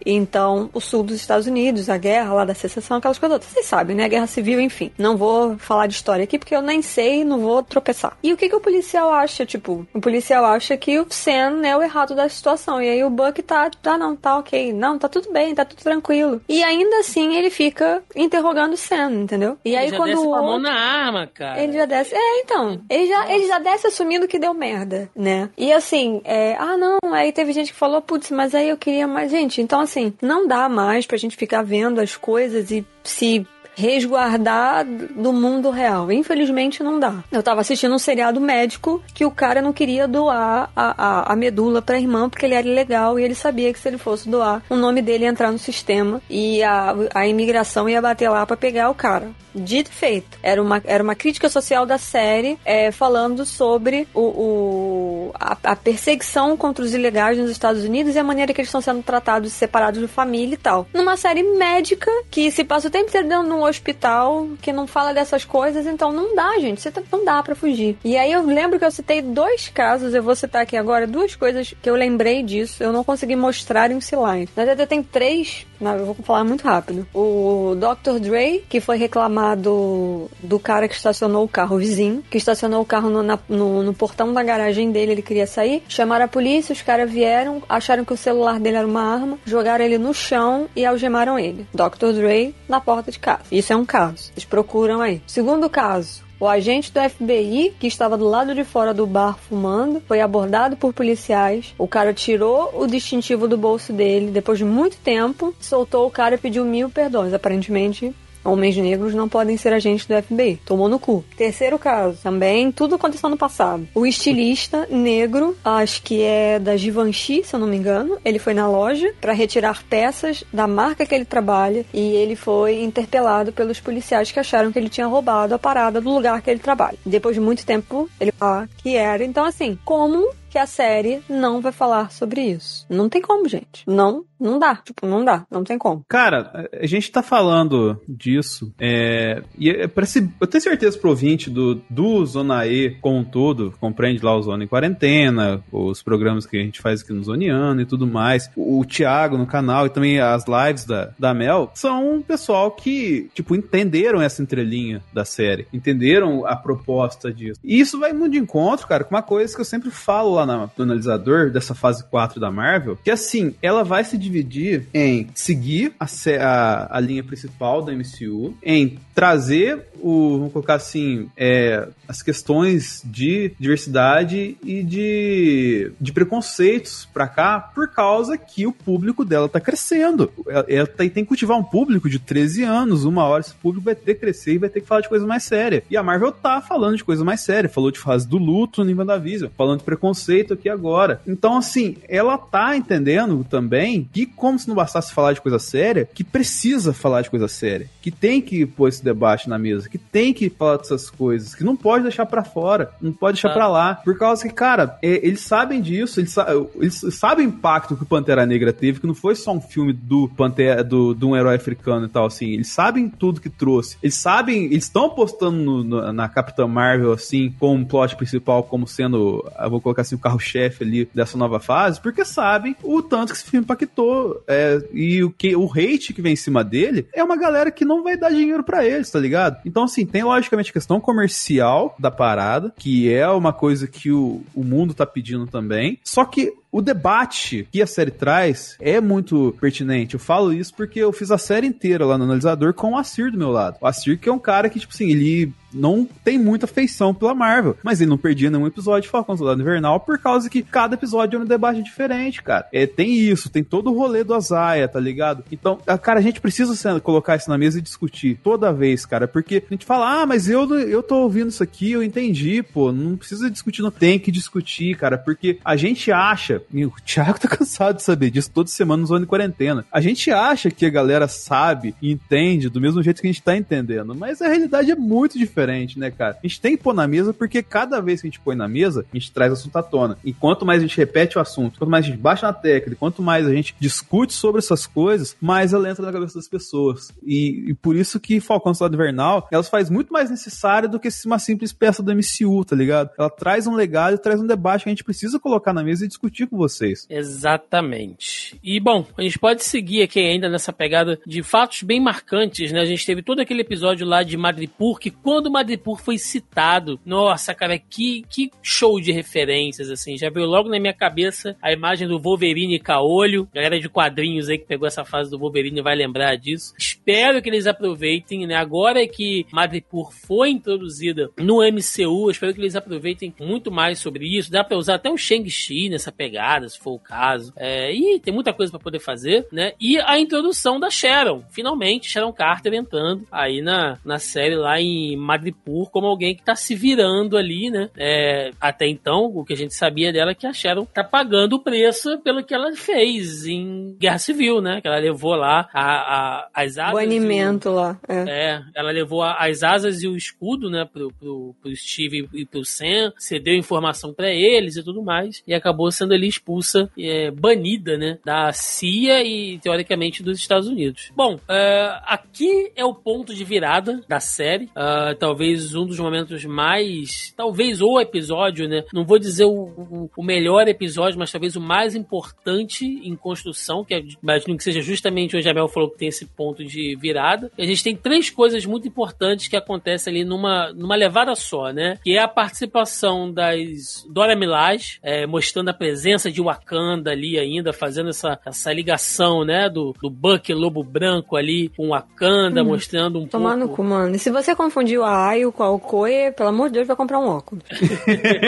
Então, 0.05 0.69
o 0.73 0.79
sul 0.79 1.03
dos 1.03 1.15
Estados 1.15 1.47
Unidos, 1.47 1.89
a 1.89 1.97
guerra 1.97 2.33
lá 2.33 2.45
da 2.45 2.53
secessão, 2.53 2.97
aquelas 2.97 3.17
coisas 3.17 3.33
outras. 3.35 3.51
Vocês 3.51 3.65
sabem, 3.65 3.95
né? 3.95 4.07
Guerra 4.07 4.27
civil, 4.27 4.59
enfim. 4.61 4.91
Não 4.97 5.17
vou 5.17 5.57
falar 5.57 5.87
de 5.87 5.93
história 5.95 6.23
aqui 6.23 6.37
porque 6.37 6.55
eu 6.55 6.61
nem 6.61 6.81
sei, 6.81 7.23
não 7.23 7.39
vou 7.39 7.63
tropeçar. 7.63 8.17
E 8.21 8.31
o 8.33 8.37
que, 8.37 8.47
que 8.49 8.55
o 8.55 8.59
policial 8.59 9.11
acha? 9.13 9.45
Tipo, 9.45 9.85
o 9.93 9.99
policial 10.01 10.45
acha 10.45 10.77
que 10.77 10.99
o 10.99 11.05
Sam 11.09 11.65
é 11.65 11.75
o 11.75 11.81
errado 11.81 12.15
da 12.15 12.27
situação. 12.29 12.81
E 12.81 12.89
aí 12.89 13.03
o 13.03 13.09
Buck 13.09 13.41
tá, 13.43 13.69
tá, 13.81 13.97
não, 13.97 14.15
tá 14.15 14.37
ok. 14.37 14.71
Não, 14.73 14.97
tá 14.99 15.07
tudo 15.09 15.31
bem, 15.31 15.53
tá 15.55 15.65
tudo 15.65 15.81
tranquilo. 15.81 16.41
E 16.47 16.63
ainda 16.63 16.97
assim 16.99 17.35
ele 17.35 17.49
fica 17.49 18.03
interrogando 18.15 18.73
o 18.73 18.77
Sam, 18.77 19.11
entendeu? 19.23 19.57
E 19.65 19.75
aí 19.75 19.85
Ele 19.87 19.91
já 19.91 19.97
quando 19.97 20.09
desce 20.11 20.21
o 20.21 20.29
com 20.29 20.35
a 20.35 20.41
mão 20.41 20.47
outro- 20.53 20.63
na 20.63 20.73
arma, 20.73 21.27
cara. 21.33 21.61
ele 21.61 21.73
já 21.73 21.85
desce. 21.85 22.13
É, 22.15 22.39
então. 22.41 22.81
Ele 22.89 23.07
já, 23.07 23.33
ele 23.33 23.47
já 23.47 23.59
desce 23.59 23.87
assumindo 23.87 24.27
que 24.27 24.37
deu 24.39 24.53
merda, 24.53 25.09
né? 25.15 25.49
E 25.57 25.71
assim, 25.73 26.21
é, 26.23 26.55
ah, 26.59 26.77
não. 26.77 26.97
Aí 27.13 27.31
teve 27.31 27.51
gente 27.53 27.71
que 27.71 27.77
falou, 27.79 28.01
putz, 28.01 28.29
mas 28.31 28.53
aí 28.53 28.69
eu 28.69 28.77
queria 28.77 29.07
mais. 29.07 29.31
Gente, 29.31 29.61
então 29.61 29.79
assim, 29.79 29.94
não 30.21 30.47
dá 30.47 30.67
mais 30.69 31.05
pra 31.05 31.17
gente 31.17 31.35
ficar 31.35 31.61
vendo 31.61 31.99
as 31.99 32.15
coisas 32.15 32.71
e 32.71 32.85
se 33.03 33.45
resguardar 33.75 34.85
do 34.85 35.31
mundo 35.33 35.69
real. 35.69 36.11
Infelizmente 36.11 36.83
não 36.83 36.99
dá. 36.99 37.23
Eu 37.31 37.43
tava 37.43 37.61
assistindo 37.61 37.93
um 37.95 37.99
seriado 37.99 38.39
médico 38.39 39.01
que 39.13 39.25
o 39.25 39.31
cara 39.31 39.61
não 39.61 39.73
queria 39.73 40.07
doar 40.07 40.69
a, 40.75 40.95
a, 41.29 41.33
a 41.33 41.35
medula 41.35 41.81
pra 41.81 41.99
irmã 41.99 42.29
porque 42.29 42.45
ele 42.45 42.55
era 42.55 42.67
ilegal 42.67 43.19
e 43.19 43.23
ele 43.23 43.35
sabia 43.35 43.71
que 43.73 43.79
se 43.79 43.87
ele 43.87 43.97
fosse 43.97 44.29
doar, 44.29 44.61
o 44.69 44.75
nome 44.75 45.01
dele 45.01 45.23
ia 45.25 45.29
entrar 45.29 45.51
no 45.51 45.59
sistema 45.59 46.21
e 46.29 46.63
a, 46.63 46.95
a 47.13 47.27
imigração 47.27 47.87
ia 47.89 48.01
bater 48.01 48.29
lá 48.29 48.45
pra 48.45 48.57
pegar 48.57 48.89
o 48.89 48.95
cara. 48.95 49.29
Dito 49.53 49.89
feito. 49.89 50.37
Era 50.43 50.61
uma, 50.61 50.81
era 50.83 51.01
uma 51.01 51.15
crítica 51.15 51.47
social 51.47 51.85
da 51.85 51.97
série 51.97 52.59
é, 52.65 52.91
falando 52.91 53.45
sobre 53.45 54.05
o, 54.13 54.19
o- 54.21 55.31
a, 55.39 55.57
a 55.63 55.75
perseguição 55.75 56.57
contra 56.57 56.83
os 56.83 56.93
ilegais 56.93 57.37
nos 57.37 57.49
Estados 57.49 57.83
Unidos 57.85 58.15
e 58.15 58.19
a 58.19 58.23
maneira 58.23 58.53
que 58.53 58.59
eles 58.59 58.67
estão 58.67 58.81
sendo 58.81 59.01
tratados 59.01 59.53
separados 59.53 60.01
de 60.01 60.07
família 60.07 60.55
e 60.55 60.57
tal. 60.57 60.87
Numa 60.93 61.15
série 61.15 61.43
médica 61.43 62.11
que 62.29 62.51
se 62.51 62.63
passa 62.65 62.87
o 62.89 62.91
tempo 62.91 63.07
inteiro 63.07 63.27
dentro 63.29 63.47
de 63.47 63.53
um 63.53 63.64
hospital 63.65 64.47
que 64.61 64.71
não 64.71 64.87
fala 64.87 65.13
dessas 65.13 65.43
coisas, 65.45 65.85
então 65.85 66.11
não 66.11 66.35
dá, 66.35 66.59
gente. 66.59 66.81
Você 66.81 66.91
tá- 66.91 67.01
não 67.11 67.23
dá 67.23 67.41
pra 67.43 67.55
fugir. 67.55 67.97
E 68.03 68.17
aí 68.17 68.31
eu 68.31 68.45
lembro 68.45 68.79
que 68.79 68.85
eu 68.85 68.91
citei 68.91 69.21
dois 69.21 69.69
casos, 69.69 70.13
eu 70.13 70.23
vou 70.23 70.35
citar 70.35 70.61
aqui 70.61 70.77
agora 70.77 71.07
duas 71.07 71.35
coisas 71.35 71.73
que 71.81 71.89
eu 71.89 71.95
lembrei 71.95 72.43
disso, 72.43 72.83
eu 72.83 72.91
não 72.91 73.03
consegui 73.03 73.35
mostrar 73.35 73.91
em 73.91 73.97
slide. 73.99 74.49
Na 74.55 74.63
verdade, 74.63 74.81
eu 74.83 74.87
tenho 74.87 75.03
três, 75.03 75.65
não, 75.79 75.95
eu 75.95 76.05
vou 76.05 76.15
falar 76.23 76.43
muito 76.43 76.63
rápido. 76.63 77.05
O 77.13 77.75
Dr. 77.75 78.19
Dre, 78.19 78.63
que 78.69 78.79
foi 78.79 78.97
reclamado 78.97 80.29
do 80.41 80.59
cara 80.59 80.87
que 80.87 80.95
estacionou 80.95 81.43
o 81.43 81.47
carro 81.47 81.75
o 81.75 81.79
vizinho, 81.79 82.23
que 82.29 82.37
estacionou 82.37 82.81
o 82.81 82.85
carro 82.85 83.09
no, 83.09 83.21
na- 83.23 83.39
no- 83.49 83.83
no 83.83 83.93
portão 83.93 84.33
da 84.33 84.43
garagem 84.43 84.91
dele, 84.91 85.13
ele 85.13 85.21
queria 85.21 85.47
sair. 85.47 85.83
Chamaram 85.87 86.25
a 86.25 86.27
polícia, 86.27 86.73
os 86.73 86.81
caras 86.81 87.09
vieram, 87.11 87.61
acharam 87.67 88.05
que 88.05 88.13
o 88.13 88.17
celular 88.17 88.59
dele 88.59 88.77
era 88.77 88.87
uma 88.87 89.01
arma, 89.03 89.37
jogaram 89.45 89.83
ele 89.85 89.97
no 89.97 90.13
chão 90.13 90.67
e 90.75 90.85
algemaram 90.85 91.37
ele. 91.37 91.65
Dr. 91.73 92.13
Dre 92.13 92.55
na 92.67 92.79
porta 92.79 93.11
de 93.11 93.19
casa. 93.19 93.43
Isso 93.51 93.73
é 93.73 93.75
um 93.75 93.85
caso. 93.85 94.31
Vocês 94.33 94.45
procuram 94.45 95.01
aí. 95.01 95.21
Segundo 95.27 95.69
caso. 95.69 96.24
O 96.45 96.47
agente 96.47 96.91
do 96.91 97.01
FBI, 97.01 97.73
que 97.79 97.87
estava 97.87 98.15
do 98.15 98.29
lado 98.29 98.53
de 98.53 98.63
fora 98.63 98.93
do 98.93 99.07
bar 99.07 99.35
fumando, 99.35 99.99
foi 100.07 100.21
abordado 100.21 100.77
por 100.77 100.93
policiais. 100.93 101.73
O 101.75 101.87
cara 101.87 102.13
tirou 102.13 102.69
o 102.79 102.85
distintivo 102.85 103.47
do 103.47 103.57
bolso 103.57 103.91
dele 103.91 104.29
depois 104.29 104.59
de 104.59 104.63
muito 104.63 104.95
tempo, 104.97 105.55
soltou 105.59 106.05
o 106.05 106.11
cara 106.11 106.35
e 106.35 106.37
pediu 106.37 106.63
mil 106.63 106.87
perdões. 106.87 107.33
Aparentemente, 107.33 108.13
Homens 108.45 108.77
negros 108.77 109.13
não 109.13 109.27
podem 109.27 109.57
ser 109.57 109.73
agentes 109.73 110.05
do 110.05 110.21
FBI. 110.21 110.61
Tomou 110.65 110.87
no 110.87 110.99
cu. 110.99 111.25
Terceiro 111.35 111.79
caso, 111.79 112.19
também 112.21 112.71
tudo 112.71 112.95
aconteceu 112.95 113.29
no 113.29 113.37
passado. 113.37 113.87
O 113.93 114.05
estilista 114.05 114.87
negro, 114.89 115.57
acho 115.65 116.01
que 116.03 116.21
é 116.21 116.59
da 116.59 116.77
Givenchy, 116.77 117.43
se 117.43 117.55
eu 117.55 117.59
não 117.59 117.67
me 117.67 117.75
engano, 117.75 118.17
ele 118.23 118.39
foi 118.39 118.53
na 118.53 118.67
loja 118.67 119.13
para 119.19 119.33
retirar 119.33 119.83
peças 119.83 120.43
da 120.53 120.67
marca 120.67 121.05
que 121.05 121.15
ele 121.15 121.25
trabalha 121.25 121.85
e 121.93 121.99
ele 121.99 122.35
foi 122.35 122.83
interpelado 122.83 123.51
pelos 123.51 123.79
policiais 123.79 124.31
que 124.31 124.39
acharam 124.39 124.71
que 124.71 124.79
ele 124.79 124.89
tinha 124.89 125.07
roubado 125.07 125.55
a 125.55 125.59
parada 125.59 125.99
do 125.99 126.13
lugar 126.13 126.41
que 126.41 126.49
ele 126.49 126.59
trabalha. 126.59 126.97
Depois 127.05 127.35
de 127.35 127.41
muito 127.41 127.65
tempo, 127.65 128.09
ele 128.19 128.33
ah, 128.39 128.67
que 128.77 128.95
era. 128.95 129.23
Então, 129.23 129.43
assim, 129.43 129.77
como 129.83 130.29
que 130.55 130.59
a 130.59 130.65
série 130.65 131.21
não 131.29 131.59
vai 131.59 131.73
falar 131.73 132.11
sobre 132.11 132.39
isso? 132.39 132.85
Não 132.89 133.09
tem 133.09 133.21
como, 133.21 133.45
gente. 133.49 133.83
Não, 133.85 134.23
não 134.39 134.57
dá. 134.57 134.77
Tipo, 134.77 135.05
não 135.05 135.25
dá. 135.25 135.45
Não 135.51 135.65
tem 135.65 135.77
como. 135.77 136.05
Cara, 136.07 136.69
a 136.81 136.85
gente 136.85 137.11
tá 137.11 137.21
falando 137.21 137.99
disso, 138.07 138.73
é, 138.79 139.43
e 139.59 139.69
é 139.69 139.89
esse- 140.01 140.31
eu 140.39 140.47
tenho 140.47 140.61
certeza 140.61 140.97
pro 140.97 141.09
ouvinte 141.09 141.49
do, 141.49 141.81
do 141.89 142.25
Zona 142.25 142.65
E 142.65 142.91
como 143.01 143.17
um 143.17 143.23
todo, 143.25 143.73
compreende 143.81 144.23
lá 144.23 144.33
o 144.33 144.41
Zona 144.41 144.63
em 144.63 144.67
Quarentena, 144.67 145.61
os 145.69 146.01
programas 146.01 146.45
que 146.45 146.55
a 146.55 146.61
gente 146.63 146.79
faz 146.81 147.01
aqui 147.01 147.11
no 147.11 147.21
Zoneano 147.21 147.81
e 147.81 147.85
tudo 147.85 148.07
mais, 148.07 148.49
o, 148.55 148.79
o 148.79 148.85
Thiago 148.85 149.37
no 149.37 149.45
canal 149.45 149.85
e 149.85 149.89
também 149.89 150.21
as 150.21 150.45
lives 150.47 150.85
da, 150.85 151.09
da 151.19 151.33
Mel, 151.33 151.69
são 151.73 152.13
um 152.15 152.21
pessoal 152.21 152.71
que, 152.71 153.29
tipo, 153.33 153.53
entenderam 153.55 154.21
essa 154.21 154.41
entrelinha 154.41 155.03
da 155.13 155.25
série, 155.25 155.67
entenderam 155.73 156.45
a 156.45 156.55
proposta 156.55 157.29
disso. 157.33 157.59
E 157.61 157.77
isso 157.77 157.99
vai 157.99 158.13
muito 158.13 158.31
de 158.31 158.37
encontro, 158.39 158.87
cara, 158.87 159.03
com 159.03 159.13
uma 159.13 159.21
coisa 159.21 159.53
que 159.53 159.59
eu 159.59 159.65
sempre 159.65 159.91
falo 159.91 160.33
lá 160.35 160.44
na- 160.45 160.69
no 160.77 160.83
analisador 160.83 161.49
dessa 161.51 161.73
fase 161.75 162.03
4 162.05 162.39
da 162.39 162.51
Marvel, 162.51 162.97
que 163.03 163.11
assim, 163.11 163.53
ela 163.61 163.83
vai 163.83 164.03
se 164.03 164.17
dividir 164.17 164.87
em 164.93 165.27
seguir 165.33 165.93
a, 165.99 166.05
a, 166.41 166.97
a 166.97 166.99
linha 166.99 167.23
principal 167.23 167.81
da 167.81 167.91
MCU, 167.93 168.55
em 168.63 168.97
trazer 169.13 169.85
o, 170.05 170.37
vamos 170.37 170.53
colocar 170.53 170.75
assim, 170.75 171.27
é, 171.35 171.87
as 172.07 172.21
questões 172.21 173.01
de 173.03 173.51
diversidade 173.59 174.55
e 174.63 174.83
de, 174.83 175.91
de 175.99 176.13
preconceitos 176.13 177.07
pra 177.11 177.27
cá, 177.27 177.59
por 177.59 177.89
causa 177.89 178.37
que 178.37 178.67
o 178.67 178.71
público 178.71 179.25
dela 179.25 179.49
tá 179.49 179.59
crescendo. 179.59 180.31
Ela, 180.47 180.65
ela 180.69 180.85
tá- 180.87 180.97
tem 180.97 181.09
que 181.09 181.25
cultivar 181.25 181.57
um 181.57 181.63
público 181.63 182.07
de 182.07 182.19
13 182.19 182.61
anos, 182.63 183.03
uma 183.03 183.23
hora 183.23 183.41
esse 183.41 183.55
público 183.55 183.85
vai 183.85 183.95
ter 183.95 184.13
que 184.13 184.19
crescer 184.19 184.53
e 184.53 184.57
vai 184.59 184.69
ter 184.69 184.81
que 184.81 184.87
falar 184.87 185.01
de 185.01 185.09
coisa 185.09 185.25
mais 185.25 185.41
séria. 185.41 185.83
E 185.89 185.97
a 185.97 186.03
Marvel 186.03 186.31
tá 186.31 186.61
falando 186.61 186.97
de 186.97 187.03
coisa 187.03 187.23
mais 187.23 187.41
séria, 187.41 187.67
falou 187.67 187.89
de 187.89 187.97
fase 187.97 188.27
do 188.27 188.37
luto 188.37 188.83
no 188.83 188.95
WandaVision, 188.95 189.49
falando 189.57 189.79
de 189.79 189.85
preconceito 189.85 190.53
aqui 190.53 190.69
agora. 190.69 191.19
Então, 191.25 191.57
assim, 191.57 191.97
ela 192.07 192.37
tá 192.37 192.77
entendendo 192.77 193.43
também 193.49 194.07
que, 194.13 194.27
como 194.27 194.59
se 194.59 194.67
não 194.67 194.75
bastasse 194.75 195.11
falar 195.11 195.33
de 195.33 195.41
coisa 195.41 195.57
séria, 195.57 196.07
que 196.13 196.23
precisa 196.23 196.93
falar 196.93 197.23
de 197.23 197.31
coisa 197.31 197.47
séria, 197.47 197.89
que 198.03 198.11
tem 198.11 198.39
que 198.39 198.67
pôr 198.67 198.87
esse 198.87 199.03
debate 199.03 199.49
na 199.49 199.57
mesa, 199.57 199.89
que 199.95 199.97
tem 199.97 200.33
que 200.33 200.49
falar 200.49 200.77
dessas 200.77 201.09
coisas, 201.09 201.55
que 201.55 201.63
não 201.63 201.75
pode 201.75 202.03
deixar 202.03 202.25
para 202.25 202.43
fora, 202.43 202.91
não 203.01 203.13
pode 203.13 203.35
deixar 203.35 203.49
tá. 203.49 203.53
para 203.53 203.67
lá, 203.67 203.95
por 203.95 204.17
causa 204.17 204.45
que, 204.45 204.53
cara, 204.53 204.97
é, 205.01 205.25
eles 205.25 205.39
sabem 205.39 205.81
disso, 205.81 206.19
eles, 206.19 206.35
eles, 206.75 207.05
sabem 207.11 207.45
o 207.45 207.49
impacto 207.49 207.95
que 207.95 208.03
o 208.03 208.05
Pantera 208.05 208.45
Negra 208.45 208.73
teve, 208.73 208.99
que 208.99 209.07
não 209.07 209.15
foi 209.15 209.35
só 209.35 209.53
um 209.53 209.61
filme 209.61 209.93
do 209.93 210.27
Pantera, 210.35 210.83
do, 210.83 211.13
de 211.13 211.23
um 211.23 211.35
herói 211.35 211.55
africano 211.55 212.07
e 212.07 212.09
tal, 212.09 212.25
assim, 212.25 212.51
eles 212.51 212.67
sabem 212.67 213.07
tudo 213.07 213.39
que 213.39 213.49
trouxe, 213.49 213.97
eles 214.03 214.15
sabem, 214.15 214.65
eles 214.65 214.83
estão 214.83 215.05
apostando 215.05 215.57
no, 215.57 215.83
no, 215.83 216.13
na 216.13 216.27
Capitã 216.27 216.67
Marvel, 216.67 217.13
assim, 217.13 217.53
como 217.57 217.75
um 217.75 217.85
plot 217.85 218.17
principal, 218.17 218.63
como 218.63 218.85
sendo, 218.85 219.49
eu 219.57 219.69
vou 219.69 219.79
colocar 219.79 220.01
assim, 220.01 220.15
o 220.15 220.19
carro-chefe 220.19 220.83
ali 220.83 221.09
dessa 221.13 221.37
nova 221.37 221.59
fase, 221.59 222.01
porque 222.01 222.25
sabem 222.25 222.75
o 222.83 223.01
tanto 223.01 223.31
que 223.31 223.39
esse 223.39 223.49
filme 223.49 223.63
impactou, 223.63 224.43
é, 224.45 224.83
e 224.91 225.23
o 225.23 225.31
que 225.31 225.55
o 225.55 225.71
hate 225.71 226.13
que 226.13 226.21
vem 226.21 226.33
em 226.33 226.37
cima 226.37 226.63
dele 226.63 227.07
é 227.13 227.23
uma 227.23 227.37
galera 227.37 227.71
que 227.71 227.85
não 227.85 228.03
vai 228.03 228.17
dar 228.17 228.29
dinheiro 228.29 228.63
para 228.63 228.85
eles, 228.85 229.09
tá 229.09 229.19
ligado? 229.19 229.57
Então, 229.75 229.83
assim, 229.83 230.05
tem 230.05 230.23
logicamente 230.23 230.69
a 230.69 230.73
questão 230.73 231.01
comercial 231.01 231.97
da 231.99 232.09
parada, 232.09 232.73
que 232.79 233.13
é 233.13 233.27
uma 233.27 233.51
coisa 233.51 233.85
que 233.85 234.09
o, 234.09 234.41
o 234.55 234.63
mundo 234.63 234.93
tá 234.93 235.05
pedindo 235.05 235.45
também. 235.47 235.99
Só 236.01 236.23
que 236.23 236.53
o 236.75 236.81
debate 236.81 237.65
que 237.71 237.81
a 237.81 237.87
série 237.87 238.11
traz 238.11 238.75
é 238.81 238.99
muito 238.99 239.55
pertinente. 239.61 240.15
Eu 240.15 240.19
falo 240.19 240.51
isso 240.51 240.73
porque 240.73 240.99
eu 240.99 241.13
fiz 241.13 241.31
a 241.31 241.37
série 241.37 241.65
inteira 241.65 242.05
lá 242.05 242.17
no 242.17 242.25
analisador 242.25 242.73
com 242.73 242.91
o 242.91 242.97
Assir 242.97 243.31
do 243.31 243.37
meu 243.37 243.49
lado. 243.49 243.77
O 243.79 243.87
Assir 243.87 244.19
que 244.19 244.27
é 244.27 244.33
um 244.33 244.37
cara 244.37 244.69
que, 244.69 244.77
tipo 244.77 244.93
assim, 244.93 245.09
ele 245.09 245.53
não 245.75 246.07
tem 246.23 246.39
muita 246.39 246.65
feição 246.65 247.13
pela 247.13 247.35
Marvel, 247.35 247.77
mas 247.83 247.99
ele 247.99 248.09
não 248.09 248.17
perdia 248.17 248.49
nenhum 248.49 248.65
episódio 248.65 249.03
de 249.03 249.09
Falcão 249.09 249.35
Soldado 249.35 249.61
Invernal 249.61 249.99
por 249.99 250.17
causa 250.17 250.49
que 250.49 250.63
cada 250.63 250.95
episódio 250.95 251.37
é 251.37 251.41
um 251.41 251.45
debate 251.45 251.83
diferente, 251.83 252.41
cara. 252.41 252.67
É, 252.71 252.87
tem 252.87 253.13
isso, 253.13 253.49
tem 253.49 253.63
todo 253.63 253.91
o 253.91 253.97
rolê 253.97 254.23
do 254.23 254.33
Azaia, 254.33 254.87
tá 254.87 254.99
ligado? 254.99 255.43
Então, 255.51 255.77
cara, 256.01 256.19
a 256.19 256.23
gente 256.23 256.39
precisa 256.39 256.99
colocar 257.01 257.35
isso 257.35 257.49
na 257.49 257.57
mesa 257.57 257.79
e 257.79 257.81
discutir 257.81 258.39
toda 258.41 258.71
vez, 258.71 259.05
cara, 259.05 259.27
porque 259.27 259.63
a 259.69 259.73
gente 259.73 259.85
fala, 259.85 260.21
ah, 260.21 260.25
mas 260.25 260.49
eu, 260.49 260.73
eu 260.79 261.03
tô 261.03 261.17
ouvindo 261.17 261.49
isso 261.49 261.61
aqui, 261.61 261.91
eu 261.91 262.01
entendi, 262.01 262.63
pô, 262.63 262.91
não 262.91 263.17
precisa 263.17 263.51
discutir, 263.51 263.81
não 263.81 263.91
tem 263.91 264.17
que 264.17 264.31
discutir, 264.31 264.95
cara, 264.95 265.17
porque 265.17 265.59
a 265.63 265.75
gente 265.75 266.11
acha, 266.11 266.61
e 266.73 266.85
o 266.85 266.93
Thiago 267.05 267.39
tá 267.39 267.47
cansado 267.49 267.97
de 267.97 268.03
saber 268.03 268.29
disso 268.29 268.51
toda 268.51 268.69
semana 268.69 269.01
no 269.01 269.07
Zona 269.07 269.21
de 269.21 269.27
Quarentena, 269.27 269.85
a 269.91 270.01
gente 270.01 270.31
acha 270.31 270.69
que 270.71 270.85
a 270.85 270.89
galera 270.89 271.27
sabe 271.27 271.95
e 272.01 272.11
entende 272.11 272.69
do 272.69 272.81
mesmo 272.81 273.01
jeito 273.01 273.21
que 273.21 273.27
a 273.27 273.31
gente 273.31 273.43
tá 273.43 273.55
entendendo, 273.55 274.15
mas 274.15 274.41
a 274.41 274.47
realidade 274.47 274.91
é 274.91 274.95
muito 274.95 275.37
diferente 275.37 275.85
né, 275.95 276.11
cara? 276.11 276.37
A 276.43 276.47
gente 276.47 276.59
tem 276.59 276.75
que 276.75 276.83
pôr 276.83 276.93
na 276.93 277.07
mesa 277.07 277.33
porque 277.33 277.61
cada 277.61 277.99
vez 277.99 278.21
que 278.21 278.27
a 278.27 278.29
gente 278.29 278.39
põe 278.39 278.55
na 278.55 278.67
mesa, 278.67 279.05
a 279.11 279.17
gente 279.17 279.31
traz 279.31 279.51
assunto 279.51 279.75
à 279.75 279.83
tona. 279.83 280.17
E 280.23 280.33
quanto 280.33 280.65
mais 280.65 280.79
a 280.79 280.87
gente 280.87 280.97
repete 280.97 281.37
o 281.37 281.41
assunto, 281.41 281.77
quanto 281.77 281.89
mais 281.89 282.05
a 282.05 282.09
gente 282.09 282.19
baixa 282.19 282.47
na 282.47 282.53
tecla, 282.53 282.95
quanto 282.95 283.21
mais 283.21 283.47
a 283.47 283.53
gente 283.53 283.75
discute 283.79 284.33
sobre 284.33 284.59
essas 284.59 284.85
coisas, 284.85 285.35
mais 285.41 285.73
ela 285.73 285.89
entra 285.89 286.05
na 286.05 286.11
cabeça 286.11 286.35
das 286.35 286.47
pessoas. 286.47 287.11
E, 287.23 287.69
e 287.69 287.73
por 287.73 287.95
isso 287.95 288.19
que 288.19 288.39
Falcão 288.39 288.73
Soldado 288.73 288.95
Invernal, 288.95 289.47
elas 289.51 289.69
faz 289.69 289.89
muito 289.89 290.11
mais 290.11 290.29
necessária 290.29 290.87
do 290.87 290.99
que 290.99 291.09
uma 291.25 291.39
simples 291.39 291.73
peça 291.73 292.01
do 292.01 292.13
MCU, 292.13 292.63
tá 292.65 292.75
ligado? 292.75 293.09
Ela 293.17 293.29
traz 293.29 293.67
um 293.67 293.75
legado, 293.75 294.17
traz 294.17 294.39
um 294.39 294.47
debate 294.47 294.83
que 294.83 294.89
a 294.89 294.93
gente 294.93 295.03
precisa 295.03 295.39
colocar 295.39 295.73
na 295.73 295.83
mesa 295.83 296.05
e 296.05 296.07
discutir 296.07 296.47
com 296.47 296.54
vocês. 296.55 297.05
Exatamente. 297.09 298.59
E 298.63 298.79
bom, 298.79 299.05
a 299.17 299.21
gente 299.21 299.39
pode 299.39 299.63
seguir 299.63 300.03
aqui 300.03 300.19
ainda 300.19 300.49
nessa 300.49 300.71
pegada 300.71 301.19
de 301.25 301.43
fatos 301.43 301.83
bem 301.83 301.99
marcantes, 301.99 302.71
né? 302.71 302.81
A 302.81 302.85
gente 302.85 303.05
teve 303.05 303.21
todo 303.21 303.39
aquele 303.39 303.61
episódio 303.61 304.05
lá 304.05 304.23
de 304.23 304.37
Madripoor 304.37 304.99
que 304.99 305.11
quando 305.11 305.51
Madripoor 305.51 305.97
foi 305.97 306.17
citado. 306.17 306.99
Nossa, 307.05 307.53
cara, 307.53 307.77
que, 307.77 308.23
que 308.29 308.51
show 308.61 308.99
de 308.99 309.11
referências, 309.11 309.89
assim. 309.89 310.17
Já 310.17 310.29
veio 310.29 310.45
logo 310.45 310.69
na 310.69 310.79
minha 310.79 310.93
cabeça 310.93 311.55
a 311.61 311.71
imagem 311.71 312.07
do 312.07 312.19
Wolverine 312.19 312.79
caolho. 312.79 313.47
Galera 313.53 313.79
de 313.79 313.89
quadrinhos 313.89 314.49
aí 314.49 314.57
que 314.57 314.65
pegou 314.65 314.87
essa 314.87 315.05
fase 315.05 315.29
do 315.29 315.39
Wolverine 315.39 315.81
vai 315.81 315.95
lembrar 315.95 316.35
disso. 316.35 316.73
Espero 316.77 317.41
que 317.41 317.49
eles 317.49 317.67
aproveitem, 317.67 318.45
né? 318.47 318.55
Agora 318.55 319.07
que 319.07 319.45
Madripoor 319.51 320.11
foi 320.11 320.49
introduzida 320.49 321.29
no 321.37 321.57
MCU, 321.57 322.29
espero 322.29 322.53
que 322.53 322.61
eles 322.61 322.75
aproveitem 322.75 323.33
muito 323.39 323.71
mais 323.71 323.99
sobre 323.99 324.25
isso. 324.25 324.51
Dá 324.51 324.63
pra 324.63 324.77
usar 324.77 324.95
até 324.95 325.09
o 325.09 325.17
Shang-Chi 325.17 325.89
nessa 325.89 326.11
pegada, 326.11 326.44
se 326.69 326.79
for 326.79 326.93
o 326.93 326.99
caso. 326.99 327.53
É, 327.55 327.93
e 327.93 328.19
tem 328.19 328.33
muita 328.33 328.53
coisa 328.53 328.71
para 328.71 328.79
poder 328.79 328.99
fazer, 328.99 329.47
né? 329.51 329.73
E 329.79 329.99
a 329.99 330.19
introdução 330.19 330.79
da 330.79 330.89
Sharon. 330.89 331.43
Finalmente, 331.49 332.09
Sharon 332.09 332.31
Carter 332.31 332.73
entrando 332.73 333.25
aí 333.31 333.61
na, 333.61 333.97
na 334.05 334.19
série 334.19 334.55
lá 334.55 334.79
em 334.79 335.15
Madripoor 335.17 335.89
como 335.89 336.07
alguém 336.07 336.35
que 336.35 336.43
tá 336.43 336.55
se 336.55 336.75
virando 336.75 337.37
ali, 337.37 337.69
né? 337.69 337.89
É, 337.97 338.51
até 338.59 338.87
então, 338.87 339.25
o 339.25 339.43
que 339.43 339.53
a 339.53 339.57
gente 339.57 339.73
sabia 339.73 340.11
dela 340.11 340.31
é 340.31 340.35
que 340.35 340.47
a 340.47 340.53
Sharon 340.53 340.85
tá 340.85 341.03
pagando 341.03 341.55
o 341.55 341.63
preço 341.63 342.19
pelo 342.19 342.43
que 342.43 342.53
ela 342.53 342.73
fez 342.75 343.45
em 343.45 343.95
Guerra 343.99 344.17
Civil, 344.17 344.61
né? 344.61 344.81
Que 344.81 344.87
ela 344.87 344.99
levou 344.99 345.35
lá 345.35 345.69
a, 345.73 345.83
a, 345.83 346.49
as 346.53 346.77
asas. 346.77 346.93
Banimento 346.93 347.69
lá. 347.69 347.99
É. 348.07 348.15
é. 348.27 348.61
ela 348.75 348.91
levou 348.91 349.23
as 349.23 349.63
asas 349.63 350.03
e 350.03 350.07
o 350.07 350.15
escudo, 350.15 350.69
né? 350.69 350.85
Pro, 350.91 351.11
pro, 351.19 351.55
pro 351.61 351.75
Steve 351.75 352.27
e 352.33 352.45
pro 352.45 352.63
Sam, 352.65 353.13
cedeu 353.17 353.55
informação 353.55 354.13
para 354.13 354.29
eles 354.29 354.75
e 354.75 354.83
tudo 354.83 355.03
mais, 355.03 355.43
e 355.47 355.53
acabou 355.53 355.91
sendo 355.91 356.13
ali 356.13 356.24
expulsa, 356.27 356.89
é, 356.97 357.31
banida, 357.31 357.97
né? 357.97 358.17
Da 358.23 358.51
CIA 358.51 359.23
e, 359.23 359.59
teoricamente, 359.59 360.23
dos 360.23 360.39
Estados 360.39 360.67
Unidos. 360.67 361.11
Bom, 361.15 361.39
é, 361.49 361.99
aqui 362.05 362.71
é 362.75 362.83
o 362.83 362.93
ponto 362.93 363.33
de 363.33 363.43
virada 363.43 364.01
da 364.07 364.19
série. 364.19 364.65
Uh, 364.65 365.15
talvez 365.19 365.75
um 365.75 365.85
dos 365.85 365.99
momentos 365.99 366.43
mais. 366.45 367.33
Talvez 367.35 367.81
o 367.81 367.99
episódio, 367.99 368.67
né? 368.67 368.83
Não 368.93 369.05
vou 369.05 369.19
dizer 369.19 369.45
o, 369.45 369.51
o, 369.51 370.09
o 370.17 370.23
melhor 370.23 370.67
episódio, 370.67 371.19
mas 371.19 371.31
talvez 371.31 371.55
o 371.55 371.61
mais 371.61 371.95
importante 371.95 372.85
em 372.85 373.15
construção, 373.15 373.83
que 373.83 373.93
é, 373.93 374.03
imagino 374.21 374.57
que 374.57 374.63
seja 374.63 374.81
justamente 374.81 375.35
o 375.35 375.41
Jamel 375.41 375.67
falou 375.67 375.89
que 375.89 375.97
tem 375.97 376.07
esse 376.07 376.25
ponto 376.25 376.63
de 376.63 376.95
virada. 376.95 377.51
E 377.57 377.63
a 377.63 377.65
gente 377.65 377.83
tem 377.83 377.95
três 377.95 378.29
coisas 378.29 378.65
muito 378.65 378.87
importantes 378.87 379.47
que 379.47 379.55
acontecem 379.55 380.11
ali 380.11 380.25
numa, 380.25 380.71
numa 380.73 380.95
levada 380.95 381.35
só, 381.35 381.71
né? 381.71 381.97
Que 382.03 382.17
é 382.17 382.21
a 382.21 382.27
participação 382.27 383.31
das 383.31 384.05
Dora 384.09 384.35
Milaje, 384.35 384.99
é, 385.03 385.25
mostrando 385.25 385.69
a 385.69 385.73
presença 385.73 386.14
de 386.23 386.41
Wakanda 386.41 387.11
ali 387.11 387.37
ainda, 387.37 387.71
fazendo 387.73 388.09
essa, 388.09 388.39
essa 388.45 388.73
ligação, 388.73 389.43
né? 389.43 389.69
Do, 389.69 389.93
do 390.01 390.09
Buck 390.09 390.53
Lobo 390.53 390.83
Branco 390.83 391.35
ali 391.35 391.69
com 391.69 391.89
Wakanda, 391.89 392.61
hum, 392.61 392.67
mostrando 392.67 393.19
um 393.19 393.27
tomar 393.27 393.57
pouco... 393.57 393.67
no 393.67 393.75
cu, 393.75 393.83
mano. 393.83 394.15
E 394.15 394.19
se 394.19 394.29
você 394.29 394.55
confundiu 394.55 395.03
a 395.03 395.27
Aio 395.27 395.51
com 395.51 395.63
a 395.63 395.69
Okoye, 395.69 396.31
pelo 396.31 396.49
amor 396.49 396.67
de 396.67 396.75
Deus, 396.75 396.87
vai 396.87 396.95
comprar 396.95 397.19
um 397.19 397.27
óculos. 397.27 397.63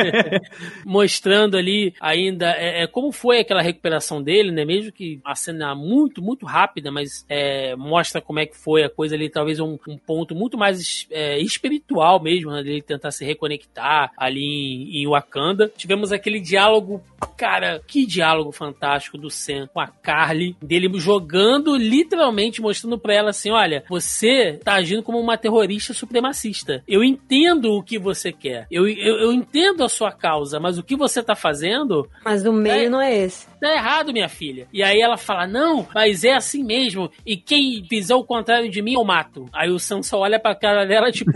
Mostrando 0.85 1.57
ali 1.57 1.93
ainda 1.99 2.51
é, 2.51 2.83
é, 2.83 2.87
como 2.87 3.11
foi 3.11 3.39
aquela 3.39 3.61
recuperação 3.61 4.21
dele, 4.21 4.51
né? 4.51 4.65
Mesmo 4.65 4.91
que 4.91 5.19
a 5.23 5.35
cena 5.35 5.75
muito, 5.75 6.21
muito 6.21 6.45
rápida, 6.45 6.91
mas 6.91 7.25
é, 7.29 7.75
mostra 7.75 8.21
como 8.21 8.39
é 8.39 8.45
que 8.45 8.57
foi 8.57 8.83
a 8.83 8.89
coisa 8.89 9.15
ali, 9.15 9.29
talvez 9.29 9.59
um, 9.59 9.77
um 9.87 9.97
ponto 9.97 10.35
muito 10.35 10.57
mais 10.57 11.07
é, 11.11 11.39
espiritual 11.39 12.21
mesmo, 12.21 12.51
né? 12.51 12.63
Dele 12.63 12.81
tentar 12.81 13.11
se 13.11 13.25
reconectar 13.25 14.11
ali 14.17 14.43
em, 14.43 15.03
em 15.03 15.07
Wakanda. 15.07 15.71
Tivemos 15.75 16.11
aquele 16.11 16.39
diálogo, 16.39 17.01
cara, 17.35 17.56
que 17.87 18.05
diálogo 18.05 18.51
fantástico 18.51 19.17
do 19.17 19.29
Sam 19.29 19.67
com 19.73 19.79
a 19.79 19.87
Carly, 19.87 20.55
dele 20.61 20.87
jogando, 20.99 21.75
literalmente 21.75 22.61
mostrando 22.61 22.97
pra 22.97 23.13
ela 23.13 23.29
assim: 23.29 23.51
olha, 23.51 23.83
você 23.89 24.59
tá 24.63 24.73
agindo 24.73 25.03
como 25.03 25.19
uma 25.19 25.37
terrorista 25.37 25.93
supremacista. 25.93 26.83
Eu 26.87 27.03
entendo 27.03 27.73
o 27.73 27.83
que 27.83 27.99
você 27.99 28.31
quer. 28.31 28.67
Eu, 28.71 28.87
eu, 28.87 29.17
eu 29.17 29.31
entendo 29.31 29.83
a 29.83 29.89
sua 29.89 30.11
causa, 30.11 30.59
mas 30.59 30.77
o 30.77 30.83
que 30.83 30.95
você 30.95 31.21
tá 31.21 31.35
fazendo. 31.35 32.09
Mas 32.23 32.45
o 32.45 32.53
meio 32.53 32.87
é, 32.87 32.89
não 32.89 33.01
é 33.01 33.15
esse. 33.15 33.47
Tá 33.59 33.73
errado, 33.73 34.13
minha 34.13 34.29
filha. 34.29 34.67
E 34.71 34.83
aí 34.83 34.99
ela 34.99 35.17
fala: 35.17 35.47
Não, 35.47 35.87
mas 35.93 36.23
é 36.23 36.33
assim 36.33 36.63
mesmo. 36.63 37.09
E 37.25 37.35
quem 37.35 37.83
fizer 37.87 38.15
o 38.15 38.23
contrário 38.23 38.69
de 38.69 38.81
mim, 38.81 38.93
eu 38.93 39.03
mato. 39.03 39.45
Aí 39.53 39.69
o 39.69 39.79
Sam 39.79 40.03
só 40.03 40.19
olha 40.19 40.39
pra 40.39 40.55
cara 40.55 40.85
dela, 40.85 41.11
tipo. 41.11 41.31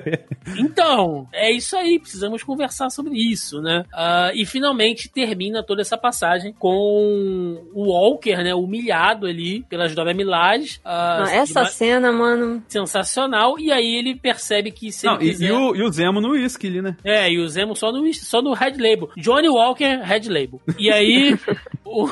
então, 0.58 1.26
é 1.32 1.50
isso 1.50 1.76
aí. 1.76 1.98
Precisamos 1.98 2.42
conversar 2.42 2.90
sobre 2.90 3.16
isso, 3.16 3.60
né? 3.60 3.84
Uh, 3.92 4.34
e 4.34 4.46
finalmente 4.46 5.08
termina 5.08 5.55
toda 5.62 5.82
essa 5.82 5.96
passagem 5.96 6.52
com 6.52 7.62
o 7.74 7.88
Walker, 7.88 8.36
né? 8.42 8.54
Humilhado 8.54 9.26
ali 9.26 9.62
pelas 9.68 9.94
Dora 9.94 10.14
Milaje. 10.14 10.80
Uh, 10.84 11.28
essa 11.30 11.60
uma... 11.60 11.66
cena, 11.66 12.12
mano. 12.12 12.62
Sensacional. 12.68 13.58
E 13.58 13.72
aí 13.72 13.96
ele 13.96 14.14
percebe 14.14 14.70
que 14.70 14.92
se 14.92 15.06
Não, 15.06 15.14
ele 15.14 15.30
quiser... 15.30 15.48
e, 15.48 15.52
o, 15.52 15.76
e 15.76 15.82
o 15.82 15.90
Zemo 15.90 16.20
no 16.20 16.30
whisky, 16.30 16.80
né? 16.80 16.96
É, 17.04 17.30
e 17.30 17.38
o 17.38 17.48
Zemo 17.48 17.74
só 17.74 17.92
no, 17.92 18.12
só 18.14 18.42
no 18.42 18.52
Red 18.52 18.74
Label. 18.78 19.10
Johnny 19.16 19.48
Walker, 19.48 20.00
Red 20.02 20.28
Label. 20.28 20.60
E 20.78 20.90
aí, 20.90 21.36
o, 21.84 22.06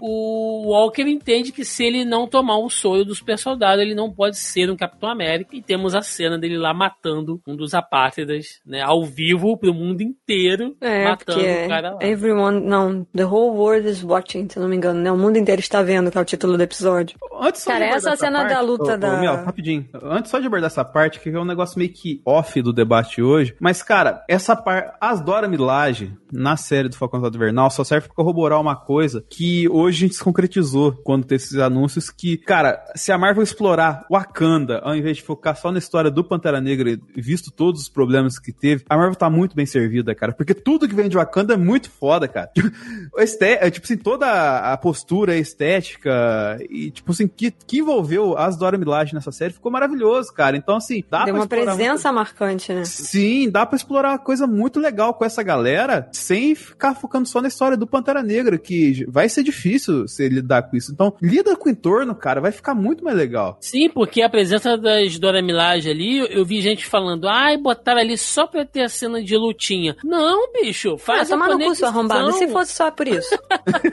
o 0.00 0.72
Walker 0.72 1.02
entende 1.02 1.52
que 1.52 1.64
se 1.64 1.84
ele 1.84 2.04
não 2.04 2.26
tomar 2.26 2.58
o 2.58 2.68
sonho 2.68 3.04
do 3.04 3.14
super 3.14 3.38
soldado, 3.38 3.80
ele 3.80 3.94
não 3.94 4.10
pode 4.10 4.38
ser 4.38 4.70
um 4.70 4.76
Capitão 4.76 5.08
América. 5.08 5.56
E 5.56 5.62
temos 5.62 5.94
a 5.94 6.02
cena 6.02 6.38
dele 6.38 6.58
lá 6.58 6.74
matando 6.74 7.40
um 7.46 7.56
dos 7.56 7.74
apátridas, 7.74 8.60
né? 8.66 8.80
Ao 8.82 9.04
vivo, 9.04 9.56
pro 9.56 9.74
mundo 9.74 10.02
inteiro, 10.02 10.76
é, 10.80 11.04
matando 11.04 11.40
o 11.40 11.68
cara 11.68 11.94
lá. 11.94 11.98
Everyone, 12.02 12.60
não, 12.60 12.81
the 13.14 13.24
whole 13.24 13.56
world 13.56 13.88
is 13.88 14.02
watching, 14.02 14.48
se 14.48 14.58
não 14.58 14.68
me 14.68 14.76
engano, 14.76 15.00
né? 15.00 15.12
O 15.12 15.16
mundo 15.16 15.36
inteiro 15.36 15.60
está 15.60 15.82
vendo, 15.82 16.10
que 16.10 16.18
é 16.18 16.20
o 16.20 16.24
título 16.24 16.56
do 16.56 16.62
episódio. 16.62 17.16
Antes 17.40 17.64
cara, 17.64 17.84
essa 17.84 18.16
cena 18.16 18.40
parte, 18.40 18.54
da 18.54 18.60
luta 18.60 18.94
ô, 18.94 18.96
da... 18.96 19.14
Ô, 19.14 19.20
Mel, 19.20 19.44
rapidinho. 19.44 19.86
Antes 20.02 20.30
só 20.30 20.38
de 20.38 20.46
abordar 20.46 20.68
essa 20.68 20.84
parte, 20.84 21.20
que 21.20 21.28
é 21.28 21.38
um 21.38 21.44
negócio 21.44 21.78
meio 21.78 21.92
que 21.92 22.20
off 22.24 22.60
do 22.60 22.72
debate 22.72 23.22
hoje, 23.22 23.54
mas, 23.60 23.82
cara, 23.82 24.24
essa 24.28 24.56
parte, 24.56 24.92
as 25.00 25.20
Dora 25.20 25.48
Milaje, 25.48 26.12
na 26.32 26.56
série 26.56 26.88
do 26.88 26.96
Falcão 26.96 27.24
Invernal, 27.24 27.70
só 27.70 27.84
serve 27.84 28.06
pra 28.06 28.16
corroborar 28.16 28.60
uma 28.60 28.74
coisa 28.74 29.24
que 29.28 29.68
hoje 29.68 29.92
hoje 29.92 30.04
a 30.04 30.06
gente 30.06 30.14
se 30.14 30.24
concretizou 30.24 30.92
quando 30.92 31.24
tem 31.24 31.36
esses 31.36 31.58
anúncios 31.58 32.10
que, 32.10 32.36
cara, 32.36 32.82
se 32.96 33.12
a 33.12 33.18
Marvel 33.18 33.42
explorar 33.42 34.06
Wakanda, 34.10 34.78
ao 34.78 34.96
invés 34.96 35.18
de 35.18 35.22
focar 35.22 35.56
só 35.56 35.70
na 35.70 35.78
história 35.78 36.10
do 36.10 36.24
Pantera 36.24 36.60
Negra, 36.60 36.98
visto 37.14 37.50
todos 37.50 37.82
os 37.82 37.88
problemas 37.88 38.38
que 38.38 38.52
teve, 38.52 38.84
a 38.88 38.96
Marvel 38.96 39.14
tá 39.14 39.28
muito 39.28 39.54
bem 39.54 39.66
servida, 39.66 40.14
cara. 40.14 40.32
Porque 40.32 40.54
tudo 40.54 40.88
que 40.88 40.94
vem 40.94 41.08
de 41.08 41.16
Wakanda 41.16 41.54
é 41.54 41.56
muito 41.56 41.90
foda, 41.90 42.26
cara. 42.26 42.50
Este, 43.16 43.70
tipo 43.70 43.84
assim, 43.84 43.96
toda 43.96 44.72
a 44.72 44.76
postura 44.76 45.36
estética 45.36 46.58
e, 46.68 46.90
tipo 46.90 47.12
assim, 47.12 47.28
que, 47.28 47.50
que 47.50 47.78
envolveu 47.78 48.36
as 48.36 48.56
Dora 48.56 48.78
Milaje 48.78 49.14
nessa 49.14 49.30
série 49.30 49.52
ficou 49.52 49.70
maravilhoso, 49.70 50.32
cara. 50.32 50.56
Então, 50.56 50.76
assim, 50.76 51.04
dá 51.10 51.24
Deu 51.24 51.34
pra 51.34 51.42
uma 51.42 51.46
presença 51.46 52.08
muito... 52.08 52.14
marcante, 52.14 52.72
né? 52.72 52.84
Sim, 52.84 53.50
dá 53.50 53.64
pra 53.66 53.76
explorar 53.76 54.10
uma 54.10 54.18
coisa 54.18 54.46
muito 54.46 54.80
legal 54.80 55.14
com 55.14 55.24
essa 55.24 55.42
galera 55.42 56.08
sem 56.12 56.54
ficar 56.54 56.94
focando 56.94 57.28
só 57.28 57.40
na 57.40 57.48
história 57.48 57.76
do 57.76 57.86
Pantera 57.86 58.22
Negra, 58.22 58.58
que 58.58 59.04
vai 59.08 59.28
ser 59.28 59.42
difícil 59.42 60.08
você 60.08 60.28
lidar 60.28 60.62
com 60.62 60.76
isso. 60.76 60.92
Então, 60.92 61.14
lida 61.20 61.56
com 61.56 61.68
o 61.68 61.72
entorno, 61.72 62.14
cara, 62.14 62.40
vai 62.40 62.52
ficar 62.52 62.74
muito 62.74 63.04
mais 63.04 63.16
legal. 63.16 63.58
Sim, 63.60 63.88
porque 63.88 64.22
a 64.22 64.30
presença 64.30 64.76
das 64.76 65.18
Dora 65.18 65.42
Milaje 65.42 65.90
ali, 65.90 66.18
eu 66.30 66.44
vi 66.44 66.60
gente 66.60 66.86
falando, 66.86 67.28
ai, 67.28 67.56
botaram 67.56 68.00
ali 68.00 68.16
só 68.16 68.46
pra 68.46 68.64
ter 68.64 68.82
a 68.82 68.88
cena 68.88 69.22
de 69.22 69.36
lutinha. 69.36 69.96
Não, 70.04 70.52
bicho, 70.52 70.96
faz 70.98 71.30
ah, 71.30 71.36
a 71.36 71.38
conexão. 71.38 71.92
Cu, 71.92 72.32
se 72.32 72.46
fosse 72.62 72.72
só 72.72 72.90
por 72.90 73.08
isso. 73.08 73.36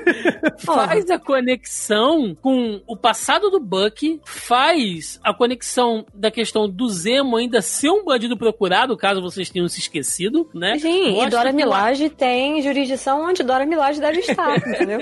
faz 0.59 1.09
a 1.09 1.19
conexão 1.19 2.35
com 2.41 2.81
o 2.87 2.95
passado 2.95 3.49
do 3.49 3.59
Buck, 3.59 4.19
faz 4.23 5.19
a 5.23 5.33
conexão 5.33 6.05
da 6.13 6.29
questão 6.29 6.69
do 6.69 6.87
Zemo 6.89 7.37
ainda 7.37 7.61
ser 7.61 7.89
um 7.89 8.03
bandido 8.03 8.37
procurado, 8.37 8.95
caso 8.95 9.21
vocês 9.21 9.49
tenham 9.49 9.67
se 9.67 9.79
esquecido, 9.79 10.49
né? 10.53 10.77
Sim, 10.77 11.11
Mostra 11.11 11.27
e 11.27 11.29
Dora 11.29 11.51
Milaje 11.51 12.09
tem 12.09 12.61
jurisdição 12.61 13.25
onde 13.25 13.43
Dora 13.43 13.65
Milaje 13.65 13.99
deve 13.99 14.19
estar, 14.19 14.57
entendeu? 14.57 14.99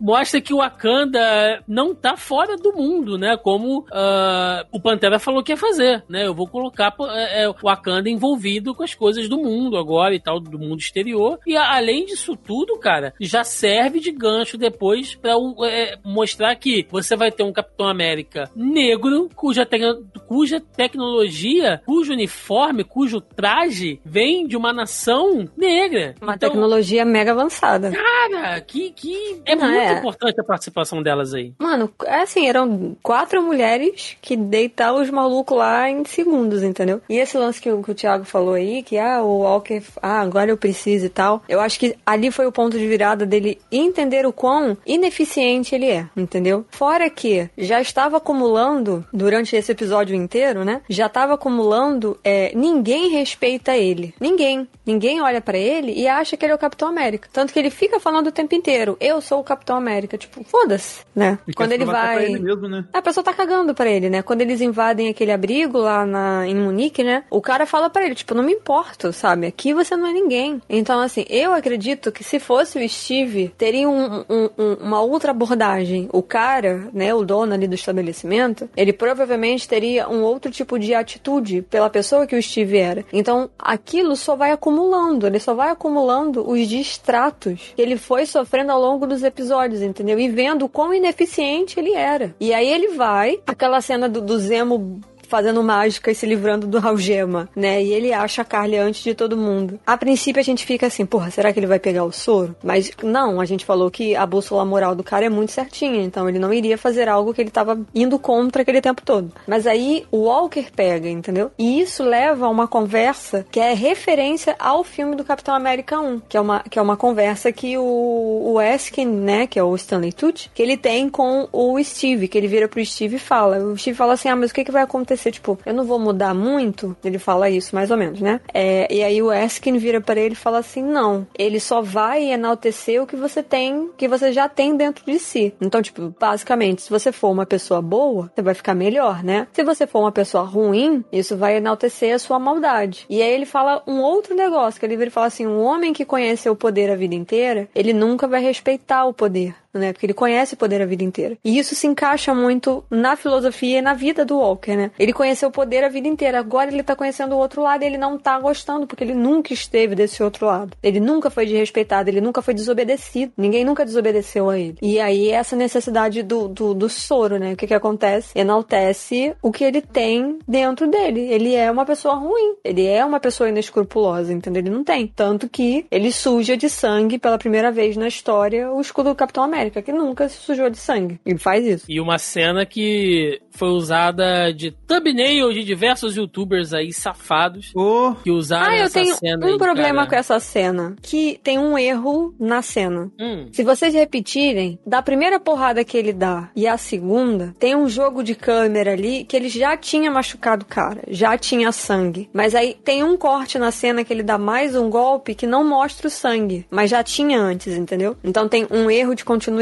Mostra 0.00 0.40
que 0.40 0.54
o 0.54 0.58
Wakanda 0.58 1.62
não 1.66 1.94
tá 1.94 2.16
fora 2.16 2.56
do 2.56 2.72
mundo, 2.72 3.18
né? 3.18 3.36
Como 3.36 3.80
uh, 3.80 4.66
o 4.70 4.80
Pantera 4.80 5.18
falou 5.18 5.42
que 5.42 5.52
ia 5.52 5.56
fazer, 5.56 6.04
né? 6.08 6.26
Eu 6.26 6.34
vou 6.34 6.46
colocar 6.46 6.94
é, 7.10 7.44
é, 7.44 7.48
o 7.48 7.54
Wakanda 7.54 8.08
envolvido 8.08 8.74
com 8.74 8.82
as 8.82 8.94
coisas 8.94 9.28
do 9.28 9.38
mundo 9.38 9.76
agora 9.76 10.14
e 10.14 10.20
tal, 10.20 10.38
do 10.38 10.58
mundo 10.58 10.80
exterior. 10.80 11.38
E 11.46 11.56
além 11.56 12.04
disso 12.04 12.36
tudo, 12.36 12.67
cara, 12.76 13.14
já 13.20 13.44
serve 13.44 14.00
de 14.00 14.10
gancho 14.10 14.58
depois 14.58 15.14
para 15.14 15.32
é, 15.66 15.96
mostrar 16.04 16.54
que 16.56 16.86
você 16.90 17.16
vai 17.16 17.30
ter 17.30 17.44
um 17.44 17.52
Capitão 17.52 17.88
América 17.88 18.50
negro, 18.54 19.28
cuja, 19.34 19.64
te 19.64 19.78
cuja 20.26 20.60
tecnologia, 20.60 21.80
cujo 21.86 22.12
uniforme, 22.12 22.84
cujo 22.84 23.20
traje 23.20 24.00
vem 24.04 24.46
de 24.46 24.56
uma 24.56 24.72
nação 24.72 25.48
negra. 25.56 26.14
Uma 26.20 26.34
então, 26.34 26.50
tecnologia 26.50 27.04
mega 27.04 27.32
avançada. 27.32 27.90
Cara, 27.90 28.60
que, 28.60 28.90
que 28.90 29.40
é 29.44 29.54
Não, 29.54 29.68
muito 29.68 29.80
é. 29.80 29.98
importante 29.98 30.40
a 30.40 30.44
participação 30.44 31.02
delas 31.02 31.34
aí. 31.34 31.52
Mano, 31.58 31.90
é 32.04 32.22
assim, 32.22 32.48
eram 32.48 32.96
quatro 33.02 33.42
mulheres 33.42 34.16
que 34.20 34.36
deitaram 34.36 35.00
os 35.00 35.10
malucos 35.10 35.56
lá 35.56 35.88
em 35.88 36.04
segundos, 36.04 36.62
entendeu? 36.62 37.00
E 37.08 37.16
esse 37.16 37.36
lance 37.38 37.60
que 37.60 37.70
o, 37.70 37.82
que 37.82 37.90
o 37.90 37.94
Thiago 37.94 38.24
falou 38.24 38.54
aí, 38.54 38.82
que 38.82 38.98
ah, 38.98 39.22
o 39.22 39.38
Walker, 39.38 39.82
ah, 40.02 40.20
agora 40.20 40.50
eu 40.50 40.56
preciso 40.56 41.06
e 41.06 41.08
tal. 41.08 41.42
Eu 41.48 41.60
acho 41.60 41.78
que 41.78 41.96
ali 42.04 42.30
foi 42.30 42.46
o 42.48 42.52
ponto 42.52 42.78
de 42.78 42.86
virada 42.86 43.24
dele 43.24 43.58
entender 43.70 44.26
o 44.26 44.32
quão 44.32 44.76
ineficiente 44.86 45.74
ele 45.74 45.90
é, 45.90 46.06
entendeu? 46.16 46.64
Fora 46.70 47.08
que 47.10 47.48
já 47.56 47.80
estava 47.80 48.16
acumulando, 48.16 49.04
durante 49.12 49.56
esse 49.56 49.72
episódio 49.72 50.14
inteiro, 50.14 50.64
né? 50.64 50.80
Já 50.88 51.06
estava 51.06 51.34
acumulando, 51.34 52.18
é, 52.22 52.52
ninguém 52.54 53.10
respeita 53.10 53.76
ele. 53.76 54.14
Ninguém. 54.20 54.66
Ninguém 54.86 55.20
olha 55.20 55.40
para 55.40 55.58
ele 55.58 55.92
e 55.92 56.08
acha 56.08 56.36
que 56.36 56.44
ele 56.44 56.52
é 56.52 56.54
o 56.54 56.58
Capitão 56.58 56.88
América. 56.88 57.28
Tanto 57.32 57.52
que 57.52 57.58
ele 57.58 57.70
fica 57.70 58.00
falando 58.00 58.28
o 58.28 58.32
tempo 58.32 58.54
inteiro, 58.54 58.96
eu 59.00 59.20
sou 59.20 59.40
o 59.40 59.44
Capitão 59.44 59.76
América. 59.76 60.16
Tipo, 60.16 60.42
foda-se, 60.44 61.02
né? 61.14 61.38
E 61.46 61.52
Quando 61.52 61.72
ele 61.72 61.84
vai. 61.84 62.24
Ele 62.24 62.38
mesmo, 62.38 62.68
né? 62.68 62.84
A 62.92 63.02
pessoa 63.02 63.22
tá 63.22 63.34
cagando 63.34 63.74
pra 63.74 63.90
ele, 63.90 64.08
né? 64.08 64.22
Quando 64.22 64.40
eles 64.40 64.60
invadem 64.60 65.08
aquele 65.08 65.32
abrigo 65.32 65.78
lá 65.78 66.06
na, 66.06 66.46
em 66.46 66.54
Munique, 66.54 67.04
né? 67.04 67.24
O 67.30 67.40
cara 67.40 67.66
fala 67.66 67.90
para 67.90 68.04
ele, 68.04 68.14
tipo, 68.14 68.34
não 68.34 68.42
me 68.42 68.52
importo, 68.52 69.12
sabe? 69.12 69.46
Aqui 69.46 69.74
você 69.74 69.96
não 69.96 70.06
é 70.06 70.12
ninguém. 70.12 70.62
Então, 70.68 71.00
assim, 71.00 71.24
eu 71.28 71.52
acredito 71.52 72.10
que 72.10 72.24
se 72.38 72.44
fosse 72.44 72.78
o 72.78 72.88
Steve, 72.88 73.52
teria 73.58 73.88
um, 73.88 74.24
um, 74.28 74.50
um, 74.56 74.72
uma 74.80 75.00
outra 75.00 75.32
abordagem. 75.32 76.08
O 76.12 76.22
cara, 76.22 76.88
né, 76.92 77.12
o 77.12 77.24
dono 77.24 77.52
ali 77.52 77.66
do 77.66 77.74
estabelecimento, 77.74 78.68
ele 78.76 78.92
provavelmente 78.92 79.68
teria 79.68 80.08
um 80.08 80.22
outro 80.22 80.50
tipo 80.50 80.78
de 80.78 80.94
atitude 80.94 81.62
pela 81.62 81.90
pessoa 81.90 82.26
que 82.26 82.36
o 82.36 82.42
Steve 82.42 82.78
era. 82.78 83.04
Então, 83.12 83.50
aquilo 83.58 84.14
só 84.16 84.36
vai 84.36 84.52
acumulando, 84.52 85.26
ele 85.26 85.40
só 85.40 85.52
vai 85.52 85.70
acumulando 85.70 86.48
os 86.48 86.66
distratos 86.68 87.72
que 87.74 87.82
ele 87.82 87.96
foi 87.96 88.24
sofrendo 88.24 88.72
ao 88.72 88.80
longo 88.80 89.06
dos 89.06 89.22
episódios, 89.22 89.82
entendeu? 89.82 90.18
E 90.18 90.28
vendo 90.28 90.64
o 90.64 90.68
quão 90.68 90.94
ineficiente 90.94 91.78
ele 91.78 91.92
era. 91.92 92.34
E 92.38 92.54
aí 92.54 92.68
ele 92.68 92.88
vai, 92.88 93.40
aquela 93.46 93.80
cena 93.80 94.08
do, 94.08 94.20
do 94.20 94.38
Zemo 94.38 95.00
fazendo 95.28 95.62
mágica 95.62 96.10
e 96.10 96.14
se 96.14 96.26
livrando 96.26 96.66
do 96.66 96.78
algema, 96.86 97.48
né? 97.54 97.82
E 97.82 97.92
ele 97.92 98.12
acha 98.12 98.42
a 98.42 98.44
Carly 98.44 98.76
antes 98.76 99.02
de 99.02 99.14
todo 99.14 99.36
mundo. 99.36 99.78
A 99.86 99.96
princípio 99.96 100.40
a 100.40 100.44
gente 100.44 100.64
fica 100.64 100.86
assim, 100.86 101.04
porra, 101.06 101.30
será 101.30 101.52
que 101.52 101.60
ele 101.60 101.66
vai 101.66 101.78
pegar 101.78 102.04
o 102.04 102.12
soro? 102.12 102.56
Mas 102.62 102.90
não, 103.02 103.40
a 103.40 103.44
gente 103.44 103.64
falou 103.64 103.90
que 103.90 104.16
a 104.16 104.26
bússola 104.26 104.64
moral 104.64 104.94
do 104.94 105.04
cara 105.04 105.26
é 105.26 105.28
muito 105.28 105.52
certinha, 105.52 106.02
então 106.02 106.28
ele 106.28 106.38
não 106.38 106.52
iria 106.52 106.78
fazer 106.78 107.08
algo 107.08 107.34
que 107.34 107.40
ele 107.40 107.50
tava 107.50 107.78
indo 107.94 108.18
contra 108.18 108.62
aquele 108.62 108.80
tempo 108.80 109.02
todo. 109.02 109.32
Mas 109.46 109.66
aí 109.66 110.06
o 110.10 110.24
Walker 110.24 110.66
pega, 110.74 111.08
entendeu? 111.08 111.50
E 111.58 111.80
isso 111.80 112.02
leva 112.02 112.46
a 112.46 112.48
uma 112.48 112.66
conversa 112.66 113.46
que 113.50 113.60
é 113.60 113.74
referência 113.74 114.56
ao 114.58 114.82
filme 114.82 115.14
do 115.14 115.24
Capitão 115.24 115.54
América 115.54 116.00
1, 116.00 116.20
que 116.28 116.36
é 116.36 116.40
uma, 116.40 116.60
que 116.60 116.78
é 116.78 116.82
uma 116.82 116.96
conversa 116.96 117.52
que 117.52 117.76
o, 117.76 118.54
o 118.54 118.60
Eskin, 118.60 119.06
né, 119.06 119.46
que 119.46 119.58
é 119.58 119.62
o 119.62 119.74
Stanley 119.76 120.12
Tucci, 120.12 120.50
que 120.54 120.62
ele 120.62 120.76
tem 120.76 121.08
com 121.08 121.48
o 121.52 121.82
Steve, 121.82 122.28
que 122.28 122.38
ele 122.38 122.48
vira 122.48 122.68
pro 122.68 122.84
Steve 122.84 123.16
e 123.16 123.18
fala. 123.18 123.58
O 123.58 123.76
Steve 123.76 123.96
fala 123.96 124.14
assim, 124.14 124.28
ah, 124.28 124.36
mas 124.36 124.50
o 124.50 124.54
que, 124.54 124.64
que 124.64 124.72
vai 124.72 124.82
acontecer 124.82 125.17
ser 125.18 125.32
tipo, 125.32 125.58
eu 125.66 125.74
não 125.74 125.84
vou 125.84 125.98
mudar 125.98 126.34
muito. 126.34 126.96
Ele 127.04 127.18
fala 127.18 127.50
isso, 127.50 127.74
mais 127.74 127.90
ou 127.90 127.96
menos, 127.96 128.20
né? 128.20 128.40
É, 128.52 128.92
e 128.92 129.02
aí 129.02 129.20
o 129.22 129.32
Eskin 129.32 129.76
vira 129.78 130.00
para 130.00 130.20
ele 130.20 130.32
e 130.32 130.36
fala 130.36 130.58
assim: 130.58 130.82
não, 130.82 131.26
ele 131.38 131.60
só 131.60 131.82
vai 131.82 132.32
enaltecer 132.32 133.02
o 133.02 133.06
que 133.06 133.16
você 133.16 133.42
tem, 133.42 133.90
que 133.96 134.08
você 134.08 134.32
já 134.32 134.48
tem 134.48 134.76
dentro 134.76 135.04
de 135.04 135.18
si. 135.18 135.54
Então, 135.60 135.82
tipo, 135.82 136.14
basicamente, 136.18 136.82
se 136.82 136.90
você 136.90 137.12
for 137.12 137.30
uma 137.30 137.46
pessoa 137.46 137.82
boa, 137.82 138.30
você 138.34 138.42
vai 138.42 138.54
ficar 138.54 138.74
melhor, 138.74 139.22
né? 139.22 139.46
Se 139.52 139.62
você 139.62 139.86
for 139.86 140.00
uma 140.00 140.12
pessoa 140.12 140.44
ruim, 140.44 141.04
isso 141.12 141.36
vai 141.36 141.56
enaltecer 141.56 142.14
a 142.14 142.18
sua 142.18 142.38
maldade. 142.38 143.06
E 143.08 143.22
aí 143.22 143.32
ele 143.32 143.46
fala 143.46 143.82
um 143.86 144.00
outro 144.00 144.34
negócio, 144.34 144.78
que 144.78 144.86
ele 144.86 144.96
vira 144.96 145.08
e 145.08 145.12
fala 145.12 145.26
assim: 145.26 145.46
um 145.46 145.60
homem 145.60 145.92
que 145.92 146.04
conheceu 146.04 146.52
o 146.52 146.56
poder 146.56 146.90
a 146.90 146.96
vida 146.96 147.14
inteira, 147.14 147.68
ele 147.74 147.92
nunca 147.92 148.26
vai 148.26 148.42
respeitar 148.42 149.04
o 149.04 149.12
poder 149.12 149.54
né? 149.78 149.92
Porque 149.92 150.06
ele 150.06 150.14
conhece 150.14 150.54
o 150.54 150.56
poder 150.56 150.82
a 150.82 150.86
vida 150.86 151.04
inteira. 151.04 151.36
E 151.44 151.58
isso 151.58 151.74
se 151.74 151.86
encaixa 151.86 152.34
muito 152.34 152.84
na 152.90 153.16
filosofia 153.16 153.78
e 153.78 153.82
na 153.82 153.94
vida 153.94 154.24
do 154.24 154.38
Walker, 154.38 154.76
né? 154.76 154.90
Ele 154.98 155.12
conheceu 155.12 155.48
o 155.48 155.52
poder 155.52 155.84
a 155.84 155.88
vida 155.88 156.08
inteira. 156.08 156.38
Agora 156.38 156.70
ele 156.70 156.82
tá 156.82 156.94
conhecendo 156.94 157.34
o 157.34 157.38
outro 157.38 157.62
lado 157.62 157.82
e 157.82 157.86
ele 157.86 157.98
não 157.98 158.18
tá 158.18 158.38
gostando, 158.38 158.86
porque 158.86 159.04
ele 159.04 159.14
nunca 159.14 159.52
esteve 159.52 159.94
desse 159.94 160.22
outro 160.22 160.46
lado. 160.46 160.76
Ele 160.82 161.00
nunca 161.00 161.30
foi 161.30 161.46
desrespeitado, 161.46 162.08
ele 162.08 162.20
nunca 162.20 162.42
foi 162.42 162.54
desobedecido. 162.54 163.32
Ninguém 163.36 163.64
nunca 163.64 163.84
desobedeceu 163.84 164.50
a 164.50 164.58
ele. 164.58 164.76
E 164.82 165.00
aí 165.00 165.30
essa 165.30 165.56
necessidade 165.56 166.22
do, 166.22 166.48
do, 166.48 166.74
do 166.74 166.88
soro, 166.88 167.38
né? 167.38 167.52
O 167.52 167.56
que 167.56 167.66
que 167.66 167.74
acontece? 167.74 168.38
Enaltece 168.38 169.34
o 169.42 169.50
que 169.50 169.64
ele 169.64 169.80
tem 169.80 170.38
dentro 170.46 170.86
dele. 170.86 171.20
Ele 171.20 171.54
é 171.54 171.70
uma 171.70 171.84
pessoa 171.84 172.14
ruim. 172.14 172.56
Ele 172.64 172.86
é 172.86 173.04
uma 173.04 173.20
pessoa 173.20 173.48
inescrupulosa, 173.48 174.32
entendeu? 174.32 174.62
Ele 174.62 174.70
não 174.70 174.84
tem. 174.84 175.06
Tanto 175.06 175.48
que 175.48 175.86
ele 175.90 176.12
suja 176.12 176.56
de 176.56 176.68
sangue 176.68 177.18
pela 177.18 177.38
primeira 177.38 177.70
vez 177.70 177.96
na 177.96 178.08
história 178.08 178.70
o 178.70 178.80
escudo 178.80 179.10
do 179.10 179.14
Capitão 179.14 179.44
América. 179.44 179.67
América, 179.68 179.82
que 179.82 179.92
nunca 179.92 180.28
se 180.28 180.38
sujou 180.38 180.70
de 180.70 180.78
sangue. 180.78 181.20
Ele 181.24 181.38
faz 181.38 181.64
isso. 181.64 181.84
E 181.88 182.00
uma 182.00 182.18
cena 182.18 182.64
que 182.64 183.40
foi 183.50 183.68
usada 183.68 184.52
de 184.52 184.70
thumbnail 184.70 185.52
de 185.52 185.64
diversos 185.64 186.16
youtubers 186.16 186.72
aí 186.72 186.92
safados 186.92 187.72
oh. 187.74 188.14
que 188.22 188.30
usaram 188.30 188.72
ah, 188.72 188.76
eu 188.76 188.84
essa 188.84 189.00
tenho 189.00 189.14
cena. 189.14 189.46
um 189.46 189.52
aí, 189.52 189.58
problema 189.58 189.98
cara. 189.98 190.08
com 190.08 190.16
essa 190.16 190.40
cena, 190.40 190.96
que 191.02 191.38
tem 191.42 191.58
um 191.58 191.78
erro 191.78 192.34
na 192.38 192.62
cena. 192.62 193.10
Hum. 193.20 193.48
Se 193.52 193.62
vocês 193.62 193.94
repetirem, 193.94 194.78
da 194.86 195.02
primeira 195.02 195.38
porrada 195.38 195.84
que 195.84 195.96
ele 195.96 196.12
dá 196.12 196.50
e 196.54 196.66
a 196.66 196.76
segunda, 196.76 197.54
tem 197.58 197.76
um 197.76 197.88
jogo 197.88 198.22
de 198.22 198.34
câmera 198.34 198.92
ali 198.92 199.24
que 199.24 199.36
ele 199.36 199.48
já 199.48 199.76
tinha 199.76 200.10
machucado 200.10 200.64
o 200.64 200.68
cara, 200.68 201.02
já 201.08 201.36
tinha 201.36 201.72
sangue. 201.72 202.30
Mas 202.32 202.54
aí 202.54 202.74
tem 202.84 203.04
um 203.04 203.16
corte 203.16 203.58
na 203.58 203.70
cena 203.70 204.04
que 204.04 204.12
ele 204.12 204.22
dá 204.22 204.38
mais 204.38 204.74
um 204.74 204.88
golpe 204.88 205.34
que 205.34 205.46
não 205.46 205.64
mostra 205.64 206.06
o 206.06 206.10
sangue, 206.10 206.66
mas 206.70 206.90
já 206.90 207.02
tinha 207.02 207.40
antes, 207.40 207.74
entendeu? 207.74 208.16
Então 208.22 208.48
tem 208.48 208.66
um 208.70 208.90
erro 208.90 209.14
de 209.14 209.24
continuidade 209.24 209.57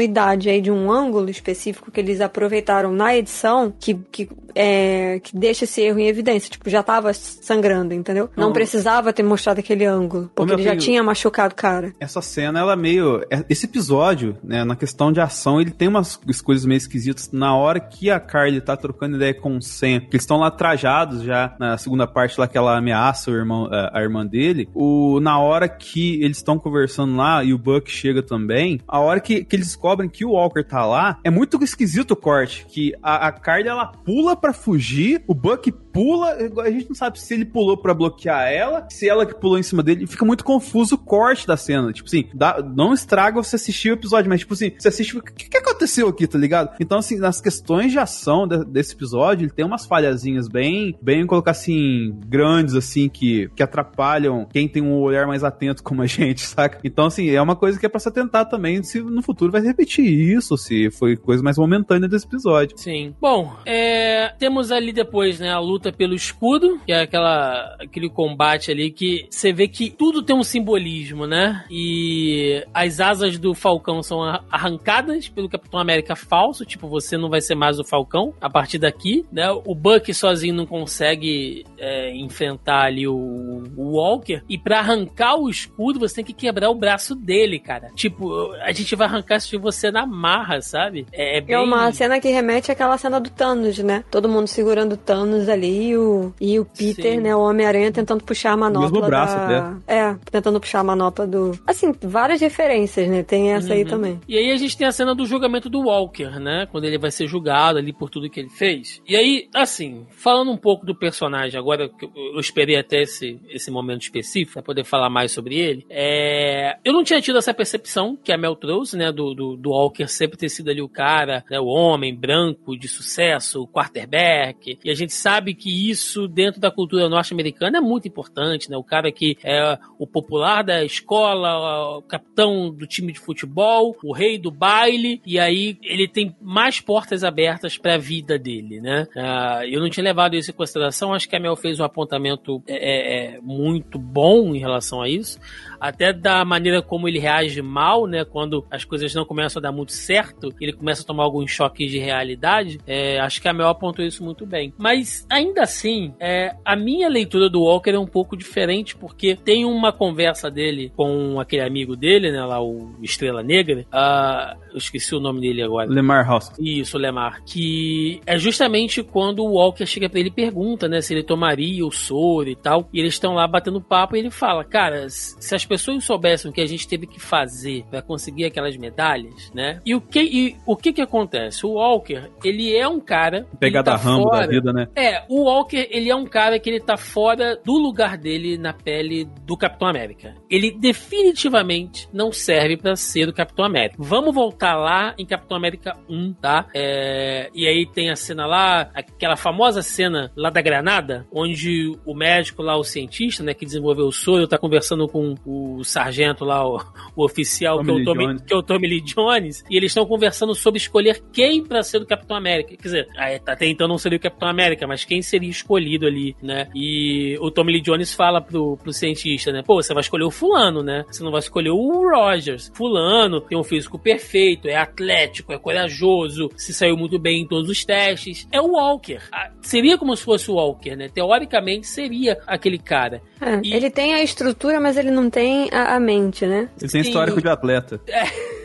aí 0.49 0.61
de 0.61 0.71
um 0.71 0.91
ângulo 0.91 1.29
específico 1.29 1.91
que 1.91 1.99
eles 1.99 2.21
aproveitaram 2.21 2.91
na 2.91 3.15
edição 3.15 3.73
que, 3.79 3.93
que 4.11 4.29
é, 4.59 5.19
que 5.19 5.37
deixa 5.37 5.65
esse 5.65 5.81
erro 5.81 5.99
em 5.99 6.07
evidência. 6.07 6.49
Tipo, 6.49 6.67
já 6.69 6.81
tava 6.81 7.13
sangrando, 7.13 7.93
entendeu? 7.93 8.29
Não, 8.35 8.47
Não. 8.47 8.53
precisava 8.53 9.13
ter 9.13 9.21
mostrado 9.23 9.59
aquele 9.59 9.85
ângulo, 9.85 10.31
porque 10.33 10.53
ele 10.53 10.63
já 10.63 10.71
filho- 10.71 10.81
tinha 10.81 11.03
machucado 11.03 11.53
o 11.53 11.55
cara. 11.55 11.93
Essa 11.99 12.21
cena, 12.21 12.59
ela 12.59 12.73
é 12.73 12.75
meio. 12.75 13.21
é- 13.29 13.43
Esse 13.49 13.65
episódio, 13.65 14.35
né, 14.43 14.63
na 14.63 14.75
questão 14.75 15.11
de 15.11 15.19
ação, 15.21 15.61
ele 15.61 15.69
tem 15.71 15.87
umas 15.87 16.19
coisas 16.43 16.65
meio 16.65 16.77
esquisitas. 16.77 17.29
Na 17.31 17.55
hora 17.55 17.79
que 17.79 18.09
a 18.09 18.19
Carly 18.19 18.59
tá 18.59 18.75
trocando 18.75 19.15
ideia 19.15 19.33
com 19.33 19.57
o 19.57 19.61
Sam, 19.61 19.99
que 19.99 20.15
eles 20.15 20.23
estão 20.23 20.37
lá 20.37 20.49
trajados 20.49 21.21
já 21.21 21.55
na 21.59 21.77
segunda 21.77 22.07
parte 22.07 22.39
lá 22.39 22.47
que 22.47 22.57
ela 22.57 22.77
ameaça 22.77 23.29
o 23.31 23.35
irmão, 23.35 23.67
a 23.71 23.97
a 23.97 24.01
irmã 24.01 24.25
dele. 24.25 24.67
O, 24.73 25.19
na 25.19 25.39
hora 25.39 25.67
que 25.69 26.21
eles 26.23 26.37
estão 26.37 26.57
conversando 26.59 27.15
lá 27.15 27.43
e 27.43 27.53
o 27.53 27.57
Buck 27.57 27.89
chega 27.91 28.21
também, 28.21 28.79
a 28.87 28.99
hora 28.99 29.19
que, 29.19 29.43
que 29.43 29.55
eles 29.55 29.75
descobrem 29.77 30.09
que 30.09 30.25
o 30.25 30.31
Walker 30.31 30.63
tá 30.63 30.83
lá, 30.83 31.19
é 31.23 31.29
muito 31.29 31.63
esquisito 31.63 32.11
o 32.11 32.15
corte. 32.15 32.65
Que 32.67 32.93
a, 33.01 33.27
a 33.27 33.31
Carly 33.31 33.69
ela 33.69 33.85
pula 33.85 34.35
pra 34.35 34.51
fugir, 34.51 35.23
o 35.27 35.35
Buck 35.35 35.71
pula, 35.97 36.37
a 36.63 36.69
gente 36.71 36.87
não 36.89 36.95
sabe 36.95 37.19
se 37.19 37.33
ele 37.33 37.45
pulou 37.45 37.75
pra 37.77 37.93
bloquear 37.93 38.51
ela, 38.51 38.87
se 38.91 39.07
ela 39.09 39.25
que 39.25 39.33
pulou 39.35 39.57
em 39.57 39.63
cima 39.63 39.81
dele, 39.81 40.05
fica 40.07 40.23
muito 40.25 40.43
confuso 40.43 40.95
o 40.95 40.97
corte 40.97 41.47
da 41.47 41.57
cena. 41.57 41.91
Tipo 41.91 42.07
assim, 42.07 42.25
dá- 42.33 42.61
não 42.75 42.93
estraga 42.93 43.41
você 43.41 43.55
assistir 43.55 43.89
o 43.91 43.93
episódio, 43.93 44.29
mas 44.29 44.41
tipo 44.41 44.53
assim, 44.53 44.71
você 44.77 44.87
assiste, 44.89 45.17
o 45.17 45.21
que, 45.23 45.49
que 45.49 45.57
aconteceu 45.57 46.07
aqui, 46.07 46.27
tá 46.27 46.37
ligado? 46.37 46.75
Então, 46.79 46.99
assim, 46.99 47.17
nas 47.17 47.41
questões 47.41 47.91
de 47.91 47.99
ação 47.99 48.47
de- 48.47 48.63
desse 48.65 48.93
episódio, 48.93 49.45
ele 49.45 49.51
tem 49.51 49.65
umas 49.65 49.85
falhazinhas 49.85 50.47
bem, 50.47 50.95
bem, 51.01 51.25
colocar 51.25 51.51
assim, 51.51 52.13
grandes, 52.27 52.75
assim, 52.75 53.09
que, 53.09 53.49
que 53.55 53.63
atrapalham 53.63 54.45
quem 54.51 54.67
tem 54.67 54.83
um 54.83 54.93
olhar 55.01 55.25
mais 55.27 55.43
atento 55.43 55.81
como 55.83 56.01
a 56.01 56.05
gente, 56.05 56.41
saca? 56.45 56.79
Então, 56.83 57.05
assim, 57.05 57.29
é 57.29 57.41
uma 57.41 57.55
coisa 57.55 57.79
que 57.79 57.85
é 57.85 57.89
pra 57.89 57.99
se 57.99 58.07
atentar 58.09 58.47
também 58.49 58.83
se 58.83 58.99
no 59.01 59.21
futuro 59.21 59.51
vai 59.51 59.61
repetir 59.61 60.05
isso, 60.05 60.57
se 60.57 60.91
foi 60.91 61.15
coisa 61.17 61.41
mais 61.43 61.57
momentânea 61.57 62.07
desse 62.07 62.25
episódio. 62.25 62.77
Sim. 62.77 63.15
Bom, 63.19 63.51
é, 63.65 64.33
temos 64.37 64.71
ali 64.71 64.91
depois, 64.93 65.39
né, 65.39 65.49
a 65.51 65.59
luta 65.59 65.86
pelo 65.91 66.13
escudo, 66.13 66.79
que 66.85 66.91
é 66.91 67.01
aquela, 67.01 67.75
aquele 67.79 68.09
combate 68.09 68.71
ali 68.71 68.91
que 68.91 69.27
você 69.29 69.51
vê 69.51 69.67
que 69.67 69.89
tudo 69.89 70.21
tem 70.21 70.35
um 70.35 70.43
simbolismo, 70.43 71.25
né? 71.25 71.65
E 71.69 72.63
as 72.73 72.99
asas 72.99 73.37
do 73.37 73.53
Falcão 73.53 74.01
são 74.01 74.21
arrancadas 74.51 75.27
pelo 75.29 75.49
Capitão 75.49 75.79
América 75.79 76.15
falso, 76.15 76.65
tipo, 76.65 76.87
você 76.87 77.17
não 77.17 77.29
vai 77.29 77.41
ser 77.41 77.55
mais 77.55 77.79
o 77.79 77.83
Falcão 77.83 78.33
a 78.41 78.49
partir 78.49 78.77
daqui, 78.77 79.25
né? 79.31 79.49
O 79.51 79.75
Buck 79.75 80.13
sozinho 80.13 80.55
não 80.55 80.65
consegue 80.65 81.65
é, 81.77 82.15
enfrentar 82.15 82.85
ali 82.85 83.07
o, 83.07 83.63
o 83.75 83.97
Walker, 83.97 84.41
e 84.49 84.57
pra 84.57 84.79
arrancar 84.79 85.35
o 85.35 85.49
escudo 85.49 85.99
você 85.99 86.15
tem 86.15 86.25
que 86.25 86.33
quebrar 86.33 86.69
o 86.69 86.75
braço 86.75 87.15
dele, 87.15 87.59
cara. 87.59 87.89
Tipo, 87.95 88.51
a 88.61 88.71
gente 88.71 88.95
vai 88.95 89.07
arrancar 89.07 89.37
isso 89.37 89.49
de 89.49 89.57
você 89.57 89.91
na 89.91 90.05
marra, 90.05 90.61
sabe? 90.61 91.05
É, 91.11 91.37
é 91.37 91.41
bem... 91.41 91.55
É 91.55 91.59
uma 91.59 91.91
cena 91.91 92.19
que 92.19 92.29
remete 92.29 92.71
àquela 92.71 92.97
cena 92.97 93.19
do 93.19 93.29
Thanos, 93.29 93.77
né? 93.79 94.03
Todo 94.09 94.29
mundo 94.29 94.47
segurando 94.47 94.93
o 94.93 94.97
Thanos 94.97 95.49
ali 95.49 95.76
e 95.77 95.97
o, 95.97 96.33
e 96.39 96.59
o 96.59 96.65
Peter, 96.65 97.15
Sim. 97.15 97.21
né? 97.21 97.35
O 97.35 97.39
Homem-Aranha 97.39 97.91
tentando 97.91 98.23
puxar 98.23 98.51
a 98.53 98.57
manopla. 98.57 98.89
Mesmo 98.89 99.05
braço, 99.05 99.35
da... 99.35 99.77
É, 99.87 100.15
tentando 100.31 100.59
puxar 100.59 100.79
a 100.79 100.83
manopla 100.83 101.27
do. 101.27 101.57
Assim, 101.65 101.91
várias 102.01 102.41
referências, 102.41 103.07
né? 103.07 103.23
Tem 103.23 103.51
essa 103.51 103.73
aí 103.73 103.83
Uhum. 103.83 103.89
também. 103.89 104.21
E 104.27 104.37
aí 104.37 104.51
a 104.51 104.57
gente 104.57 104.77
tem 104.77 104.87
a 104.87 104.91
cena 104.91 105.13
do 105.13 105.25
julgamento 105.25 105.69
do 105.69 105.81
Walker, 105.81 106.39
né? 106.39 106.67
Quando 106.71 106.85
ele 106.85 106.97
vai 106.97 107.11
ser 107.11 107.27
julgado 107.27 107.77
ali 107.77 107.91
por 107.91 108.09
tudo 108.09 108.29
que 108.29 108.39
ele 108.39 108.49
fez. 108.49 109.01
E 109.07 109.15
aí, 109.15 109.47
assim, 109.53 110.05
falando 110.09 110.51
um 110.51 110.57
pouco 110.57 110.85
do 110.85 110.95
personagem, 110.95 111.59
agora 111.59 111.89
que 111.89 112.05
eu 112.05 112.37
eu 112.37 112.39
esperei 112.39 112.77
até 112.77 113.01
esse, 113.01 113.39
esse 113.49 113.71
momento 113.71 114.03
específico 114.03 114.53
pra 114.53 114.61
poder 114.61 114.83
falar 114.83 115.09
mais 115.09 115.31
sobre 115.31 115.55
ele, 115.57 115.85
é... 115.89 116.77
eu 116.85 116.93
não 116.93 117.03
tinha 117.03 117.19
tido 117.21 117.37
essa 117.37 117.53
percepção 117.53 118.15
que 118.15 118.31
a 118.31 118.37
Mel 118.37 118.55
trouxe, 118.55 118.95
né? 118.95 119.11
Do, 119.11 119.33
do, 119.33 119.57
do 119.57 119.69
Walker 119.71 120.07
sempre 120.07 120.37
ter 120.37 120.49
sido 120.49 120.69
ali 120.69 120.81
o 120.81 120.89
cara, 120.89 121.43
né? 121.49 121.59
O 121.59 121.65
homem 121.65 122.15
branco 122.15 122.77
de 122.77 122.87
sucesso, 122.87 123.63
o 123.63 123.67
quarterback. 123.67 124.77
E 124.83 124.91
a 124.91 124.93
gente 124.93 125.13
sabe 125.13 125.53
que 125.57 125.89
isso, 125.89 126.27
dentro 126.27 126.61
da 126.61 126.71
cultura 126.71 127.09
norte-americana, 127.09 127.79
é 127.79 127.81
muito 127.81 128.07
importante, 128.07 128.69
né? 128.69 128.77
O 128.77 128.83
cara 128.83 129.11
que 129.11 129.37
é 129.43 129.77
o 129.97 130.05
popular 130.05 130.63
da 130.63 130.83
escola, 130.83 131.97
o 131.97 132.01
capitão 132.01 132.69
do 132.69 132.85
time 132.85 133.11
de 133.11 133.19
futebol, 133.19 133.95
o 134.03 134.13
rei 134.13 134.37
do 134.37 134.51
baile, 134.51 135.21
e 135.25 135.39
aí 135.39 135.77
ele 135.83 136.07
tem 136.07 136.35
mais 136.41 136.79
portas 136.79 137.23
abertas 137.23 137.77
para 137.77 137.95
a 137.95 137.97
vida 137.97 138.37
dele, 138.37 138.79
né? 138.79 139.07
Ah, 139.15 139.61
eu 139.65 139.81
não 139.81 139.89
tinha 139.89 140.03
levado 140.03 140.35
isso 140.35 140.51
em 140.51 140.53
consideração, 140.53 141.13
acho 141.13 141.27
que 141.27 141.35
a 141.35 141.39
Mel 141.39 141.55
fez 141.55 141.79
um 141.79 141.83
apontamento 141.83 142.61
é, 142.67 143.35
é, 143.35 143.41
muito 143.41 143.97
bom 143.97 144.53
em 144.53 144.59
relação 144.59 145.01
a 145.01 145.09
isso, 145.09 145.39
até 145.79 146.13
da 146.13 146.43
maneira 146.45 146.81
como 146.81 147.07
ele 147.07 147.19
reage 147.19 147.61
mal, 147.61 148.05
né? 148.05 148.25
Quando 148.25 148.65
as 148.71 148.83
coisas 148.83 149.13
não 149.13 149.25
começam 149.25 149.59
a 149.59 149.63
dar 149.63 149.71
muito 149.71 149.91
certo, 149.91 150.53
ele 150.59 150.73
começa 150.73 151.03
a 151.03 151.05
tomar 151.05 151.23
alguns 151.23 151.51
choques 151.51 151.89
de 151.89 151.99
realidade. 151.99 152.79
É, 152.85 153.19
acho 153.19 153.41
que 153.41 153.47
a 153.47 153.53
Mel 153.53 153.69
apontou 153.69 154.05
isso 154.05 154.23
muito 154.23 154.45
bem. 154.45 154.73
Mas 154.77 155.25
ainda 155.29 155.63
assim, 155.63 156.13
é, 156.19 156.55
a 156.63 156.75
minha 156.75 157.07
leitura 157.07 157.49
do 157.49 157.61
Walker 157.61 157.91
é 157.91 157.99
um 157.99 158.07
pouco 158.07 158.35
diferente, 158.35 158.95
porque 158.95 159.35
tem 159.35 159.65
uma 159.65 159.91
conversa 159.91 160.49
dele 160.49 160.91
com 160.95 161.39
aquele 161.39 161.63
amigo 161.63 161.95
dele, 161.95 162.31
né? 162.31 162.43
Lá, 162.45 162.61
o 162.61 162.95
Estrela 163.01 163.43
Negra. 163.43 163.85
Ah, 163.91 164.55
eu 164.71 164.77
esqueci 164.77 165.15
o 165.15 165.19
nome 165.19 165.41
dele 165.41 165.61
agora. 165.61 165.89
Lemar 165.89 166.25
House. 166.25 166.51
Isso, 166.59 166.97
Lemar. 166.97 167.43
Que 167.43 168.21
é 168.25 168.37
justamente 168.37 169.03
quando 169.03 169.43
o 169.43 169.53
Walker 169.53 169.85
chega 169.85 170.09
pra 170.09 170.19
ele 170.19 170.29
e 170.29 170.31
pergunta, 170.31 170.87
né, 170.87 171.01
se 171.01 171.13
ele 171.13 171.23
tomaria 171.23 171.85
o 171.85 171.91
soro 171.91 172.49
e 172.49 172.55
tal. 172.55 172.87
E 172.93 172.99
eles 172.99 173.13
estão 173.13 173.33
lá 173.33 173.47
batendo 173.47 173.81
papo 173.81 174.15
e 174.15 174.19
ele 174.19 174.31
fala: 174.31 174.63
Cara, 174.63 175.07
se 175.09 175.55
as 175.55 175.65
pessoas 175.67 176.03
soubessem 176.03 176.49
o 176.49 176.53
que 176.53 176.61
a 176.61 176.65
gente 176.65 176.87
teve 176.87 177.05
que 177.05 177.19
fazer 177.19 177.83
pra 177.89 178.01
conseguir 178.01 178.45
aquelas 178.45 178.75
medalhas, 178.77 179.51
né? 179.53 179.79
E 179.85 179.93
o 179.93 180.01
que, 180.01 180.19
e 180.21 180.55
o 180.65 180.75
que 180.75 180.91
que 180.93 181.01
acontece? 181.01 181.65
O 181.65 181.73
Walker, 181.73 182.23
ele 182.43 182.75
é 182.75 182.87
um 182.87 182.99
cara. 182.99 183.45
Pegada 183.59 183.91
tá 183.91 183.97
Rambo 183.97 184.25
da 184.29 184.37
fora- 184.37 184.47
vida, 184.47 184.73
né? 184.73 184.87
é, 184.95 185.23
o 185.29 185.43
Walker, 185.43 185.87
ele 185.91 186.09
é 186.09 186.15
um 186.15 186.25
cara 186.25 186.59
que 186.59 186.69
ele 186.69 186.79
tá 186.79 186.97
fora 186.97 187.59
do 187.63 187.73
lugar 187.77 188.17
dele 188.17 188.57
na 188.57 188.73
pele 188.73 189.25
do 189.45 189.55
Capitão 189.57 189.87
América. 189.87 190.33
Ele 190.49 190.71
definitivamente 190.71 192.07
não 192.13 192.31
serve 192.31 192.77
pra 192.77 192.95
ser 192.95 193.27
o 193.27 193.33
Capitão 193.33 193.65
América. 193.65 193.95
Vamos 193.99 194.33
voltar 194.33 194.75
lá 194.75 195.13
em 195.17 195.25
Capitão 195.25 195.57
América 195.57 195.97
1, 196.09 196.33
tá? 196.33 196.65
É, 196.73 197.49
e 197.53 197.67
aí 197.67 197.85
tem 197.85 198.09
a 198.09 198.15
cena 198.15 198.45
lá, 198.45 198.89
aquela 198.93 199.35
famosa 199.35 199.81
cena 199.81 200.31
lá 200.35 200.49
da 200.49 200.61
granada, 200.61 201.25
onde 201.31 201.91
o 202.05 202.13
médico 202.13 202.61
lá, 202.61 202.77
o 202.77 202.83
cientista, 202.83 203.43
né, 203.43 203.53
que 203.53 203.65
desenvolveu 203.65 204.05
o 204.07 204.11
soro, 204.11 204.47
tá 204.47 204.57
conversando 204.57 205.07
com 205.07 205.35
o 205.45 205.56
sargento 205.83 206.43
lá, 206.45 206.67
o, 206.67 206.81
o 207.15 207.25
oficial, 207.25 207.77
Tommy 207.77 207.85
que 207.85 207.91
é 207.91 208.01
o 208.01 208.05
Tommy, 208.05 208.25
Jones. 208.25 208.41
que 208.41 208.53
é 208.53 208.57
o 208.57 208.63
Tommy 208.63 208.87
Lee 208.87 209.01
Jones, 209.01 209.63
e 209.69 209.77
eles 209.77 209.91
estão 209.91 210.05
conversando 210.05 210.53
sobre 210.55 210.77
escolher 210.77 211.21
quem 211.31 211.63
pra 211.63 211.83
ser 211.83 212.01
o 212.01 212.05
Capitão 212.05 212.35
América. 212.37 212.69
Quer 212.75 212.81
dizer, 212.81 213.07
aí, 213.17 213.35
até 213.45 213.65
então 213.67 213.87
não 213.87 213.97
seria 213.97 214.17
o 214.17 214.21
Capitão 214.21 214.47
América, 214.47 214.85
mas 214.87 215.03
quem 215.05 215.21
seria 215.21 215.49
escolhido 215.49 216.05
ali, 216.05 216.35
né? 216.41 216.67
E 216.75 217.37
o 217.39 217.49
Tommy 217.51 217.73
Lee 217.73 217.81
Jones 217.81 218.13
fala 218.13 218.41
pro, 218.41 218.77
pro 218.77 218.93
cientista, 218.93 219.51
né? 219.51 219.63
Pô, 219.65 219.81
você 219.81 219.93
vai 219.93 220.01
escolher 220.01 220.23
o 220.25 220.31
fulano, 220.31 220.81
né? 220.83 221.05
Você 221.09 221.23
não 221.23 221.31
vai 221.31 221.39
escolher 221.39 221.71
o 221.71 222.09
Rogers. 222.09 222.71
Fulano 222.75 223.41
tem 223.41 223.57
um 223.57 223.63
físico 223.63 223.97
perfeito, 223.99 224.67
é 224.67 224.75
atlético, 224.75 225.53
é 225.53 225.57
corajoso, 225.57 226.49
se 226.55 226.73
saiu 226.73 226.97
muito 226.97 227.17
bem 227.19 227.41
em 227.41 227.47
todos 227.47 227.69
os 227.69 227.83
testes. 227.85 228.47
É 228.51 228.61
o 228.61 228.71
Walker. 228.73 229.19
Ah, 229.31 229.51
seria 229.61 229.97
como 229.97 230.15
se 230.15 230.23
fosse 230.23 230.49
o 230.51 230.55
Walker, 230.55 230.95
né? 230.95 231.09
Teoricamente 231.09 231.87
seria 231.87 232.37
aquele 232.45 232.77
cara. 232.77 233.21
É, 233.41 233.59
E- 233.63 233.73
Ele 233.73 233.89
tem 233.89 234.13
a 234.13 234.21
estrutura, 234.23 234.79
mas 234.79 234.97
ele 234.97 235.11
não 235.11 235.29
tem 235.29 235.46
a, 235.71 235.95
a 235.95 235.99
mente, 235.99 236.45
né? 236.45 236.69
Ele 236.79 236.89
tem 236.91 237.03
Sim. 237.03 237.09
histórico 237.09 237.41
de 237.41 237.49
atleta. 237.49 238.01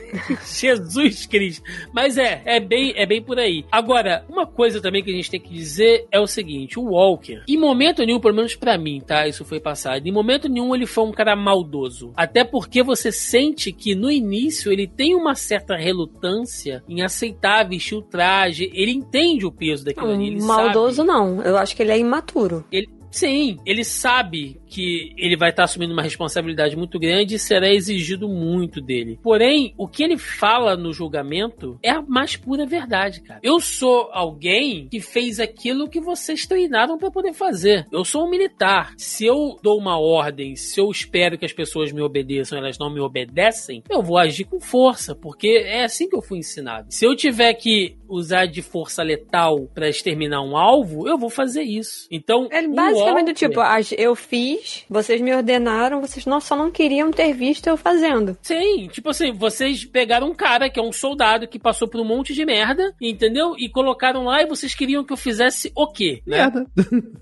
Jesus 0.44 1.26
Cristo. 1.26 1.62
Mas 1.92 2.18
é, 2.18 2.42
é 2.44 2.60
bem, 2.60 2.92
é 2.96 3.06
bem 3.06 3.22
por 3.22 3.38
aí. 3.38 3.64
Agora, 3.70 4.24
uma 4.28 4.46
coisa 4.46 4.80
também 4.80 5.02
que 5.02 5.10
a 5.10 5.14
gente 5.14 5.30
tem 5.30 5.40
que 5.40 5.52
dizer 5.52 6.06
é 6.10 6.20
o 6.20 6.26
seguinte: 6.26 6.78
o 6.78 6.90
Walker, 6.90 7.42
em 7.48 7.58
momento 7.58 8.04
nenhum, 8.04 8.20
pelo 8.20 8.34
menos 8.34 8.54
pra 8.54 8.76
mim, 8.78 9.00
tá? 9.00 9.26
Isso 9.26 9.44
foi 9.44 9.60
passado. 9.60 10.06
Em 10.06 10.12
momento 10.12 10.48
nenhum 10.48 10.74
ele 10.74 10.86
foi 10.86 11.04
um 11.04 11.12
cara 11.12 11.34
maldoso. 11.34 12.12
Até 12.16 12.44
porque 12.44 12.82
você 12.82 13.10
sente 13.10 13.72
que 13.72 13.94
no 13.94 14.10
início 14.10 14.72
ele 14.72 14.86
tem 14.86 15.14
uma 15.14 15.34
certa 15.34 15.76
relutância 15.76 16.82
em 16.88 17.02
aceitar 17.02 17.68
vestir 17.68 17.96
o 17.96 18.02
traje. 18.02 18.70
Ele 18.74 18.92
entende 18.92 19.46
o 19.46 19.52
peso 19.52 19.84
daquilo 19.84 20.08
Não, 20.08 20.14
ali. 20.14 20.26
Ele 20.28 20.42
maldoso 20.42 20.96
sabe. 20.96 21.08
não. 21.08 21.42
Eu 21.42 21.56
acho 21.56 21.74
que 21.74 21.82
ele 21.82 21.92
é 21.92 21.98
imaturo. 21.98 22.64
Ele, 22.70 22.88
sim, 23.12 23.58
ele 23.64 23.84
sabe 23.84 24.60
que 24.66 25.12
ele 25.16 25.36
vai 25.36 25.50
estar 25.50 25.64
assumindo 25.64 25.92
uma 25.92 26.02
responsabilidade 26.02 26.76
muito 26.76 26.98
grande 26.98 27.34
e 27.34 27.38
será 27.38 27.68
exigido 27.68 28.28
muito 28.28 28.80
dele. 28.80 29.18
Porém, 29.22 29.74
o 29.76 29.86
que 29.86 30.02
ele 30.02 30.16
fala 30.16 30.76
no 30.76 30.92
julgamento 30.92 31.78
é 31.82 31.90
a 31.90 32.02
mais 32.02 32.36
pura 32.36 32.66
verdade, 32.66 33.20
cara. 33.20 33.40
Eu 33.42 33.60
sou 33.60 34.08
alguém 34.12 34.88
que 34.88 35.00
fez 35.00 35.38
aquilo 35.38 35.88
que 35.88 36.00
vocês 36.00 36.46
treinaram 36.46 36.98
para 36.98 37.10
poder 37.10 37.34
fazer. 37.34 37.86
Eu 37.92 38.04
sou 38.04 38.26
um 38.26 38.30
militar. 38.30 38.94
Se 38.96 39.26
eu 39.26 39.58
dou 39.62 39.78
uma 39.78 39.98
ordem, 39.98 40.56
se 40.56 40.80
eu 40.80 40.90
espero 40.90 41.38
que 41.38 41.44
as 41.44 41.52
pessoas 41.52 41.92
me 41.92 42.00
obedeçam, 42.00 42.58
elas 42.58 42.78
não 42.78 42.92
me 42.92 43.00
obedecem, 43.00 43.82
eu 43.90 44.02
vou 44.02 44.16
agir 44.16 44.44
com 44.44 44.58
força, 44.58 45.14
porque 45.14 45.48
é 45.66 45.84
assim 45.84 46.08
que 46.08 46.16
eu 46.16 46.22
fui 46.22 46.38
ensinado. 46.38 46.86
Se 46.90 47.04
eu 47.04 47.14
tiver 47.14 47.52
que 47.54 47.96
usar 48.08 48.46
de 48.46 48.62
força 48.62 49.02
letal 49.02 49.66
para 49.74 49.88
exterminar 49.88 50.42
um 50.42 50.56
alvo, 50.56 51.08
eu 51.08 51.18
vou 51.18 51.30
fazer 51.30 51.62
isso. 51.62 52.06
Então, 52.10 52.48
Ele 52.50 52.68
o 52.68 53.01
basicamente 53.04 53.26
do 53.26 53.34
tipo, 53.34 53.60
eu 53.96 54.14
fiz, 54.14 54.84
vocês 54.88 55.20
me 55.20 55.34
ordenaram, 55.34 56.00
vocês 56.00 56.26
não, 56.26 56.40
só 56.40 56.56
não 56.56 56.70
queriam 56.70 57.10
ter 57.10 57.32
visto 57.32 57.66
eu 57.66 57.76
fazendo. 57.76 58.36
Sim, 58.42 58.88
tipo 58.88 59.10
assim, 59.10 59.32
vocês 59.32 59.84
pegaram 59.84 60.28
um 60.28 60.34
cara 60.34 60.70
que 60.70 60.78
é 60.78 60.82
um 60.82 60.92
soldado 60.92 61.48
que 61.48 61.58
passou 61.58 61.88
por 61.88 62.00
um 62.00 62.04
monte 62.04 62.34
de 62.34 62.44
merda, 62.44 62.94
entendeu? 63.00 63.54
E 63.58 63.68
colocaram 63.68 64.24
lá 64.24 64.42
e 64.42 64.46
vocês 64.46 64.74
queriam 64.74 65.04
que 65.04 65.12
eu 65.12 65.16
fizesse 65.16 65.72
o 65.74 65.86
quê? 65.86 66.22
Né? 66.26 66.38
Merda. 66.38 66.66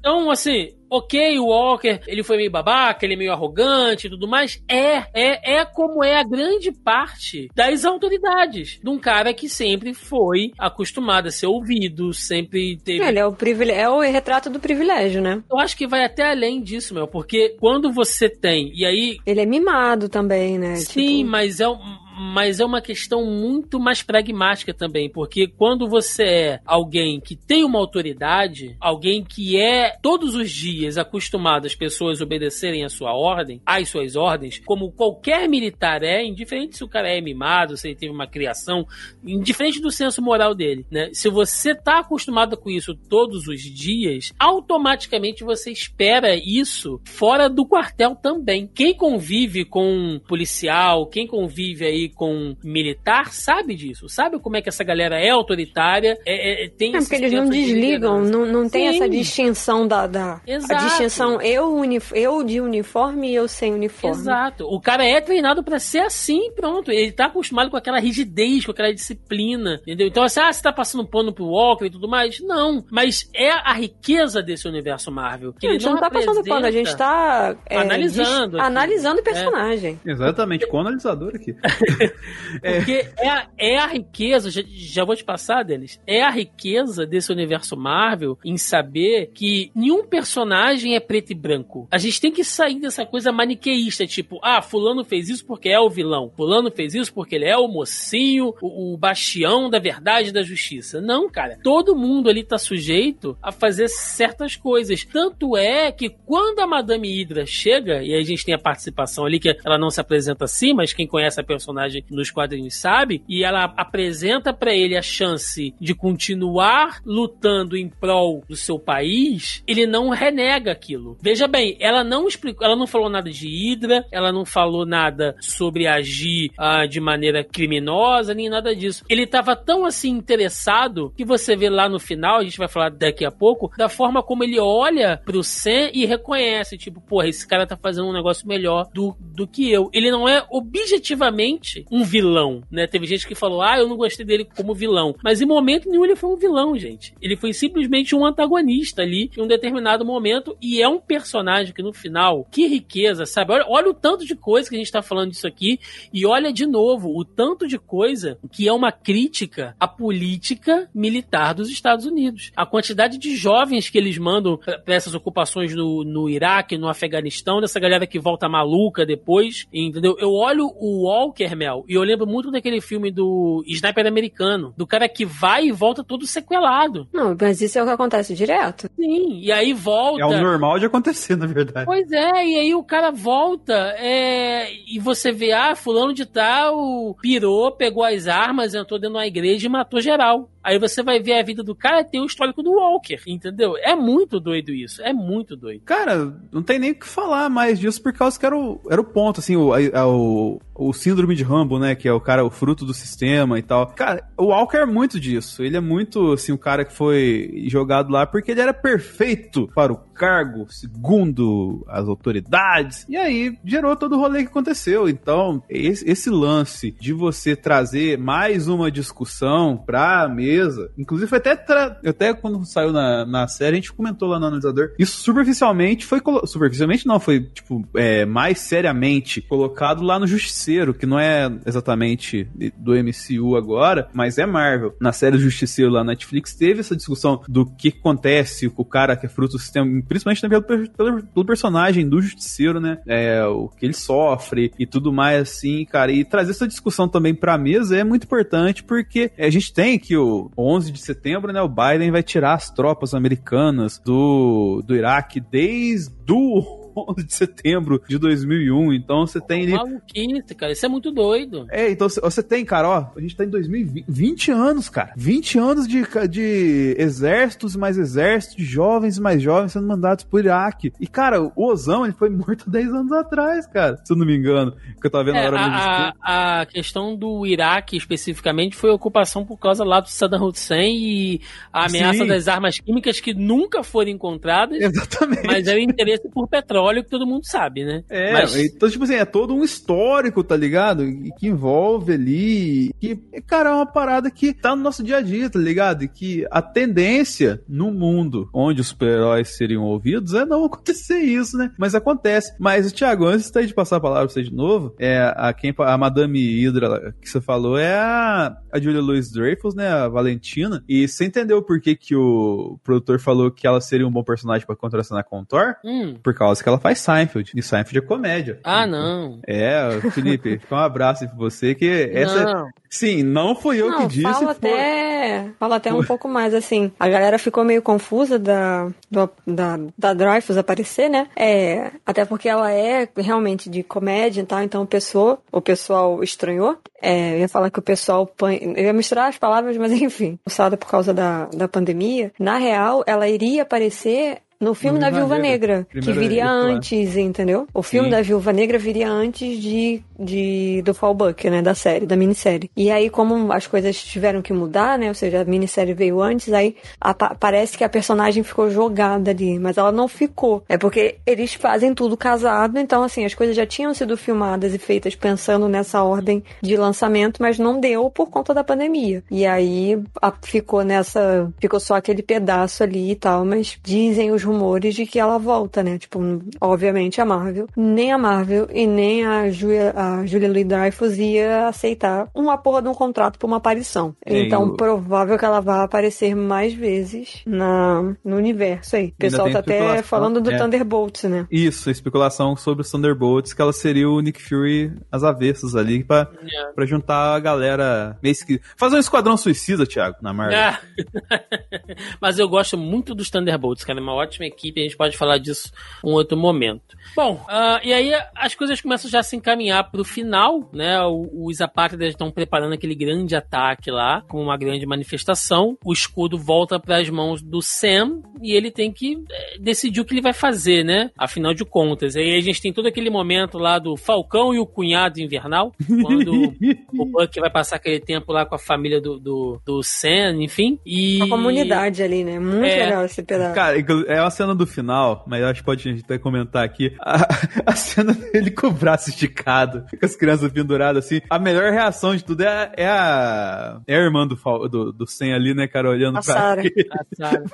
Então, 0.01 0.31
assim, 0.31 0.73
ok, 0.91 1.39
o 1.39 1.47
Walker, 1.47 2.01
ele 2.07 2.23
foi 2.23 2.37
meio 2.37 2.51
babaca, 2.51 3.05
ele 3.05 3.15
é 3.15 3.17
meio 3.17 3.33
arrogante 3.33 4.07
e 4.07 4.11
tudo 4.11 4.27
mais. 4.29 4.63
É, 4.69 5.05
é, 5.15 5.59
é 5.61 5.65
como 5.65 6.03
é 6.05 6.19
a 6.19 6.25
grande 6.25 6.73
parte 6.73 7.49
das 7.55 7.85
autoridades. 7.85 8.79
De 8.83 8.91
um 8.91 8.99
cara 8.99 9.33
que 9.33 9.49
sempre 9.49 9.95
foi 9.95 10.51
acostumado 10.59 11.29
a 11.29 11.31
ser 11.31 11.47
ouvido, 11.47 12.13
sempre 12.13 12.77
teve. 12.79 13.05
Ele 13.05 13.19
é 13.19 13.27
o, 13.27 13.33
privile... 13.33 13.71
é 13.73 13.89
o 13.89 14.01
retrato 14.01 14.51
do 14.51 14.59
privilégio, 14.59 15.23
né? 15.23 15.43
Eu 15.51 15.59
acho 15.59 15.77
que 15.77 15.87
vai 15.87 16.05
até 16.05 16.31
além 16.31 16.61
disso, 16.61 16.95
meu, 16.95 17.07
porque 17.07 17.57
quando 17.61 17.93
você 17.93 18.29
tem, 18.29 18.73
e 18.75 18.85
aí 18.85 19.19
Ele 19.25 19.41
é 19.41 19.47
mimado 19.47 20.09
também, 20.09 20.59
né? 20.59 20.77
Sim, 20.77 21.19
Tipo, 21.19 21.31
mas 21.31 21.61
é, 21.61 21.69
um- 21.69 21.79
mas 22.21 22.61
é 22.61 22.65
uma 22.65 22.83
questão 22.83 23.25
muito 23.25 23.81
mais 23.81 24.03
pragmática 24.03 24.75
também, 24.75 25.09
porque 25.09 25.49
quando 25.49 25.89
você 25.89 26.23
é 26.23 26.61
alguém 26.67 27.19
que 27.19 27.35
tem 27.35 27.65
uma 27.65 27.79
autoridade, 27.79 28.77
alguém 28.79 29.25
que 29.25 29.59
é 29.59 29.97
todos 30.03 30.35
os 30.35 30.51
dias 30.51 30.99
acostumado 30.99 31.67
as 31.67 31.75
pessoas 31.75 32.21
obedecerem 32.21 32.85
a 32.85 32.91
sua 32.91 33.15
ordem, 33.15 33.63
às 33.65 33.89
suas 33.89 34.17
ordens, 34.17 34.61
como 34.67 34.93
qualquer 34.93 35.49
militar 35.49 36.03
é, 36.03 36.23
indiferente 36.23 36.77
se 36.77 36.85
o 36.85 36.89
cara 36.89 37.09
é 37.09 37.23
mimado, 37.23 37.77
se 37.77 37.89
ele 37.89 37.97
teve 37.97 38.13
uma 38.13 38.27
criação, 38.27 38.87
indiferente 39.25 39.81
do 39.81 39.91
senso 39.91 40.21
moral 40.21 40.55
dele, 40.55 40.85
né? 40.91 41.09
Se 41.15 41.31
você 41.31 41.75
tá 41.75 42.01
acostumado 42.01 42.55
com 42.55 42.69
isso 42.69 42.95
todos 42.95 43.49
os 43.49 43.63
dias, 43.63 44.31
automaticamente 44.39 45.43
você 45.43 45.71
espera 45.71 46.37
isso 46.37 47.01
fora 47.05 47.49
do 47.49 47.67
quartel 47.67 48.15
também. 48.15 48.67
Quem 48.67 48.95
convive 48.95 49.65
com 49.65 50.21
policial, 50.29 51.07
quem 51.07 51.27
convive 51.27 51.87
aí 51.87 52.10
com 52.11 52.55
militar, 52.63 53.33
sabe 53.33 53.75
disso. 53.75 54.09
Sabe 54.09 54.39
como 54.39 54.57
é 54.57 54.63
que 54.63 54.69
essa 54.69 54.85
galera 54.85 55.19
é 55.19 55.31
autoritária, 55.31 56.19
é, 56.27 56.65
é- 56.65 56.69
tem 56.69 56.95
É 56.95 56.99
porque 56.99 57.15
eles 57.17 57.33
não 57.33 57.49
de 57.49 57.59
desligam, 57.65 58.23
liderança. 58.23 58.31
não, 58.31 58.47
não 58.63 58.69
tem 58.69 58.91
Sim. 58.91 58.97
essa 58.97 59.09
distinção 59.09 59.87
da. 59.87 60.07
da 60.07 60.41
Exato. 60.47 60.75
A 60.75 60.87
distinção 60.89 61.41
eu, 61.43 61.73
uni, 61.75 61.99
eu 62.15 62.43
de 62.43 62.61
uniforme 62.61 63.31
e 63.31 63.35
eu 63.35 63.49
sem 63.49 63.73
uniforme. 63.75 64.17
Exato. 64.17 64.65
O 64.67 64.81
cara 64.81 65.05
é 65.05 65.21
treinado 65.21 65.63
pra 65.63 65.79
ser 65.79 66.01
assim, 66.01 66.49
e 66.49 66.53
pronto. 66.53 66.91
Ele 66.91 67.13
tá 67.13 67.27
acostumado 67.27 67.71
com 67.71 67.77
aquela 67.77 67.99
rigidez, 68.01 68.65
com 68.65 68.73
aquela 68.73 68.93
disciplina, 68.93 69.81
entendeu? 69.83 70.07
Então, 70.07 70.23
assim, 70.23 70.41
ah, 70.41 70.53
você 70.53 70.63
tá 70.63 70.73
passando 70.73 71.07
pano 71.07 71.33
pro 71.33 71.45
Walker 71.47 71.87
e 71.87 71.91
tudo 71.91 72.09
mais? 72.09 72.41
Não. 72.41 72.85
Mas 72.91 73.29
é 73.35 73.51
a 73.51 73.73
riqueza 73.75 74.43
desse 74.43 74.67
universo 74.69 75.11
Marvel. 75.11 75.53
Que 75.53 75.67
a 75.67 75.71
ele 75.71 75.79
gente 75.81 75.91
não, 75.91 75.99
tá 76.01 76.11
passando 76.11 76.43
pano, 76.45 76.67
a 76.67 76.71
gente 76.71 76.97
tá. 76.97 77.57
é, 77.67 77.77
Analisando. 77.79 78.61
Analisando 78.61 79.21
o 79.21 79.25
personagem. 79.25 79.99
Exatamente, 80.05 80.67
com 80.67 80.77
o 80.79 80.81
analisador 80.81 81.33
aqui. 81.35 81.55
Porque 82.61 83.07
é, 83.19 83.29
a- 83.29 83.49
é 83.59 83.79
a 83.79 83.87
riqueza, 83.87 84.51
já, 84.51 84.63
já 84.67 85.05
vou 85.05 85.15
te 85.17 85.25
passar, 85.25 85.63
Denis, 85.65 86.01
é 86.07 86.23
a 86.23 86.31
riqueza 86.31 87.07
desse 87.07 87.33
universo 87.33 87.77
Marvel 87.77 88.39
em 88.45 88.57
saber 88.57 89.31
que 89.35 89.71
nenhum 89.75 90.05
personagem 90.07 90.95
é 90.95 91.01
preto 91.01 91.31
e 91.31 91.35
branco. 91.35 91.87
A 91.91 91.99
gente 91.99 92.21
tem 92.21 92.33
que 92.33 92.45
sair 92.45 92.81
dessa 92.81 93.05
coisa 93.07 93.33
maniqueísta, 93.33 94.07
tipo, 94.07 94.39
ah, 94.43 94.63
fulano 94.63 95.05
fez 95.05 95.29
isso 95.29 95.45
porque 95.47 95.69
é 95.69 95.79
o 95.79 95.91
vilão, 95.91 96.31
fulano 96.37 96.71
fez 96.71 96.95
isso 96.95 97.13
porque 97.13 97.35
ele 97.37 97.47
é 97.47 97.57
o 97.57 97.69
mocinho, 97.69 98.55
o, 98.61 98.95
o 98.95 98.97
bastião 98.97 99.69
da 99.71 99.79
verdade 99.79 100.31
e 100.31 100.33
da 100.33 100.43
justiça. 100.43 101.01
Não, 101.01 101.29
cara. 101.31 101.59
Todo 101.63 101.97
mundo 101.97 102.29
ali 102.29 102.45
tá 102.45 102.59
sujeito 102.59 103.37
a 103.43 103.53
fazer 103.53 103.89
certas 103.89 104.57
coisas. 104.57 105.05
Tanto 105.05 105.57
é 105.57 105.91
que 105.93 106.11
quando 106.27 106.61
a 106.61 106.67
Madame 106.67 107.09
Hydra 107.09 107.45
chega, 107.47 108.03
e 108.03 108.15
a 108.15 108.23
gente 108.23 108.45
tem 108.45 108.55
a 108.55 108.59
participação 108.59 109.25
ali, 109.25 109.39
que 109.41 109.55
ela 109.65 109.79
não 109.79 109.91
se 109.91 110.01
apresenta 110.01 110.45
assim, 110.45 110.73
mas 110.73 110.93
quem 110.93 111.07
conhece 111.07 111.41
a 111.41 111.45
personagem 111.45 111.80
nos 112.11 112.31
quadrinhos 112.31 112.75
sabe, 112.75 113.23
e 113.29 113.45
ela 113.45 113.65
apresenta 113.77 114.53
pra 114.53 114.75
ele 114.75 114.97
a 114.97 115.03
chance 115.03 115.75
de 115.81 115.95
continuar 115.95 117.01
lutando 117.05 117.77
em 117.77 117.89
prol 117.89 118.43
do 118.49 118.57
seu 118.57 118.79
país, 118.79 119.63
ele 119.67 119.87
não 119.87 120.09
renega 120.09 120.73
aquilo. 120.73 121.17
Veja 121.21 121.47
bem, 121.47 121.77
ela 121.81 122.03
não 122.03 122.27
explicou, 122.27 122.67
ela 122.67 122.77
não 122.77 122.87
falou 122.87 123.09
nada 123.09 123.31
de 123.31 123.47
Hydra, 123.47 124.05
ela 124.11 124.33
não 124.33 124.45
falou 124.45 124.87
nada 124.87 125.37
sobre 125.41 125.87
agir 125.87 126.51
ah, 126.59 126.87
de 126.87 127.01
maneira 127.01 127.45
criminosa, 127.45 128.35
nem 128.35 128.49
nada 128.49 128.75
disso. 128.75 129.05
Ele 129.09 129.27
tava 129.27 129.55
tão 129.55 129.85
assim 129.85 130.11
interessado 130.11 131.13
que 131.17 131.25
você 131.25 131.57
vê 131.57 131.69
lá 131.69 131.89
no 131.89 131.99
final, 131.99 132.39
a 132.39 132.45
gente 132.45 132.59
vai 132.59 132.69
falar 132.69 132.91
daqui 132.91 133.25
a 133.25 133.31
pouco, 133.31 133.71
da 133.77 133.89
forma 133.89 134.23
como 134.23 134.45
ele 134.45 134.59
olha 134.59 135.21
pro 135.25 135.43
Sam 135.43 135.91
e 135.93 136.07
reconhece, 136.07 136.79
tipo, 136.79 137.01
porra, 137.01 137.29
esse 137.29 137.47
cara 137.47 137.67
tá 137.67 137.77
fazendo 137.77 138.09
um 138.09 138.13
negócio 138.13 138.47
melhor 138.47 138.89
do, 138.93 139.17
do 139.21 139.47
que 139.47 139.71
eu. 139.71 139.91
Ele 139.93 140.11
não 140.11 140.29
é 140.29 140.45
objetivamente 140.51 141.70
um 141.91 142.05
vilão, 142.05 142.63
né? 142.71 142.87
Teve 142.87 143.07
gente 143.07 143.27
que 143.27 143.35
falou, 143.35 143.63
ah, 143.63 143.79
eu 143.79 143.89
não 143.89 143.97
gostei 143.97 144.25
dele 144.25 144.45
como 144.45 144.75
vilão. 144.75 145.15
Mas 145.23 145.41
em 145.41 145.47
momento 145.47 145.89
nenhum 145.89 146.05
ele 146.05 146.17
foi 146.17 146.31
um 146.31 146.37
vilão, 146.37 146.77
gente. 146.77 147.15
Ele 147.21 147.37
foi 147.37 147.53
simplesmente 147.53 148.15
um 148.15 148.25
antagonista 148.25 149.03
ali 149.03 149.31
em 149.37 149.43
um 149.43 149.47
determinado 149.47 150.05
momento 150.05 150.57
e 150.61 150.83
é 150.83 150.89
um 150.89 150.99
personagem 150.99 151.73
que 151.73 151.83
no 151.83 151.93
final, 151.93 152.47
que 152.51 152.67
riqueza, 152.67 153.27
sabe? 153.27 153.53
Olha, 153.53 153.65
olha 153.69 153.91
o 153.91 153.95
tanto 153.95 154.25
de 154.25 154.35
coisa 154.35 154.69
que 154.69 154.75
a 154.75 154.79
gente 154.79 154.93
tá 154.93 155.03
falando 155.03 155.31
disso 155.31 155.47
aqui 155.47 155.79
e 156.13 156.27
olha 156.27 156.53
de 156.53 156.67
novo 156.67 157.11
o 157.17 157.25
tanto 157.25 157.67
de 157.67 157.79
coisa 157.79 158.39
que 158.51 158.69
é 158.69 158.73
uma 158.73 158.93
crítica 158.93 159.75
à 159.79 159.87
política 159.87 160.89
militar 160.95 161.55
dos 161.55 161.71
Estados 161.71 162.07
Unidos. 162.07 162.53
A 162.57 162.67
quantidade 162.67 163.19
de 163.19 163.37
jovens 163.37 163.89
que 163.89 163.99
eles 163.99 164.19
mandam 164.19 164.57
para 164.57 164.95
essas 164.95 165.15
ocupações 165.15 165.75
no, 165.75 166.05
no 166.05 166.29
Iraque, 166.29 166.79
no 166.79 166.89
Afeganistão, 166.89 167.61
dessa 167.61 167.81
galera 167.81 168.07
que 168.07 168.19
volta 168.19 168.49
maluca 168.49 169.05
depois, 169.05 169.67
entendeu? 169.73 170.17
Eu 170.19 170.33
olho 170.33 170.67
o 170.77 171.07
Walker, 171.07 171.55
Mel, 171.61 171.85
e 171.87 171.95
eu 171.95 172.03
lembro 172.03 172.27
muito 172.27 172.51
daquele 172.51 172.81
filme 172.81 173.11
do 173.11 173.63
Sniper 173.67 174.07
americano, 174.07 174.73
do 174.79 174.87
cara 174.87 175.07
que 175.07 175.27
vai 175.27 175.67
e 175.67 175.73
volta 175.73 176.03
todo 176.03 176.27
sequelado. 176.27 177.07
Não, 177.13 177.37
mas 177.39 177.61
isso 177.61 177.79
é 177.79 177.83
o 177.83 177.87
que 177.87 177.93
acontece 177.93 178.35
direto. 178.35 178.89
Sim, 178.97 179.41
e 179.41 179.53
aí 179.53 179.75
volta. 179.75 180.23
É 180.23 180.27
o 180.27 180.41
normal 180.41 180.79
de 180.79 180.87
acontecer, 180.87 181.37
na 181.37 181.47
verdade. 181.47 181.85
Pois 181.85 182.11
é, 182.11 182.47
e 182.47 182.57
aí 182.57 182.75
o 182.75 182.83
cara 182.83 183.11
volta 183.11 183.75
é, 183.99 184.73
e 184.89 184.99
você 184.99 185.33
vê, 185.33 185.53
ah, 185.53 185.75
fulano 185.77 186.15
de 186.15 186.25
tal 186.25 187.15
pirou, 187.21 187.73
pegou 187.73 188.05
as 188.05 188.27
armas, 188.27 188.75
entrou 188.75 188.99
dentro 188.99 189.19
da 189.19 189.27
igreja 189.27 189.67
e 189.67 189.71
matou 189.71 190.01
geral. 190.01 190.49
Aí 190.63 190.79
você 190.79 191.03
vai 191.03 191.21
ver 191.21 191.39
a 191.39 191.43
vida 191.43 191.63
do 191.63 191.75
cara 191.75 192.05
tem 192.05 192.21
o 192.21 192.27
histórico 192.27 192.63
do 192.63 192.73
Walker, 192.73 193.19
entendeu? 193.27 193.77
É 193.79 193.95
muito 193.95 194.39
doido 194.39 194.73
isso, 194.73 195.03
é 195.03 195.13
muito 195.13 195.57
doido. 195.57 195.83
Cara, 195.85 196.35
não 196.53 196.63
tem 196.63 196.79
nem 196.79 196.91
o 196.91 196.95
que 196.95 197.07
falar 197.07 197.49
mais 197.49 197.79
disso, 197.79 198.03
por 198.03 198.13
causa 198.13 198.39
que 198.39 198.45
era 198.47 198.57
o, 198.57 198.81
era 198.91 199.01
o 199.01 199.05
ponto, 199.05 199.41
assim, 199.41 199.57
o, 199.57 199.73
a- 199.73 200.07
o, 200.07 200.61
o 200.75 200.93
síndrome 200.93 201.35
de 201.35 201.43
Rambo, 201.43 201.79
né, 201.79 201.95
que 201.95 202.07
é 202.09 202.13
o 202.13 202.21
cara, 202.21 202.45
o 202.45 202.51
fruto 202.51 202.85
do 202.85 202.93
sistema 202.95 203.59
e 203.59 203.63
tal. 203.63 203.87
Cara, 203.89 204.23
o 204.37 204.47
Walker 204.47 204.79
é 204.79 204.87
muito 204.87 205.19
disso, 205.19 205.63
ele 205.63 205.77
é 205.77 205.81
muito, 205.81 206.33
assim, 206.33 206.53
o 206.53 206.59
cara 206.59 206.85
que 206.85 206.93
foi 206.93 207.65
jogado 207.69 208.11
lá 208.11 208.27
porque 208.27 208.51
ele 208.51 208.61
era 208.61 208.75
perfeito 208.75 209.69
para 209.75 209.93
o 209.93 209.97
cargo, 209.97 210.67
segundo 210.71 211.83
as 211.89 212.07
autoridades, 212.07 213.07
e 213.09 213.17
aí 213.17 213.59
gerou 213.65 213.97
todo 213.97 214.17
o 214.17 214.21
rolê 214.21 214.43
que 214.43 214.49
aconteceu. 214.51 215.09
Então, 215.09 215.63
esse, 215.69 216.09
esse 216.09 216.29
lance 216.31 216.91
de 217.01 217.13
você 217.13 217.57
trazer 217.57 218.19
mais 218.19 218.69
uma 218.69 218.91
discussão 218.91 219.77
pra 219.77 220.29
mesa, 220.51 220.91
inclusive 220.99 221.29
foi 221.29 221.39
até, 221.39 221.55
tra- 221.55 221.99
até 222.05 222.35
quando 222.35 222.65
saiu 222.65 222.93
na, 222.93 223.25
na 223.25 223.47
série, 223.49 223.77
a 223.77 223.81
gente 223.81 223.93
comentou 223.93 224.29
lá 224.29 224.39
no 224.39 224.47
analisador, 224.47 224.93
isso 224.99 225.19
superficialmente 225.21 226.05
foi, 226.05 226.21
colo- 226.21 226.47
superficialmente 226.47 227.07
não, 227.07 227.21
foi, 227.21 227.41
tipo, 227.41 227.87
é, 227.95 228.25
mais 228.25 228.59
seriamente 228.61 229.41
colocado 229.41 230.03
lá 230.03 230.19
no 230.19 230.27
Justiceiro, 230.27 230.93
que 230.95 231.07
não 231.07 231.19
é 231.19 231.51
exatamente 231.67 232.49
do 232.77 232.93
MCU 232.95 233.57
agora, 233.57 234.09
mas 234.13 234.39
é 234.39 234.47
Marvel. 234.47 234.95
Na 235.01 235.13
série 235.13 235.37
do 235.37 235.43
Justiceiro 235.43 235.91
lá 235.91 236.05
na 236.05 236.11
Netflix 236.13 236.55
teve 236.55 236.81
essa 236.81 236.97
discussão 236.97 237.41
do 237.49 237.65
que 237.67 237.89
acontece 237.89 238.69
com 238.69 238.83
o 238.83 238.85
cara 238.85 239.17
que 239.17 239.27
é 239.27 239.29
fruto 239.29 239.53
do 239.53 239.59
sistema, 239.61 239.87
principalmente 240.09 240.41
pelo, 240.49 240.63
pelo, 240.91 241.23
pelo 241.23 241.47
personagem 241.47 242.09
do 242.09 242.21
Justiceiro, 242.21 242.81
né? 242.81 242.99
É, 243.07 243.45
o 243.45 243.69
que 243.69 243.87
ele 243.87 243.93
sofre 243.95 244.73
e 244.79 244.87
tudo 244.87 245.13
mais 245.13 245.41
assim, 245.43 245.85
cara. 245.85 246.11
E 246.11 246.25
trazer 246.25 246.51
essa 246.51 246.67
discussão 246.67 247.09
também 247.09 247.35
pra 247.35 247.57
mesa 247.59 247.97
é 247.97 248.05
muito 248.05 248.25
importante 248.25 248.83
porque 248.83 249.31
a 249.39 249.49
gente 249.51 249.73
tem 249.73 249.99
que 249.99 250.17
o 250.17 250.40
11 250.57 250.93
de 250.93 251.01
setembro, 251.01 251.53
né? 251.53 251.61
O 251.61 251.69
Biden 251.69 252.11
vai 252.11 252.23
tirar 252.23 252.55
as 252.55 252.71
tropas 252.71 253.15
americanas 253.15 253.99
do, 253.99 254.83
do 254.87 254.95
Iraque 254.95 255.41
desde 255.41 256.33
o 256.33 256.90
11 256.97 257.25
de 257.27 257.33
setembro 257.33 258.03
de 258.09 258.19
2001. 258.19 258.93
Então 258.93 259.27
você 259.27 259.41
tem 259.41 259.63
ali. 259.63 259.73
Maluquice, 259.73 260.55
cara. 260.55 260.73
Isso 260.73 260.87
é 260.87 260.89
muito 260.89 261.11
doido. 261.11 261.67
É, 261.71 261.91
então 261.91 262.09
você 262.09 262.43
tem, 262.43 262.65
cara, 262.65 262.89
ó, 262.89 263.11
a 263.17 263.21
gente 263.21 263.37
tá 263.37 263.45
em 263.45 263.49
2020, 263.49 264.05
20 264.09 264.51
anos, 264.51 264.89
cara. 264.89 265.13
20 265.17 265.59
anos 265.59 265.89
de, 265.89 266.03
de 266.29 266.97
exércitos 266.99 267.77
mais 267.77 267.99
exércitos, 267.99 268.57
de 268.57 268.65
jovens 268.65 269.19
mais 269.19 269.43
jovens 269.43 269.73
sendo 269.73 269.87
mandados 269.87 270.25
por 270.25 270.41
Iraque. 270.41 270.93
E, 271.01 271.07
cara, 271.07 271.41
o 271.43 271.53
Osama, 271.57 272.07
ele 272.07 272.15
foi 272.15 272.31
morto 272.31 272.69
10 272.71 272.89
anos 272.89 273.13
atrás, 273.13 273.67
cara, 273.67 273.97
se 274.05 274.13
eu 274.13 274.17
não 274.17 274.27
me 274.27 274.37
engano. 274.37 274.75
Que 275.01 275.07
eu 275.07 275.11
tava 275.11 275.25
vendo 275.25 275.37
É, 275.37 275.47
agora 275.47 275.61
a, 275.61 276.13
a, 276.23 276.61
a 276.61 276.67
questão 276.67 277.17
do 277.17 277.47
Iraque, 277.47 277.97
especificamente, 277.97 278.77
foi 278.77 278.91
ocupação 278.91 279.45
por 279.45 279.59
causa 279.59 279.85
lá 279.85 280.01
do 280.01 280.09
Saddam 280.09 280.47
Hussein 280.47 280.97
e 280.99 281.41
a 281.73 281.87
ameaça 281.87 282.23
Sim. 282.23 282.27
das 282.27 282.49
armas 282.49 282.79
químicas 282.79 283.21
que 283.21 283.35
nunca 283.35 283.83
foram 283.83 284.11
encontradas, 284.11 284.79
Exatamente. 284.81 285.47
mas 285.47 285.67
é 285.67 285.75
o 285.75 285.79
interesse 285.79 286.29
por 286.29 286.49
petróleo 286.49 286.90
que 287.03 287.09
todo 287.11 287.27
mundo 287.27 287.47
sabe, 287.47 287.85
né? 287.85 288.03
É, 288.09 288.33
Mas- 288.33 288.57
então, 288.57 288.89
tipo 288.91 289.05
assim, 289.05 289.15
é 289.15 289.25
todo 289.25 289.55
um 289.55 289.63
histórico, 289.63 290.43
tá 290.43 290.57
ligado? 290.57 291.05
E 291.05 291.31
que 291.39 291.47
envolve 291.49 292.13
ali. 292.13 292.93
Que, 293.01 293.17
cara, 293.47 293.71
é 293.71 293.73
uma 293.75 293.87
parada 293.87 294.31
que 294.31 294.53
tá 294.53 294.75
no 294.75 294.83
nosso 294.83 295.03
dia 295.03 295.19
a 295.19 295.21
dia, 295.21 295.49
tá 295.49 295.59
ligado? 295.59 296.03
E 296.05 296.09
que 296.09 296.47
a 296.51 296.61
tendência 296.61 297.63
no 297.69 297.91
mundo 297.93 298.49
onde 298.53 298.81
os 298.81 298.89
super-heróis 298.89 299.49
seriam 299.57 299.85
ouvidos 299.85 300.35
é 300.35 300.45
não 300.45 300.65
acontecer 300.67 301.19
isso, 301.21 301.57
né? 301.57 301.71
Mas 301.79 301.95
acontece. 301.95 302.53
Mas, 302.59 302.93
Thiago, 302.93 303.27
antes 303.27 303.51
de 303.51 303.75
passar 303.75 303.97
a 303.97 304.01
palavra 304.01 304.27
pra 304.27 304.33
você 304.35 304.43
de 304.43 304.53
novo, 304.55 304.95
é 304.99 305.33
a, 305.37 305.53
quem, 305.53 305.75
a 305.79 305.99
Madame 305.99 306.39
Hydra 306.41 307.15
que 307.21 307.29
você 307.29 307.41
falou 307.41 307.79
é 307.79 307.95
a, 307.95 308.57
a 308.73 308.81
Julia 308.81 309.01
Louis 309.01 309.31
Dreyfus, 309.31 309.75
né? 309.75 309.89
A 309.89 310.09
Valentina. 310.09 310.83
E 310.89 311.07
você 311.07 311.25
entendeu 311.25 311.63
por 311.63 311.81
que, 311.81 311.95
que 311.95 312.17
o 312.17 312.79
produtor 312.83 313.21
falou 313.21 313.51
que 313.51 313.67
ela 313.67 313.81
seria 313.81 314.07
um 314.07 314.11
bom 314.11 314.23
personagem 314.25 314.67
pra 314.67 314.77
contracenar 314.77 315.25
com 315.25 315.41
o 315.41 315.45
Thor? 315.47 315.75
Hum. 315.85 316.15
Por 316.23 316.35
causa 316.35 316.63
que 316.63 316.69
ela 316.71 316.81
faz 316.81 316.99
Seinfeld. 317.01 317.53
E 317.55 317.63
Seinfeld 317.63 317.99
é 317.99 318.01
comédia. 318.03 318.61
Ah, 318.65 318.87
não. 318.87 319.39
É, 319.47 320.01
Felipe, 320.13 320.59
fica 320.61 320.75
um 320.75 320.79
abraço 320.79 321.25
aí 321.25 321.29
pra 321.29 321.39
você, 321.39 321.75
que 321.75 322.11
essa. 322.13 322.45
Não. 322.45 322.69
Sim, 322.89 323.23
não 323.23 323.55
fui 323.55 323.81
eu 323.81 323.89
Não, 323.89 324.01
que 324.01 324.07
disse. 324.09 324.23
fala 324.23 324.53
foi- 324.55 324.71
até, 324.71 325.47
fala 325.61 325.77
até 325.77 325.93
um 325.95 326.03
pouco 326.03 326.29
mais, 326.29 326.53
assim. 326.55 326.91
A 326.99 327.09
galera 327.09 327.39
ficou 327.39 327.63
meio 327.65 327.81
confusa 327.83 328.37
da, 328.37 328.89
do- 329.09 329.31
da, 329.47 329.79
da 329.97 330.13
Dreyfus 330.13 330.57
aparecer, 330.57 331.09
né? 331.09 331.29
É, 331.37 331.93
até 332.05 332.25
porque 332.25 332.49
ela 332.49 332.73
é 332.73 333.09
realmente 333.17 333.71
de 333.71 333.85
comédia 333.85 334.41
e 334.43 334.45
tal, 334.45 334.61
então 334.63 334.83
o 334.83 334.87
pessoal, 334.87 335.41
o 335.53 335.61
pessoal 335.61 336.23
estranhou. 336.25 336.79
É, 337.01 337.35
eu 337.35 337.39
ia 337.39 337.49
falar 337.49 337.71
que 337.71 337.79
o 337.79 337.83
pessoal. 337.83 338.27
pan- 338.27 338.53
Eu 338.55 338.85
ia 338.85 338.93
misturar 338.93 339.29
as 339.29 339.39
palavras, 339.39 339.77
mas 339.77 339.93
enfim. 340.03 340.37
Usada 340.45 340.77
por 340.77 340.91
causa 340.91 341.15
da, 341.15 341.45
da 341.47 341.69
pandemia. 341.69 342.33
Na 342.41 342.57
real, 342.59 343.05
ela 343.07 343.29
iria 343.29 343.63
aparecer. 343.63 344.39
No 344.61 344.75
filme 344.75 344.99
No 344.99 345.07
da 345.07 345.11
Viúva 345.11 345.39
Negra. 345.39 345.87
Negra, 345.95 346.03
que 346.03 346.13
viria 346.13 346.47
antes, 346.51 347.17
entendeu? 347.17 347.67
O 347.73 347.83
filme 347.83 348.09
Sim. 348.09 348.11
da 348.11 348.21
Viúva 348.21 348.53
Negra 348.53 348.79
viria 348.79 349.09
antes 349.11 349.59
de, 349.59 350.03
de 350.19 350.83
do 350.85 350.93
Fallback, 350.93 351.49
né, 351.49 351.63
da 351.63 351.75
série, 351.75 352.05
da 352.05 352.15
minissérie. 352.15 352.71
E 352.77 352.91
aí, 352.91 353.09
como 353.09 353.51
as 353.53 353.67
coisas 353.67 353.97
tiveram 354.05 354.43
que 354.43 354.53
mudar, 354.53 354.99
né, 354.99 355.09
ou 355.09 355.15
seja, 355.15 355.41
a 355.41 355.45
minissérie 355.47 355.95
veio 355.95 356.21
antes, 356.21 356.53
aí 356.53 356.77
apa- 357.01 357.35
parece 357.41 357.79
que 357.79 357.85
a 357.85 357.89
personagem 357.89 358.43
ficou 358.43 358.71
jogada 358.71 359.31
ali, 359.31 359.59
mas 359.59 359.79
ela 359.79 359.91
não 359.91 360.07
ficou. 360.07 360.63
É 360.69 360.77
porque 360.77 361.17
eles 361.27 361.55
fazem 361.55 361.95
tudo 361.95 362.15
casado, 362.15 362.79
então 362.79 363.03
assim, 363.03 363.25
as 363.25 363.33
coisas 363.35 363.57
já 363.57 363.65
tinham 363.65 363.95
sido 363.95 364.15
filmadas 364.17 364.75
e 364.75 364.79
feitas 364.79 365.15
pensando 365.15 365.69
nessa 365.69 366.03
ordem 366.03 366.43
de 366.61 366.77
lançamento, 366.77 367.41
mas 367.41 367.59
não 367.59 367.81
deu 367.81 368.11
por 368.11 368.29
conta 368.29 368.53
da 368.53 368.63
pandemia. 368.63 369.23
E 369.31 369.47
aí 369.47 369.99
a- 370.21 370.35
ficou 370.43 370.85
nessa, 370.85 371.51
ficou 371.59 371.81
só 371.81 371.95
aquele 371.95 372.23
pedaço 372.23 372.83
ali 372.83 373.13
e 373.13 373.17
tal, 373.17 373.43
mas 373.45 373.79
dizem 373.83 374.31
os 374.31 374.50
rumores 374.51 374.95
de 374.95 375.07
que 375.07 375.19
ela 375.19 375.39
volta, 375.39 375.83
né? 375.83 375.99
Tipo, 375.99 376.21
obviamente 376.61 377.21
a 377.21 377.25
Marvel, 377.25 377.67
nem 377.77 378.13
a 378.13 378.19
Marvel 378.19 378.69
e 378.73 378.87
nem 378.87 379.25
a 379.27 379.51
Julia, 379.51 379.93
a 379.97 380.27
Julia 380.27 380.49
Louis 380.49 380.65
Dreyfus 380.67 381.19
ia 381.19 381.69
aceitar 381.69 382.29
uma 382.35 382.57
porra 382.59 382.83
de 382.83 382.89
um 382.89 382.95
contrato 382.95 383.39
por 383.39 383.47
uma 383.47 383.57
aparição. 383.59 384.15
É, 384.25 384.41
então, 384.43 384.63
eu- 384.63 384.75
provável 384.75 385.39
que 385.39 385.45
ela 385.45 385.61
vá 385.61 385.83
aparecer 385.85 386.35
mais 386.35 386.73
vezes 386.75 387.43
na, 387.47 388.15
no 388.25 388.37
universo 388.37 388.97
aí. 388.97 389.07
O 389.09 389.15
pessoal 389.19 389.51
tá 389.51 389.59
até 389.61 390.03
falando 390.03 390.41
do 390.41 390.51
é. 390.51 390.57
Thunderbolts, 390.59 391.25
né? 391.25 391.47
Isso, 391.51 391.89
a 391.89 391.93
especulação 391.93 392.57
sobre 392.57 392.83
os 392.83 392.91
Thunderbolts, 392.91 393.53
que 393.53 393.61
ela 393.63 393.73
seria 393.73 394.09
o 394.09 394.21
Nick 394.21 394.43
Fury 394.43 394.93
às 395.11 395.23
avessas 395.25 395.75
ali, 395.77 396.03
pra, 396.05 396.29
É. 396.43 396.73
pra 396.73 396.87
juntar 396.87 397.35
a 397.35 397.41
galera 397.41 398.19
meio 398.23 398.33
esqui... 398.33 398.61
Fazer 398.77 398.97
um 398.97 399.01
esquadrão 399.01 399.37
suicida, 399.37 399.87
Thiago, 399.87 400.17
na 400.23 400.33
Marvel. 400.33 400.59
Ah. 400.59 400.81
Mas 402.21 402.39
eu 402.39 402.49
gosto 402.49 402.77
muito 402.77 403.15
dos 403.15 403.31
Thunderbolts, 403.31 403.85
cara. 403.85 403.99
É 403.99 404.03
uma 404.03 404.15
ótima 404.15 404.40
equipe, 404.47 404.81
a 404.81 404.83
gente 404.85 404.97
pode 404.97 405.17
falar 405.17 405.39
disso 405.39 405.71
um 406.05 406.13
outro 406.13 406.37
momento. 406.37 406.97
Bom, 407.17 407.45
ah, 407.49 407.81
e 407.83 407.93
aí 407.93 408.13
as 408.37 408.55
coisas 408.55 408.81
começam 408.81 409.11
já 409.11 409.21
a 409.21 409.23
se 409.23 409.37
encaminhar 409.37 409.91
pro 409.91 410.05
final, 410.05 410.69
né? 410.73 411.01
O- 411.03 411.47
Os 411.47 411.61
apátridas 411.61 412.09
estão 412.11 412.31
preparando 412.31 412.75
aquele 412.75 412.95
grande 412.95 413.35
ataque 413.35 413.91
lá, 413.91 414.23
com 414.29 414.41
uma 414.43 414.57
grande 414.57 414.87
manifestação. 414.87 415.77
O 415.85 415.93
escudo 415.93 416.39
volta 416.39 416.79
para 416.79 416.99
as 416.99 417.09
mãos 417.11 417.43
do 417.43 417.61
Sam 417.63 418.21
e 418.43 418.53
ele 418.53 418.71
tem 418.71 418.93
que 418.93 419.17
eh, 419.31 419.59
decidir 419.59 420.01
o 420.01 420.05
que 420.05 420.15
ele 420.15 420.21
vai 420.21 420.33
fazer, 420.33 420.85
né? 420.85 421.11
Afinal 421.19 421.53
de 421.55 421.65
contas. 421.65 422.15
Aí 422.17 422.37
a 422.37 422.41
gente 422.41 422.61
tem 422.63 422.73
todo 422.73 422.87
aquele 422.87 423.11
momento 423.11 423.59
lá 423.59 423.79
do 423.79 423.97
Falcão 423.97 424.55
e 424.55 424.59
o 424.59 424.67
cunhado 424.67 425.21
invernal, 425.21 425.73
quando 426.03 426.55
o 426.93 427.05
Buck 427.07 427.41
vai 427.41 427.51
passar 427.51 427.77
aquele 427.77 428.01
tempo 428.01 428.33
lá 428.33 428.45
com 428.47 428.55
a 428.55 428.59
família 428.59 429.01
do, 429.01 429.19
do, 429.19 429.61
do 429.65 429.83
Sam, 429.83 430.43
enfim. 430.43 430.79
E... 430.87 431.21
A 431.23 431.29
comunidade 431.29 432.03
ali, 432.03 432.23
né? 432.25 432.39
Muito 432.39 432.65
É. 432.65 432.85
legal 432.87 433.05
esse 433.05 433.23
pedaço. 433.23 433.55
Cara, 433.55 433.77
é 434.07 434.21
uma 434.21 434.30
cena 434.31 434.55
do 434.55 434.67
final, 434.67 435.25
mas 435.27 435.43
acho 435.43 435.61
que 435.61 435.67
pode 435.67 435.89
a 435.89 435.93
gente 435.93 436.05
até 436.05 436.19
comentar 436.19 436.65
aqui. 436.65 436.95
A, 437.01 437.27
a 437.67 437.77
cena 437.77 438.13
dele 438.13 438.51
com 438.51 438.69
o 438.69 438.71
braço 438.73 439.11
esticado, 439.11 439.85
com 439.99 440.07
as 440.07 440.17
crianças 440.17 440.51
penduradas 440.53 441.05
assim. 441.05 441.21
A 441.29 441.39
melhor 441.39 441.73
reação 441.73 442.15
de 442.15 442.25
tudo 442.25 442.43
é 442.43 442.47
a, 442.49 442.73
é 442.77 442.87
a, 442.89 443.81
é 443.87 443.97
a 443.97 443.99
irmã 444.01 444.27
do, 444.27 444.37
do, 444.69 444.93
do 444.93 445.07
Sen 445.07 445.33
ali, 445.33 445.55
né, 445.55 445.67
cara, 445.67 445.89
olhando 445.91 446.19
A 446.19 446.23
pra 446.23 446.35
Sarah. 446.35 446.63
ele. 446.65 446.89
Ah, 446.91 447.05
Sarah. 447.17 447.45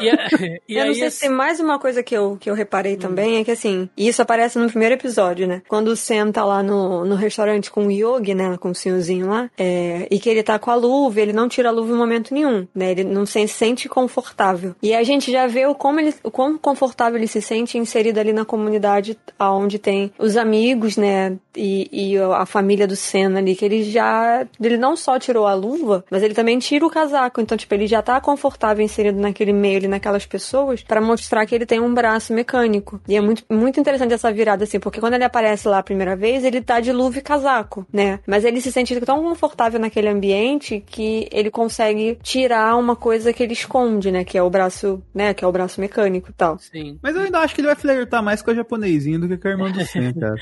E, 0.00 0.10
a- 0.10 0.28
e 0.68 0.76
eu 0.76 0.82
aí, 0.82 0.88
não 0.88 0.94
sei 0.94 1.10
se 1.10 1.20
tem 1.20 1.30
mais 1.30 1.60
uma 1.60 1.78
coisa 1.78 2.02
que 2.02 2.14
eu, 2.16 2.36
que 2.38 2.48
eu 2.50 2.54
reparei 2.54 2.96
também, 2.96 3.36
é 3.38 3.44
que 3.44 3.50
assim, 3.50 3.88
isso 3.96 4.20
aparece 4.22 4.58
no 4.58 4.68
primeiro 4.68 4.94
episódio, 4.94 5.46
né? 5.46 5.62
Quando 5.68 5.88
o 5.88 5.96
Sam 5.96 6.30
tá 6.32 6.44
lá 6.44 6.62
no, 6.62 7.04
no 7.04 7.14
restaurante 7.14 7.70
com 7.70 7.86
o 7.86 7.90
Yogi, 7.90 8.34
né? 8.34 8.56
Com 8.58 8.70
o 8.70 8.74
senhorzinho 8.74 9.28
lá, 9.28 9.50
é, 9.58 10.06
e 10.10 10.18
que 10.18 10.28
ele 10.28 10.42
tá 10.42 10.58
com 10.58 10.70
a 10.70 10.74
luva, 10.74 11.20
ele 11.20 11.32
não 11.32 11.48
tira 11.48 11.68
a 11.68 11.72
luva 11.72 11.92
em 11.92 11.96
momento 11.96 12.32
nenhum, 12.34 12.66
né? 12.74 12.90
Ele 12.90 13.04
não 13.04 13.24
se 13.26 13.46
sente 13.48 13.88
confortável. 13.88 14.74
E 14.82 14.94
a 14.94 15.02
gente 15.02 15.30
já 15.30 15.46
vê 15.46 15.66
o 15.66 15.74
como 15.84 16.00
ele, 16.00 16.14
o 16.22 16.30
quão 16.30 16.56
confortável 16.56 17.18
ele 17.18 17.26
se 17.26 17.42
sente 17.42 17.76
inserido 17.76 18.18
ali 18.18 18.32
na 18.32 18.42
comunidade 18.42 19.18
onde 19.38 19.78
tem 19.78 20.10
os 20.18 20.34
amigos, 20.34 20.96
né? 20.96 21.36
E, 21.54 21.90
e 21.92 22.16
a 22.16 22.46
família 22.46 22.86
do 22.86 22.96
Sam 22.96 23.36
ali, 23.36 23.54
que 23.54 23.66
ele 23.66 23.82
já. 23.82 24.46
Ele 24.58 24.78
não 24.78 24.96
só 24.96 25.18
tirou 25.18 25.46
a 25.46 25.52
luva, 25.52 26.02
mas 26.10 26.22
ele 26.22 26.32
também 26.32 26.58
tira 26.58 26.86
o 26.86 26.90
casaco. 26.90 27.38
Então, 27.38 27.54
tipo, 27.54 27.74
ele 27.74 27.86
já 27.86 28.00
tá 28.00 28.18
confortável 28.18 28.82
inserido 28.82 29.20
naquele 29.20 29.52
meio 29.52 29.76
ali, 29.76 29.86
naquelas 29.86 30.24
pessoas, 30.24 30.82
pra 30.82 31.02
mostrar 31.02 31.44
que 31.44 31.54
ele 31.54 31.66
tem 31.66 31.80
um 31.80 31.92
braço 31.92 32.32
mecânico. 32.32 32.98
E 33.06 33.14
é 33.14 33.20
muito, 33.20 33.44
muito 33.50 33.78
interessante 33.78 34.14
essa 34.14 34.32
virada, 34.32 34.64
assim, 34.64 34.80
porque 34.80 35.00
quando 35.00 35.12
ele 35.12 35.24
aparece 35.24 35.68
lá 35.68 35.80
a 35.80 35.82
primeira 35.82 36.16
vez, 36.16 36.46
ele 36.46 36.62
tá 36.62 36.80
de 36.80 36.92
luva 36.92 37.18
e 37.18 37.20
casaco, 37.20 37.86
né? 37.92 38.20
Mas 38.26 38.46
ele 38.46 38.62
se 38.62 38.72
sente 38.72 38.98
tão 39.02 39.22
confortável 39.22 39.78
naquele 39.78 40.08
ambiente 40.08 40.82
que 40.86 41.28
ele 41.30 41.50
consegue 41.50 42.18
tirar 42.22 42.74
uma 42.78 42.96
coisa 42.96 43.34
que 43.34 43.42
ele 43.42 43.52
esconde, 43.52 44.10
né? 44.10 44.24
Que 44.24 44.38
é 44.38 44.42
o 44.42 44.48
braço, 44.48 45.02
né? 45.14 45.34
Que 45.34 45.44
é 45.44 45.46
o 45.46 45.52
braço 45.52 45.73
mecânico 45.80 46.30
e 46.30 46.32
tal. 46.32 46.58
Sim. 46.58 46.98
Mas 47.02 47.14
eu 47.14 47.22
ainda 47.22 47.40
acho 47.40 47.54
que 47.54 47.60
ele 47.60 47.68
vai 47.68 47.76
flertar 47.76 48.22
mais 48.22 48.42
com 48.42 48.50
a 48.50 48.54
japonesinha 48.54 49.18
do 49.18 49.28
que 49.28 49.36
com 49.36 49.48
a 49.48 49.50
irmã 49.50 49.70
do 49.70 49.84
Sen, 49.86 50.12
cara. 50.14 50.36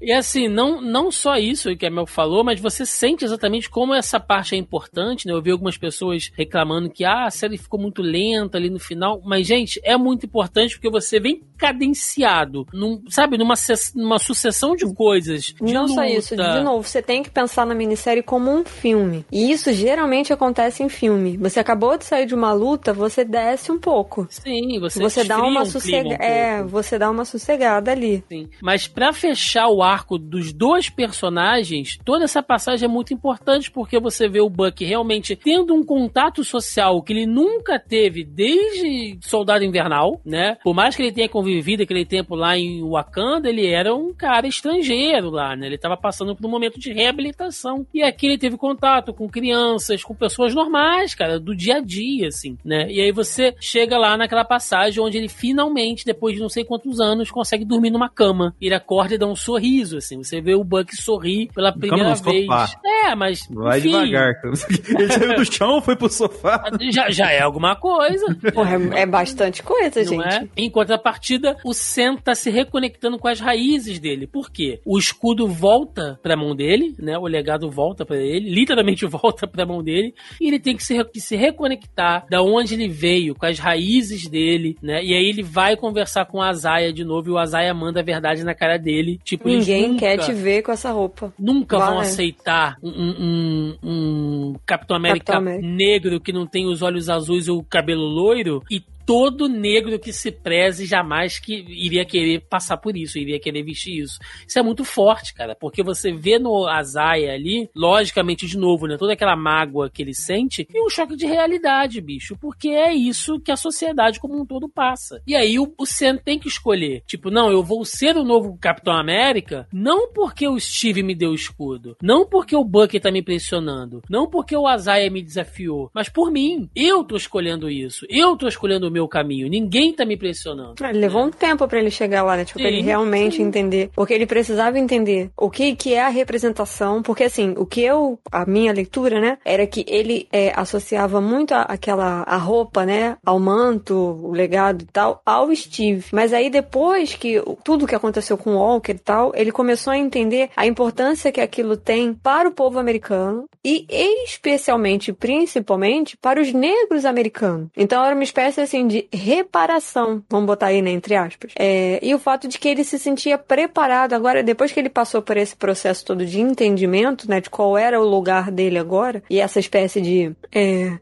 E 0.00 0.12
assim, 0.12 0.48
não, 0.48 0.80
não 0.80 1.10
só 1.10 1.36
isso 1.36 1.74
que 1.76 1.86
a 1.86 1.90
Mel 1.90 2.06
falou, 2.06 2.44
mas 2.44 2.60
você 2.60 2.84
sente 2.84 3.24
exatamente 3.24 3.68
como 3.68 3.94
essa 3.94 4.18
parte 4.18 4.54
é 4.54 4.58
importante, 4.58 5.26
né? 5.26 5.32
Eu 5.32 5.42
vi 5.42 5.50
algumas 5.50 5.76
pessoas 5.76 6.30
reclamando 6.34 6.90
que 6.90 7.04
ah, 7.04 7.26
a 7.26 7.30
série 7.30 7.58
ficou 7.58 7.80
muito 7.80 8.02
lenta 8.02 8.58
ali 8.58 8.70
no 8.70 8.78
final, 8.78 9.20
mas 9.24 9.46
gente, 9.46 9.80
é 9.84 9.96
muito 9.96 10.26
importante 10.26 10.74
porque 10.74 10.90
você 10.90 11.18
vem 11.20 11.42
cadenciado, 11.56 12.66
num, 12.72 13.02
sabe, 13.08 13.38
numa, 13.38 13.54
numa 13.94 14.18
sucessão 14.18 14.76
de 14.76 14.86
coisas. 14.94 15.54
De 15.60 15.72
não 15.72 15.88
só 15.88 16.02
luta. 16.02 16.12
isso, 16.12 16.36
de 16.36 16.60
novo, 16.60 16.86
você 16.86 17.02
tem 17.02 17.22
que 17.22 17.30
pensar 17.30 17.66
na 17.66 17.74
minissérie 17.74 18.22
como 18.22 18.50
um 18.50 18.64
filme. 18.64 19.24
E 19.32 19.50
isso 19.50 19.72
geralmente 19.72 20.32
acontece 20.32 20.82
em 20.82 20.88
filme. 20.88 21.36
Você 21.38 21.60
acabou 21.60 21.96
de 21.96 22.04
sair 22.04 22.26
de 22.26 22.34
uma 22.34 22.52
luta, 22.52 22.92
você 22.92 23.24
desce 23.24 23.72
um 23.72 23.78
pouco. 23.78 24.26
Sim, 24.30 24.65
você, 24.78 25.00
Você 25.00 25.24
dá 25.24 25.38
uma 25.38 25.62
um 25.62 25.64
um 25.64 26.12
é, 26.12 26.62
você 26.62 26.98
dá 26.98 27.10
uma 27.10 27.24
sossegada 27.24 27.90
ali. 27.90 28.22
Sim. 28.28 28.48
Mas 28.60 28.86
pra 28.86 29.12
fechar 29.12 29.68
o 29.68 29.82
arco 29.82 30.18
dos 30.18 30.52
dois 30.52 30.88
personagens, 30.90 31.98
toda 32.04 32.24
essa 32.24 32.42
passagem 32.42 32.86
é 32.86 32.88
muito 32.88 33.12
importante 33.12 33.70
porque 33.70 33.98
você 33.98 34.28
vê 34.28 34.40
o 34.40 34.50
Buck 34.50 34.84
realmente 34.84 35.36
tendo 35.36 35.74
um 35.74 35.84
contato 35.84 36.42
social 36.44 37.02
que 37.02 37.12
ele 37.12 37.26
nunca 37.26 37.78
teve 37.78 38.24
desde 38.24 39.18
Soldado 39.20 39.64
Invernal, 39.64 40.20
né? 40.24 40.56
Por 40.62 40.74
mais 40.74 40.94
que 40.94 41.02
ele 41.02 41.12
tenha 41.12 41.28
convivido 41.28 41.82
aquele 41.82 42.04
tempo 42.04 42.34
lá 42.34 42.56
em 42.56 42.82
Wakanda, 42.88 43.48
ele 43.48 43.66
era 43.66 43.94
um 43.94 44.12
cara 44.14 44.46
estrangeiro 44.46 45.30
lá, 45.30 45.54
né? 45.56 45.66
Ele 45.66 45.78
tava 45.78 45.96
passando 45.96 46.34
por 46.34 46.46
um 46.46 46.50
momento 46.50 46.78
de 46.78 46.92
reabilitação. 46.92 47.86
E 47.92 48.02
aqui 48.02 48.26
ele 48.26 48.38
teve 48.38 48.56
contato 48.56 49.12
com 49.12 49.28
crianças, 49.28 50.02
com 50.02 50.14
pessoas 50.14 50.54
normais, 50.54 51.14
cara, 51.14 51.38
do 51.38 51.54
dia 51.54 51.76
a 51.76 51.80
dia, 51.80 52.28
assim, 52.28 52.56
né? 52.64 52.90
E 52.90 53.00
aí 53.00 53.12
você 53.12 53.54
chega 53.60 53.98
lá 53.98 54.16
naquela 54.16 54.44
passagem 54.56 55.02
onde 55.02 55.18
ele 55.18 55.28
finalmente, 55.28 56.04
depois 56.04 56.34
de 56.34 56.40
não 56.40 56.48
sei 56.48 56.64
quantos 56.64 56.98
anos, 56.98 57.30
consegue 57.30 57.64
dormir 57.64 57.90
numa 57.90 58.08
cama. 58.08 58.54
Ele 58.60 58.74
acorda 58.74 59.14
e 59.14 59.18
dá 59.18 59.26
um 59.26 59.36
sorriso, 59.36 59.98
assim. 59.98 60.22
Você 60.22 60.40
vê 60.40 60.54
o 60.54 60.64
Buck 60.64 60.96
sorrir 60.96 61.50
pela 61.54 61.72
primeira 61.72 62.14
vez. 62.14 62.46
Sofá. 62.46 62.68
É, 62.84 63.14
mas. 63.14 63.46
Vai 63.50 63.78
enfim, 63.78 63.90
devagar. 63.90 64.32
Ele 64.88 65.12
saiu 65.12 65.36
do 65.36 65.52
chão, 65.52 65.82
foi 65.82 65.94
pro 65.94 66.08
sofá. 66.08 66.70
Já, 66.90 67.10
já 67.10 67.30
é 67.30 67.40
alguma 67.40 67.76
coisa. 67.76 68.34
Porra, 68.54 68.76
é, 68.76 69.02
é 69.02 69.06
bastante 69.06 69.62
coisa, 69.62 70.02
não 70.02 70.22
gente. 70.22 70.34
É? 70.34 70.48
Em 70.56 70.70
contrapartida, 70.70 71.56
o 71.64 71.74
Sam 71.74 72.16
tá 72.16 72.34
se 72.34 72.50
reconectando 72.50 73.18
com 73.18 73.28
as 73.28 73.40
raízes 73.40 73.98
dele. 73.98 74.26
Por 74.26 74.50
quê? 74.50 74.80
O 74.86 74.98
escudo 74.98 75.46
volta 75.46 76.18
pra 76.22 76.36
mão 76.36 76.56
dele, 76.56 76.94
né? 76.98 77.18
O 77.18 77.26
legado 77.26 77.70
volta 77.70 78.06
para 78.06 78.16
ele, 78.16 78.48
literalmente 78.48 79.04
volta 79.06 79.46
pra 79.46 79.66
mão 79.66 79.82
dele, 79.82 80.14
e 80.40 80.48
ele 80.48 80.58
tem 80.58 80.76
que 80.76 80.84
se, 80.84 81.04
que 81.04 81.20
se 81.20 81.36
reconectar 81.36 82.26
da 82.30 82.42
onde 82.42 82.74
ele 82.74 82.88
veio, 82.88 83.34
com 83.34 83.44
as 83.44 83.58
raízes 83.58 84.26
dele, 84.28 84.45
né? 84.82 85.02
E 85.04 85.14
aí 85.14 85.28
ele 85.28 85.42
vai 85.42 85.76
conversar 85.76 86.24
com 86.26 86.38
o 86.38 86.42
Azaia 86.42 86.92
de 86.92 87.04
novo 87.04 87.28
e 87.28 87.32
o 87.32 87.38
Azaia 87.38 87.72
manda 87.74 88.00
a 88.00 88.02
verdade 88.02 88.44
na 88.44 88.54
cara 88.54 88.78
dele. 88.78 89.20
Tipo, 89.24 89.48
Ninguém 89.48 89.88
nunca, 89.88 90.00
quer 90.00 90.18
te 90.18 90.32
ver 90.32 90.62
com 90.62 90.72
essa 90.72 90.90
roupa. 90.90 91.32
Nunca 91.38 91.78
Vai. 91.78 91.88
vão 91.88 92.00
aceitar 92.00 92.76
um, 92.82 92.90
um, 92.90 93.76
um 93.82 94.54
Capitão 94.64 94.96
América, 94.96 95.32
Capitão 95.32 95.52
América 95.52 95.66
negro 95.66 96.20
que 96.20 96.32
não 96.32 96.46
tem 96.46 96.66
os 96.66 96.82
olhos 96.82 97.08
azuis 97.08 97.46
e 97.46 97.50
o 97.50 97.62
cabelo 97.62 98.04
loiro 98.04 98.62
e 98.70 98.82
todo 99.06 99.48
negro 99.48 99.98
que 99.98 100.12
se 100.12 100.32
preze 100.32 100.84
jamais 100.84 101.38
que 101.38 101.54
iria 101.54 102.04
querer 102.04 102.40
passar 102.40 102.76
por 102.76 102.96
isso, 102.96 103.18
iria 103.18 103.38
querer 103.38 103.62
vestir 103.62 104.02
isso. 104.02 104.18
Isso 104.46 104.58
é 104.58 104.62
muito 104.62 104.84
forte, 104.84 105.32
cara, 105.32 105.54
porque 105.54 105.82
você 105.82 106.12
vê 106.12 106.38
no 106.38 106.66
Azaia 106.66 107.32
ali, 107.32 107.70
logicamente, 107.74 108.46
de 108.46 108.58
novo, 108.58 108.86
né, 108.86 108.96
toda 108.98 109.12
aquela 109.12 109.36
mágoa 109.36 109.88
que 109.88 110.02
ele 110.02 110.14
sente, 110.14 110.66
e 110.68 110.84
um 110.84 110.90
choque 110.90 111.16
de 111.16 111.24
realidade, 111.24 112.00
bicho, 112.00 112.36
porque 112.40 112.68
é 112.68 112.92
isso 112.92 113.40
que 113.40 113.52
a 113.52 113.56
sociedade 113.56 114.18
como 114.18 114.40
um 114.40 114.44
todo 114.44 114.68
passa. 114.68 115.22
E 115.26 115.36
aí 115.36 115.58
o, 115.58 115.72
o 115.78 115.86
Sam 115.86 116.16
tem 116.16 116.38
que 116.38 116.48
escolher, 116.48 117.02
tipo, 117.06 117.30
não, 117.30 117.50
eu 117.50 117.62
vou 117.62 117.84
ser 117.84 118.16
o 118.16 118.24
novo 118.24 118.58
Capitão 118.60 118.94
América, 118.94 119.68
não 119.72 120.12
porque 120.12 120.48
o 120.48 120.58
Steve 120.58 121.02
me 121.02 121.14
deu 121.14 121.30
o 121.30 121.34
escudo, 121.34 121.96
não 122.02 122.26
porque 122.26 122.56
o 122.56 122.64
Bucky 122.64 122.98
tá 122.98 123.12
me 123.12 123.22
pressionando, 123.22 124.02
não 124.10 124.28
porque 124.28 124.56
o 124.56 124.66
Azaia 124.66 125.08
me 125.10 125.22
desafiou, 125.22 125.90
mas 125.94 126.08
por 126.08 126.30
mim. 126.30 126.68
Eu 126.74 127.04
tô 127.04 127.16
escolhendo 127.16 127.70
isso. 127.70 128.06
Eu 128.08 128.36
tô 128.36 128.48
escolhendo 128.48 128.90
meu 128.96 129.08
caminho. 129.08 129.48
Ninguém 129.48 129.92
tá 129.92 130.04
me 130.04 130.16
pressionando. 130.16 130.74
Ah, 130.80 130.90
ele 130.90 131.00
levou 131.00 131.24
um 131.24 131.30
tempo 131.30 131.66
para 131.68 131.78
ele 131.78 131.90
chegar 131.90 132.22
lá, 132.22 132.36
né? 132.36 132.44
Tipo, 132.44 132.58
sim, 132.58 132.64
pra 132.64 132.72
ele 132.72 132.82
realmente 132.82 133.36
sim. 133.36 133.42
entender. 133.42 133.90
Porque 133.94 134.14
ele 134.14 134.26
precisava 134.26 134.78
entender 134.78 135.30
o 135.36 135.50
que, 135.50 135.76
que 135.76 135.94
é 135.94 136.02
a 136.02 136.08
representação. 136.08 137.02
Porque, 137.02 137.24
assim, 137.24 137.54
o 137.56 137.66
que 137.66 137.82
eu, 137.82 138.18
a 138.32 138.46
minha 138.46 138.72
leitura, 138.72 139.20
né? 139.20 139.38
Era 139.44 139.66
que 139.66 139.84
ele 139.86 140.26
é, 140.32 140.52
associava 140.56 141.20
muito 141.20 141.52
a, 141.52 141.62
aquela, 141.62 142.22
a 142.22 142.36
roupa, 142.36 142.84
né? 142.86 143.16
Ao 143.24 143.38
manto, 143.38 143.94
o 143.94 144.32
legado 144.32 144.82
e 144.82 144.86
tal, 144.86 145.20
ao 145.24 145.54
Steve. 145.54 146.04
Mas 146.12 146.32
aí 146.32 146.48
depois 146.48 147.14
que 147.14 147.42
tudo 147.62 147.86
que 147.86 147.94
aconteceu 147.94 148.38
com 148.38 148.50
o 148.50 148.58
Walker 148.58 148.92
e 148.92 148.98
tal, 148.98 149.32
ele 149.34 149.52
começou 149.52 149.92
a 149.92 149.98
entender 149.98 150.50
a 150.56 150.66
importância 150.66 151.30
que 151.30 151.40
aquilo 151.40 151.76
tem 151.76 152.14
para 152.14 152.48
o 152.48 152.52
povo 152.52 152.78
americano 152.78 153.48
e 153.64 153.86
especialmente, 154.24 155.12
principalmente, 155.12 156.16
para 156.16 156.40
os 156.40 156.52
negros 156.52 157.04
americanos. 157.04 157.68
Então 157.76 158.04
era 158.04 158.14
uma 158.14 158.24
espécie, 158.24 158.60
assim, 158.60 158.85
de 158.86 159.08
reparação, 159.12 160.22
vamos 160.28 160.46
botar 160.46 160.66
aí, 160.66 160.82
né, 160.82 160.90
entre 160.90 161.14
aspas. 161.14 161.52
É, 161.58 161.98
e 162.02 162.14
o 162.14 162.18
fato 162.18 162.48
de 162.48 162.58
que 162.58 162.68
ele 162.68 162.84
se 162.84 162.98
sentia 162.98 163.38
preparado 163.38 164.12
agora, 164.12 164.42
depois 164.42 164.72
que 164.72 164.80
ele 164.80 164.88
passou 164.88 165.22
por 165.22 165.36
esse 165.36 165.54
processo 165.56 166.04
todo 166.04 166.24
de 166.24 166.40
entendimento, 166.40 167.28
né, 167.28 167.40
de 167.40 167.50
qual 167.50 167.76
era 167.76 168.00
o 168.00 168.04
lugar 168.04 168.50
dele 168.50 168.78
agora, 168.78 169.22
e 169.28 169.40
essa 169.40 169.58
espécie 169.58 170.00
de 170.00 170.32
é, 170.52 170.98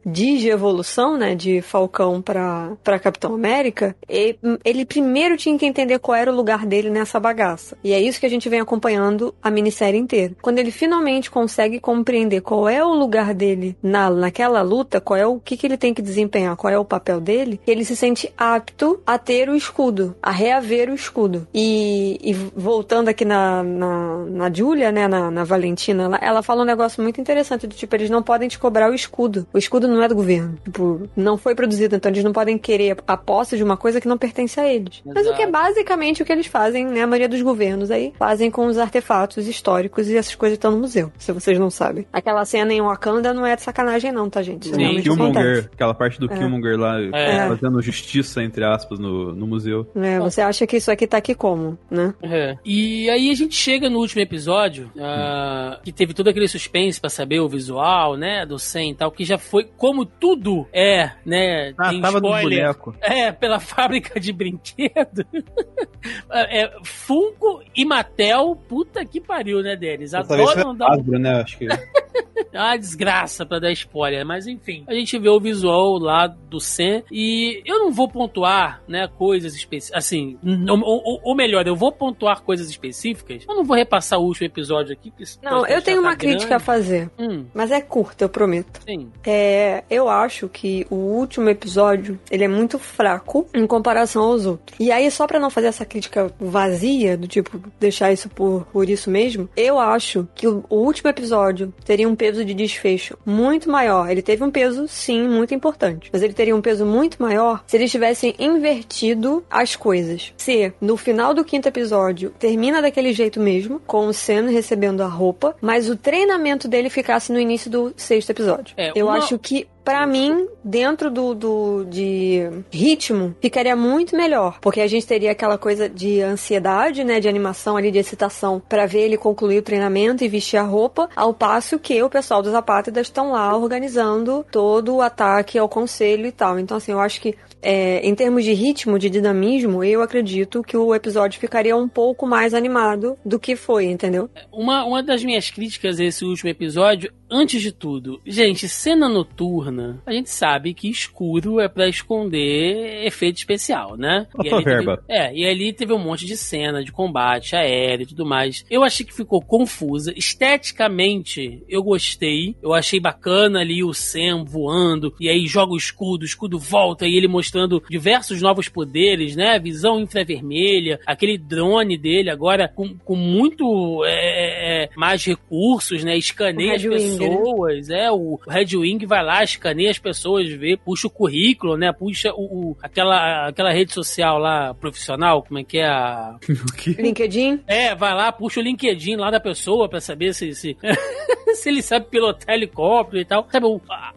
evolução 0.48 1.16
né, 1.16 1.34
de 1.34 1.60
Falcão 1.60 2.20
para 2.20 2.98
Capitão 3.00 3.34
América, 3.34 3.96
ele, 4.08 4.38
ele 4.64 4.84
primeiro 4.84 5.36
tinha 5.36 5.58
que 5.58 5.66
entender 5.66 5.98
qual 5.98 6.16
era 6.16 6.32
o 6.32 6.34
lugar 6.34 6.66
dele 6.66 6.90
nessa 6.90 7.20
bagaça. 7.20 7.76
E 7.82 7.92
é 7.92 8.00
isso 8.00 8.20
que 8.20 8.26
a 8.26 8.30
gente 8.30 8.48
vem 8.48 8.60
acompanhando 8.60 9.34
a 9.42 9.50
minissérie 9.50 9.98
inteira. 9.98 10.34
Quando 10.40 10.58
ele 10.58 10.70
finalmente 10.70 11.30
consegue 11.30 11.80
compreender 11.80 12.40
qual 12.40 12.68
é 12.68 12.84
o 12.84 12.94
lugar 12.94 13.34
dele 13.34 13.76
na, 13.82 14.10
naquela 14.10 14.62
luta, 14.62 15.00
qual 15.00 15.16
é 15.16 15.26
o 15.26 15.38
que, 15.38 15.56
que 15.56 15.66
ele 15.66 15.76
tem 15.76 15.92
que 15.92 16.02
desempenhar, 16.02 16.56
qual 16.56 16.72
é 16.72 16.78
o 16.78 16.84
papel 16.84 17.20
dele, 17.20 17.60
ele 17.74 17.84
se 17.84 17.96
sente 17.96 18.32
apto 18.38 19.00
a 19.06 19.18
ter 19.18 19.48
o 19.48 19.56
escudo, 19.56 20.14
a 20.22 20.30
reaver 20.30 20.90
o 20.90 20.94
escudo. 20.94 21.46
E, 21.52 22.18
e 22.22 22.32
voltando 22.32 23.08
aqui 23.08 23.24
na, 23.24 23.62
na, 23.62 24.18
na 24.24 24.52
Julia, 24.52 24.92
né, 24.92 25.08
na, 25.08 25.30
na 25.30 25.44
Valentina, 25.44 26.04
ela, 26.04 26.18
ela 26.22 26.42
fala 26.42 26.62
um 26.62 26.66
negócio 26.66 27.02
muito 27.02 27.20
interessante, 27.20 27.66
do 27.66 27.74
tipo, 27.74 27.94
eles 27.96 28.10
não 28.10 28.22
podem 28.22 28.48
te 28.48 28.58
cobrar 28.58 28.90
o 28.90 28.94
escudo. 28.94 29.46
O 29.52 29.58
escudo 29.58 29.88
não 29.88 30.02
é 30.02 30.08
do 30.08 30.14
governo. 30.14 30.56
Tipo, 30.64 31.08
não 31.16 31.36
foi 31.36 31.54
produzido, 31.54 31.96
então 31.96 32.10
eles 32.10 32.24
não 32.24 32.32
podem 32.32 32.56
querer 32.56 32.96
a 33.06 33.16
posse 33.16 33.56
de 33.56 33.64
uma 33.64 33.76
coisa 33.76 34.00
que 34.00 34.08
não 34.08 34.16
pertence 34.16 34.58
a 34.60 34.72
eles. 34.72 35.02
Exato. 35.04 35.14
Mas 35.14 35.26
o 35.26 35.34
que 35.34 35.42
é 35.42 35.50
basicamente 35.50 36.22
o 36.22 36.24
que 36.24 36.32
eles 36.32 36.46
fazem, 36.46 36.86
né, 36.86 37.02
a 37.02 37.06
maioria 37.06 37.28
dos 37.28 37.42
governos 37.42 37.90
aí, 37.90 38.12
fazem 38.18 38.50
com 38.50 38.66
os 38.66 38.78
artefatos 38.78 39.48
históricos 39.48 40.08
e 40.08 40.16
essas 40.16 40.34
coisas 40.34 40.56
estão 40.56 40.70
no 40.70 40.78
museu, 40.78 41.12
se 41.18 41.32
vocês 41.32 41.58
não 41.58 41.70
sabem. 41.70 42.06
Aquela 42.12 42.44
cena 42.44 42.72
em 42.72 42.80
Wakanda 42.80 43.34
não 43.34 43.44
é 43.44 43.56
de 43.56 43.62
sacanagem 43.62 44.12
não, 44.12 44.30
tá, 44.30 44.42
gente? 44.42 44.68
Sim, 44.68 45.00
Killmonger, 45.02 45.70
aquela 45.72 45.94
parte 45.94 46.20
do 46.20 46.32
é. 46.32 46.36
Killmonger 46.36 46.78
lá, 46.78 47.00
é. 47.00 47.48
Fazendo 47.64 47.80
justiça, 47.80 48.42
entre 48.42 48.64
aspas, 48.64 48.98
no, 48.98 49.34
no 49.34 49.46
museu. 49.46 49.86
É, 49.94 50.18
você 50.18 50.40
acha 50.40 50.66
que 50.66 50.76
isso 50.76 50.90
aqui 50.90 51.06
tá 51.06 51.16
aqui 51.16 51.34
como, 51.34 51.78
né? 51.90 52.14
É. 52.22 52.56
E 52.64 53.08
aí 53.08 53.30
a 53.30 53.34
gente 53.34 53.54
chega 53.54 53.88
no 53.88 53.98
último 53.98 54.20
episódio, 54.20 54.90
uh, 54.96 55.82
que 55.82 55.92
teve 55.92 56.12
todo 56.12 56.28
aquele 56.28 56.48
suspense 56.48 57.00
para 57.00 57.10
saber 57.10 57.40
o 57.40 57.48
visual, 57.48 58.16
né, 58.16 58.44
do 58.44 58.58
Sen 58.58 58.90
e 58.90 58.94
tal, 58.94 59.10
que 59.10 59.24
já 59.24 59.38
foi 59.38 59.64
como 59.76 60.04
tudo 60.04 60.66
é, 60.72 61.10
né? 61.24 61.72
Ah, 61.78 61.92
tava 62.00 62.18
spoiler, 62.18 62.20
do 62.22 62.78
boneco. 62.78 62.96
É, 63.00 63.32
pela 63.32 63.58
fábrica 63.60 64.20
de 64.20 64.32
brinquedo. 64.32 65.24
é, 66.30 66.70
Funko 66.82 67.62
e 67.74 67.84
Mattel, 67.84 68.56
puta 68.68 69.04
que 69.04 69.20
pariu, 69.20 69.62
né, 69.62 69.76
deles? 69.76 70.12
Adoram 70.14 70.76
dar... 70.76 70.92
Hasbro, 70.92 71.18
né, 71.18 71.40
acho 71.40 71.58
que... 71.58 71.66
é 72.52 72.58
uma 72.58 72.76
desgraça 72.76 73.44
pra 73.46 73.58
dar 73.58 73.72
spoiler, 73.72 74.24
mas 74.24 74.46
enfim. 74.46 74.84
A 74.86 74.94
gente 74.94 75.18
vê 75.18 75.28
o 75.28 75.40
visual 75.40 75.98
lá 75.98 76.26
do 76.26 76.60
Sen 76.60 77.02
e 77.10 77.43
eu 77.64 77.78
não 77.78 77.90
vou 77.90 78.08
pontuar, 78.08 78.82
né, 78.86 79.08
coisas 79.18 79.54
específicas. 79.54 79.96
Assim, 79.96 80.38
ou, 80.68 81.20
ou, 81.22 81.34
melhor, 81.34 81.66
eu 81.66 81.76
vou 81.76 81.92
pontuar 81.92 82.42
coisas 82.42 82.68
específicas. 82.68 83.44
Eu 83.48 83.54
não 83.54 83.64
vou 83.64 83.76
repassar 83.76 84.18
o 84.18 84.24
último 84.24 84.46
episódio 84.46 84.92
aqui. 84.92 85.12
Não, 85.42 85.66
eu 85.66 85.82
tenho 85.82 86.00
tá 86.02 86.08
uma 86.08 86.14
grande. 86.14 86.36
crítica 86.36 86.56
a 86.56 86.60
fazer. 86.60 87.10
Hum. 87.18 87.44
Mas 87.52 87.70
é 87.70 87.80
curta, 87.80 88.24
eu 88.24 88.28
prometo. 88.28 88.80
Sim. 88.86 89.10
É, 89.24 89.84
eu 89.90 90.08
acho 90.08 90.48
que 90.48 90.86
o 90.90 90.96
último 90.96 91.48
episódio, 91.48 92.18
ele 92.30 92.44
é 92.44 92.48
muito 92.48 92.78
fraco 92.78 93.46
em 93.54 93.66
comparação 93.66 94.22
aos 94.22 94.46
outros. 94.46 94.78
E 94.78 94.90
aí, 94.90 95.10
só 95.10 95.26
pra 95.26 95.40
não 95.40 95.50
fazer 95.50 95.68
essa 95.68 95.84
crítica 95.84 96.32
vazia, 96.38 97.16
do 97.16 97.26
tipo, 97.26 97.60
deixar 97.78 98.12
isso 98.12 98.28
por, 98.28 98.66
por 98.72 98.88
isso 98.88 99.10
mesmo, 99.10 99.48
eu 99.56 99.78
acho 99.78 100.26
que 100.34 100.46
o, 100.46 100.64
o 100.68 100.76
último 100.76 101.10
episódio 101.10 101.72
teria 101.84 102.08
um 102.08 102.16
peso 102.16 102.44
de 102.44 102.54
desfecho 102.54 103.16
muito 103.24 103.70
maior. 103.70 104.10
Ele 104.10 104.22
teve 104.22 104.42
um 104.42 104.50
peso, 104.50 104.86
sim, 104.88 105.28
muito 105.28 105.54
importante. 105.54 106.10
Mas 106.12 106.22
ele 106.22 106.32
teria 106.32 106.54
um 106.54 106.60
peso 106.60 106.84
muito 106.84 107.22
maior 107.22 107.33
se 107.66 107.76
eles 107.76 107.90
tivessem 107.90 108.34
invertido 108.38 109.44
as 109.50 109.76
coisas. 109.76 110.32
Se 110.36 110.72
no 110.80 110.96
final 110.96 111.34
do 111.34 111.44
quinto 111.44 111.68
episódio 111.68 112.30
termina 112.38 112.80
daquele 112.80 113.12
jeito 113.12 113.40
mesmo, 113.40 113.80
com 113.86 114.06
o 114.06 114.14
Sam 114.14 114.48
recebendo 114.50 115.02
a 115.02 115.06
roupa, 115.06 115.56
mas 115.60 115.88
o 115.88 115.96
treinamento 115.96 116.68
dele 116.68 116.90
ficasse 116.90 117.32
no 117.32 117.38
início 117.38 117.70
do 117.70 117.92
sexto 117.96 118.30
episódio. 118.30 118.74
É, 118.76 118.92
Eu 118.94 119.06
uma... 119.06 119.18
acho 119.18 119.38
que 119.38 119.66
para 119.84 120.06
mim, 120.06 120.48
dentro 120.64 121.10
do, 121.10 121.34
do 121.34 121.84
de 121.84 122.48
ritmo, 122.70 123.34
ficaria 123.40 123.76
muito 123.76 124.16
melhor, 124.16 124.58
porque 124.60 124.80
a 124.80 124.86
gente 124.86 125.06
teria 125.06 125.32
aquela 125.32 125.58
coisa 125.58 125.88
de 125.88 126.22
ansiedade, 126.22 127.04
né, 127.04 127.20
de 127.20 127.28
animação 127.28 127.76
ali, 127.76 127.90
de 127.90 127.98
excitação, 127.98 128.62
para 128.66 128.86
ver 128.86 129.00
ele 129.00 129.18
concluir 129.18 129.58
o 129.58 129.62
treinamento 129.62 130.24
e 130.24 130.28
vestir 130.28 130.56
a 130.56 130.62
roupa, 130.62 131.08
ao 131.14 131.34
passo 131.34 131.78
que 131.78 132.02
o 132.02 132.08
pessoal 132.08 132.42
dos 132.42 132.54
apátridas 132.54 133.06
estão 133.06 133.32
lá 133.32 133.54
organizando 133.56 134.44
todo 134.50 134.96
o 134.96 135.02
ataque 135.02 135.58
ao 135.58 135.68
conselho 135.68 136.26
e 136.26 136.32
tal. 136.32 136.58
Então, 136.58 136.78
assim, 136.78 136.92
eu 136.92 137.00
acho 137.00 137.20
que 137.20 137.36
é, 137.64 138.06
em 138.06 138.14
termos 138.14 138.44
de 138.44 138.52
ritmo, 138.52 138.98
de 138.98 139.08
dinamismo, 139.08 139.82
eu 139.82 140.02
acredito 140.02 140.62
que 140.62 140.76
o 140.76 140.94
episódio 140.94 141.40
ficaria 141.40 141.74
um 141.74 141.88
pouco 141.88 142.26
mais 142.26 142.52
animado 142.52 143.16
do 143.24 143.38
que 143.40 143.56
foi, 143.56 143.86
entendeu? 143.86 144.28
Uma, 144.52 144.84
uma 144.84 145.02
das 145.02 145.24
minhas 145.24 145.50
críticas 145.50 145.98
a 145.98 146.04
esse 146.04 146.24
último 146.24 146.50
episódio, 146.50 147.10
antes 147.30 147.62
de 147.62 147.72
tudo, 147.72 148.20
gente, 148.26 148.68
cena 148.68 149.08
noturna, 149.08 150.02
a 150.04 150.12
gente 150.12 150.28
sabe 150.28 150.74
que 150.74 150.90
escuro 150.90 151.58
é 151.58 151.68
para 151.68 151.88
esconder 151.88 153.06
efeito 153.06 153.38
especial, 153.38 153.96
né? 153.96 154.26
E 154.42 154.52
ali 154.52 154.64
verba. 154.64 154.98
Teve, 154.98 155.18
é, 155.18 155.34
e 155.34 155.46
ali 155.46 155.72
teve 155.72 155.92
um 155.92 155.98
monte 155.98 156.26
de 156.26 156.36
cena 156.36 156.84
de 156.84 156.92
combate 156.92 157.56
aéreo 157.56 158.02
e 158.02 158.06
tudo 158.06 158.26
mais. 158.26 158.64
Eu 158.70 158.84
achei 158.84 159.06
que 159.06 159.14
ficou 159.14 159.40
confusa. 159.40 160.12
Esteticamente, 160.14 161.62
eu 161.68 161.82
gostei. 161.82 162.54
Eu 162.62 162.74
achei 162.74 163.00
bacana 163.00 163.60
ali 163.60 163.82
o 163.82 163.94
Sam 163.94 164.44
voando, 164.44 165.14
e 165.18 165.28
aí 165.28 165.46
joga 165.46 165.72
o 165.72 165.78
escudo, 165.78 166.22
o 166.22 166.26
escudo 166.26 166.58
volta 166.58 167.06
e 167.06 167.16
ele 167.16 167.26
mostrando 167.26 167.53
mostrando 167.54 167.82
diversos 167.88 168.42
novos 168.42 168.68
poderes, 168.68 169.36
né? 169.36 169.58
Visão 169.58 170.00
infravermelha, 170.00 170.98
aquele 171.06 171.38
drone 171.38 171.96
dele 171.96 172.30
agora 172.30 172.68
com, 172.68 172.96
com 172.98 173.14
muito 173.14 174.04
é, 174.04 174.84
é, 174.84 174.90
mais 174.96 175.24
recursos, 175.24 176.02
né? 176.02 176.16
Escaneia 176.16 176.74
as 176.74 176.82
pessoas, 176.82 177.76
Wing, 177.76 177.88
né? 177.88 178.04
é, 178.06 178.10
o 178.10 178.38
Red 178.46 178.76
Wing 178.76 179.06
vai 179.06 179.24
lá, 179.24 179.44
escaneia 179.44 179.90
as 179.90 179.98
pessoas, 179.98 180.50
vê, 180.50 180.76
puxa 180.76 181.06
o 181.06 181.10
currículo, 181.10 181.76
né? 181.76 181.92
Puxa 181.92 182.32
o, 182.34 182.70
o 182.70 182.76
aquela, 182.82 183.48
aquela 183.48 183.72
rede 183.72 183.92
social 183.92 184.38
lá 184.38 184.74
profissional, 184.74 185.42
como 185.42 185.60
é 185.60 185.64
que 185.64 185.78
é 185.78 185.86
a... 185.86 186.36
LinkedIn? 186.98 187.60
É, 187.66 187.94
vai 187.94 188.14
lá, 188.14 188.32
puxa 188.32 188.60
o 188.60 188.62
LinkedIn 188.62 189.16
lá 189.16 189.30
da 189.30 189.40
pessoa 189.40 189.88
pra 189.88 190.00
saber 190.00 190.34
se, 190.34 190.54
se, 190.54 190.76
se 191.54 191.68
ele 191.68 191.82
sabe 191.82 192.06
pilotar 192.06 192.54
helicóptero 192.54 193.20
e 193.20 193.24
tal. 193.24 193.46
Sabe, 193.50 193.66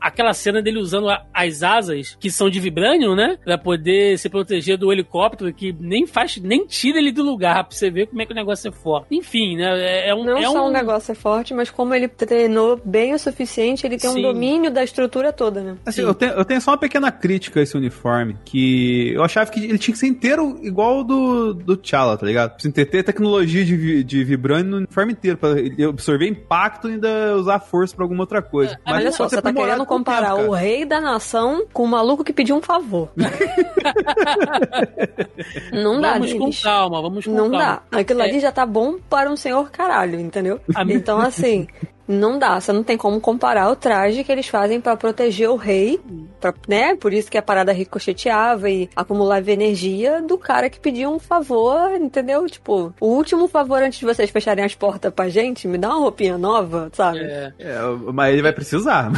aquela 0.01 0.33
cena 0.33 0.61
dele 0.61 0.79
usando 0.79 1.07
as 1.33 1.63
asas, 1.63 2.17
que 2.19 2.31
são 2.31 2.49
de 2.49 2.59
vibrânio, 2.59 3.15
né? 3.15 3.26
Pra 3.43 3.57
poder 3.57 4.17
se 4.17 4.29
proteger 4.29 4.77
do 4.77 4.91
helicóptero, 4.91 5.53
que 5.53 5.75
nem 5.79 6.05
faz, 6.05 6.37
nem 6.37 6.65
tira 6.65 6.99
ele 6.99 7.11
do 7.11 7.23
lugar, 7.23 7.63
pra 7.63 7.75
você 7.75 7.89
ver 7.89 8.07
como 8.07 8.21
é 8.21 8.25
que 8.25 8.31
o 8.31 8.35
negócio 8.35 8.69
é 8.69 8.71
forte. 8.71 9.07
Enfim, 9.11 9.57
né? 9.57 9.65
É, 9.79 10.09
é 10.09 10.15
um, 10.15 10.23
Não 10.23 10.37
é 10.37 10.43
só 10.43 10.65
um... 10.65 10.69
o 10.69 10.71
negócio 10.71 11.11
é 11.11 11.15
forte, 11.15 11.53
mas 11.53 11.69
como 11.69 11.93
ele 11.93 12.07
treinou 12.07 12.79
bem 12.83 13.13
o 13.13 13.19
suficiente, 13.19 13.85
ele 13.85 13.97
tem 13.97 14.09
Sim. 14.09 14.19
um 14.19 14.21
domínio 14.21 14.71
da 14.71 14.83
estrutura 14.83 15.33
toda, 15.33 15.61
né? 15.61 15.77
Assim, 15.85 16.01
eu 16.01 16.13
tenho, 16.13 16.33
eu 16.33 16.45
tenho 16.45 16.61
só 16.61 16.71
uma 16.71 16.77
pequena 16.77 17.11
crítica 17.11 17.59
a 17.59 17.63
esse 17.63 17.75
uniforme, 17.75 18.37
que 18.45 19.11
eu 19.13 19.23
achava 19.23 19.49
que 19.49 19.63
ele 19.63 19.77
tinha 19.77 19.93
que 19.93 19.99
ser 19.99 20.07
inteiro 20.07 20.59
igual 20.61 20.99
o 20.99 21.03
do, 21.03 21.53
do 21.53 21.77
T'Challa, 21.77 22.17
tá 22.17 22.25
ligado? 22.25 22.53
Precisa 22.53 22.73
ter 22.73 23.03
tecnologia 23.03 23.63
de, 23.65 24.03
de 24.03 24.23
vibrânio 24.23 24.71
no 24.71 24.77
uniforme 24.77 25.13
inteiro, 25.13 25.37
pra 25.37 25.59
ele 25.59 25.83
absorver 25.83 26.27
impacto 26.27 26.89
e 26.89 26.93
ainda 26.93 27.35
usar 27.35 27.59
força 27.59 27.95
pra 27.95 28.03
alguma 28.05 28.23
outra 28.23 28.41
coisa. 28.41 28.73
É, 28.73 28.77
Mas 28.85 29.01
olha 29.01 29.11
só, 29.11 29.29
você 29.29 29.41
tá 29.41 29.53
querendo 29.53 29.85
comparar 29.85 30.35
tempo, 30.35 30.49
o 30.49 30.53
rei 30.53 30.85
da 30.85 30.99
nação 30.99 31.65
com 31.73 31.83
o 31.83 31.87
maluco 31.87 32.23
que 32.23 32.33
pediu 32.33 32.55
um 32.55 32.61
favor. 32.61 33.06
não 35.71 36.01
dá, 36.01 36.13
Vamos 36.13 36.33
com 36.33 36.49
calma, 36.61 37.01
vamos 37.01 37.25
com 37.25 37.31
não 37.31 37.49
calma. 37.49 37.65
Não 37.65 37.81
dá. 37.91 37.99
Aquilo 37.99 38.21
é. 38.21 38.25
ali 38.25 38.39
já 38.39 38.51
tá 38.51 38.65
bom 38.65 38.97
para 39.09 39.29
um 39.29 39.35
senhor 39.35 39.69
caralho, 39.71 40.19
entendeu? 40.19 40.59
Então, 40.89 41.19
assim, 41.19 41.67
não 42.07 42.39
dá, 42.39 42.59
você 42.59 42.71
não 42.71 42.83
tem 42.83 42.97
como 42.97 43.19
comparar 43.19 43.69
o 43.69 43.75
traje 43.75 44.23
que 44.23 44.31
eles 44.31 44.47
fazem 44.47 44.79
para 44.79 44.95
proteger 44.95 45.49
o 45.49 45.55
rei, 45.55 45.99
pra, 46.39 46.53
né? 46.67 46.95
Por 46.95 47.13
isso 47.13 47.29
que 47.29 47.37
a 47.37 47.41
parada 47.41 47.71
ricocheteava 47.71 48.69
e 48.69 48.89
acumulava 48.95 49.51
energia 49.51 50.21
do 50.21 50.37
cara 50.37 50.69
que 50.69 50.79
pediu 50.79 51.11
um 51.11 51.19
favor, 51.19 51.91
entendeu? 51.95 52.45
Tipo, 52.47 52.93
o 52.99 53.07
último 53.07 53.47
favor 53.47 53.81
antes 53.81 53.99
de 53.99 54.05
vocês 54.05 54.29
fecharem 54.29 54.63
as 54.63 54.75
portas 54.75 55.13
pra 55.13 55.29
gente, 55.29 55.67
me 55.67 55.77
dá 55.77 55.89
uma 55.89 55.99
roupinha 55.99 56.37
nova, 56.37 56.89
sabe? 56.93 57.19
É, 57.19 57.53
é 57.59 57.77
mas 58.13 58.33
ele 58.33 58.41
vai 58.41 58.53
precisar. 58.53 59.11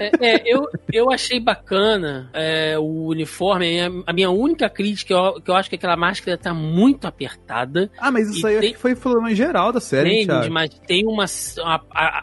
é, 0.00 0.34
é, 0.34 0.42
eu, 0.44 0.66
eu 0.92 1.10
achei 1.10 1.38
bacana 1.38 2.28
é, 2.32 2.78
o 2.78 3.06
uniforme. 3.08 4.02
A 4.06 4.12
minha 4.12 4.30
única 4.30 4.68
crítica 4.68 5.14
é 5.14 5.40
que 5.40 5.50
eu 5.50 5.54
acho 5.54 5.68
que 5.68 5.76
aquela 5.76 5.96
máscara 5.96 6.36
tá 6.36 6.52
muito 6.52 7.06
apertada. 7.06 7.90
Ah, 7.98 8.10
mas 8.10 8.28
isso 8.30 8.46
aí 8.46 8.60
tem, 8.60 8.74
foi 8.74 8.94
falando 8.94 9.28
em 9.28 9.34
geral 9.34 9.72
da 9.72 9.80
série, 9.80 10.26
tem, 10.26 10.50
mas 10.50 10.70
tem 10.86 11.06
uma, 11.06 11.26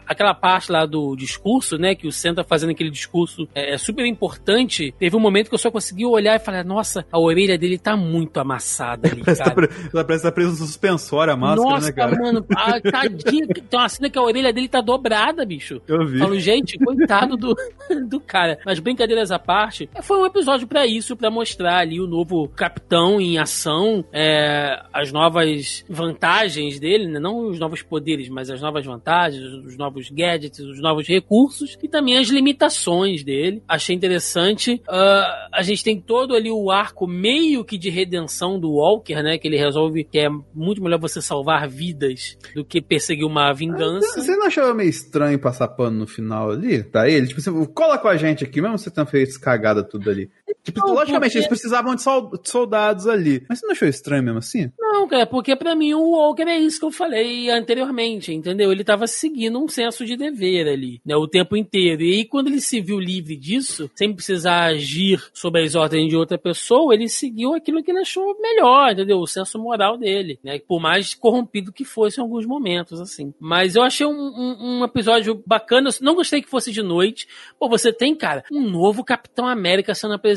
aquela 0.06 0.34
parte 0.34 0.70
lá 0.70 0.86
do 0.86 1.14
discurso, 1.16 1.78
né? 1.78 1.94
Que 1.94 2.06
o 2.06 2.12
Sam 2.12 2.34
tá 2.34 2.44
fazendo 2.44 2.70
aquele 2.70 2.90
discurso 2.90 3.48
é, 3.54 3.74
é, 3.74 3.78
super 3.78 4.04
importante. 4.06 4.94
Teve 4.98 5.16
um 5.16 5.20
momento 5.20 5.48
que 5.48 5.54
eu 5.54 5.58
só 5.58 5.70
consegui 5.70 6.04
olhar 6.04 6.36
e 6.36 6.38
falar, 6.38 6.64
nossa, 6.64 7.04
a 7.10 7.18
orelha 7.18 7.58
dele 7.58 7.78
tá 7.78 7.96
muito 7.96 8.38
amassada 8.38 9.08
ali, 9.08 9.22
parece 9.24 9.42
cara. 9.42 9.68
Tá, 9.68 9.74
ela 9.92 10.04
parece 10.04 10.26
estar 10.26 10.30
tá 10.30 10.34
presa 10.34 10.50
no 10.50 10.56
suspensório 10.56 11.32
a 11.32 11.36
máscara, 11.36 11.70
nossa, 11.70 11.86
né, 11.86 11.92
cara? 11.92 12.16
mano, 12.16 12.44
a, 12.56 12.80
tadinha. 12.80 13.46
Tem 13.46 13.78
uma 13.78 13.88
cena 13.88 14.10
que 14.10 14.18
a 14.18 14.22
orelha 14.22 14.52
dele 14.52 14.68
tá 14.68 14.80
dobrada, 14.80 15.44
bicho. 15.44 15.80
Eu 15.86 16.06
vi. 16.06 16.18
Falo, 16.18 16.38
gente, 16.38 16.78
coitado 16.78 17.36
do, 17.36 17.54
do 18.08 18.20
cara. 18.20 18.58
Mas 18.64 18.78
brincadeiras 18.78 19.30
à 19.30 19.38
parte, 19.38 19.88
foi 20.02 20.18
um 20.18 20.26
episódio 20.26 20.66
para 20.66 20.86
isso, 20.86 21.16
para 21.16 21.30
mostrar 21.30 21.78
ali 21.78 22.00
o 22.00 22.06
novo 22.06 22.48
capitão 22.48 23.20
em 23.20 23.38
ação, 23.38 24.04
é, 24.12 24.82
as 24.92 25.12
novas 25.12 25.84
vantagens 25.88 26.78
dele, 26.78 27.06
né? 27.06 27.18
não 27.18 27.48
os 27.48 27.58
novos 27.58 27.82
poderes, 27.82 28.28
mas 28.28 28.50
as 28.50 28.60
novas 28.60 28.84
vantagens, 28.84 29.42
os 29.42 29.75
novos 29.76 30.10
gadgets, 30.10 30.60
os 30.60 30.80
novos 30.80 31.06
recursos 31.06 31.78
e 31.82 31.88
também 31.88 32.18
as 32.18 32.28
limitações 32.28 33.22
dele. 33.22 33.62
Achei 33.68 33.94
interessante. 33.94 34.82
Uh, 34.88 35.48
a 35.52 35.62
gente 35.62 35.82
tem 35.82 36.00
todo 36.00 36.34
ali 36.34 36.50
o 36.50 36.70
arco 36.70 37.06
meio 37.06 37.64
que 37.64 37.78
de 37.78 37.90
redenção 37.90 38.58
do 38.58 38.72
Walker, 38.72 39.22
né? 39.22 39.38
Que 39.38 39.48
ele 39.48 39.56
resolve 39.56 40.04
que 40.04 40.18
é 40.18 40.28
muito 40.54 40.82
melhor 40.82 40.98
você 40.98 41.20
salvar 41.20 41.68
vidas 41.68 42.36
do 42.54 42.64
que 42.64 42.80
perseguir 42.80 43.26
uma 43.26 43.52
vingança. 43.52 44.20
Você 44.20 44.36
não 44.36 44.46
achou 44.46 44.74
meio 44.74 44.90
estranho 44.90 45.38
passar 45.38 45.68
pano 45.68 45.98
no 45.98 46.06
final 46.06 46.50
ali? 46.50 46.82
Tá 46.82 47.08
ele? 47.08 47.26
Tipo, 47.26 47.40
você 47.40 47.50
cola 47.74 47.98
com 47.98 48.08
a 48.08 48.16
gente 48.16 48.44
aqui, 48.44 48.60
mesmo 48.60 48.78
você 48.78 48.90
tendo 48.90 49.06
feito 49.06 49.40
cagada 49.40 49.82
tudo 49.82 50.10
ali. 50.10 50.30
Tipo, 50.62 50.80
não, 50.80 50.94
logicamente, 50.94 51.32
porque... 51.32 51.38
eles 51.38 51.48
precisavam 51.48 51.94
de 51.94 52.02
soldados 52.48 53.06
ali. 53.06 53.44
Mas 53.48 53.60
você 53.60 53.66
não 53.66 53.72
achou 53.72 53.88
estranho 53.88 54.22
mesmo 54.22 54.38
assim? 54.38 54.70
Não, 54.78 55.06
cara, 55.08 55.26
porque 55.26 55.54
para 55.56 55.74
mim 55.74 55.94
o 55.94 56.10
Walker 56.10 56.44
é 56.44 56.58
isso 56.58 56.78
que 56.78 56.84
eu 56.84 56.90
falei 56.90 57.50
anteriormente, 57.50 58.32
entendeu? 58.32 58.70
Ele 58.70 58.84
tava 58.84 59.06
seguindo 59.06 59.62
um 59.62 59.68
senso 59.68 60.04
de 60.04 60.16
dever 60.16 60.68
ali, 60.68 61.00
né, 61.04 61.16
o 61.16 61.26
tempo 61.26 61.56
inteiro. 61.56 62.02
E 62.02 62.16
aí, 62.16 62.24
quando 62.24 62.48
ele 62.48 62.60
se 62.60 62.80
viu 62.80 62.98
livre 62.98 63.36
disso, 63.36 63.90
sem 63.94 64.12
precisar 64.12 64.64
agir 64.66 65.22
sob 65.32 65.60
as 65.60 65.74
ordens 65.74 66.08
de 66.08 66.16
outra 66.16 66.38
pessoa, 66.38 66.94
ele 66.94 67.08
seguiu 67.08 67.54
aquilo 67.54 67.82
que 67.82 67.90
ele 67.90 68.00
achou 68.00 68.36
melhor, 68.40 68.92
entendeu? 68.92 69.18
O 69.18 69.26
senso 69.26 69.58
moral 69.58 69.96
dele, 69.98 70.38
né? 70.42 70.58
Por 70.58 70.80
mais 70.80 71.14
corrompido 71.14 71.72
que 71.72 71.84
fosse 71.84 72.20
em 72.20 72.22
alguns 72.22 72.46
momentos, 72.46 73.00
assim. 73.00 73.32
Mas 73.40 73.76
eu 73.76 73.82
achei 73.82 74.06
um, 74.06 74.10
um, 74.10 74.80
um 74.80 74.84
episódio 74.84 75.42
bacana. 75.46 75.90
Eu 75.90 75.94
não 76.00 76.14
gostei 76.14 76.40
que 76.42 76.48
fosse 76.48 76.72
de 76.72 76.82
noite. 76.82 77.26
Pô, 77.58 77.68
você 77.68 77.92
tem, 77.92 78.14
cara, 78.14 78.44
um 78.50 78.62
novo 78.62 79.04
Capitão 79.04 79.46
América 79.46 79.94
sendo 79.94 80.14
apresentado, 80.14 80.35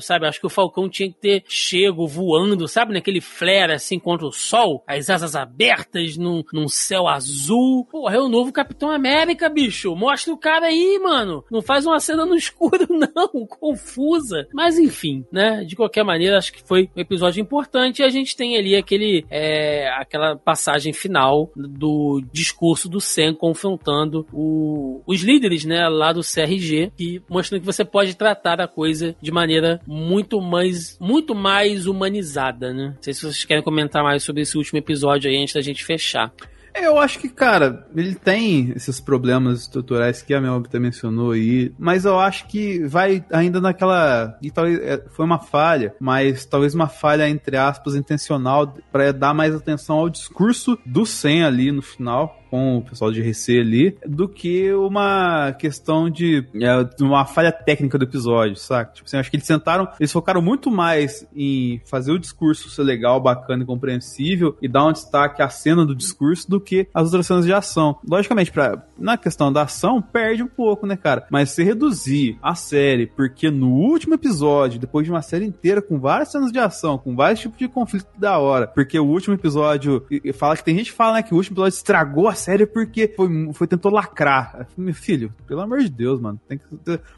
sabe? 0.00 0.26
Acho 0.26 0.40
que 0.40 0.46
o 0.46 0.50
Falcão 0.50 0.88
tinha 0.88 1.08
que 1.08 1.18
ter 1.18 1.44
chego 1.46 2.06
voando, 2.06 2.68
sabe? 2.68 2.94
Naquele 2.94 3.20
flare 3.20 3.72
assim 3.72 3.98
contra 3.98 4.26
o 4.26 4.32
sol, 4.32 4.82
as 4.86 5.10
asas 5.10 5.34
abertas 5.34 6.16
num, 6.16 6.42
num 6.52 6.68
céu 6.68 7.08
azul. 7.08 7.84
Porra, 7.90 8.16
é 8.16 8.20
o 8.20 8.28
novo 8.28 8.52
Capitão 8.52 8.90
América, 8.90 9.48
bicho. 9.48 9.94
Mostra 9.94 10.32
o 10.32 10.38
cara 10.38 10.66
aí, 10.66 10.98
mano. 11.02 11.44
Não 11.50 11.62
faz 11.62 11.86
uma 11.86 12.00
cena 12.00 12.24
no 12.24 12.34
escuro, 12.36 12.86
não. 12.90 13.46
Confusa. 13.46 14.46
Mas 14.52 14.78
enfim, 14.78 15.24
né? 15.32 15.64
De 15.64 15.76
qualquer 15.76 16.04
maneira, 16.04 16.38
acho 16.38 16.52
que 16.52 16.66
foi 16.66 16.90
um 16.96 17.00
episódio 17.00 17.40
importante. 17.40 18.00
E 18.00 18.04
a 18.04 18.08
gente 18.08 18.36
tem 18.36 18.56
ali 18.56 18.76
aquele, 18.76 19.24
é, 19.30 19.88
aquela 19.90 20.36
passagem 20.36 20.92
final 20.92 21.50
do 21.56 22.22
discurso 22.32 22.88
do 22.88 23.00
Sam 23.00 23.34
confrontando 23.34 24.26
o, 24.32 25.02
os 25.06 25.20
líderes, 25.20 25.64
né? 25.64 25.88
Lá 25.88 26.12
do 26.12 26.20
CRG, 26.20 26.92
que 26.96 27.22
mostrando 27.28 27.60
que 27.60 27.66
você 27.66 27.84
pode 27.84 28.16
tratar 28.16 28.60
a 28.60 28.68
coisa 28.68 29.14
de 29.20 29.27
maneira 29.30 29.80
muito 29.86 30.40
mais, 30.40 30.96
muito 31.00 31.34
mais 31.34 31.86
humanizada, 31.86 32.72
né? 32.72 32.88
Não 32.94 33.02
sei 33.02 33.14
se 33.14 33.22
vocês 33.22 33.44
querem 33.44 33.62
comentar 33.62 34.02
mais 34.02 34.22
sobre 34.22 34.42
esse 34.42 34.56
último 34.56 34.78
episódio 34.78 35.30
aí 35.30 35.36
antes 35.36 35.54
da 35.54 35.60
gente 35.60 35.84
fechar. 35.84 36.32
Eu 36.80 36.98
acho 36.98 37.18
que, 37.18 37.28
cara, 37.28 37.86
ele 37.94 38.14
tem 38.14 38.72
esses 38.76 39.00
problemas 39.00 39.62
estruturais 39.62 40.22
que 40.22 40.32
a 40.32 40.40
minha 40.40 40.52
obra 40.52 40.78
mencionou 40.78 41.32
aí, 41.32 41.72
mas 41.78 42.04
eu 42.04 42.18
acho 42.18 42.46
que 42.46 42.84
vai 42.86 43.24
ainda 43.32 43.60
naquela. 43.60 44.38
E 44.40 44.50
talvez 44.50 44.78
é, 44.80 45.02
foi 45.10 45.24
uma 45.24 45.38
falha, 45.38 45.94
mas 45.98 46.44
talvez 46.44 46.74
uma 46.74 46.86
falha, 46.86 47.28
entre 47.28 47.56
aspas, 47.56 47.94
intencional 47.94 48.76
para 48.92 49.12
dar 49.12 49.34
mais 49.34 49.54
atenção 49.54 49.96
ao 49.96 50.08
discurso 50.08 50.78
do 50.86 51.04
Sen 51.04 51.42
ali 51.42 51.72
no 51.72 51.82
final 51.82 52.38
com 52.50 52.78
o 52.78 52.82
pessoal 52.82 53.12
de 53.12 53.20
RC 53.20 53.60
ali, 53.60 53.98
do 54.06 54.28
que 54.28 54.72
uma 54.72 55.52
questão 55.52 56.10
de 56.10 56.46
é, 56.54 57.02
uma 57.02 57.24
falha 57.24 57.52
técnica 57.52 57.98
do 57.98 58.04
episódio, 58.04 58.56
saca? 58.56 58.92
Tipo 58.92 59.06
assim, 59.06 59.16
acho 59.18 59.30
que 59.30 59.36
eles 59.36 59.46
sentaram, 59.46 59.88
eles 59.98 60.12
focaram 60.12 60.40
muito 60.40 60.70
mais 60.70 61.26
em 61.34 61.80
fazer 61.84 62.12
o 62.12 62.18
discurso 62.18 62.70
ser 62.70 62.82
legal, 62.82 63.20
bacana 63.20 63.62
e 63.62 63.66
compreensível 63.66 64.56
e 64.60 64.68
dar 64.68 64.86
um 64.86 64.92
destaque 64.92 65.42
à 65.42 65.48
cena 65.48 65.84
do 65.84 65.94
discurso 65.94 66.48
do 66.48 66.60
que 66.60 66.88
as 66.92 67.04
outras 67.04 67.26
cenas 67.26 67.44
de 67.44 67.52
ação. 67.52 67.98
Logicamente, 68.08 68.52
pra, 68.52 68.82
na 68.98 69.16
questão 69.16 69.52
da 69.52 69.62
ação, 69.62 70.00
perde 70.00 70.42
um 70.42 70.48
pouco, 70.48 70.86
né, 70.86 70.96
cara? 70.96 71.26
Mas 71.30 71.50
se 71.50 71.62
reduzir 71.62 72.38
a 72.42 72.54
série, 72.54 73.06
porque 73.06 73.50
no 73.50 73.70
último 73.70 74.14
episódio, 74.14 74.80
depois 74.80 75.04
de 75.04 75.12
uma 75.12 75.22
série 75.22 75.44
inteira 75.44 75.82
com 75.82 75.98
várias 75.98 76.30
cenas 76.30 76.52
de 76.52 76.58
ação, 76.58 76.98
com 76.98 77.14
vários 77.14 77.40
tipos 77.40 77.58
de 77.58 77.68
conflito 77.68 78.06
da 78.16 78.38
hora, 78.38 78.66
porque 78.66 78.98
o 78.98 79.06
último 79.06 79.34
episódio 79.34 80.04
fala 80.34 80.56
que 80.56 80.64
tem 80.64 80.76
gente 80.76 80.90
que 80.90 80.96
fala, 80.96 81.14
né, 81.14 81.22
que 81.22 81.34
o 81.34 81.36
último 81.36 81.54
episódio 81.54 81.76
estragou 81.76 82.28
a 82.28 82.34
série 82.38 82.64
porque 82.64 83.06
foi, 83.14 83.28
foi 83.52 83.66
tentou 83.66 83.92
lacrar. 83.92 84.66
Meu 84.76 84.94
filho, 84.94 85.30
pelo 85.46 85.60
amor 85.60 85.80
de 85.80 85.90
Deus, 85.90 86.18
mano. 86.18 86.40
Tem 86.48 86.56
que. 86.56 86.64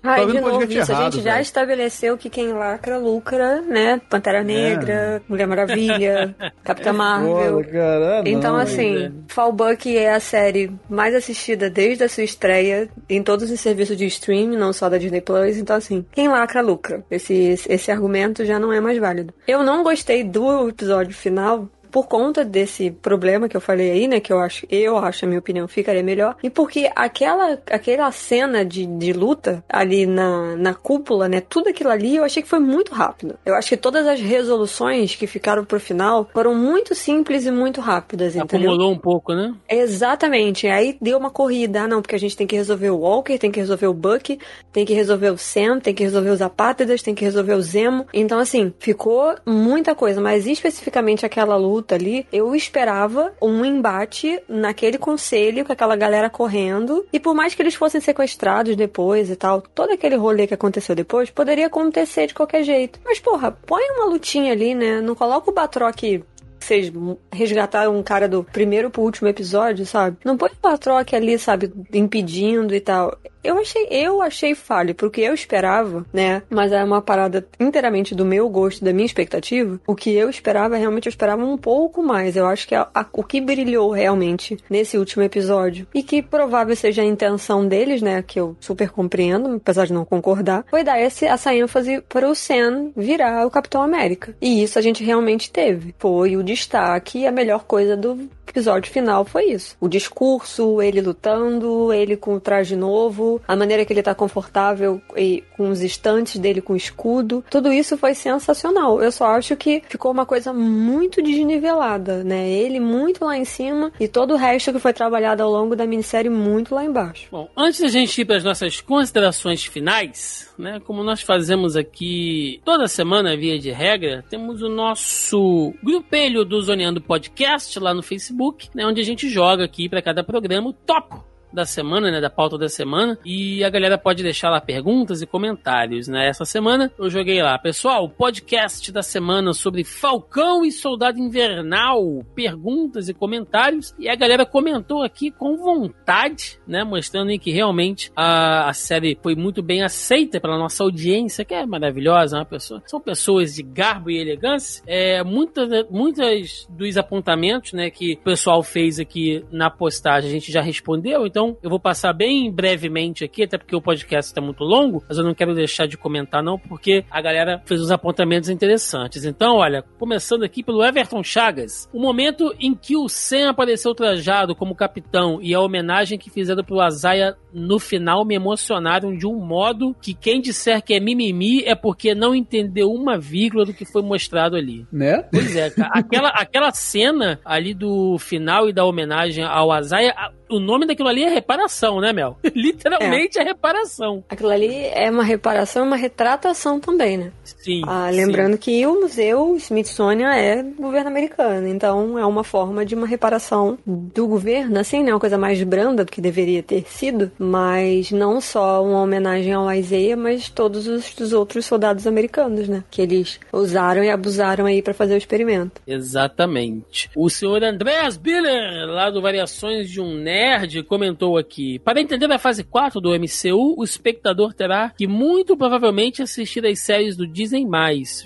Ai, 0.03 0.27
tá 0.27 0.33
de 0.33 0.41
novo, 0.41 0.65
isso, 0.65 0.91
errado, 0.91 0.91
a 0.91 1.11
gente 1.11 1.23
já 1.23 1.33
véio. 1.35 1.43
estabeleceu 1.43 2.19
que 2.19 2.29
quem 2.29 2.53
lacra, 2.53 2.99
lucra, 2.99 3.61
né? 3.61 4.01
Pantera 4.11 4.43
Negra, 4.43 4.93
é. 4.93 5.21
Mulher 5.29 5.47
Maravilha, 5.47 6.35
Capitã 6.65 6.93
Marvel. 6.93 7.65
cara, 7.71 8.23
então, 8.27 8.55
não, 8.55 8.61
assim, 8.61 9.05
é. 9.05 9.13
Fallbuck 9.29 9.97
é 9.97 10.13
a 10.13 10.21
série 10.21 10.73
mais 10.89 11.15
assistida 11.15 11.71
desde 11.71 12.03
a 12.03 12.09
sua 12.09 12.25
estreia 12.25 12.89
em 13.09 13.23
todos 13.23 13.51
os 13.51 13.61
serviços 13.61 13.97
de 13.97 14.07
streaming, 14.07 14.57
não 14.57 14.73
só 14.73 14.89
da 14.89 14.99
Disney 14.99 15.21
Plus. 15.21 15.57
Então, 15.57 15.77
assim, 15.77 16.05
quem 16.11 16.29
lacra, 16.29 16.61
lucra. 16.61 17.05
Esse, 17.11 17.35
esse 17.69 17.91
argumento 17.91 18.45
já 18.45 18.59
não 18.59 18.73
é 18.73 18.81
mais 18.81 18.99
válido. 18.99 19.33
Eu 19.47 19.63
não 19.63 19.83
gostei 19.83 20.25
do 20.25 20.69
episódio 20.69 21.15
final 21.15 21.69
por 21.91 22.07
conta 22.07 22.45
desse 22.45 22.91
problema 22.91 23.49
que 23.49 23.57
eu 23.57 23.61
falei 23.61 23.91
aí, 23.91 24.09
né? 24.09 24.21
Que 24.21 24.33
eu 24.33 24.41
acho, 24.41 24.67
eu 24.71 24.97
acho, 24.97 25.25
a 25.25 25.29
minha 25.29 25.41
opinião, 25.41 25.67
ficaria 25.69 26.03
melhor. 26.03 26.37
E 26.43 26.51
porque 26.51 26.91
aquela, 26.95 27.59
aquela 27.71 28.11
cena 28.13 28.65
de, 28.65 28.87
de 28.87 29.13
luta 29.13 29.65
ali 29.69 30.07
na, 30.07 30.57
na 30.57 30.75
cúpula, 30.75 31.29
né? 31.29 31.41
Tudo 31.41 31.69
aquilo 31.69 31.91
ali 31.91 32.17
eu 32.17 32.25
achei 32.25 32.43
que 32.43 32.49
foi 32.49 32.61
muito 32.61 32.93
rápido. 32.93 33.39
Eu 33.45 33.55
acho 33.55 33.69
que 33.69 33.77
todas 33.77 34.07
as 34.07 34.21
resoluções 34.21 35.15
que 35.15 35.27
ficaram 35.27 35.65
pro 35.65 35.81
final 35.81 36.29
foram 36.33 36.55
muito 36.55 36.95
simples 36.95 37.47
e 37.47 37.51
muito 37.51 37.81
rápidas, 37.81 38.37
entendeu? 38.37 38.71
Acumulou 38.71 38.93
um 38.93 38.99
pouco, 38.99 39.35
né? 39.35 39.55
Exatamente. 39.69 40.67
Aí 40.67 40.97
deu 41.01 41.19
uma 41.19 41.31
corrida. 41.31 41.83
Ah, 41.83 41.89
não, 41.89 42.03
porque 42.03 42.15
a 42.15 42.19
gente 42.19 42.37
tem 42.37 42.47
que 42.47 42.57
resolver 42.57 42.91
o 42.91 42.99
Walker, 42.99 43.39
tem 43.39 43.51
que 43.51 43.61
resolver 43.61 43.87
o 43.87 43.95
Buck, 43.95 44.39
tem 44.73 44.85
que 44.85 44.95
resolver 44.95 45.31
o 45.31 45.39
Sam, 45.39 45.81
tem 45.81 45.95
que 45.95 46.03
resolver 46.03 46.31
os 46.31 46.43
apátridas, 46.43 47.03
tem 47.03 47.15
que 47.15 47.25
resolver 47.25 47.55
o 47.55 47.63
Zemo. 47.63 48.07
Então, 48.13 48.39
assim, 48.39 48.73
ficou 48.79 49.35
muita 49.47 49.95
coisa. 49.95 50.21
Mas 50.21 50.47
especificamente 50.47 51.25
aquela 51.25 51.57
luta 51.57 51.80
ali, 51.95 52.27
eu 52.33 52.55
esperava 52.55 53.33
um 53.41 53.65
embate 53.65 54.41
naquele 54.49 54.99
conselho 54.99 55.65
com 55.65 55.73
aquela 55.73 55.97
galera 55.97 56.31
correndo. 56.31 57.07
E 57.13 57.21
por 57.21 57.35
mais 57.35 57.55
que 57.55 57.63
eles 57.63 57.75
fossem 57.75 58.01
sequestrados 58.01 58.77
depois 58.77 59.31
e 59.31 59.37
tal, 59.37 59.61
todo 59.61 59.93
aquele 59.93 60.17
rolê 60.17 60.47
que 60.47 60.55
aconteceu 60.55 60.95
depois 60.95 61.31
poderia 61.31 61.67
acontecer 61.67 62.27
de 62.27 62.35
qualquer 62.35 62.63
jeito. 62.63 63.01
Mas, 63.05 63.19
porra, 63.21 63.51
põe 63.51 63.83
uma 63.97 64.07
lutinha 64.07 64.53
ali, 64.53 64.75
né? 64.75 65.01
Não 65.01 65.15
coloca 65.15 65.51
o 65.51 65.55
Batroc 65.55 66.21
vocês 66.61 66.93
resgataram 67.33 67.99
um 67.99 68.03
cara 68.03 68.29
do 68.29 68.45
primeiro 68.45 68.91
pro 68.91 69.03
último 69.03 69.29
episódio, 69.29 69.87
sabe? 69.87 70.19
Não 70.25 70.37
põe 70.37 70.51
o 70.51 70.63
Batroc 70.63 71.15
ali, 71.15 71.39
sabe, 71.39 71.73
impedindo 71.93 72.75
e 72.75 72.81
tal. 72.81 73.17
Eu 73.43 73.59
achei, 73.59 73.87
eu 73.91 74.21
achei 74.21 74.55
falho, 74.55 74.95
porque 74.95 75.21
eu 75.21 75.33
esperava, 75.33 76.05
né? 76.13 76.43
Mas 76.51 76.73
é 76.73 76.83
uma 76.85 77.01
parada 77.01 77.47
inteiramente 77.59 78.15
do 78.15 78.25
meu 78.25 78.49
gosto, 78.49 78.85
da 78.85 78.93
minha 78.93 79.07
expectativa. 79.07 79.81
O 79.87 79.95
que 79.95 80.11
eu 80.15 80.29
esperava, 80.29 80.77
realmente 80.77 81.07
eu 81.07 81.11
esperava 81.11 81.45
um 81.45 81.57
pouco 81.57 82.03
mais. 82.03 82.37
Eu 82.37 82.47
acho 82.47 82.69
que 82.69 82.75
a, 82.75 82.89
a, 82.95 83.07
o 83.13 83.25
que 83.25 83.41
brilhou 83.41 83.91
realmente 83.91 84.59
nesse 84.69 84.99
último 84.99 85.23
episódio, 85.23 85.87
e 85.95 86.03
que 86.03 86.23
provável 86.23 86.77
seja 86.77 87.03
a 87.03 87.05
intenção 87.05 87.67
deles, 87.67 88.03
né? 88.03 88.23
Que 88.23 88.39
eu 88.39 88.57
super 88.61 88.91
compreendo, 88.91 89.57
apesar 89.57 89.87
de 89.87 89.93
não 89.93 90.05
concordar, 90.05 90.65
foi 90.69 90.85
dar 90.85 91.01
esse, 91.01 91.25
essa 91.25 91.55
ênfase 91.55 92.03
para 92.09 92.29
o 92.29 92.35
Sam 92.35 92.91
virar 92.97 93.47
o 93.47 93.51
Capitão 93.51 93.83
América. 93.83 94.35
E 94.41 94.63
isso 94.63 94.79
a 94.79 94.83
gente 94.83 95.03
realmente 95.03 95.51
teve. 95.51 95.95
Foi 95.99 96.37
o 96.37 96.43
destaque, 96.43 97.27
a 97.27 97.33
melhor 97.33 97.65
coisa 97.65 97.97
do 97.97 98.29
episódio 98.51 98.93
final 98.93 99.25
foi 99.25 99.47
isso. 99.47 99.77
O 99.81 99.89
discurso, 99.89 100.83
ele 100.83 101.01
lutando, 101.01 101.93
ele 101.93 102.17
com 102.17 102.35
o 102.35 102.41
traje 102.41 102.77
novo, 102.77 103.30
a 103.47 103.55
maneira 103.55 103.85
que 103.85 103.93
ele 103.93 104.03
tá 104.03 104.15
confortável 104.15 105.01
e 105.17 105.45
com 105.57 105.69
os 105.69 105.83
estantes 105.83 106.39
dele 106.39 106.61
com 106.61 106.75
escudo. 106.75 107.45
Tudo 107.51 107.73
isso 107.73 107.99
foi 107.99 108.15
sensacional. 108.15 109.03
Eu 109.03 109.13
só 109.13 109.27
acho 109.27 109.55
que 109.57 109.83
ficou 109.89 110.11
uma 110.11 110.25
coisa 110.25 110.53
muito 110.53 111.23
desnivelada, 111.23 112.25
né? 112.25 112.49
Ele 112.49 112.81
muito 112.81 113.25
lá 113.25 113.37
em 113.37 113.45
cima 113.45 113.93
e 114.01 114.09
todo 114.09 114.35
o 114.35 114.37
resto 114.37 114.73
que 114.73 114.79
foi 114.79 114.93
trabalhado 114.93 115.43
ao 115.43 115.51
longo 115.51 115.77
da 115.77 115.87
minissérie 115.87 116.31
muito 116.31 116.75
lá 116.75 116.85
embaixo. 116.85 117.29
Bom, 117.31 117.49
antes 117.57 117.81
da 117.81 117.89
gente 117.89 118.21
ir 118.21 118.25
para 118.25 118.37
as 118.37 118.45
nossas 118.45 118.81
considerações 118.81 119.65
finais, 119.65 120.53
né? 120.59 120.81
Como 120.85 121.03
nós 121.03 121.21
fazemos 121.21 121.77
aqui 121.77 122.61
toda 122.65 122.89
semana, 122.89 123.37
via 123.37 123.59
de 123.59 123.71
regra, 123.71 124.25
temos 124.29 124.63
o 124.63 124.69
nosso 124.69 125.75
grupelho 125.83 126.45
do 126.45 126.61
Zoneando 126.61 127.01
Podcast 127.01 127.79
lá 127.79 127.93
no 127.93 128.03
Facebook, 128.03 128.69
né? 128.75 128.87
Onde 128.87 129.01
a 129.01 129.05
gente 129.05 129.29
joga 129.29 129.65
aqui 129.65 129.89
para 129.89 130.03
cada 130.03 130.25
programa 130.25 130.69
o 130.69 130.73
topo 130.73 131.30
da 131.53 131.65
semana, 131.65 132.11
né, 132.11 132.21
da 132.21 132.31
pauta 132.31 132.57
da 132.57 132.69
semana, 132.69 133.19
e 133.25 133.63
a 133.65 133.71
galera 133.71 133.99
pode 133.99 134.23
deixar 134.23 134.51
lá 134.51 134.61
perguntas 134.61 135.23
e 135.23 135.27
comentários, 135.27 136.09
né? 136.09 136.29
Essa 136.29 136.45
semana 136.45 136.91
eu 136.99 137.11
joguei 137.11 137.43
lá, 137.43 137.59
pessoal, 137.59 138.09
podcast 138.09 138.93
da 138.93 139.03
semana 139.03 139.53
sobre 139.53 139.85
Falcão 139.85 140.65
e 140.65 140.73
Soldado 140.73 141.19
Invernal, 141.19 142.25
perguntas 142.35 143.09
e 143.09 143.15
comentários, 143.15 143.95
e 143.99 144.09
a 144.09 144.15
galera 144.15 144.47
comentou 144.47 145.03
aqui 145.03 145.31
com 145.31 145.57
vontade, 145.57 146.59
né, 146.67 146.85
mostrando 146.85 147.31
que 147.39 147.51
realmente 147.51 148.11
a, 148.17 148.69
a 148.69 148.73
série 148.73 149.19
foi 149.23 149.35
muito 149.35 149.63
bem 149.63 149.83
aceita 149.83 150.41
pela 150.41 150.59
nossa 150.59 150.83
audiência, 150.83 151.45
que 151.45 151.55
é 151.55 151.65
maravilhosa, 151.67 152.39
uma 152.39 152.45
pessoa, 152.45 152.83
são 152.87 153.01
pessoas 153.01 153.55
de 153.55 153.63
garbo 153.63 154.11
e 154.11 154.19
elegância, 154.19 154.83
é, 154.87 155.23
muitas, 155.23 155.69
muitas 155.91 156.67
dos 156.69 156.97
apontamentos, 156.97 157.73
né, 157.73 157.91
que 157.91 158.15
o 158.15 158.19
pessoal 158.19 158.63
fez 158.63 158.99
aqui 158.99 159.45
na 159.51 159.71
postagem 159.71 160.31
a 160.31 160.33
gente 160.33 160.53
já 160.53 160.61
respondeu, 160.61 161.27
então 161.27 161.40
então 161.41 161.57
eu 161.63 161.71
vou 161.71 161.81
passar 161.81 162.13
bem 162.13 162.53
brevemente 162.53 163.25
aqui, 163.25 163.45
até 163.45 163.57
porque 163.57 163.75
o 163.75 163.81
podcast 163.81 164.31
está 164.31 164.43
muito 164.43 164.63
longo, 164.63 165.03
mas 165.09 165.17
eu 165.17 165.25
não 165.25 165.33
quero 165.33 165.55
deixar 165.55 165.87
de 165.87 165.97
comentar 165.97 166.43
não, 166.43 166.59
porque 166.59 167.03
a 167.11 167.23
galera 167.23 167.63
fez 167.65 167.81
uns 167.81 167.91
apontamentos 167.91 168.51
interessantes. 168.51 169.25
Então, 169.25 169.57
olha, 169.57 169.83
começando 169.99 170.43
aqui 170.43 170.63
pelo 170.63 170.85
Everton 170.85 171.23
Chagas, 171.23 171.89
o 171.95 172.01
momento 172.01 172.55
em 172.61 172.75
que 172.75 172.95
o 172.95 173.09
Sam 173.09 173.49
apareceu 173.49 173.95
trajado 173.95 174.55
como 174.55 174.75
capitão 174.75 175.39
e 175.41 175.55
a 175.55 175.61
homenagem 175.61 176.19
que 176.19 176.29
fizeram 176.29 176.63
pro 176.63 176.81
Azaia 176.81 177.35
no 177.55 177.79
final 177.79 178.25
me 178.25 178.35
emocionaram 178.35 179.17
de 179.17 179.27
um 179.27 179.39
modo 179.41 179.97
que 180.01 180.13
quem 180.13 180.43
disser 180.43 180.83
que 180.83 180.93
é 180.93 181.01
mimimi 181.01 181.65
é 181.65 181.75
porque 181.75 182.15
não 182.15 182.35
entendeu 182.35 182.91
uma 182.91 183.19
vírgula 183.19 183.65
do 183.65 183.73
que 183.73 183.87
foi 183.87 184.03
mostrado 184.03 184.57
ali. 184.57 184.87
Né? 184.93 185.23
Pois 185.33 185.57
é, 185.57 185.73
aquela, 185.91 186.29
aquela 186.29 186.71
cena 186.73 187.41
ali 187.45 187.73
do 187.73 188.19
final 188.19 188.69
e 188.69 188.73
da 188.73 188.85
homenagem 188.85 189.43
ao 189.43 189.73
Azaia, 189.73 190.15
o 190.51 190.61
nome 190.61 190.87
daquilo 190.87 191.09
ali 191.09 191.23
é 191.23 191.29
reparação, 191.29 192.01
né, 192.01 192.13
Mel? 192.13 192.37
Literalmente 192.55 193.39
é. 193.39 193.43
é. 193.43 193.45
reparação. 193.45 194.25
Aquilo 194.29 194.51
ali 194.51 194.85
é 194.87 195.11
uma 195.11 195.23
reparação, 195.23 195.87
uma 195.87 195.97
retratação 195.97 196.81
também, 196.81 197.17
né? 197.17 197.33
Sim. 197.45 197.83
Ah, 197.87 198.11
lembrando 198.11 198.53
sim. 198.53 198.59
que 198.59 198.87
o 198.87 199.01
museu 199.01 199.57
Smithsonian 199.57 200.33
é 200.35 200.63
governo 200.63 201.09
americano, 201.09 201.67
então 201.69 202.19
é 202.19 202.25
uma 202.25 202.45
forma 202.45 202.85
de 202.85 202.95
uma 202.95 203.07
reparação 203.07 203.79
do 203.87 204.27
governo, 204.27 204.79
assim, 204.79 205.03
né? 205.03 205.13
Uma 205.13 205.21
coisa 205.21 205.39
mais 205.39 205.63
branda 205.63 206.05
do 206.05 206.11
que 206.11 206.21
deveria 206.21 206.63
ter 206.63 206.85
sido, 206.87 207.31
mas 207.39 208.11
não 208.11 208.41
só 208.41 208.83
uma 208.85 209.03
homenagem 209.03 209.53
ao 209.53 209.73
Isaiah, 209.73 210.17
mas 210.17 210.49
todos 210.49 210.87
os, 210.87 211.15
os 211.19 211.33
outros 211.33 211.67
soldados 211.67 212.07
americanos, 212.07 212.69
né? 212.69 212.83
Que 212.91 213.03
eles 213.03 213.39
usaram 213.53 214.03
e 214.03 214.11
abusaram 214.11 214.67
aí 214.67 214.83
para 214.83 214.95
fazer 214.95 215.15
o 215.15 215.19
experimento. 215.19 215.81
Exatamente. 215.87 217.11
O 217.15 217.29
senhor 217.29 217.63
Andreas 217.63 218.17
Biller, 218.17 218.87
lá 218.87 219.11
do 219.11 219.23
Variações 219.23 219.89
de 219.89 220.01
um 220.01 220.15
Nerd, 220.15 220.40
Nerd 220.41 220.83
comentou 220.85 221.37
aqui: 221.37 221.79
Para 221.81 222.01
entender 222.01 222.31
a 222.33 222.39
fase 222.39 222.65
4 222.65 222.99
do 222.99 223.11
MCU, 223.11 223.75
o 223.77 223.85
espectador 223.85 224.55
terá 224.55 224.91
que 224.97 225.07
muito 225.07 225.55
provavelmente 225.55 226.23
assistir 226.23 226.65
as 226.65 226.79
séries 226.81 227.15
do 227.15 227.27
Disney. 227.27 227.61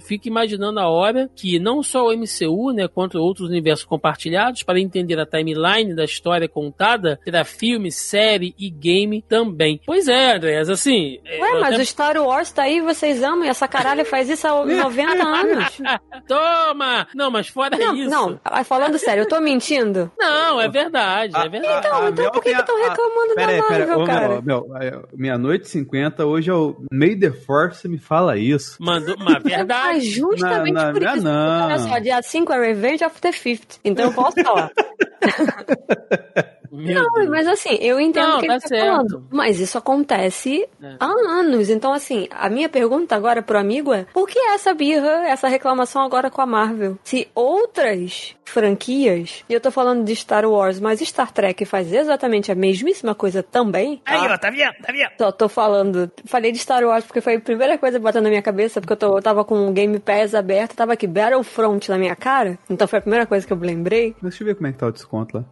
Fique 0.06 0.28
imaginando 0.28 0.78
a 0.78 0.88
hora 0.88 1.28
que 1.34 1.58
não 1.58 1.82
só 1.82 2.06
o 2.06 2.12
MCU, 2.12 2.72
né, 2.72 2.86
quanto 2.86 3.18
outros 3.18 3.48
universos 3.48 3.84
compartilhados, 3.84 4.62
para 4.62 4.78
entender 4.78 5.18
a 5.18 5.26
timeline 5.26 5.94
da 5.94 6.04
história 6.04 6.48
contada, 6.48 7.18
terá 7.24 7.44
filme, 7.44 7.90
série 7.90 8.54
e 8.58 8.70
game 8.70 9.22
também. 9.22 9.80
Pois 9.84 10.06
é, 10.06 10.36
Andrés, 10.36 10.68
assim. 10.68 11.18
Ué, 11.26 11.60
mas 11.60 11.74
até... 11.74 11.82
o 11.82 11.86
Star 11.86 12.16
Wars 12.16 12.52
tá 12.52 12.62
aí, 12.62 12.80
vocês 12.80 13.22
amam, 13.22 13.44
e 13.44 13.48
essa 13.48 13.66
caralho 13.66 14.04
faz 14.04 14.28
isso 14.28 14.46
há 14.46 14.52
90 14.64 15.26
anos. 15.26 15.80
Toma! 16.28 17.08
Não, 17.14 17.30
mas 17.30 17.48
fora 17.48 17.76
não, 17.76 17.96
isso. 17.96 18.10
Não, 18.10 18.40
falando 18.64 18.98
sério, 18.98 19.22
eu 19.22 19.28
tô 19.28 19.40
mentindo? 19.40 20.12
Não, 20.18 20.60
é 20.60 20.68
verdade, 20.68 21.36
é 21.36 21.48
verdade. 21.48 21.86
Então, 21.86 22.03
então 22.08 22.30
por 22.30 22.42
que 22.42 22.50
estão 22.50 22.76
reclamando 22.76 23.34
pera 23.34 23.52
da 23.52 23.68
Marvel, 23.68 24.04
pera, 24.04 24.06
cara? 24.06 24.42
Meu, 24.42 24.68
meu, 24.68 25.08
meia-noite 25.14 25.66
e 25.66 25.68
50, 25.68 26.24
hoje 26.24 26.50
é 26.50 26.54
o 26.54 26.76
May 26.90 27.16
the 27.16 27.30
Force 27.30 27.86
me 27.88 27.98
fala 27.98 28.36
isso. 28.36 28.76
Mandou, 28.80 29.16
mas 29.20 29.42
verdade. 29.42 29.94
Mas 29.94 30.04
justamente 30.04 30.72
não, 30.72 30.84
não, 30.84 30.92
por 30.92 31.02
não, 31.02 31.14
isso. 31.14 31.24
Não. 31.24 31.66
Olha 31.66 31.78
só, 31.78 31.98
dia 31.98 32.22
5 32.22 32.52
é 32.52 32.66
Revenge 32.66 33.04
of 33.04 33.20
the 33.20 33.32
Fifth. 33.32 33.78
Então 33.84 34.06
eu 34.06 34.12
posso 34.12 34.42
falar. 34.42 34.70
Não, 36.76 37.08
Deus. 37.14 37.28
mas 37.28 37.46
assim, 37.46 37.78
eu 37.80 38.00
entendo 38.00 38.26
Não, 38.26 38.38
o 38.38 38.40
que 38.40 38.46
tá 38.48 38.52
ele 38.54 38.62
tá 38.62 38.68
certo. 38.68 38.84
falando. 38.88 39.26
Mas 39.30 39.60
isso 39.60 39.78
acontece 39.78 40.68
É. 40.82 40.96
há 40.98 41.06
anos. 41.06 41.70
Então, 41.70 41.92
assim, 41.92 42.26
a 42.32 42.48
minha 42.50 42.68
pergunta 42.68 43.14
agora 43.14 43.40
pro 43.42 43.56
amigo 43.56 43.92
é: 43.94 44.04
por 44.12 44.28
que 44.28 44.36
essa 44.40 44.74
birra, 44.74 45.24
essa 45.28 45.46
reclamação 45.46 46.02
agora 46.02 46.30
com 46.32 46.40
a 46.42 46.46
Marvel? 46.46 46.98
Se 47.04 47.28
outras 47.32 48.34
franquias, 48.44 49.44
e 49.48 49.54
eu 49.54 49.60
tô 49.60 49.70
falando 49.70 50.04
de 50.04 50.14
Star 50.16 50.44
Wars, 50.44 50.80
mas 50.80 50.98
Star 51.00 51.30
Trek 51.32 51.64
faz 51.64 51.92
exatamente 51.92 52.50
a 52.50 52.54
mesmíssima 52.56 53.14
coisa 53.14 53.40
também. 53.42 54.02
Aí, 54.04 54.26
tá? 54.28 54.34
ó, 54.34 54.38
tá 54.38 54.50
vendo? 54.50 54.72
Tá 54.82 54.92
vendo? 54.92 55.10
Só 55.16 55.30
tô 55.30 55.48
falando. 55.48 56.10
Falei 56.24 56.50
de 56.50 56.58
Star 56.58 56.82
Wars 56.82 57.04
porque 57.04 57.20
foi 57.20 57.36
a 57.36 57.40
primeira 57.40 57.78
coisa 57.78 57.98
que 57.98 58.04
bateu 58.04 58.20
na 58.20 58.28
minha 58.28 58.42
cabeça, 58.42 58.80
porque 58.80 58.92
eu, 58.94 58.96
tô, 58.96 59.16
eu 59.18 59.22
tava 59.22 59.44
com 59.44 59.68
o 59.68 59.72
Game 59.72 59.96
Pass 60.00 60.34
aberto, 60.34 60.74
tava 60.74 60.92
aqui 60.94 61.06
Battlefront 61.06 61.88
na 61.88 61.98
minha 61.98 62.16
cara. 62.16 62.58
Então 62.68 62.88
foi 62.88 62.98
a 62.98 63.02
primeira 63.02 63.26
coisa 63.26 63.46
que 63.46 63.52
eu 63.52 63.56
lembrei. 63.58 64.14
Deixa 64.20 64.42
eu 64.42 64.46
ver 64.48 64.56
como 64.56 64.66
é 64.66 64.72
que 64.72 64.78
tá 64.78 64.86
o 64.88 64.92
desconto 64.92 65.13
lá. 65.18 65.44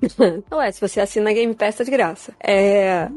Ué, 0.59 0.73
se 0.73 0.81
você 0.81 1.01
assina 1.01 1.33
Game 1.33 1.55
Pass, 1.55 1.77
tá 1.77 1.85
de 1.85 1.91
graça. 1.91 2.33
É. 2.43 3.09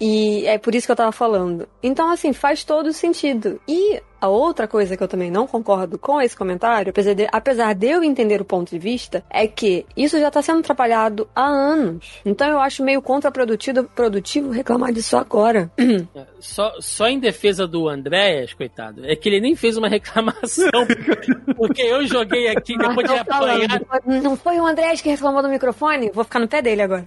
E 0.00 0.46
é 0.46 0.58
por 0.58 0.74
isso 0.74 0.86
que 0.86 0.92
eu 0.92 0.96
tava 0.96 1.12
falando. 1.12 1.68
Então, 1.82 2.10
assim, 2.10 2.32
faz 2.32 2.64
todo 2.64 2.92
sentido. 2.92 3.60
E 3.68 4.00
A 4.22 4.28
outra 4.28 4.68
coisa 4.68 4.96
que 4.96 5.02
eu 5.02 5.08
também 5.08 5.32
não 5.32 5.48
concordo 5.48 5.98
com 5.98 6.22
esse 6.22 6.36
comentário, 6.36 6.90
apesar 6.90 7.12
de, 7.12 7.26
apesar 7.32 7.74
de 7.74 7.88
eu 7.88 8.04
entender 8.04 8.40
o 8.40 8.44
ponto 8.44 8.70
de 8.70 8.78
vista, 8.78 9.24
é 9.28 9.48
que 9.48 9.84
isso 9.96 10.16
já 10.16 10.30
tá 10.30 10.40
sendo 10.40 10.62
trabalhado 10.62 11.28
há 11.34 11.44
anos. 11.44 12.20
Então 12.24 12.48
eu 12.48 12.60
acho 12.60 12.84
meio 12.84 13.02
contraprodutivo 13.02 13.82
produtivo 13.82 14.52
reclamar 14.52 14.92
disso 14.92 15.16
agora. 15.16 15.72
Só, 16.38 16.72
só 16.80 17.06
em 17.06 17.20
defesa 17.20 17.68
do 17.68 17.88
Andréas, 17.88 18.52
coitado, 18.52 19.06
é 19.06 19.14
que 19.14 19.28
ele 19.28 19.40
nem 19.40 19.54
fez 19.54 19.76
uma 19.76 19.86
reclamação. 19.88 20.86
porque 21.56 21.82
eu 21.82 22.04
joguei 22.04 22.48
aqui 22.48 22.76
depois 22.76 23.08
de 23.08 23.16
apanhar. 23.16 23.80
Não 24.04 24.36
foi 24.36 24.58
o 24.58 24.66
Andréas 24.66 25.00
que 25.00 25.08
reclamou 25.08 25.40
do 25.40 25.48
microfone? 25.48 26.10
Vou 26.12 26.24
ficar 26.24 26.40
no 26.40 26.48
pé 26.48 26.60
dele 26.60 26.82
agora. 26.82 27.06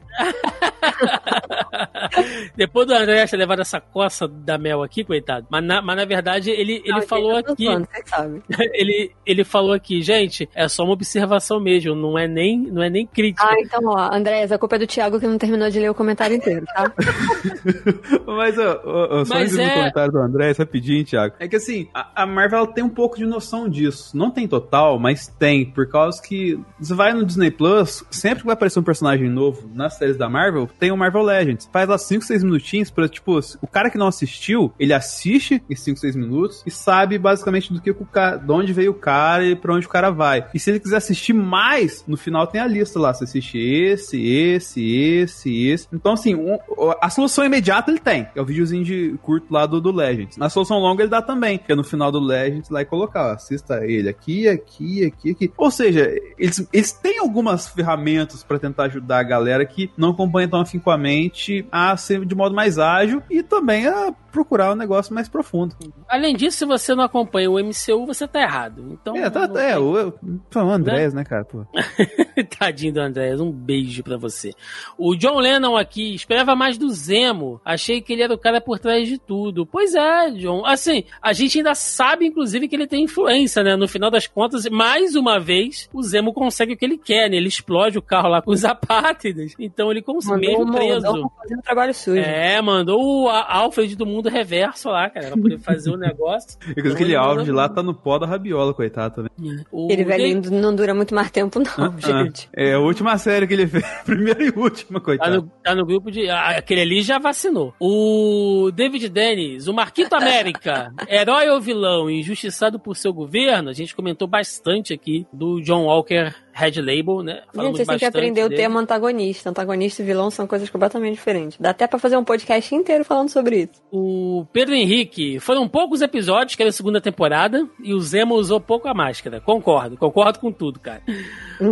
depois 2.56 2.88
do 2.88 2.94
Andréas 2.94 3.30
ter 3.30 3.36
levado 3.36 3.62
essa 3.62 3.82
coça 3.82 4.26
da 4.26 4.58
Mel 4.58 4.82
aqui, 4.82 5.04
coitado. 5.04 5.48
Mas 5.50 5.66
na, 5.66 5.82
mas 5.82 5.98
na 5.98 6.06
verdade 6.06 6.50
ele, 6.50 6.82
ele 6.86 7.05
falou 7.06 7.36
aqui. 7.38 7.66
Falando, 7.66 8.44
ele, 8.74 9.12
ele 9.26 9.44
falou 9.44 9.74
aqui, 9.74 10.02
gente, 10.02 10.50
é 10.54 10.68
só 10.68 10.84
uma 10.84 10.94
observação 10.94 11.60
mesmo, 11.60 11.96
não 11.96 12.18
é 12.18 12.28
nem, 12.28 12.58
não 12.60 12.82
é 12.82 12.90
nem 12.90 13.06
crítica. 13.06 13.46
Ah, 13.48 13.56
então, 13.60 13.82
ó, 13.86 14.14
Andréas, 14.14 14.52
a 14.52 14.58
culpa 14.58 14.76
é 14.76 14.80
do 14.80 14.88
Thiago 14.88 15.20
que 15.20 15.28
não 15.28 15.38
terminou 15.38 15.70
de 15.70 15.80
ler 15.80 15.90
o 15.90 15.96
comentário 15.96 16.36
inteiro, 16.36 16.66
tá? 16.66 16.92
mas, 18.26 18.58
ó, 18.58 18.82
ó, 18.84 19.26
só 19.26 19.36
mas 19.36 19.58
é... 19.58 19.70
comentário 19.70 20.12
do 20.12 20.20
Andréas, 20.20 20.58
rapidinho, 20.58 21.06
Thiago. 21.06 21.36
É 21.40 21.48
que 21.48 21.56
assim, 21.56 21.88
a, 21.94 22.24
a 22.24 22.26
Marvel 22.26 22.68
tem 22.68 22.84
um 22.84 22.90
pouco 22.90 23.18
de 23.18 23.26
noção 23.26 23.70
disso. 23.70 24.16
Não 24.18 24.32
tem 24.32 24.48
total, 24.48 25.00
mas 25.00 25.28
tem, 25.28 25.66
por 25.66 25.88
causa 25.88 26.22
que 26.22 26.60
você 26.80 26.94
vai 26.94 27.14
no 27.14 27.26
Disney 27.26 27.52
Plus, 27.52 28.04
sempre 28.10 28.40
que 28.40 28.46
vai 28.46 28.54
aparecer 28.54 28.80
um 28.80 28.84
personagem 28.84 29.30
novo 29.30 29.70
nas 29.74 29.98
séries 29.98 30.18
da 30.18 30.30
Marvel, 30.30 30.70
tem 30.80 30.92
o 30.92 30.98
Marvel 30.98 31.24
Legends. 31.24 31.70
Faz 31.72 31.88
lá 31.88 31.98
5, 31.98 32.24
6 32.24 32.44
minutinhos 32.44 32.90
pra, 32.90 33.08
tipo, 33.08 33.40
o 33.62 33.68
cara 33.68 33.90
que 33.90 33.98
não 33.98 34.08
assistiu, 34.08 34.74
ele 34.80 34.94
assiste 34.94 35.62
em 35.70 35.76
5, 35.76 36.00
6 36.00 36.16
minutos 36.16 36.64
e 36.66 36.72
sabe 36.96 37.18
basicamente 37.18 37.74
do 37.74 37.82
que 37.82 37.92
o 37.92 38.06
cara, 38.06 38.38
de 38.38 38.52
onde 38.52 38.72
veio 38.72 38.92
o 38.92 38.96
cara 38.96 39.44
e 39.44 39.56
pra 39.56 39.74
onde 39.74 39.86
o 39.86 39.90
cara 39.90 40.10
vai. 40.10 40.48
E 40.54 40.60
se 40.60 40.70
ele 40.70 40.80
quiser 40.80 40.98
assistir 40.98 41.34
mais, 41.34 42.06
no 42.08 42.16
final 42.16 42.48
tem 42.48 42.62
a 42.62 42.68
lista 42.68 42.98
lá. 42.98 43.14
Você 43.14 43.26
assiste 43.26 43.58
esse, 43.58 44.26
esse, 44.26 44.96
esse, 44.96 45.68
esse. 45.68 45.88
Então, 45.92 46.14
assim, 46.14 46.36
um, 46.36 46.58
a 47.02 47.10
solução 47.10 47.44
imediata 47.44 47.92
ele 47.92 48.00
tem. 48.00 48.28
É 48.34 48.42
o 48.42 48.46
videozinho 48.46 48.84
de 48.84 49.18
curto 49.22 49.54
lá 49.54 49.66
do, 49.66 49.82
do 49.82 49.92
Legends. 49.92 50.38
Na 50.38 50.50
solução 50.50 50.80
longa 50.80 51.04
ele 51.04 51.10
dá 51.10 51.22
também. 51.22 51.58
Que 51.58 51.74
é 51.74 51.76
no 51.76 51.84
final 51.84 52.12
do 52.12 52.20
Legends 52.20 52.70
lá 52.70 52.82
e 52.82 52.86
colocar, 52.86 53.32
ó, 53.32 53.34
assista 53.34 53.86
ele 53.86 54.08
aqui, 54.08 54.48
aqui, 54.48 55.06
aqui, 55.06 55.32
aqui. 55.32 55.52
Ou 55.58 55.70
seja, 55.70 56.10
eles, 56.38 56.66
eles 56.72 56.92
têm 56.94 57.20
algumas 57.20 57.68
ferramentas 57.68 58.42
para 58.42 58.58
tentar 58.58 58.86
ajudar 58.86 59.20
a 59.20 59.24
galera 59.24 59.66
que 59.66 59.92
não 59.98 60.12
acompanha 60.12 60.48
tão 60.48 60.62
afincoamente 60.62 61.68
a 61.72 61.96
ser 61.98 62.26
de 62.26 62.36
modo 62.36 62.56
mais 62.56 62.80
ágil 62.80 63.22
e 63.30 63.44
também 63.44 63.88
a 63.88 64.14
procurar 64.36 64.74
um 64.74 64.76
negócio 64.76 65.14
mais 65.14 65.30
profundo. 65.30 65.74
Além 66.10 66.36
disso, 66.36 66.58
se 66.58 66.66
você 66.66 66.85
não 66.94 67.04
acompanha 67.04 67.50
o 67.50 67.58
MCU, 67.58 68.06
você 68.06 68.28
tá 68.28 68.42
errado. 68.42 68.86
Então, 68.92 69.16
é, 69.16 69.30
tá, 69.30 69.50
é 69.62 69.80
o, 69.80 70.14
o 70.14 70.60
Andrés, 70.60 71.14
né, 71.14 71.22
né 71.22 71.26
cara? 71.26 71.46
Pô. 71.46 71.66
Tadinho 72.60 72.94
do 72.94 73.00
Andrés, 73.00 73.40
um 73.40 73.52
beijo 73.52 74.04
para 74.04 74.18
você. 74.18 74.52
O 74.98 75.16
John 75.16 75.40
Lennon 75.40 75.76
aqui 75.78 76.14
esperava 76.14 76.56
mais 76.56 76.78
do 76.78 76.90
Zemo. 76.90 77.62
Achei 77.64 78.02
que 78.02 78.14
ele 78.14 78.24
era 78.24 78.34
o 78.34 78.38
cara 78.38 78.60
por 78.60 78.78
trás 78.78 79.08
de 79.08 79.18
tudo. 79.18 79.66
Pois 79.66 79.96
é, 79.96 80.32
John. 80.32 80.66
Assim, 80.66 81.06
a 81.22 81.34
gente 81.34 81.58
ainda 81.58 81.74
sabe, 81.74 82.26
inclusive, 82.26 82.68
que 82.68 82.76
ele 82.76 82.88
tem 82.88 83.04
influência, 83.04 83.64
né? 83.64 83.76
No 83.76 83.88
final 83.88 84.12
das 84.12 84.28
contas, 84.28 84.66
mais 84.70 85.16
uma 85.16 85.40
vez, 85.40 85.90
o 85.94 86.04
Zemo 86.04 86.34
consegue 86.34 86.74
o 86.74 86.78
que 86.78 86.86
ele 86.86 86.98
quer, 86.98 87.30
né? 87.30 87.38
Ele 87.38 87.48
explode 87.48 87.98
o 87.98 88.02
carro 88.02 88.30
lá 88.30 88.42
com 88.42 88.52
os 88.52 88.64
apátridas. 88.66 89.54
Então 89.60 89.92
ele 89.92 90.02
consegue, 90.02 90.40
mesmo 90.40 90.72
preso. 90.72 91.06
Mandou 91.06 91.32
fazendo 91.42 91.62
trabalho 91.62 91.94
sujo. 91.94 92.20
É, 92.20 92.62
mandou 92.62 93.24
o 93.24 93.30
Alfred 93.30 93.96
do 93.96 94.06
mundo 94.06 94.30
reverso 94.30 94.90
lá, 94.90 95.10
cara, 95.10 95.28
pra 95.28 95.38
poder 95.38 95.60
fazer 95.60 95.92
o 95.92 95.98
negócio. 95.98 96.58
E 96.76 96.80
então, 96.80 96.92
aquele 96.92 97.16
Alfred 97.16 97.52
lá 97.52 97.70
tá 97.70 97.82
no 97.82 97.94
pó 97.94 98.18
da 98.20 98.28
rabiola, 98.28 98.74
coitado 98.74 99.16
também. 99.16 99.60
É. 99.60 99.64
O 99.72 99.92
ele 99.92 100.04
velhinho 100.04 100.42
não 100.52 100.76
dura 100.76 100.94
muito 100.94 101.16
mais 101.16 101.32
tempo, 101.32 101.60
não, 101.60 101.66
ah, 101.86 101.94
gente. 102.00 102.50
É 102.54 102.74
a 102.74 102.80
última 102.80 103.18
série 103.18 103.48
que 103.48 103.54
ele 103.54 103.68
fez. 103.68 103.86
Primeira 104.06 104.44
e 104.44 104.50
última, 104.50 105.00
coitado. 105.00 105.32
Tá 105.32 105.38
no, 105.38 105.52
tá 105.64 105.76
no 105.76 105.86
grupo 105.86 106.12
de. 106.12 106.30
Ah, 106.30 106.58
aquele 106.58 106.82
ali 106.82 107.02
já 107.02 107.18
vacinou. 107.18 107.74
O 107.80 108.72
David 108.74 109.10
Dennis, 109.10 109.68
o 109.68 109.74
Marquito 109.74 110.14
América, 110.16 110.92
herói 111.08 111.50
ou 111.50 111.62
vilão, 111.62 112.10
injustiçado 112.10 112.80
por 112.80 112.96
seu 112.96 113.14
governo, 113.14 113.70
a 113.70 113.74
gente 113.74 113.96
comentou 113.96 114.28
bastante 114.28 114.94
aqui 114.94 115.26
do 115.32 115.62
John 115.62 115.86
Walker 115.86 116.36
Red 116.58 116.80
Label, 116.80 117.22
né? 117.22 117.42
Falamos 117.54 117.78
Gente, 117.78 117.86
você 117.86 117.92
tem 117.92 118.00
que 118.00 118.06
aprender 118.06 118.44
dele. 118.44 118.56
o 118.56 118.58
termo 118.58 118.80
antagonista. 118.80 119.50
Antagonista 119.50 120.02
e 120.02 120.06
vilão 120.06 120.32
são 120.32 120.48
coisas 120.48 120.70
completamente 120.70 121.16
diferentes. 121.16 121.58
Dá 121.60 121.72
até 121.72 121.86
para 121.86 122.00
fazer 122.00 122.16
um 122.16 122.24
podcast 122.24 122.74
inteiro 122.74 123.04
falando 123.04 123.28
sobre 123.28 123.64
isso. 123.64 123.84
O 123.92 124.46
Pedro 124.54 124.74
Henrique, 124.74 125.38
foram 125.42 125.68
poucos 125.68 126.02
episódios, 126.02 126.56
que 126.56 126.64
era 126.64 126.70
a 126.70 126.74
segunda 126.74 127.02
temporada, 127.02 127.68
e 127.84 127.94
o 127.94 128.00
Zemo 128.00 128.36
usou 128.36 128.62
pouco 128.62 128.88
a 128.88 128.94
máscara. 128.94 129.42
Concordo, 129.42 129.98
concordo 129.98 130.40
com 130.40 130.50
tudo, 130.50 130.80
cara. 130.80 131.02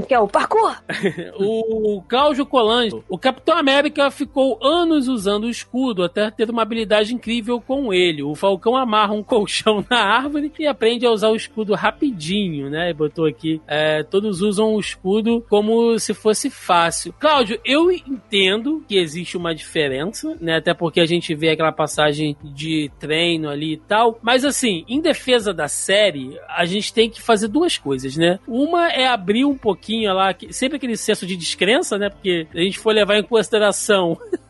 Que 0.05 0.13
é 0.13 0.19
o 0.19 0.27
parkour! 0.27 0.75
o 1.39 2.01
Cláudio 2.01 2.45
Colange, 2.45 3.01
o 3.07 3.17
Capitão 3.17 3.57
América 3.57 4.11
ficou 4.11 4.59
anos 4.61 5.07
usando 5.07 5.45
o 5.45 5.49
escudo 5.49 6.03
até 6.03 6.29
ter 6.29 6.49
uma 6.49 6.61
habilidade 6.61 7.15
incrível 7.15 7.61
com 7.61 7.93
ele. 7.93 8.21
O 8.21 8.35
Falcão 8.35 8.75
amarra 8.75 9.13
um 9.13 9.23
colchão 9.23 9.83
na 9.89 9.99
árvore 9.99 10.51
e 10.59 10.67
aprende 10.67 11.05
a 11.05 11.11
usar 11.11 11.29
o 11.29 11.37
escudo 11.37 11.73
rapidinho, 11.73 12.69
né? 12.69 12.93
Botou 12.93 13.25
aqui, 13.25 13.61
é, 13.65 14.03
todos 14.03 14.41
usam 14.41 14.72
o 14.75 14.79
escudo 14.79 15.43
como 15.49 15.97
se 15.99 16.13
fosse 16.13 16.49
fácil. 16.49 17.13
Cláudio, 17.19 17.59
eu 17.65 17.91
entendo 17.91 18.83
que 18.87 18.97
existe 18.97 19.37
uma 19.37 19.53
diferença, 19.53 20.35
né? 20.39 20.57
Até 20.57 20.73
porque 20.73 20.99
a 20.99 21.05
gente 21.05 21.33
vê 21.35 21.49
aquela 21.49 21.71
passagem 21.71 22.35
de 22.43 22.91
treino 22.99 23.49
ali 23.49 23.73
e 23.73 23.77
tal. 23.77 24.19
Mas 24.21 24.45
assim, 24.45 24.83
em 24.87 25.01
defesa 25.01 25.53
da 25.53 25.67
série, 25.67 26.37
a 26.49 26.65
gente 26.65 26.93
tem 26.93 27.09
que 27.09 27.21
fazer 27.21 27.47
duas 27.47 27.77
coisas, 27.77 28.15
né? 28.17 28.39
Uma 28.47 28.89
é 28.89 29.07
abrir 29.07 29.45
um 29.45 29.57
pouquinho 29.57 30.13
lá, 30.13 30.35
sempre 30.49 30.77
aquele 30.77 30.97
senso 30.97 31.25
de 31.25 31.35
descrença, 31.35 31.97
né? 31.97 32.09
Porque 32.09 32.47
a 32.53 32.59
gente 32.59 32.79
for 32.79 32.93
levar 32.93 33.17
em 33.17 33.23
consideração, 33.23 34.17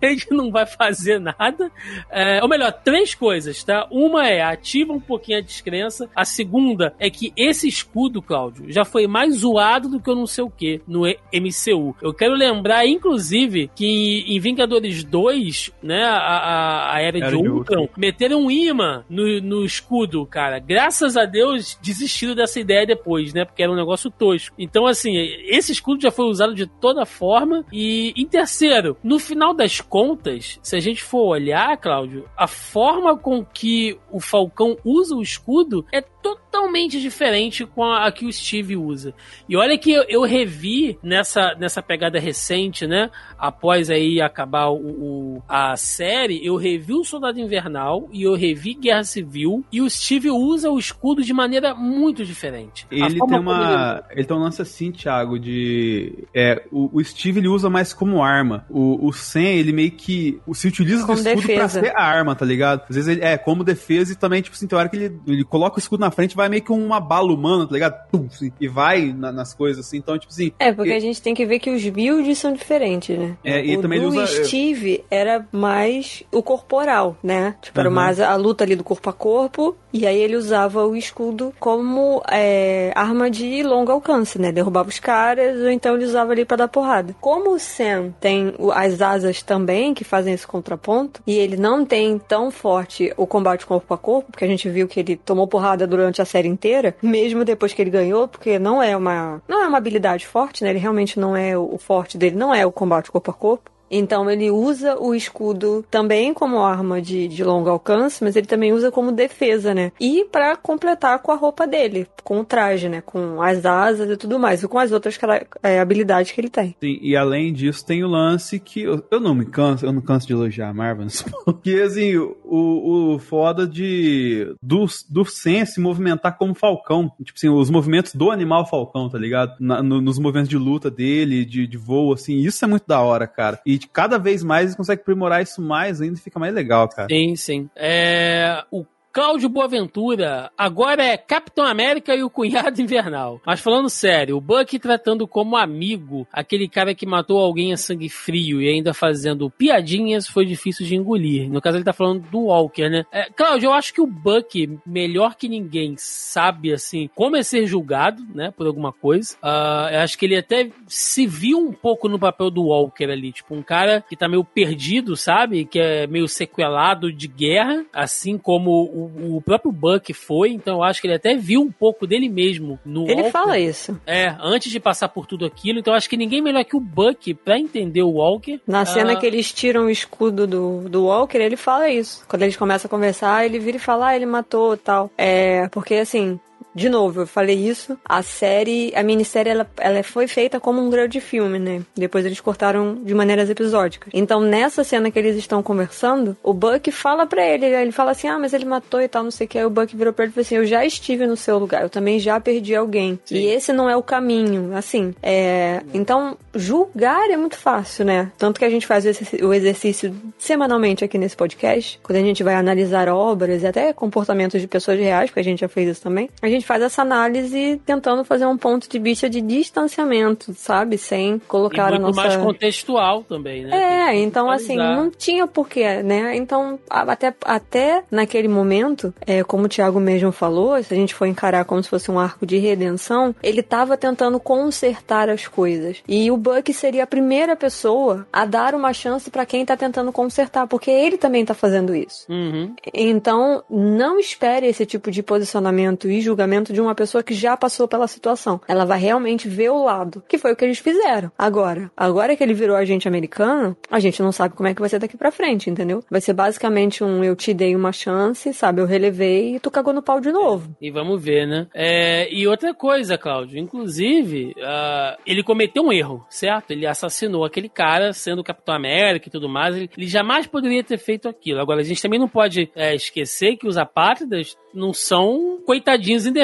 a 0.00 0.06
gente 0.06 0.30
não 0.30 0.50
vai 0.50 0.66
fazer 0.66 1.18
nada. 1.18 1.70
É, 2.10 2.42
ou 2.42 2.48
melhor, 2.48 2.72
três 2.72 3.14
coisas, 3.14 3.62
tá? 3.64 3.86
Uma 3.90 4.28
é 4.28 4.42
ativa 4.42 4.92
um 4.92 5.00
pouquinho 5.00 5.38
a 5.38 5.42
descrença. 5.42 6.08
A 6.14 6.24
segunda 6.24 6.94
é 6.98 7.10
que 7.10 7.32
esse 7.36 7.68
escudo, 7.68 8.22
Cláudio, 8.22 8.70
já 8.70 8.84
foi 8.84 9.06
mais 9.06 9.44
zoado 9.48 9.88
do 9.88 10.00
que 10.00 10.10
eu 10.10 10.14
não 10.14 10.26
sei 10.26 10.44
o 10.44 10.50
que 10.50 10.80
no 10.86 11.02
MCU. 11.32 11.96
Eu 12.02 12.12
quero 12.12 12.34
lembrar, 12.34 12.86
inclusive, 12.86 13.70
que 13.74 14.24
em 14.26 14.38
Vingadores 14.38 15.02
2, 15.02 15.72
né, 15.82 16.04
a, 16.04 16.16
a, 16.16 16.94
a 16.94 17.00
Era, 17.00 17.18
Era 17.18 17.30
de 17.30 17.36
Ultron, 17.36 17.88
meteram 17.96 18.44
um 18.44 18.50
imã 18.50 19.04
no, 19.08 19.40
no 19.40 19.64
escudo, 19.64 20.24
cara. 20.26 20.58
Graças 20.58 21.16
a 21.16 21.24
Deus, 21.24 21.78
desistiram 21.82 22.34
dessa 22.34 22.60
ideia 22.60 22.86
depois, 22.86 23.32
né, 23.32 23.44
porque 23.44 23.62
era 23.62 23.72
um 23.72 23.76
negócio 23.76 24.10
tosco. 24.10 24.54
Então, 24.58 24.86
assim, 24.86 25.16
esse 25.46 25.72
escudo 25.72 26.02
já 26.02 26.10
foi 26.10 26.26
usado 26.26 26.54
de 26.54 26.66
toda 26.66 27.06
forma. 27.06 27.64
E, 27.72 28.12
em 28.16 28.26
terceiro, 28.26 28.96
no 29.02 29.18
final 29.18 29.54
das 29.54 29.80
contas, 29.80 30.58
se 30.62 30.76
a 30.76 30.80
gente 30.80 31.02
for 31.02 31.28
olhar, 31.28 31.76
Cláudio, 31.78 32.24
a 32.36 32.46
forma 32.46 33.16
com 33.16 33.44
que 33.44 33.98
o 34.10 34.20
Falcão 34.20 34.76
usa 34.84 35.14
o 35.14 35.22
escudo 35.22 35.84
é 35.92 36.02
totalmente 36.22 37.00
diferente 37.00 37.64
com 37.64 37.84
a, 37.84 38.06
a, 38.06 38.12
que 38.12 38.26
o 38.26 38.32
Steve 38.32 38.76
usa. 38.76 39.14
E 39.48 39.56
olha 39.56 39.78
que 39.78 39.92
eu, 39.92 40.04
eu, 40.08 40.22
revi 40.22 40.98
nessa, 41.02 41.54
nessa 41.58 41.82
pegada 41.82 42.18
recente, 42.18 42.86
né? 42.86 43.10
Após 43.38 43.90
aí 43.90 44.20
acabar 44.20 44.68
o, 44.68 44.76
o, 44.76 45.42
a 45.48 45.76
série, 45.76 46.44
eu 46.44 46.56
revi 46.56 46.94
o 46.94 47.04
Soldado 47.04 47.38
Invernal 47.38 48.08
e 48.12 48.22
eu 48.22 48.34
revi 48.34 48.74
Guerra 48.74 49.04
Civil 49.04 49.64
e 49.70 49.80
o 49.80 49.88
Steve 49.88 50.30
usa 50.30 50.70
o 50.70 50.78
escudo 50.78 51.22
de 51.22 51.32
maneira 51.32 51.74
muito 51.74 52.24
diferente. 52.24 52.86
Ele 52.90 53.18
tem 53.18 53.38
uma. 53.38 54.02
Ele... 54.10 54.20
ele 54.20 54.26
tem 54.26 54.36
um 54.36 54.40
lance 54.40 54.60
assim, 54.60 54.90
Thiago, 54.90 55.38
de. 55.38 56.26
É, 56.34 56.62
o, 56.70 56.98
o 56.98 57.04
Steve 57.04 57.40
ele 57.40 57.48
usa 57.48 57.70
mais 57.70 57.92
como 57.92 58.22
arma. 58.22 58.66
O, 58.68 59.06
o 59.06 59.12
Sam, 59.12 59.40
ele 59.40 59.72
meio 59.72 59.92
que 59.92 60.40
se 60.52 60.68
utiliza 60.68 61.06
como 61.06 61.14
do 61.14 61.28
escudo 61.28 61.46
defesa. 61.46 61.80
pra 61.80 61.90
ser 61.90 61.96
a 61.96 62.02
arma, 62.02 62.34
tá 62.34 62.44
ligado? 62.44 62.82
Às 62.88 62.96
vezes 62.96 63.08
ele 63.08 63.24
é 63.24 63.36
como 63.36 63.62
defesa 63.62 64.12
e 64.12 64.16
também, 64.16 64.42
tipo 64.42 64.56
assim, 64.56 64.66
tem 64.66 64.78
hora 64.78 64.88
que 64.88 64.96
ele, 64.96 65.20
ele 65.26 65.44
coloca 65.44 65.76
o 65.76 65.78
escudo 65.78 66.00
na 66.00 66.07
frente 66.10 66.36
vai 66.36 66.48
meio 66.48 66.62
que 66.62 66.72
uma 66.72 67.00
bala 67.00 67.32
humana, 67.32 67.66
tá 67.66 67.72
ligado? 67.72 68.08
Tum, 68.10 68.26
assim, 68.30 68.52
e 68.60 68.68
vai 68.68 69.12
na, 69.12 69.32
nas 69.32 69.54
coisas 69.54 69.86
assim. 69.86 69.98
Então, 69.98 70.18
tipo 70.18 70.32
assim. 70.32 70.52
É, 70.58 70.72
porque 70.72 70.92
a 70.92 71.00
gente 71.00 71.20
tem 71.20 71.34
que 71.34 71.44
ver 71.44 71.58
que 71.58 71.70
os 71.70 71.86
builds 71.88 72.38
são 72.38 72.52
diferentes, 72.52 73.18
né? 73.18 73.36
É, 73.44 73.64
e 73.64 73.76
o 73.76 73.82
também 73.82 74.00
do 74.00 74.08
usa... 74.08 74.44
Steve 74.44 75.04
era 75.10 75.46
mais 75.52 76.22
o 76.32 76.42
corporal, 76.42 77.16
né? 77.22 77.54
Tipo, 77.60 77.80
era 77.80 77.88
uhum. 77.88 77.94
mais 77.94 78.20
a 78.20 78.34
luta 78.36 78.64
ali 78.64 78.76
do 78.76 78.84
corpo 78.84 79.10
a 79.10 79.12
corpo. 79.12 79.76
E 79.92 80.06
aí 80.06 80.20
ele 80.20 80.36
usava 80.36 80.86
o 80.86 80.94
escudo 80.94 81.54
como 81.58 82.22
é, 82.30 82.92
arma 82.94 83.30
de 83.30 83.62
longo 83.62 83.90
alcance, 83.90 84.38
né? 84.38 84.52
Derrubava 84.52 84.88
os 84.88 84.98
caras, 84.98 85.58
ou 85.60 85.70
então 85.70 85.94
ele 85.94 86.04
usava 86.04 86.32
ali 86.32 86.44
para 86.44 86.58
dar 86.58 86.68
porrada. 86.68 87.14
Como 87.20 87.54
o 87.54 87.58
Sam 87.58 88.12
tem 88.20 88.54
as 88.74 89.00
asas 89.00 89.42
também, 89.42 89.94
que 89.94 90.04
fazem 90.04 90.34
esse 90.34 90.46
contraponto, 90.46 91.22
e 91.26 91.34
ele 91.36 91.56
não 91.56 91.84
tem 91.84 92.18
tão 92.18 92.50
forte 92.50 93.12
o 93.16 93.26
combate 93.26 93.64
corpo 93.64 93.94
a 93.94 93.98
corpo, 93.98 94.30
porque 94.30 94.44
a 94.44 94.48
gente 94.48 94.68
viu 94.68 94.86
que 94.86 95.00
ele 95.00 95.16
tomou 95.16 95.46
porrada 95.46 95.86
durante 95.86 95.97
a 96.20 96.24
série 96.24 96.48
inteira, 96.48 96.96
mesmo 97.02 97.44
depois 97.44 97.72
que 97.72 97.82
ele 97.82 97.90
ganhou, 97.90 98.28
porque 98.28 98.58
não 98.58 98.82
é 98.82 98.96
uma 98.96 99.42
não 99.48 99.62
é 99.62 99.66
uma 99.66 99.78
habilidade 99.78 100.26
forte, 100.26 100.62
né? 100.64 100.70
Ele 100.70 100.78
realmente 100.78 101.18
não 101.18 101.36
é 101.36 101.56
o 101.56 101.78
forte 101.78 102.16
dele, 102.16 102.36
não 102.36 102.54
é 102.54 102.64
o 102.64 102.72
combate 102.72 103.10
corpo 103.10 103.30
a 103.30 103.34
corpo. 103.34 103.70
Então 103.90 104.30
ele 104.30 104.50
usa 104.50 104.98
o 104.98 105.14
escudo 105.14 105.84
também 105.90 106.34
como 106.34 106.62
arma 106.62 107.00
de, 107.00 107.28
de 107.28 107.42
longo 107.44 107.68
alcance, 107.68 108.22
mas 108.22 108.36
ele 108.36 108.46
também 108.46 108.72
usa 108.72 108.90
como 108.90 109.12
defesa, 109.12 109.74
né? 109.74 109.92
E 110.00 110.24
para 110.24 110.56
completar 110.56 111.20
com 111.20 111.32
a 111.32 111.36
roupa 111.36 111.66
dele, 111.66 112.06
com 112.22 112.40
o 112.40 112.44
traje, 112.44 112.88
né? 112.88 113.00
Com 113.00 113.42
as 113.42 113.64
asas 113.64 114.10
e 114.10 114.16
tudo 114.16 114.38
mais, 114.38 114.62
e 114.62 114.68
com 114.68 114.78
as 114.78 114.92
outras 114.92 115.18
é, 115.62 115.80
habilidades 115.80 116.32
que 116.32 116.40
ele 116.40 116.50
tem. 116.50 116.76
Sim, 116.80 116.98
e 117.00 117.16
além 117.16 117.52
disso 117.52 117.84
tem 117.84 118.04
o 118.04 118.08
lance 118.08 118.58
que 118.58 118.82
eu, 118.82 119.02
eu 119.10 119.20
não 119.20 119.34
me 119.34 119.46
canso, 119.46 119.86
eu 119.86 119.92
não 119.92 120.02
canso 120.02 120.26
de 120.26 120.32
elogiar 120.32 120.68
a 120.68 120.74
Marvel, 120.74 121.06
porque 121.44 121.82
assim, 121.84 122.16
o, 122.16 123.14
o 123.14 123.18
foda 123.18 123.66
de 123.66 124.54
do, 124.62 124.86
do 125.08 125.24
Sense 125.24 125.80
movimentar 125.80 126.36
como 126.36 126.54
Falcão, 126.54 127.10
tipo 127.22 127.36
assim, 127.36 127.48
os 127.48 127.70
movimentos 127.70 128.14
do 128.14 128.30
animal 128.30 128.66
Falcão, 128.66 129.08
tá 129.08 129.18
ligado? 129.18 129.56
Na, 129.60 129.82
no, 129.82 130.00
nos 130.00 130.18
movimentos 130.18 130.48
de 130.48 130.58
luta 130.58 130.90
dele, 130.90 131.44
de, 131.44 131.66
de 131.66 131.76
voo, 131.76 132.12
assim, 132.12 132.38
isso 132.38 132.64
é 132.64 132.68
muito 132.68 132.86
da 132.86 133.00
hora, 133.00 133.26
cara. 133.26 133.60
E 133.64 133.77
cada 133.86 134.18
vez 134.18 134.42
mais 134.42 134.64
eles 134.64 134.76
conseguem 134.76 135.02
aprimorar 135.02 135.42
isso 135.42 135.62
mais 135.62 136.00
ainda 136.00 136.18
e 136.18 136.20
fica 136.20 136.38
mais 136.40 136.54
legal, 136.54 136.88
cara. 136.88 137.08
Sim, 137.08 137.36
sim. 137.36 137.70
É, 137.76 138.64
o 138.70 138.84
Cláudio 139.18 139.48
Boaventura 139.48 140.48
agora 140.56 141.02
é 141.02 141.16
Capitão 141.16 141.64
América 141.64 142.14
e 142.14 142.22
o 142.22 142.30
cunhado 142.30 142.80
invernal. 142.80 143.40
Mas 143.44 143.58
falando 143.58 143.90
sério, 143.90 144.36
o 144.36 144.40
Buck 144.40 144.78
tratando 144.78 145.26
como 145.26 145.56
amigo 145.56 146.24
aquele 146.32 146.68
cara 146.68 146.94
que 146.94 147.04
matou 147.04 147.40
alguém 147.40 147.72
a 147.72 147.76
sangue 147.76 148.08
frio 148.08 148.62
e 148.62 148.68
ainda 148.68 148.94
fazendo 148.94 149.50
piadinhas 149.50 150.28
foi 150.28 150.46
difícil 150.46 150.86
de 150.86 150.94
engolir. 150.94 151.50
No 151.50 151.60
caso, 151.60 151.78
ele 151.78 151.84
tá 151.84 151.92
falando 151.92 152.30
do 152.30 152.42
Walker, 152.42 152.88
né? 152.88 153.04
É, 153.10 153.24
Cláudio, 153.24 153.66
eu 153.66 153.72
acho 153.72 153.92
que 153.92 154.00
o 154.00 154.06
Buck, 154.06 154.78
melhor 154.86 155.34
que 155.34 155.48
ninguém, 155.48 155.96
sabe, 155.96 156.72
assim, 156.72 157.10
como 157.12 157.36
é 157.36 157.42
ser 157.42 157.66
julgado, 157.66 158.22
né, 158.32 158.52
por 158.56 158.68
alguma 158.68 158.92
coisa. 158.92 159.34
Uh, 159.42 159.94
eu 159.94 159.98
acho 159.98 160.16
que 160.16 160.26
ele 160.26 160.36
até 160.36 160.70
se 160.86 161.26
viu 161.26 161.58
um 161.58 161.72
pouco 161.72 162.08
no 162.08 162.20
papel 162.20 162.52
do 162.52 162.66
Walker 162.66 163.10
ali, 163.10 163.32
tipo, 163.32 163.52
um 163.52 163.64
cara 163.64 164.00
que 164.08 164.16
tá 164.16 164.28
meio 164.28 164.44
perdido, 164.44 165.16
sabe? 165.16 165.64
Que 165.64 165.80
é 165.80 166.06
meio 166.06 166.28
sequelado 166.28 167.12
de 167.12 167.26
guerra, 167.26 167.84
assim 167.92 168.38
como 168.38 168.70
o, 168.70 169.07
próprio 169.40 169.72
Buck 169.72 170.12
foi, 170.12 170.50
então 170.50 170.76
eu 170.76 170.82
acho 170.82 171.00
que 171.00 171.06
ele 171.06 171.14
até 171.14 171.34
viu 171.34 171.60
um 171.60 171.70
pouco 171.70 172.06
dele 172.06 172.28
mesmo 172.28 172.78
no 172.84 173.04
Ele 173.04 173.22
Walker. 173.22 173.30
fala 173.30 173.58
isso. 173.58 174.00
É, 174.06 174.34
antes 174.40 174.70
de 174.70 174.80
passar 174.80 175.08
por 175.08 175.26
tudo 175.26 175.44
aquilo, 175.46 175.78
então 175.78 175.92
eu 175.92 175.96
acho 175.96 176.08
que 176.08 176.16
ninguém 176.16 176.42
melhor 176.42 176.64
que 176.64 176.76
o 176.76 176.80
Buck 176.80 177.34
pra 177.34 177.58
entender 177.58 178.02
o 178.02 178.12
Walker. 178.12 178.60
Na 178.66 178.84
cena 178.84 179.12
ah, 179.12 179.16
que 179.16 179.26
eles 179.26 179.52
tiram 179.52 179.86
o 179.86 179.90
escudo 179.90 180.46
do, 180.46 180.88
do 180.88 181.04
Walker, 181.06 181.38
ele 181.38 181.56
fala 181.56 181.88
isso. 181.88 182.24
Quando 182.28 182.42
eles 182.42 182.56
começam 182.56 182.88
a 182.88 182.90
conversar, 182.90 183.44
ele 183.44 183.58
vira 183.58 183.76
e 183.76 183.80
fala, 183.80 184.08
ah, 184.08 184.16
ele 184.16 184.26
matou 184.26 184.76
tal. 184.76 185.10
É, 185.16 185.68
porque 185.68 185.94
assim, 185.94 186.38
de 186.78 186.88
novo, 186.88 187.22
eu 187.22 187.26
falei 187.26 187.56
isso, 187.56 187.98
a 188.04 188.22
série, 188.22 188.92
a 188.94 189.02
minissérie, 189.02 189.50
ela, 189.50 189.68
ela 189.78 190.02
foi 190.02 190.28
feita 190.28 190.60
como 190.60 190.80
um 190.80 190.88
grande 190.88 191.20
filme, 191.20 191.58
né? 191.58 191.82
Depois 191.94 192.24
eles 192.24 192.40
cortaram 192.40 192.94
de 192.94 193.14
maneiras 193.14 193.50
episódicas. 193.50 194.08
Então, 194.14 194.40
nessa 194.40 194.84
cena 194.84 195.10
que 195.10 195.18
eles 195.18 195.36
estão 195.36 195.62
conversando, 195.62 196.36
o 196.42 196.54
Buck 196.54 196.90
fala 196.92 197.26
para 197.26 197.44
ele, 197.44 197.66
ele 197.66 197.92
fala 197.92 198.12
assim, 198.12 198.28
ah, 198.28 198.38
mas 198.38 198.52
ele 198.52 198.64
matou 198.64 199.00
e 199.00 199.08
tal, 199.08 199.24
não 199.24 199.30
sei 199.30 199.46
o 199.46 199.48
que. 199.48 199.58
Aí 199.58 199.64
o 199.64 199.70
Buck 199.70 199.94
virou 199.94 200.12
pra 200.12 200.24
ele 200.24 200.30
e 200.30 200.34
falou 200.34 200.46
assim, 200.46 200.56
eu 200.56 200.66
já 200.66 200.84
estive 200.84 201.26
no 201.26 201.36
seu 201.36 201.58
lugar, 201.58 201.82
eu 201.82 201.90
também 201.90 202.18
já 202.18 202.38
perdi 202.38 202.74
alguém. 202.74 203.18
Sim. 203.24 203.36
E 203.36 203.46
esse 203.46 203.72
não 203.72 203.90
é 203.90 203.96
o 203.96 204.02
caminho, 204.02 204.74
assim. 204.76 205.14
É... 205.20 205.82
Então, 205.92 206.36
julgar 206.54 207.28
é 207.30 207.36
muito 207.36 207.56
fácil, 207.56 208.04
né? 208.04 208.30
Tanto 208.38 208.58
que 208.58 208.64
a 208.64 208.70
gente 208.70 208.86
faz 208.86 209.04
o 209.42 209.52
exercício 209.52 210.14
semanalmente 210.38 211.04
aqui 211.04 211.18
nesse 211.18 211.36
podcast, 211.36 211.98
quando 212.02 212.18
a 212.18 212.22
gente 212.22 212.42
vai 212.42 212.54
analisar 212.54 213.08
obras 213.08 213.62
e 213.62 213.66
até 213.66 213.92
comportamentos 213.92 214.60
de 214.60 214.68
pessoas 214.68 214.98
reais, 214.98 215.30
porque 215.30 215.40
a 215.40 215.44
gente 215.44 215.60
já 215.60 215.68
fez 215.68 215.88
isso 215.88 216.02
também, 216.02 216.30
a 216.40 216.48
gente 216.48 216.66
faz 216.68 216.82
essa 216.82 217.00
análise 217.00 217.80
tentando 217.86 218.22
fazer 218.24 218.44
um 218.44 218.58
ponto 218.58 218.86
de 218.86 218.98
vista 218.98 219.28
de 219.28 219.40
distanciamento, 219.40 220.52
sabe? 220.52 220.98
Sem 220.98 221.38
colocar 221.48 221.92
e 221.92 221.96
a 221.96 221.98
nossa. 221.98 222.20
mais 222.20 222.36
contextual 222.36 223.24
também, 223.24 223.64
né? 223.64 224.10
É, 224.10 224.16
então 224.18 224.50
assim, 224.50 224.76
não 224.76 225.10
tinha 225.10 225.46
porquê, 225.46 226.02
né? 226.02 226.36
Então, 226.36 226.78
até, 226.90 227.34
até 227.42 228.04
naquele 228.10 228.48
momento, 228.48 229.14
é, 229.26 229.42
como 229.42 229.64
o 229.64 229.68
Thiago 229.68 229.98
mesmo 229.98 230.30
falou, 230.30 230.80
se 230.82 230.92
a 230.92 230.96
gente 230.96 231.14
for 231.14 231.24
encarar 231.24 231.64
como 231.64 231.82
se 231.82 231.88
fosse 231.88 232.10
um 232.10 232.18
arco 232.18 232.44
de 232.44 232.58
redenção, 232.58 233.34
ele 233.42 233.62
tava 233.62 233.96
tentando 233.96 234.38
consertar 234.38 235.30
as 235.30 235.46
coisas. 235.46 236.02
E 236.06 236.30
o 236.30 236.36
Buck 236.36 236.70
seria 236.74 237.04
a 237.04 237.06
primeira 237.06 237.56
pessoa 237.56 238.26
a 238.30 238.44
dar 238.44 238.74
uma 238.74 238.92
chance 238.92 239.30
para 239.30 239.46
quem 239.46 239.64
tá 239.64 239.74
tentando 239.74 240.12
consertar, 240.12 240.66
porque 240.66 240.90
ele 240.90 241.16
também 241.16 241.46
tá 241.46 241.54
fazendo 241.54 241.94
isso. 241.94 242.26
Uhum. 242.28 242.74
Então, 242.92 243.62
não 243.70 244.18
espere 244.18 244.66
esse 244.66 244.84
tipo 244.84 245.10
de 245.10 245.22
posicionamento 245.22 246.10
e 246.10 246.20
julgamento 246.20 246.57
de 246.64 246.80
uma 246.80 246.94
pessoa 246.94 247.22
que 247.22 247.34
já 247.34 247.56
passou 247.56 247.88
pela 247.88 248.06
situação. 248.06 248.60
Ela 248.66 248.84
vai 248.84 248.98
realmente 248.98 249.48
ver 249.48 249.70
o 249.70 249.84
lado, 249.84 250.22
que 250.28 250.38
foi 250.38 250.52
o 250.52 250.56
que 250.56 250.64
eles 250.64 250.78
fizeram. 250.78 251.30
Agora, 251.38 251.90
agora 251.96 252.36
que 252.36 252.42
ele 252.42 252.54
virou 252.54 252.76
agente 252.76 253.08
americano, 253.08 253.76
a 253.90 254.00
gente 254.00 254.22
não 254.22 254.32
sabe 254.32 254.54
como 254.54 254.68
é 254.68 254.74
que 254.74 254.80
vai 254.80 254.88
ser 254.88 254.98
daqui 254.98 255.16
pra 255.16 255.30
frente, 255.30 255.70
entendeu? 255.70 256.02
Vai 256.10 256.20
ser 256.20 256.32
basicamente 256.32 257.02
um 257.02 257.22
eu 257.22 257.36
te 257.36 257.54
dei 257.54 257.74
uma 257.74 257.92
chance, 257.92 258.52
sabe? 258.52 258.80
Eu 258.80 258.86
relevei 258.86 259.56
e 259.56 259.60
tu 259.60 259.70
cagou 259.70 259.92
no 259.92 260.02
pau 260.02 260.20
de 260.20 260.32
novo. 260.32 260.76
E 260.80 260.90
vamos 260.90 261.22
ver, 261.22 261.46
né? 261.46 261.66
É, 261.74 262.32
e 262.32 262.46
outra 262.46 262.74
coisa, 262.74 263.18
Cláudio, 263.18 263.58
inclusive, 263.58 264.54
uh, 264.58 265.20
ele 265.26 265.42
cometeu 265.42 265.82
um 265.82 265.92
erro, 265.92 266.24
certo? 266.28 266.70
Ele 266.70 266.86
assassinou 266.86 267.44
aquele 267.44 267.68
cara, 267.68 268.12
sendo 268.12 268.40
o 268.40 268.44
Capitão 268.44 268.74
América 268.74 269.28
e 269.28 269.30
tudo 269.30 269.48
mais. 269.48 269.76
Ele, 269.76 269.90
ele 269.96 270.06
jamais 270.06 270.46
poderia 270.46 270.82
ter 270.82 270.98
feito 270.98 271.28
aquilo. 271.28 271.60
Agora, 271.60 271.80
a 271.80 271.84
gente 271.84 272.02
também 272.02 272.18
não 272.18 272.28
pode 272.28 272.70
é, 272.74 272.94
esquecer 272.94 273.56
que 273.56 273.66
os 273.66 273.76
apátridas 273.76 274.56
não 274.74 274.92
são 274.92 275.58
coitadinhos 275.64 276.26
indefesos, 276.26 276.37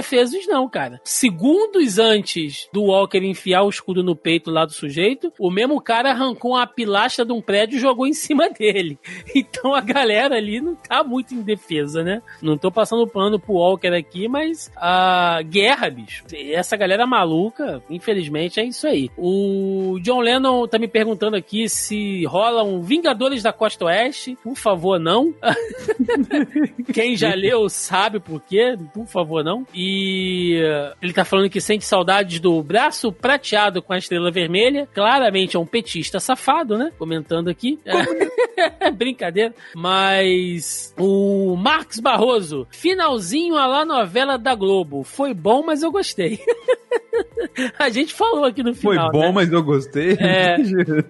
não, 0.46 0.68
cara. 0.68 1.00
Segundos 1.04 1.98
antes 1.98 2.68
do 2.72 2.84
Walker 2.84 3.18
enfiar 3.18 3.62
o 3.62 3.68
escudo 3.68 4.02
no 4.02 4.16
peito 4.16 4.50
lá 4.50 4.64
do 4.64 4.72
sujeito, 4.72 5.32
o 5.38 5.50
mesmo 5.50 5.80
cara 5.80 6.10
arrancou 6.10 6.52
uma 6.52 6.66
pilastra 6.66 7.24
de 7.24 7.32
um 7.32 7.40
prédio 7.40 7.76
e 7.76 7.80
jogou 7.80 8.06
em 8.06 8.12
cima 8.12 8.48
dele. 8.50 8.98
Então 9.34 9.74
a 9.74 9.80
galera 9.80 10.36
ali 10.36 10.60
não 10.60 10.74
tá 10.74 11.02
muito 11.02 11.34
indefesa, 11.34 12.02
né? 12.02 12.22
Não 12.40 12.56
tô 12.56 12.70
passando 12.70 13.06
pano 13.06 13.38
pro 13.38 13.54
Walker 13.54 13.88
aqui, 13.88 14.28
mas 14.28 14.70
a 14.76 15.40
guerra, 15.42 15.90
bicho. 15.90 16.24
Essa 16.32 16.76
galera 16.76 17.06
maluca, 17.06 17.82
infelizmente, 17.90 18.60
é 18.60 18.64
isso 18.64 18.86
aí. 18.86 19.10
O 19.16 19.98
John 20.02 20.20
Lennon 20.20 20.66
tá 20.66 20.78
me 20.78 20.88
perguntando 20.88 21.36
aqui 21.36 21.68
se 21.68 22.24
rola 22.24 22.62
um 22.62 22.80
Vingadores 22.82 23.42
da 23.42 23.52
Costa 23.52 23.86
Oeste. 23.86 24.36
Por 24.42 24.56
favor, 24.56 24.98
não. 24.98 25.34
Quem 26.92 27.16
já 27.16 27.34
leu 27.34 27.68
sabe 27.68 28.20
por 28.20 28.40
quê, 28.40 28.76
por 28.92 29.06
favor, 29.06 29.42
não. 29.42 29.66
E 29.74 29.83
uh, 30.62 30.96
ele 31.02 31.12
tá 31.12 31.24
falando 31.24 31.50
que 31.50 31.60
sente 31.60 31.84
saudades 31.84 32.40
do 32.40 32.62
braço 32.62 33.12
prateado 33.12 33.82
com 33.82 33.92
a 33.92 33.98
estrela 33.98 34.30
vermelha. 34.30 34.88
Claramente 34.92 35.56
é 35.56 35.58
um 35.58 35.66
petista 35.66 36.20
safado, 36.20 36.76
né? 36.78 36.92
Comentando 36.98 37.48
aqui. 37.48 37.78
É 37.84 38.90
brincadeira. 38.92 39.54
Mas 39.74 40.94
o 40.98 41.56
Marcos 41.56 42.00
Barroso, 42.00 42.66
finalzinho 42.70 43.56
a 43.56 43.66
lá 43.66 43.84
novela 43.84 44.38
da 44.38 44.54
Globo. 44.54 45.02
Foi 45.02 45.34
bom, 45.34 45.62
mas 45.64 45.82
eu 45.82 45.90
gostei. 45.90 46.38
A 47.78 47.88
gente 47.88 48.12
falou 48.12 48.44
aqui 48.44 48.62
no 48.62 48.74
final. 48.74 49.10
Foi 49.10 49.20
bom, 49.20 49.26
né? 49.26 49.32
mas 49.32 49.52
eu 49.52 49.62
gostei. 49.62 50.12
É, 50.18 50.56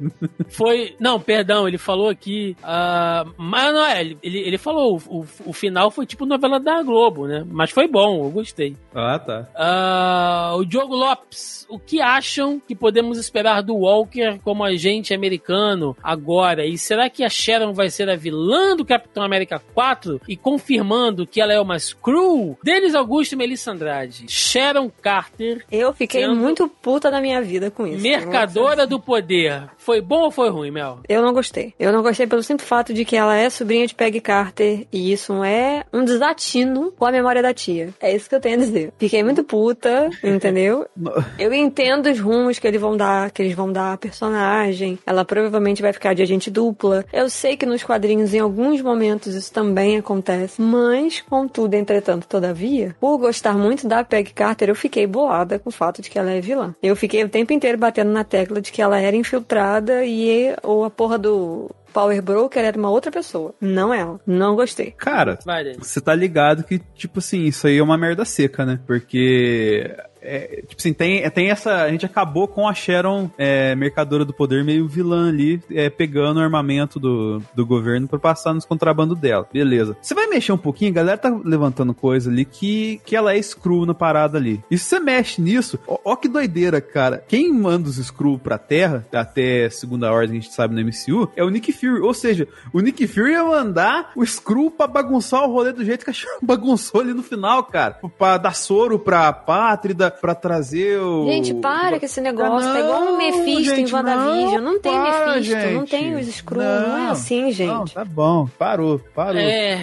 foi. 0.48 0.94
Não, 0.98 1.20
perdão, 1.20 1.66
ele 1.66 1.78
falou 1.78 2.08
aqui. 2.08 2.56
Uh, 2.62 3.32
mas 3.36 3.72
não 3.72 3.84
é, 3.84 4.02
ele, 4.02 4.18
ele 4.22 4.58
falou, 4.58 5.00
o, 5.06 5.24
o 5.46 5.52
final 5.52 5.90
foi 5.90 6.06
tipo 6.06 6.26
novela 6.26 6.60
da 6.60 6.82
Globo, 6.82 7.26
né? 7.26 7.44
Mas 7.46 7.70
foi 7.70 7.88
bom, 7.88 8.24
eu 8.24 8.30
gostei. 8.30 8.76
Ah, 8.94 9.18
tá. 9.18 9.48
Uh, 9.54 10.58
o 10.58 10.64
Diogo 10.64 10.94
Lopes, 10.94 11.66
o 11.68 11.78
que 11.78 12.00
acham 12.00 12.60
que 12.60 12.74
podemos 12.74 13.18
esperar 13.18 13.62
do 13.62 13.76
Walker 13.76 14.38
como 14.42 14.64
agente 14.64 15.14
americano 15.14 15.96
agora? 16.02 16.66
E 16.66 16.76
será 16.76 17.08
que 17.08 17.24
a 17.24 17.28
Sharon 17.28 17.72
vai 17.72 17.90
ser 17.90 18.08
a 18.08 18.16
vilã 18.16 18.76
do 18.76 18.84
Capitão 18.84 19.22
América 19.22 19.60
4? 19.74 20.20
E 20.28 20.36
confirmando 20.36 21.26
que 21.26 21.40
ela 21.40 21.52
é 21.52 21.60
uma 21.60 21.78
Screw? 21.78 22.58
Denis 22.62 22.94
Augusto 22.94 23.32
e 23.32 23.36
Melissa 23.36 23.72
Andrade. 23.72 24.26
Sharon 24.28 24.90
Carter. 25.02 25.64
Eu 25.70 25.92
fiquei 25.94 26.26
muito 26.28 26.68
puta 26.68 27.10
na 27.10 27.20
minha 27.20 27.40
vida 27.40 27.70
com 27.70 27.86
isso. 27.86 28.02
Mercadora 28.02 28.86
do 28.86 29.00
poder. 29.00 29.68
Foi 29.76 30.00
bom 30.00 30.22
ou 30.22 30.30
foi 30.30 30.50
ruim, 30.50 30.70
Mel? 30.70 31.00
Eu 31.08 31.22
não 31.22 31.32
gostei. 31.32 31.74
Eu 31.78 31.92
não 31.92 32.02
gostei 32.02 32.26
pelo 32.26 32.42
simples 32.42 32.68
fato 32.68 32.92
de 32.92 33.04
que 33.04 33.16
ela 33.16 33.36
é 33.36 33.48
sobrinha 33.50 33.86
de 33.86 33.94
Peggy 33.94 34.20
Carter 34.20 34.86
e 34.92 35.12
isso 35.12 35.44
é 35.44 35.84
um 35.92 36.04
desatino 36.04 36.92
com 36.92 37.04
a 37.04 37.12
memória 37.12 37.42
da 37.42 37.54
tia. 37.54 37.90
É 38.00 38.14
isso 38.14 38.28
que 38.28 38.34
eu 38.34 38.40
tenho 38.40 38.56
a 38.56 38.58
dizer. 38.58 38.92
Fiquei 38.98 39.22
muito 39.22 39.44
puta, 39.44 40.10
entendeu? 40.22 40.86
eu 41.38 41.52
entendo 41.52 42.10
os 42.10 42.18
rumos 42.18 42.58
que 42.58 42.66
eles 42.66 42.80
vão 42.80 42.96
dar, 42.96 43.30
que 43.30 43.42
eles 43.42 43.54
vão 43.54 43.70
dar 43.70 43.92
a 43.92 43.96
personagem. 43.96 44.98
Ela 45.06 45.24
provavelmente 45.24 45.82
vai 45.82 45.92
ficar 45.92 46.14
de 46.14 46.22
agente 46.22 46.50
dupla. 46.50 47.04
Eu 47.12 47.28
sei 47.28 47.56
que 47.56 47.66
nos 47.66 47.82
quadrinhos, 47.82 48.34
em 48.34 48.40
alguns 48.40 48.80
momentos, 48.80 49.34
isso 49.34 49.52
também 49.52 49.98
acontece. 49.98 50.60
Mas, 50.60 51.20
contudo, 51.20 51.74
entretanto, 51.74 52.26
todavia, 52.26 52.96
por 53.00 53.18
gostar 53.18 53.54
muito 53.54 53.86
da 53.86 54.02
Peggy 54.04 54.32
Carter, 54.32 54.68
eu 54.68 54.74
fiquei 54.74 55.06
bolada 55.06 55.58
com 55.58 55.68
o 55.68 55.72
fato 55.72 55.83
de 55.92 56.10
que 56.10 56.18
ela 56.18 56.30
é 56.30 56.40
vilã. 56.40 56.74
Eu 56.82 56.96
fiquei 56.96 57.24
o 57.24 57.28
tempo 57.28 57.52
inteiro 57.52 57.78
batendo 57.78 58.10
na 58.10 58.24
tecla 58.24 58.60
de 58.60 58.72
que 58.72 58.82
ela 58.82 59.00
era 59.00 59.16
infiltrada 59.16 60.04
e 60.04 60.54
ou 60.62 60.84
a 60.84 60.90
porra 60.90 61.18
do 61.18 61.70
Power 61.92 62.20
Broker 62.20 62.64
era 62.64 62.76
uma 62.76 62.90
outra 62.90 63.12
pessoa, 63.12 63.54
não 63.60 63.94
ela. 63.94 64.20
Não 64.26 64.56
gostei. 64.56 64.90
Cara, 64.90 65.38
você 65.78 66.00
tá 66.00 66.14
ligado 66.14 66.64
que, 66.64 66.80
tipo 66.96 67.20
assim, 67.20 67.44
isso 67.44 67.68
aí 67.68 67.78
é 67.78 67.82
uma 67.82 67.96
merda 67.96 68.24
seca, 68.24 68.66
né? 68.66 68.80
Porque 68.84 69.96
é, 70.24 70.62
tipo 70.66 70.76
assim, 70.78 70.92
tem, 70.92 71.28
tem 71.30 71.50
essa. 71.50 71.82
A 71.82 71.90
gente 71.90 72.06
acabou 72.06 72.48
com 72.48 72.66
a 72.66 72.74
Sharon, 72.74 73.30
é, 73.36 73.74
mercadora 73.74 74.24
do 74.24 74.32
poder, 74.32 74.64
meio 74.64 74.88
vilã 74.88 75.28
ali, 75.28 75.62
é, 75.70 75.90
pegando 75.90 76.38
o 76.38 76.42
armamento 76.42 76.98
do, 76.98 77.42
do 77.54 77.66
governo 77.66 78.08
pra 78.08 78.18
passar 78.18 78.54
nos 78.54 78.64
contrabando 78.64 79.14
dela. 79.14 79.46
Beleza. 79.52 79.96
Você 80.00 80.14
vai 80.14 80.26
mexer 80.26 80.52
um 80.52 80.58
pouquinho, 80.58 80.90
a 80.90 80.94
galera 80.94 81.18
tá 81.18 81.40
levantando 81.44 81.92
coisa 81.92 82.30
ali 82.30 82.44
que, 82.44 83.00
que 83.04 83.14
ela 83.14 83.34
é 83.34 83.42
screw 83.42 83.84
na 83.84 83.94
parada 83.94 84.38
ali. 84.38 84.62
E 84.70 84.78
se 84.78 84.86
você 84.86 84.98
mexe 84.98 85.42
nisso, 85.42 85.78
ó, 85.86 85.98
ó 86.04 86.16
que 86.16 86.28
doideira, 86.28 86.80
cara. 86.80 87.22
Quem 87.28 87.52
manda 87.52 87.88
os 87.88 87.96
screw 87.96 88.38
pra 88.38 88.56
terra, 88.56 89.06
até 89.12 89.68
segunda 89.68 90.10
ordem 90.10 90.38
a 90.38 90.40
gente 90.40 90.54
sabe 90.54 90.74
no 90.74 90.80
MCU, 90.80 91.30
é 91.36 91.44
o 91.44 91.50
Nick 91.50 91.72
Fury. 91.72 92.00
Ou 92.00 92.14
seja, 92.14 92.48
o 92.72 92.80
Nick 92.80 93.06
Fury 93.06 93.32
ia 93.32 93.44
mandar 93.44 94.12
o 94.16 94.24
screw 94.24 94.70
pra 94.70 94.86
bagunçar 94.86 95.44
o 95.44 95.52
rolê 95.52 95.72
do 95.72 95.84
jeito 95.84 96.04
que 96.04 96.10
a 96.10 96.14
Sharon 96.14 96.38
bagunçou 96.42 97.00
ali 97.00 97.12
no 97.12 97.22
final, 97.22 97.64
cara. 97.64 97.98
Pra 98.18 98.38
dar 98.38 98.54
soro 98.54 98.98
pra 98.98 99.32
Pátrida, 99.32 100.13
pra 100.20 100.34
trazer 100.34 100.98
o. 101.00 101.26
Gente, 101.26 101.54
para 101.54 101.98
com 101.98 102.04
esse 102.06 102.20
negócio. 102.20 102.72
tá 102.72 102.80
igual 102.80 103.02
um 103.02 103.16
Mephisto 103.16 103.74
em 103.74 103.92
WandaVision. 103.92 104.62
Não, 104.62 104.72
não 104.72 104.80
tem 104.80 104.92
para, 104.92 105.34
Mephisto, 105.34 105.56
não 105.56 105.80
gente. 105.80 105.90
tem 105.90 106.16
os 106.16 106.28
Skrull. 106.28 106.62
Não, 106.62 106.96
é 106.96 107.10
assim, 107.10 107.52
gente. 107.52 107.68
Não, 107.68 107.84
tá 107.84 108.04
bom. 108.04 108.48
Parou, 108.58 109.00
parou. 109.14 109.40
É. 109.40 109.80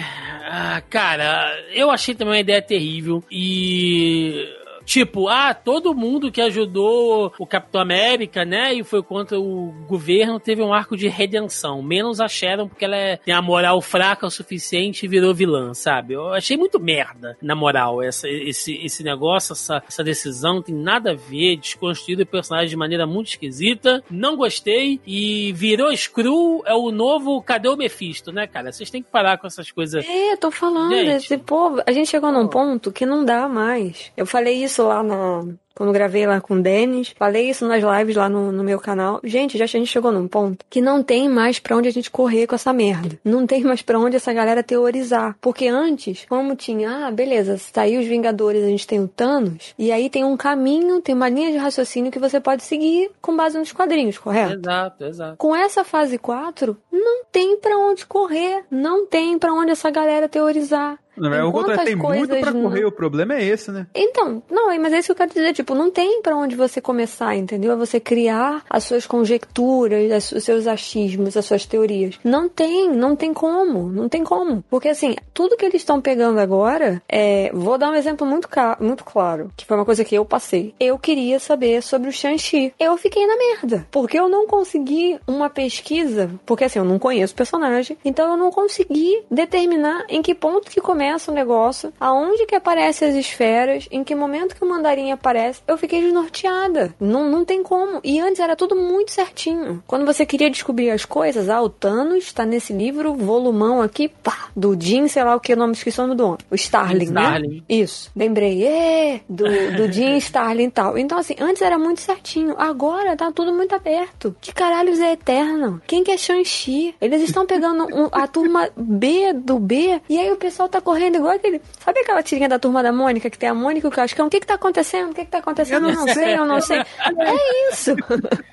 ah, 0.50 0.82
cara, 0.88 1.50
eu 1.74 1.90
achei 1.90 2.14
também 2.14 2.34
uma 2.34 2.40
ideia 2.40 2.62
terrível. 2.62 3.22
E. 3.30 4.61
Tipo, 4.92 5.26
ah, 5.26 5.54
todo 5.54 5.94
mundo 5.94 6.30
que 6.30 6.38
ajudou 6.42 7.32
o 7.38 7.46
Capitão 7.46 7.80
América, 7.80 8.44
né, 8.44 8.74
e 8.74 8.84
foi 8.84 9.02
contra 9.02 9.40
o 9.40 9.72
governo, 9.88 10.38
teve 10.38 10.60
um 10.62 10.70
arco 10.74 10.98
de 10.98 11.08
redenção. 11.08 11.82
Menos 11.82 12.20
a 12.20 12.28
Sharon, 12.28 12.68
porque 12.68 12.84
ela 12.84 12.94
é- 12.94 13.16
tem 13.16 13.32
a 13.32 13.40
moral 13.40 13.80
fraca 13.80 14.26
o 14.26 14.30
suficiente 14.30 15.06
e 15.06 15.08
virou 15.08 15.32
vilã, 15.32 15.72
sabe? 15.72 16.12
Eu 16.12 16.34
achei 16.34 16.58
muito 16.58 16.78
merda, 16.78 17.38
na 17.40 17.54
moral, 17.54 18.02
essa, 18.02 18.28
esse, 18.28 18.74
esse 18.84 19.02
negócio, 19.02 19.54
essa, 19.54 19.82
essa 19.88 20.04
decisão, 20.04 20.60
tem 20.60 20.74
nada 20.74 21.12
a 21.12 21.14
ver, 21.14 21.56
desconstruído 21.56 22.24
o 22.24 22.26
personagem 22.26 22.68
de 22.68 22.76
maneira 22.76 23.06
muito 23.06 23.28
esquisita. 23.28 24.04
Não 24.10 24.36
gostei 24.36 25.00
e 25.06 25.54
virou 25.54 25.96
Screw, 25.96 26.62
é 26.66 26.74
o 26.74 26.90
novo 26.90 27.40
Cadê 27.40 27.66
o 27.66 27.76
Mephisto, 27.78 28.30
né, 28.30 28.46
cara? 28.46 28.70
Vocês 28.70 28.90
têm 28.90 29.02
que 29.02 29.10
parar 29.10 29.38
com 29.38 29.46
essas 29.46 29.70
coisas. 29.70 30.04
É, 30.06 30.36
tô 30.36 30.50
falando. 30.50 30.92
Gente. 30.92 31.08
Esse 31.24 31.38
povo, 31.38 31.82
a 31.86 31.92
gente 31.92 32.10
chegou 32.10 32.30
num 32.30 32.46
ponto 32.46 32.92
que 32.92 33.06
não 33.06 33.24
dá 33.24 33.48
mais. 33.48 34.12
Eu 34.14 34.26
falei 34.26 34.62
isso 34.62 34.81
lá 34.82 35.02
na. 35.02 35.44
Quando 35.74 35.90
gravei 35.92 36.26
lá 36.26 36.38
com 36.40 36.54
o 36.54 36.62
Denis, 36.62 37.14
falei 37.16 37.48
isso 37.48 37.66
nas 37.66 37.82
lives 37.82 38.14
lá 38.14 38.28
no, 38.28 38.52
no 38.52 38.62
meu 38.62 38.78
canal. 38.78 39.20
Gente, 39.24 39.56
já 39.56 39.64
a 39.64 39.66
gente 39.66 39.86
chegou 39.86 40.12
num 40.12 40.28
ponto 40.28 40.64
que 40.68 40.82
não 40.82 41.02
tem 41.02 41.28
mais 41.30 41.58
pra 41.58 41.76
onde 41.76 41.88
a 41.88 41.92
gente 41.92 42.10
correr 42.10 42.46
com 42.46 42.54
essa 42.54 42.72
merda. 42.74 43.18
Não 43.24 43.46
tem 43.46 43.64
mais 43.64 43.80
pra 43.80 43.98
onde 43.98 44.16
essa 44.16 44.32
galera 44.34 44.62
teorizar. 44.62 45.34
Porque 45.40 45.68
antes, 45.68 46.26
como 46.28 46.54
tinha, 46.54 47.06
ah, 47.06 47.10
beleza, 47.10 47.56
saiu 47.56 48.00
os 48.00 48.06
Vingadores, 48.06 48.62
a 48.62 48.68
gente 48.68 48.86
tem 48.86 49.00
o 49.00 49.08
Thanos, 49.08 49.74
e 49.78 49.90
aí 49.90 50.10
tem 50.10 50.24
um 50.24 50.36
caminho, 50.36 51.00
tem 51.00 51.14
uma 51.14 51.30
linha 51.30 51.50
de 51.50 51.56
raciocínio 51.56 52.12
que 52.12 52.18
você 52.18 52.38
pode 52.38 52.62
seguir 52.62 53.10
com 53.22 53.34
base 53.34 53.58
nos 53.58 53.72
quadrinhos, 53.72 54.18
correto? 54.18 54.54
Exato, 54.54 55.04
exato. 55.04 55.36
Com 55.38 55.56
essa 55.56 55.84
fase 55.84 56.18
4, 56.18 56.76
não 56.92 57.24
tem 57.32 57.56
pra 57.56 57.78
onde 57.78 58.04
correr, 58.04 58.64
não 58.70 59.06
tem 59.06 59.38
pra 59.38 59.54
onde 59.54 59.70
essa 59.70 59.90
galera 59.90 60.28
teorizar. 60.28 60.98
Na 61.16 61.28
o 61.46 61.52
contrário, 61.52 61.84
tem 61.84 61.96
muito 61.96 62.28
pra 62.40 62.52
correr, 62.52 62.84
o 62.86 62.92
problema 62.92 63.34
é 63.34 63.44
esse, 63.44 63.70
né? 63.70 63.86
Então, 63.94 64.42
não, 64.50 64.66
mas 64.80 64.92
é 64.92 64.98
isso 64.98 65.06
que 65.06 65.12
eu 65.12 65.16
quero 65.16 65.30
dizer, 65.34 65.52
tipo, 65.52 65.74
não 65.74 65.90
tem 65.90 66.22
pra 66.22 66.34
onde 66.36 66.56
você 66.56 66.80
começar, 66.80 67.36
entendeu? 67.36 67.72
É 67.72 67.76
você 67.76 68.00
criar 68.00 68.62
as 68.70 68.84
suas 68.84 69.06
conjecturas, 69.06 70.10
as- 70.10 70.32
os 70.32 70.42
seus 70.44 70.66
achismos, 70.66 71.36
as 71.36 71.44
suas 71.44 71.66
teorias. 71.66 72.18
Não 72.24 72.48
tem, 72.48 72.88
não 72.90 73.14
tem 73.14 73.34
como, 73.34 73.88
não 73.90 74.08
tem 74.08 74.24
como. 74.24 74.64
Porque 74.70 74.88
assim, 74.88 75.14
tudo 75.34 75.56
que 75.56 75.64
eles 75.64 75.82
estão 75.82 76.00
pegando 76.00 76.38
agora, 76.40 77.02
é, 77.08 77.50
vou 77.52 77.76
dar 77.76 77.90
um 77.90 77.94
exemplo 77.94 78.26
muito, 78.26 78.48
muito 78.80 79.04
claro, 79.04 79.50
que 79.56 79.66
foi 79.66 79.76
uma 79.76 79.84
coisa 79.84 80.04
que 80.04 80.14
eu 80.14 80.24
passei. 80.24 80.74
Eu 80.80 80.98
queria 80.98 81.38
saber 81.38 81.82
sobre 81.82 82.08
o 82.08 82.12
Shang-Chi. 82.12 82.72
Eu 82.78 82.96
fiquei 82.96 83.26
na 83.26 83.36
merda, 83.36 83.86
porque 83.90 84.18
eu 84.18 84.28
não 84.28 84.46
consegui 84.46 85.18
uma 85.26 85.50
pesquisa, 85.50 86.30
porque 86.46 86.64
assim, 86.64 86.78
eu 86.78 86.84
não 86.84 86.98
conheço 86.98 87.34
o 87.34 87.36
personagem, 87.36 87.98
então 88.04 88.30
eu 88.30 88.36
não 88.36 88.50
consegui 88.50 89.22
determinar 89.30 90.04
em 90.08 90.22
que 90.22 90.34
ponto 90.34 90.70
que 90.70 90.80
começa 90.80 91.01
o 91.30 91.34
negócio, 91.34 91.92
aonde 92.00 92.46
que 92.46 92.54
aparecem 92.54 93.08
as 93.08 93.14
esferas, 93.14 93.88
em 93.90 94.02
que 94.04 94.14
momento 94.14 94.54
que 94.54 94.64
o 94.64 94.68
mandarim 94.68 95.10
aparece. 95.12 95.60
Eu 95.66 95.76
fiquei 95.78 96.00
desnorteada. 96.02 96.94
Não, 97.00 97.28
não 97.28 97.44
tem 97.44 97.62
como. 97.62 98.00
E 98.04 98.20
antes 98.20 98.40
era 98.40 98.56
tudo 98.56 98.74
muito 98.76 99.10
certinho. 99.10 99.82
Quando 99.86 100.06
você 100.06 100.24
queria 100.26 100.50
descobrir 100.50 100.90
as 100.90 101.04
coisas, 101.04 101.48
ah, 101.48 101.60
o 101.60 101.68
Thanos 101.68 102.32
tá 102.32 102.44
nesse 102.44 102.72
livro, 102.72 103.14
volumão 103.14 103.80
aqui, 103.82 104.08
pá, 104.08 104.48
do 104.54 104.76
Jim, 104.80 105.08
sei 105.08 105.24
lá 105.24 105.34
o 105.36 105.40
que, 105.40 105.52
o 105.54 105.56
nome, 105.56 105.72
esqueci 105.72 105.98
o 106.00 106.02
nome 106.04 106.14
do 106.16 106.24
homem. 106.26 106.38
O 106.50 106.54
Starling, 106.54 107.04
Starling. 107.04 107.48
né? 107.56 107.62
Isso. 107.68 108.10
Lembrei, 108.14 108.64
é, 108.66 109.20
do, 109.28 109.44
do 109.76 109.92
Jim 109.92 110.16
Starling 110.18 110.64
e 110.66 110.70
tal. 110.70 110.98
Então, 110.98 111.18
assim, 111.18 111.34
antes 111.40 111.62
era 111.62 111.78
muito 111.78 112.00
certinho. 112.00 112.54
Agora 112.58 113.16
tá 113.16 113.30
tudo 113.32 113.52
muito 113.52 113.74
aberto. 113.74 114.34
Que 114.40 114.52
caralhos 114.52 115.00
é 115.00 115.12
Eterno? 115.12 115.80
Quem 115.86 116.04
que 116.04 116.10
é 116.10 116.16
Shang-Chi? 116.16 116.94
Eles 117.00 117.22
estão 117.22 117.46
pegando 117.46 117.84
um- 117.94 118.08
a 118.12 118.26
turma 118.26 118.68
B 118.76 119.32
do 119.32 119.58
B 119.58 120.00
e 120.08 120.18
aí 120.18 120.30
o 120.30 120.36
pessoal 120.36 120.68
tá 120.68 120.80
correndo 120.80 120.91
igual 120.98 121.34
aquele. 121.34 121.60
Sabe 121.78 122.00
aquela 122.00 122.22
tirinha 122.22 122.48
da 122.48 122.58
turma 122.58 122.82
da 122.82 122.92
Mônica 122.92 123.30
que 123.30 123.38
tem 123.38 123.48
a 123.48 123.54
Mônica 123.54 123.86
e 123.86 123.88
o 123.88 123.92
Cascão? 123.92 124.26
O 124.26 124.30
que 124.30 124.40
que 124.40 124.46
tá 124.46 124.54
acontecendo? 124.54 125.10
O 125.10 125.14
que 125.14 125.24
que 125.24 125.30
tá 125.30 125.38
acontecendo? 125.38 125.88
Eu 125.88 125.94
não 125.94 126.08
sei, 126.08 126.36
eu 126.36 126.44
não 126.44 126.60
sei. 126.60 126.78
É 126.78 127.70
isso. 127.70 127.94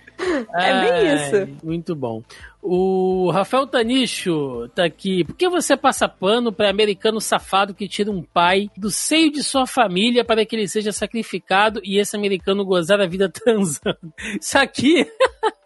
É 0.54 0.82
bem 0.82 1.16
isso. 1.16 1.66
Muito 1.66 1.96
bom. 1.96 2.22
O 2.62 3.32
Rafael 3.32 3.66
Tanicho 3.66 4.68
tá 4.76 4.84
aqui. 4.84 5.24
Por 5.24 5.36
que 5.36 5.48
você 5.48 5.78
passa 5.78 6.10
pano 6.10 6.52
para 6.52 6.70
americano 6.70 7.22
safado 7.22 7.74
que 7.74 7.88
tira 7.88 8.12
um 8.12 8.22
pai 8.22 8.70
do 8.78 8.92
seio 8.92 9.32
de 9.32 9.42
sua 9.44 9.66
família 9.66 10.26
para 10.26 10.46
que 10.46 10.56
ele 10.56 10.68
seja 10.68 10.92
sacrificado 10.92 11.80
e 11.84 11.98
esse 11.98 12.16
americano 12.18 12.66
gozar 12.66 13.00
a 13.00 13.08
vida 13.08 13.30
transando? 13.32 13.98
Isso 14.40 14.58
aqui, 14.58 15.08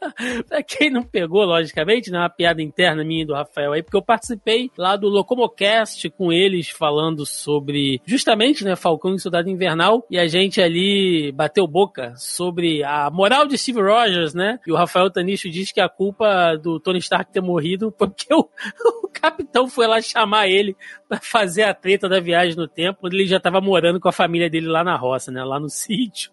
pra 0.48 0.62
quem 0.62 0.92
não 0.92 1.04
pegou, 1.04 1.44
logicamente, 1.44 2.12
né, 2.12 2.20
uma 2.20 2.30
piada 2.30 2.62
interna 2.62 3.04
minha 3.04 3.24
e 3.24 3.26
do 3.26 3.34
Rafael 3.34 3.74
aí, 3.74 3.82
porque 3.82 3.98
eu 3.98 4.02
participei 4.02 4.70
lá 4.78 4.96
do 4.96 5.10
Locomocast 5.10 6.10
com 6.12 6.32
eles 6.32 6.70
falando 6.70 7.26
sobre 7.26 8.02
justamente, 8.06 8.64
né, 8.64 8.76
Falcão 8.76 9.16
e 9.16 9.20
Soldado 9.20 9.50
Invernal 9.50 10.06
e 10.12 10.20
a 10.20 10.28
gente 10.28 10.62
ali 10.62 11.32
bateu 11.32 11.66
boca 11.66 12.14
sobre 12.16 12.84
a 12.84 13.10
moral 13.10 13.48
de 13.48 13.58
Steve 13.58 13.82
Rogers, 13.82 14.34
né? 14.34 14.60
E 14.68 14.72
o 14.72 14.76
Rafael 14.76 15.10
Tanicho 15.10 15.50
diz 15.50 15.72
que 15.72 15.82
a 15.82 15.90
culpa 15.90 16.56
do 16.56 16.80
Tony 16.84 17.00
Stark 17.00 17.32
ter 17.32 17.42
morrido 17.42 17.92
porque 17.92 18.34
o, 18.34 18.48
o 19.04 19.08
capitão 19.08 19.68
foi 19.68 19.88
lá 19.88 20.02
chamar 20.02 20.48
ele 20.48 20.76
pra 21.08 21.20
fazer 21.22 21.64
a 21.64 21.74
treta 21.74 22.10
da 22.10 22.20
viagem 22.20 22.56
no 22.56 22.68
tempo, 22.68 23.08
ele 23.08 23.26
já 23.26 23.40
tava 23.40 23.62
morando 23.62 24.00
com 24.00 24.10
a 24.10 24.14
família 24.14 24.50
dele 24.50 24.68
lá 24.68 24.84
na 24.84 24.96
roça, 24.96 25.32
né? 25.32 25.44
Lá 25.44 25.60
no 25.60 25.70
sítio. 25.72 26.32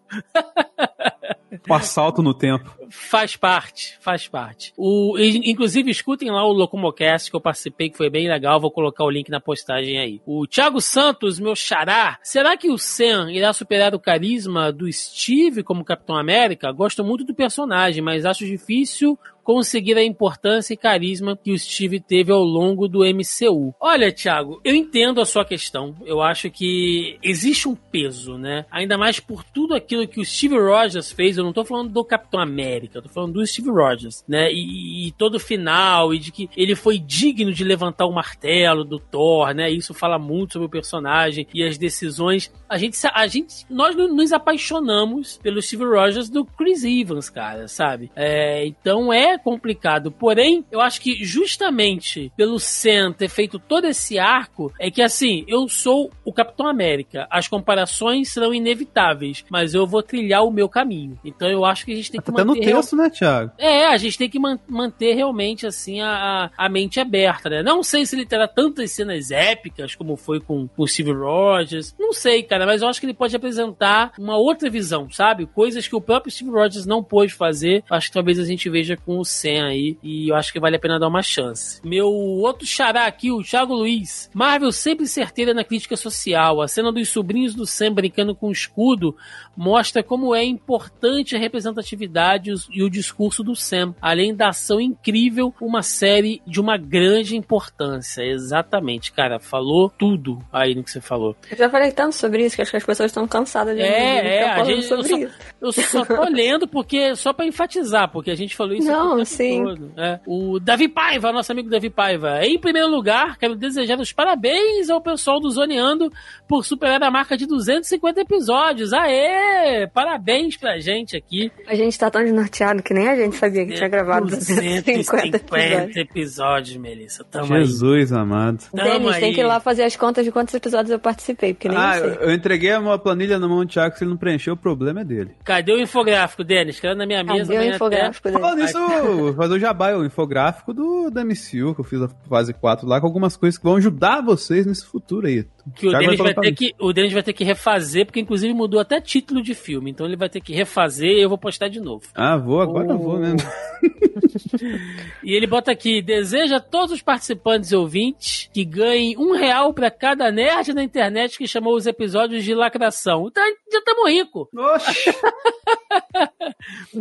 Um 1.68 1.74
assalto 1.74 2.22
no 2.22 2.35
tempo. 2.35 2.80
Faz 2.90 3.36
parte, 3.36 3.96
faz 4.00 4.26
parte. 4.28 4.72
O, 4.76 5.16
in- 5.18 5.50
inclusive, 5.50 5.90
escutem 5.90 6.30
lá 6.30 6.44
o 6.44 6.52
Locomocast 6.52 7.30
que 7.30 7.36
eu 7.36 7.40
participei, 7.40 7.88
que 7.90 7.96
foi 7.96 8.10
bem 8.10 8.28
legal. 8.28 8.60
Vou 8.60 8.70
colocar 8.70 9.04
o 9.04 9.10
link 9.10 9.28
na 9.30 9.40
postagem 9.40 9.98
aí. 9.98 10.20
O 10.26 10.46
Thiago 10.46 10.80
Santos, 10.80 11.38
meu 11.38 11.54
xará. 11.54 12.18
Será 12.22 12.56
que 12.56 12.70
o 12.70 12.76
Sam 12.78 13.30
irá 13.32 13.52
superar 13.52 13.94
o 13.94 14.00
carisma 14.00 14.72
do 14.72 14.90
Steve 14.92 15.62
como 15.62 15.84
Capitão 15.84 16.16
América? 16.16 16.72
Gosto 16.72 17.04
muito 17.04 17.24
do 17.24 17.34
personagem, 17.34 18.02
mas 18.02 18.26
acho 18.26 18.44
difícil 18.44 19.18
conseguir 19.42 19.96
a 19.96 20.04
importância 20.04 20.74
e 20.74 20.76
carisma 20.76 21.36
que 21.36 21.50
o 21.50 21.58
Steve 21.58 21.98
teve 21.98 22.30
ao 22.30 22.42
longo 22.42 22.86
do 22.86 23.00
MCU. 23.00 23.74
Olha, 23.80 24.12
Thiago, 24.12 24.60
eu 24.62 24.74
entendo 24.76 25.20
a 25.20 25.24
sua 25.24 25.44
questão. 25.44 25.96
Eu 26.04 26.20
acho 26.20 26.50
que 26.50 27.18
existe 27.22 27.66
um 27.66 27.74
peso, 27.74 28.36
né? 28.38 28.64
Ainda 28.70 28.96
mais 28.96 29.18
por 29.18 29.42
tudo 29.42 29.74
aquilo 29.74 30.06
que 30.06 30.20
o 30.20 30.24
Steve 30.24 30.56
Rogers 30.56 31.10
fez. 31.10 31.36
Eu 31.36 31.42
não 31.42 31.52
tô 31.52 31.64
falando 31.64 31.90
do 31.90 32.04
Capitão 32.04 32.38
América, 32.38 32.70
eu 32.89 33.02
tô 33.02 33.09
falando 33.09 33.35
do 33.35 33.47
Steve 33.47 33.70
Rogers, 33.70 34.24
né? 34.28 34.52
E, 34.52 35.09
e 35.09 35.12
todo 35.12 35.35
o 35.36 35.40
final, 35.40 36.12
e 36.15 36.19
de 36.19 36.31
que 36.32 36.48
ele 36.57 36.74
foi 36.74 36.98
digno 36.98 37.52
de 37.52 37.65
levantar 37.65 38.07
o 38.07 38.12
martelo 38.12 38.85
do 38.85 38.98
Thor, 38.98 39.52
né? 39.55 39.70
Isso 39.70 39.93
fala 39.94 40.19
muito 40.19 40.55
sobre 40.55 40.66
o 40.66 40.70
personagem 40.70 41.47
e 41.52 41.62
as 41.62 41.77
decisões. 41.78 42.52
A 42.69 42.78
gente, 42.78 42.97
a 43.12 43.27
gente, 43.27 43.65
nós 43.69 43.94
no- 43.97 44.09
nos 44.09 44.32
apaixonamos 44.32 45.39
pelo 45.43 45.61
Steve 45.62 45.85
Rogers 45.85 46.28
do 46.28 46.44
Chris 46.44 46.85
Evans, 46.85 47.28
cara, 47.28 47.66
sabe? 47.69 48.11
É, 48.15 48.66
então 48.66 49.12
é 49.12 49.39
complicado. 49.39 50.11
Porém, 50.11 50.65
eu 50.70 50.81
acho 50.81 51.01
que 51.01 51.24
justamente 51.24 52.32
pelo 52.36 52.59
Sam 52.59 53.12
ter 53.12 53.28
feito 53.28 53.59
todo 53.59 53.86
esse 53.86 54.19
arco, 54.19 54.73
é 54.78 54.90
que 54.90 55.02
assim, 55.02 55.44
eu 55.48 55.69
sou 55.69 56.11
o 56.24 56.32
Capitão 56.32 56.66
América. 56.66 57.27
As 57.31 57.48
comparações 57.48 58.28
serão 58.31 58.52
inevitáveis, 58.55 59.44
mas 59.51 59.74
eu 59.74 59.86
vou 59.86 60.02
trilhar 60.02 60.44
o 60.44 60.51
meu 60.51 60.69
caminho. 60.69 61.19
Então 61.24 61.48
eu 61.48 61.65
acho 61.65 61.85
que 61.85 61.93
a 61.93 61.97
gente 61.97 62.11
tem 62.11 62.20
que 62.20 62.31
Até 62.31 62.44
no 62.44 62.55
manter 62.55 62.69
começo, 62.72 62.97
né, 62.97 63.10
Thiago? 63.10 63.52
É, 63.59 63.86
a 63.86 63.97
gente 63.97 64.18
tem 64.18 64.28
que 64.28 64.38
man 64.38 64.59
manter 64.68 65.14
realmente, 65.14 65.66
assim, 65.66 66.01
a, 66.01 66.51
a 66.56 66.68
mente 66.68 67.01
aberta, 67.01 67.48
né? 67.48 67.62
Não 67.62 67.82
sei 67.82 68.06
se 68.06 68.16
ele 68.16 68.26
terá 68.26 68.47
tantas 68.47 68.90
cenas 68.92 69.30
épicas 69.30 69.94
como 69.94 70.16
foi 70.16 70.40
com, 70.40 70.68
com 70.68 70.82
o 70.82 70.88
Steve 70.88 71.12
Rogers. 71.12 71.94
Não 71.98 72.12
sei, 72.12 72.42
cara, 72.42 72.66
mas 72.66 72.82
eu 72.82 72.88
acho 72.88 73.01
que 73.01 73.06
ele 73.06 73.14
pode 73.14 73.34
apresentar 73.34 74.12
uma 74.18 74.36
outra 74.36 74.70
visão, 74.70 75.10
sabe? 75.10 75.47
Coisas 75.47 75.86
que 75.86 75.97
o 75.97 76.01
próprio 76.01 76.32
Steve 76.32 76.51
Rogers 76.51 76.86
não 76.86 77.02
pôde 77.02 77.32
fazer. 77.32 77.84
Acho 77.90 78.09
que 78.09 78.14
talvez 78.14 78.38
a 78.38 78.44
gente 78.44 78.68
veja 78.68 78.97
com 78.97 79.18
o 79.18 79.24
Sam 79.24 79.66
aí. 79.66 79.98
E 80.02 80.28
eu 80.28 80.36
acho 80.36 80.52
que 80.52 80.60
vale 80.60 80.76
a 80.76 80.80
pena 80.80 80.98
dar 80.98 81.09
uma 81.09 81.22
chance. 81.22 81.80
Meu 81.84 82.09
outro 82.09 82.66
xará 82.66 83.06
aqui, 83.06 83.30
o 83.30 83.42
Thiago 83.42 83.74
Luiz. 83.74 84.30
Marvel 84.34 84.72
sempre 84.72 85.06
certeira 85.06 85.55
na 85.55 85.64
crítica 85.64 85.97
social. 85.97 86.60
A 86.60 86.68
cena 86.68 86.92
dos 86.92 87.09
sobrinhos 87.09 87.55
do 87.55 87.66
Sam 87.66 87.92
brincando 87.92 88.34
com 88.34 88.48
o 88.48 88.52
escudo 88.52 89.16
mostra 89.56 90.02
como 90.02 90.34
é 90.34 90.44
importante 90.44 91.36
a 91.36 91.38
representatividade 91.38 92.51
e 92.51 92.52
o 92.69 92.89
discurso 92.89 93.43
do 93.43 93.55
Sam. 93.55 93.95
Além 94.01 94.35
da 94.35 94.49
ação 94.49 94.81
incrível, 94.81 95.55
uma 95.61 95.82
série 95.82 96.43
de 96.47 96.61
uma 96.61 96.77
grande 96.77 97.37
importância. 97.37 98.23
Exatamente, 98.23 99.12
cara. 99.12 99.39
Falou 99.39 99.91
tudo 99.91 100.39
aí 100.53 100.74
no 100.74 100.82
que 100.82 100.91
você 100.91 101.01
falou. 101.01 101.37
Eu 101.51 101.57
já 101.57 101.70
falei 101.70 101.93
tanto 101.93 102.15
sobre 102.15 102.45
isso 102.45 102.57
que 102.57 102.62
acho 102.62 102.70
que 102.70 102.77
as 102.77 102.85
pessoas 102.85 103.11
estão 103.11 103.27
cansadas 103.27 103.77
de 103.77 103.82
é, 103.82 104.37
é, 104.37 104.51
a 104.51 104.65
gente, 104.65 104.85
sobre 104.85 105.05
eu 105.05 105.09
só, 105.09 105.16
isso. 105.16 105.35
Eu 105.61 105.73
só 105.73 106.05
tô 106.05 106.24
lendo 106.31 106.66
porque 106.66 107.15
só 107.16 107.32
para 107.32 107.47
enfatizar, 107.47 108.11
porque 108.11 108.31
a 108.31 108.35
gente 108.35 108.57
falou 108.57 108.74
isso 108.74 108.89
Não, 108.89 109.24
sim. 109.24 109.62
Todo, 109.65 109.93
né? 109.97 110.20
O 110.27 110.59
Davi 110.59 110.89
Paiva, 110.89 111.32
nosso 111.32 111.53
amigo 111.53 111.69
Davi 111.69 111.91
Paiva. 111.91 112.45
Em 112.45 112.59
primeiro 112.59 112.89
lugar, 112.89 113.37
quero 113.37 113.55
desejar 113.55 113.99
os 113.99 114.12
parabéns 114.12 114.91
ao 114.91 115.01
pessoal 115.01 115.41
do 115.41 115.51
Zoneando 115.51 116.12
por 116.49 116.65
superar 116.65 117.03
a 117.03 117.11
marca 117.11 117.37
de 117.37 117.47
250 117.47 118.20
episódios. 118.20 118.93
Aê! 118.93 119.87
Parabéns 119.89 120.57
pra 120.57 120.78
gente 120.78 121.16
aqui. 121.16 121.51
A 121.66 121.74
gente 121.74 121.99
tá 121.99 122.11
tão 122.11 122.23
desnorteado 122.51 122.82
que 122.82 122.93
nem 122.93 123.09
a 123.09 123.16
gente 123.16 123.36
sabia 123.36 123.64
que 123.64 123.74
tinha 123.74 123.89
gravado 123.89 124.27
250 124.27 125.36
episódios. 125.36 125.97
episódios, 125.97 126.77
Melissa. 126.77 127.24
Tamo 127.24 127.47
Jesus 127.47 128.12
aí. 128.12 128.18
amado. 128.18 128.64
Denis, 128.74 129.16
tem 129.18 129.32
que 129.32 129.40
ir 129.40 129.44
lá 129.44 129.60
fazer 129.60 129.85
as 129.85 129.97
contas 129.97 130.24
de 130.24 130.32
quantos 130.32 130.55
episódios 130.55 130.90
eu 130.90 130.98
participei, 130.98 131.55
porque 131.55 131.68
nem 131.68 131.78
ah, 131.78 131.98
eu 131.98 132.14
sei. 132.14 132.28
eu 132.28 132.35
entreguei 132.35 132.74
uma 132.77 132.98
planilha 132.98 133.39
na 133.39 133.48
mão 133.48 133.64
do 133.64 133.66
Thiago, 133.66 133.97
se 133.97 134.05
ele 134.05 134.10
não 134.10 134.18
preencheu, 134.18 134.55
o 134.55 134.56
problema 134.56 135.01
é 135.01 135.05
dele. 135.05 135.31
Cadê 135.44 135.72
o 135.72 135.81
infográfico, 135.81 136.43
Denis? 136.43 136.81
Quero 136.81 136.97
na 136.97 137.06
minha 137.06 137.22
mesa. 137.22 137.52
Cadê 137.52 137.70
o 137.70 137.74
infográfico 137.74 138.28
até... 138.28 138.39
Falando 138.39 138.59
nisso, 138.59 139.35
fazer 139.36 139.55
o 139.55 139.59
jabá, 139.59 139.93
o 139.94 140.05
infográfico 140.05 140.74
do, 140.74 141.10
da 141.10 141.24
MCU, 141.24 141.74
que 141.74 141.81
eu 141.81 141.85
fiz 141.85 142.02
a 142.02 142.09
fase 142.28 142.52
4 142.52 142.86
lá, 142.86 143.01
com 143.01 143.06
algumas 143.06 143.36
coisas 143.36 143.56
que 143.56 143.64
vão 143.64 143.77
ajudar 143.77 144.20
vocês 144.20 144.66
nesse 144.66 144.85
futuro 144.85 145.27
aí. 145.27 145.47
Que 145.74 145.88
o 145.88 145.92
Denis, 145.92 146.18
vai, 146.18 146.34
vai 146.34 146.44
ter 146.44 146.52
que, 146.52 146.74
o 146.78 146.92
Denis 146.92 147.12
vai 147.12 147.22
ter 147.22 147.32
que 147.32 147.44
refazer, 147.44 148.06
porque 148.06 148.20
inclusive 148.20 148.52
mudou 148.55 148.80
até 148.80 149.01
título 149.01 149.42
de 149.42 149.55
filme. 149.55 149.90
Então 149.90 150.06
ele 150.06 150.16
vai 150.16 150.28
ter 150.28 150.40
que 150.40 150.52
refazer 150.52 151.10
e 151.10 151.22
eu 151.22 151.28
vou 151.28 151.38
postar 151.38 151.68
de 151.68 151.80
novo. 151.80 152.05
Ah, 152.14 152.36
vou, 152.36 152.60
agora 152.60 152.88
oh. 152.88 152.92
eu 152.92 152.98
vou 152.98 153.18
mesmo. 153.18 153.38
e 155.22 155.34
ele 155.34 155.47
bota 155.47 155.72
aqui: 155.72 156.01
deseja 156.02 156.56
a 156.56 156.60
todos 156.60 156.92
os 156.92 157.02
participantes 157.02 157.70
e 157.70 157.76
ouvintes 157.76 158.48
que 158.52 158.64
ganhem 158.64 159.16
um 159.18 159.32
real 159.32 159.72
para 159.72 159.90
cada 159.90 160.30
nerd 160.30 160.72
na 160.72 160.82
internet 160.82 161.38
que 161.38 161.47
chamou 161.47 161.74
os 161.74 161.86
episódios 161.86 162.44
de 162.44 162.55
lacração. 162.55 163.28
Então 163.28 163.42
já 163.72 163.78
estamos 163.78 164.10
ricos. 164.10 164.48
Oxi! 164.56 165.14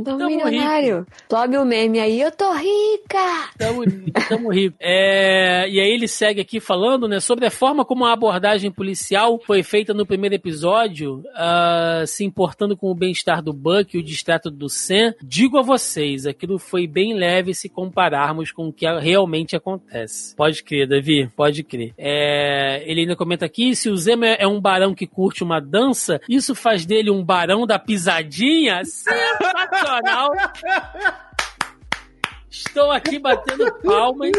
Tamo 0.04 0.26
milionário. 0.26 1.06
Sobe 1.30 1.58
o 1.58 1.66
meme 1.66 2.00
aí, 2.00 2.22
eu 2.22 2.32
tô 2.32 2.52
rica! 2.54 3.50
Tamo, 3.58 3.84
tamo 4.28 4.52
rico. 4.52 4.76
É, 4.80 5.68
e 5.70 5.80
aí 5.80 5.90
ele 5.92 6.08
segue 6.08 6.42
aqui 6.42 6.60
falando, 6.60 7.08
né, 7.08 7.20
sobre 7.20 7.46
a 7.46 7.52
forma 7.52 7.86
como 7.86 8.06
a 8.06 8.14
abordagem 8.14 8.59
policial 8.72 9.40
foi 9.46 9.62
feita 9.62 9.94
no 9.94 10.06
primeiro 10.06 10.34
episódio, 10.36 11.24
uh, 11.36 12.06
se 12.08 12.26
importando 12.26 12.76
com 12.76 12.90
o 12.90 12.96
bem-estar 12.96 13.44
do 13.44 13.54
Buck 13.54 13.96
e 13.96 14.00
o 14.00 14.04
distrato 14.04 14.50
do 14.50 14.68
Sam. 14.68 15.14
Digo 15.22 15.60
a 15.60 15.62
vocês, 15.62 16.26
aquilo 16.26 16.58
foi 16.58 16.88
bem 16.88 17.14
leve 17.14 17.54
se 17.54 17.70
compararmos 17.70 18.52
com 18.52 18.68
o 18.68 18.74
que 18.74 18.86
realmente 19.00 19.56
acontece. 19.56 20.36
Pode 20.36 20.64
crer, 20.64 20.88
Davi, 20.88 21.30
pode 21.36 21.64
crer. 21.64 21.94
É, 21.98 22.84
ele 22.86 23.02
ainda 23.02 23.16
comenta 23.16 23.46
aqui, 23.46 23.76
se 23.76 23.90
o 23.90 23.96
Zemo 23.96 24.26
é 24.26 24.48
um 24.48 24.60
barão 24.60 24.96
que 24.96 25.06
curte 25.06 25.44
uma 25.44 25.62
dança, 25.62 26.20
isso 26.28 26.56
faz 26.56 26.86
dele 26.86 27.12
um 27.12 27.24
barão 27.24 27.68
da 27.68 27.78
pisadinha? 27.78 28.84
Sensacional! 28.84 30.30
Estou 32.50 32.92
aqui 32.92 33.20
batendo 33.20 33.72
palmas 33.84 34.32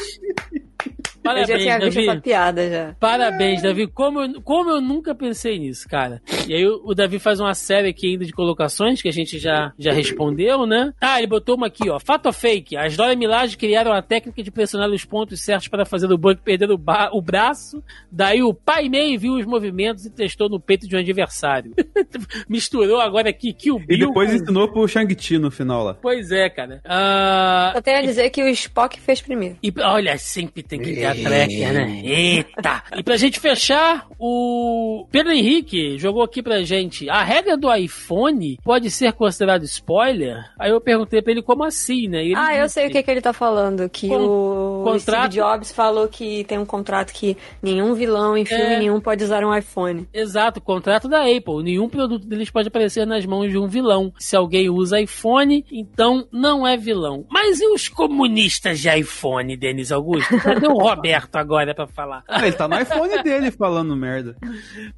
Parabéns, 1.23 1.49
eu 1.49 1.57
já 1.57 1.63
tinha 1.63 1.79
Davi. 1.79 1.91
visto 1.91 2.11
essa 2.11 2.21
piada 2.21 2.71
já. 2.71 2.97
Parabéns, 2.99 3.63
Davi. 3.63 3.87
Como 3.87 4.21
eu, 4.21 4.43
como 4.43 4.71
eu 4.71 4.81
nunca 4.81 5.15
pensei 5.15 5.59
nisso, 5.59 5.89
cara. 5.89 6.23
E 6.49 6.55
aí 6.55 6.67
o, 6.67 6.81
o, 6.85 6.95
Davi 6.95 7.19
faz 7.19 7.41
uma 7.41 7.55
série 7.55 7.89
aqui 7.89 8.09
ainda 8.09 8.25
de 8.25 8.33
colocações 8.33 9.03
que 9.03 9.09
a 9.09 9.13
gente 9.13 9.39
já, 9.39 9.73
já 9.79 9.93
respondeu, 9.93 10.67
né? 10.67 10.93
Ah, 11.01 11.19
ele 11.19 11.27
botou 11.27 11.57
uma 11.57 11.67
aqui, 11.67 11.89
ó. 11.91 11.99
Fato 11.99 12.27
ou 12.27 12.33
fake? 12.33 12.77
As 12.77 12.97
Dora 12.97 13.15
Milaje 13.15 13.57
criaram 13.57 13.93
a 13.93 14.03
técnica 14.03 14.43
de 14.43 14.51
pressionar 14.51 14.89
os 14.91 15.05
pontos 15.05 15.41
certos 15.41 15.69
para 15.69 15.85
fazer 15.85 16.11
o 16.11 16.19
Buck 16.19 16.41
perder 16.43 16.71
o, 16.71 16.81
o 17.13 17.23
braço. 17.23 17.83
Daí 18.11 18.43
o 18.43 18.55
Pai 18.55 18.89
Mei 18.89 19.17
viu 19.17 19.35
os 19.35 19.45
movimentos 19.45 20.07
e 20.07 20.11
testou 20.11 20.49
no 20.49 20.59
peito 20.61 20.89
de 20.89 20.97
um 20.97 20.99
adversário. 20.99 21.73
Misturou 22.49 23.01
agora 23.01 23.31
aqui 23.31 23.53
que 23.53 23.71
o 23.71 23.79
Bill. 23.79 23.97
E 23.97 23.99
depois 23.99 24.31
com... 24.31 24.37
ensinou 24.37 24.69
pro 24.69 24.89
Shang-Chi 24.89 25.39
no 25.39 25.51
final 25.51 25.85
lá. 25.85 25.95
Pois 25.95 26.31
é, 26.31 26.49
cara. 26.49 26.83
Uh... 26.85 27.77
Eu 27.77 27.83
tenho 27.83 27.99
a 27.99 28.03
dizer 28.03 28.31
que 28.31 28.43
o 28.43 28.49
Spock 28.49 29.01
fez 29.01 29.21
primeiro. 29.21 29.57
E 29.63 29.73
olha, 29.81 30.17
sempre 30.19 30.63
tem 30.63 30.81
que 30.81 30.91
a 31.11 31.15
Tracker, 31.15 31.73
né? 31.73 32.01
Eita! 32.05 32.83
E 32.97 33.03
pra 33.03 33.17
gente 33.17 33.41
fechar, 33.41 34.07
o 34.19 35.07
Pedro 35.11 35.33
Henrique 35.33 35.99
jogou 35.99 36.23
aqui 36.23 36.43
pra 36.43 36.63
gente. 36.63 37.09
A 37.09 37.23
regra 37.23 37.57
do 37.57 37.73
iPhone 37.75 38.59
pode 38.63 38.91
ser 38.91 39.13
considerado 39.13 39.65
spoiler? 39.65 40.45
Aí 40.59 40.71
eu 40.71 40.81
perguntei 40.81 41.23
pra 41.23 41.33
ele 41.33 41.43
como 41.43 41.65
assim, 41.65 42.09
né? 42.09 42.25
Ele 42.25 42.37
ah, 42.37 42.57
eu 42.57 42.69
sei 42.69 42.87
o 42.87 42.91
que, 42.91 43.03
que 43.03 43.11
ele 43.11 43.21
tá 43.21 43.33
falando. 43.33 43.89
Que 43.89 44.11
o 44.11 44.83
contrato... 44.85 45.33
Steve 45.33 45.41
Jobs 45.41 45.73
falou 45.73 46.09
que 46.09 46.45
tem 46.45 46.59
um 46.59 46.67
contrato 46.67 47.13
que 47.13 47.37
nenhum 47.63 47.95
vilão 47.95 48.37
em 48.37 48.45
filme 48.45 48.63
é... 48.63 48.79
nenhum 48.79 49.01
pode 49.01 49.25
usar 49.25 49.45
um 49.45 49.57
iPhone. 49.57 50.09
Exato, 50.13 50.61
contrato 50.61 51.09
da 51.09 51.23
Apple. 51.23 51.63
Nenhum 51.63 51.89
produto 51.89 52.27
deles 52.27 52.51
pode 52.51 52.69
aparecer 52.69 53.07
nas 53.07 53.25
mãos 53.27 53.51
de 53.51 53.59
um 53.59 53.67
vilão. 53.67 54.13
Se 54.19 54.37
alguém 54.37 54.69
usa 54.69 55.01
iPhone, 55.01 55.65
então 55.71 56.27
não 56.33 56.67
é 56.67 56.77
vilão. 56.77 57.25
Mas 57.29 57.61
e 57.61 57.67
os 57.69 57.89
comunistas 57.89 58.81
de 58.81 58.89
iPhone, 58.89 59.57
Denis 59.57 59.93
Augusto? 59.93 60.39
Cadê 60.39 60.67
o 60.67 60.77
Roberto 61.01 61.37
agora 61.37 61.75
pra 61.75 61.87
falar? 61.87 62.23
Ah, 62.29 62.47
ele 62.47 62.57
tá 62.57 62.69
no 62.69 62.79
iPhone 62.79 63.23
dele 63.23 63.51
falando 63.51 63.97
merda. 63.97 64.37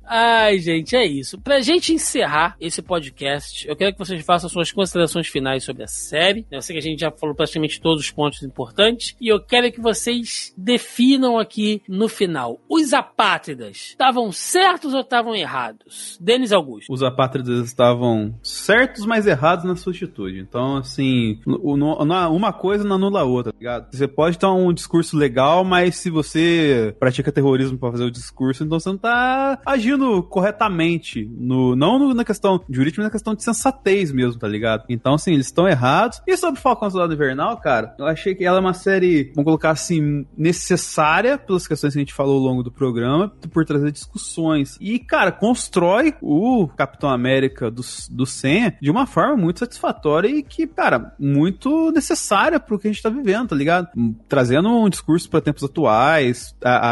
Ai, 0.05 0.59
gente, 0.59 0.97
é 0.97 1.07
isso. 1.07 1.41
Pra 1.41 1.61
gente 1.61 1.93
encerrar 1.93 2.57
esse 2.61 2.83
podcast, 2.83 3.67
eu 3.69 3.77
quero 3.77 3.93
que 3.93 3.99
vocês 3.99 4.25
façam 4.25 4.51
suas 4.51 4.73
considerações 4.73 5.29
finais 5.29 5.63
sobre 5.63 5.85
a 5.85 5.87
série. 5.87 6.45
Eu 6.51 6.61
sei 6.61 6.75
que 6.75 6.81
a 6.81 6.83
gente 6.83 7.01
já 7.01 7.11
falou 7.11 7.35
praticamente 7.35 7.81
todos 7.81 8.05
os 8.05 8.11
pontos 8.11 8.43
importantes. 8.43 9.17
E 9.21 9.29
eu 9.29 9.41
quero 9.41 9.71
que 9.71 9.81
vocês 9.81 10.53
definam 10.57 11.39
aqui 11.39 11.83
no 11.89 12.09
final. 12.09 12.61
Os 12.69 12.93
apátridas 12.93 13.91
estavam 13.91 14.33
certos 14.33 14.93
ou 14.93 15.01
estavam 15.01 15.35
errados? 15.35 16.19
Denis 16.21 16.53
Augusto. 16.53 16.93
Os 16.93 17.03
apátridas 17.03 17.65
estavam 17.65 18.35
certos, 18.43 19.07
mas 19.07 19.27
errados 19.27 19.65
na 19.65 19.77
sua 19.77 19.93
atitude. 19.93 20.41
Então, 20.41 20.79
assim, 20.79 21.41
uma 21.47 22.53
coisa 22.53 22.85
não 22.85 22.97
anula 22.97 23.21
a 23.21 23.25
outra, 23.25 23.53
tá 23.53 23.59
ligado? 23.59 23.89
Você 23.95 24.09
pode 24.09 24.39
ter 24.39 24.47
um 24.47 24.73
discurso 24.73 25.17
legal, 25.17 25.65
mas 25.65 25.92
se 25.93 26.11
você 26.11 26.95
pratica 26.99 27.33
terrorismo 27.33 27.79
para 27.79 27.93
fazer 27.93 28.05
o 28.05 28.11
discurso, 28.11 28.65
então 28.65 28.79
você 28.79 28.89
não 28.89 28.99
tá 28.99 29.59
agindo 29.65 30.23
corretamente. 30.23 31.29
No, 31.37 31.77
não 31.77 32.15
na 32.15 32.25
questão 32.25 32.63
jurídica, 32.69 33.03
mas 33.03 33.09
na 33.09 33.13
questão 33.13 33.35
de 33.35 33.43
sensatez 33.43 34.13
mesmo, 34.13 34.39
tá 34.39 34.49
ligado? 34.49 34.85
Então, 34.89 35.15
assim, 35.15 35.33
eles 35.33 35.47
estão 35.47 35.69
errados. 35.69 36.21
E 36.27 36.37
sobre 36.37 36.61
Falcão 36.61 36.91
Soldado 36.91 37.15
Invernal, 37.15 37.57
cara, 37.59 37.95
eu 37.99 38.07
achei 38.07 38.35
que 38.35 38.45
ela 38.45 38.59
é 38.59 38.61
uma 38.61 38.75
série, 38.75 39.33
vamos 39.35 39.45
colocar 39.45 39.71
assim, 39.71 40.27
necessária 40.37 41.39
pelas 41.39 41.67
questões 41.67 41.93
que 41.93 41.99
a 41.99 42.03
gente 42.03 42.15
falou 42.15 42.37
ao 42.37 42.43
longo 42.43 42.63
do 42.63 42.71
programa, 42.71 43.33
por 43.53 43.65
trazer 43.65 43.91
discussões. 43.91 44.77
E, 44.81 44.99
cara, 44.99 45.33
constrói 45.33 46.15
o 46.21 46.69
Capitão 46.69 47.11
América 47.11 47.71
do, 47.71 47.83
do 48.11 48.27
Senha 48.27 48.77
de 48.81 48.91
uma 48.91 49.07
forma 49.07 49.37
muito 49.37 49.61
satisfatória 49.61 50.29
e 50.29 50.43
que, 50.43 50.67
cara, 50.67 51.15
muito 51.19 51.91
necessária 51.91 52.59
pro 52.59 52.79
que 52.79 52.89
a 52.89 52.93
gente 52.93 53.03
tá 53.03 53.11
vivendo, 53.11 53.49
tá 53.49 53.57
ligado? 53.57 53.89
Trazendo 54.29 54.69
um 54.69 54.89
discurso 54.89 55.29
para 55.29 55.41
tempos 55.41 55.65
atuais, 55.65 55.82
a, 55.87 56.17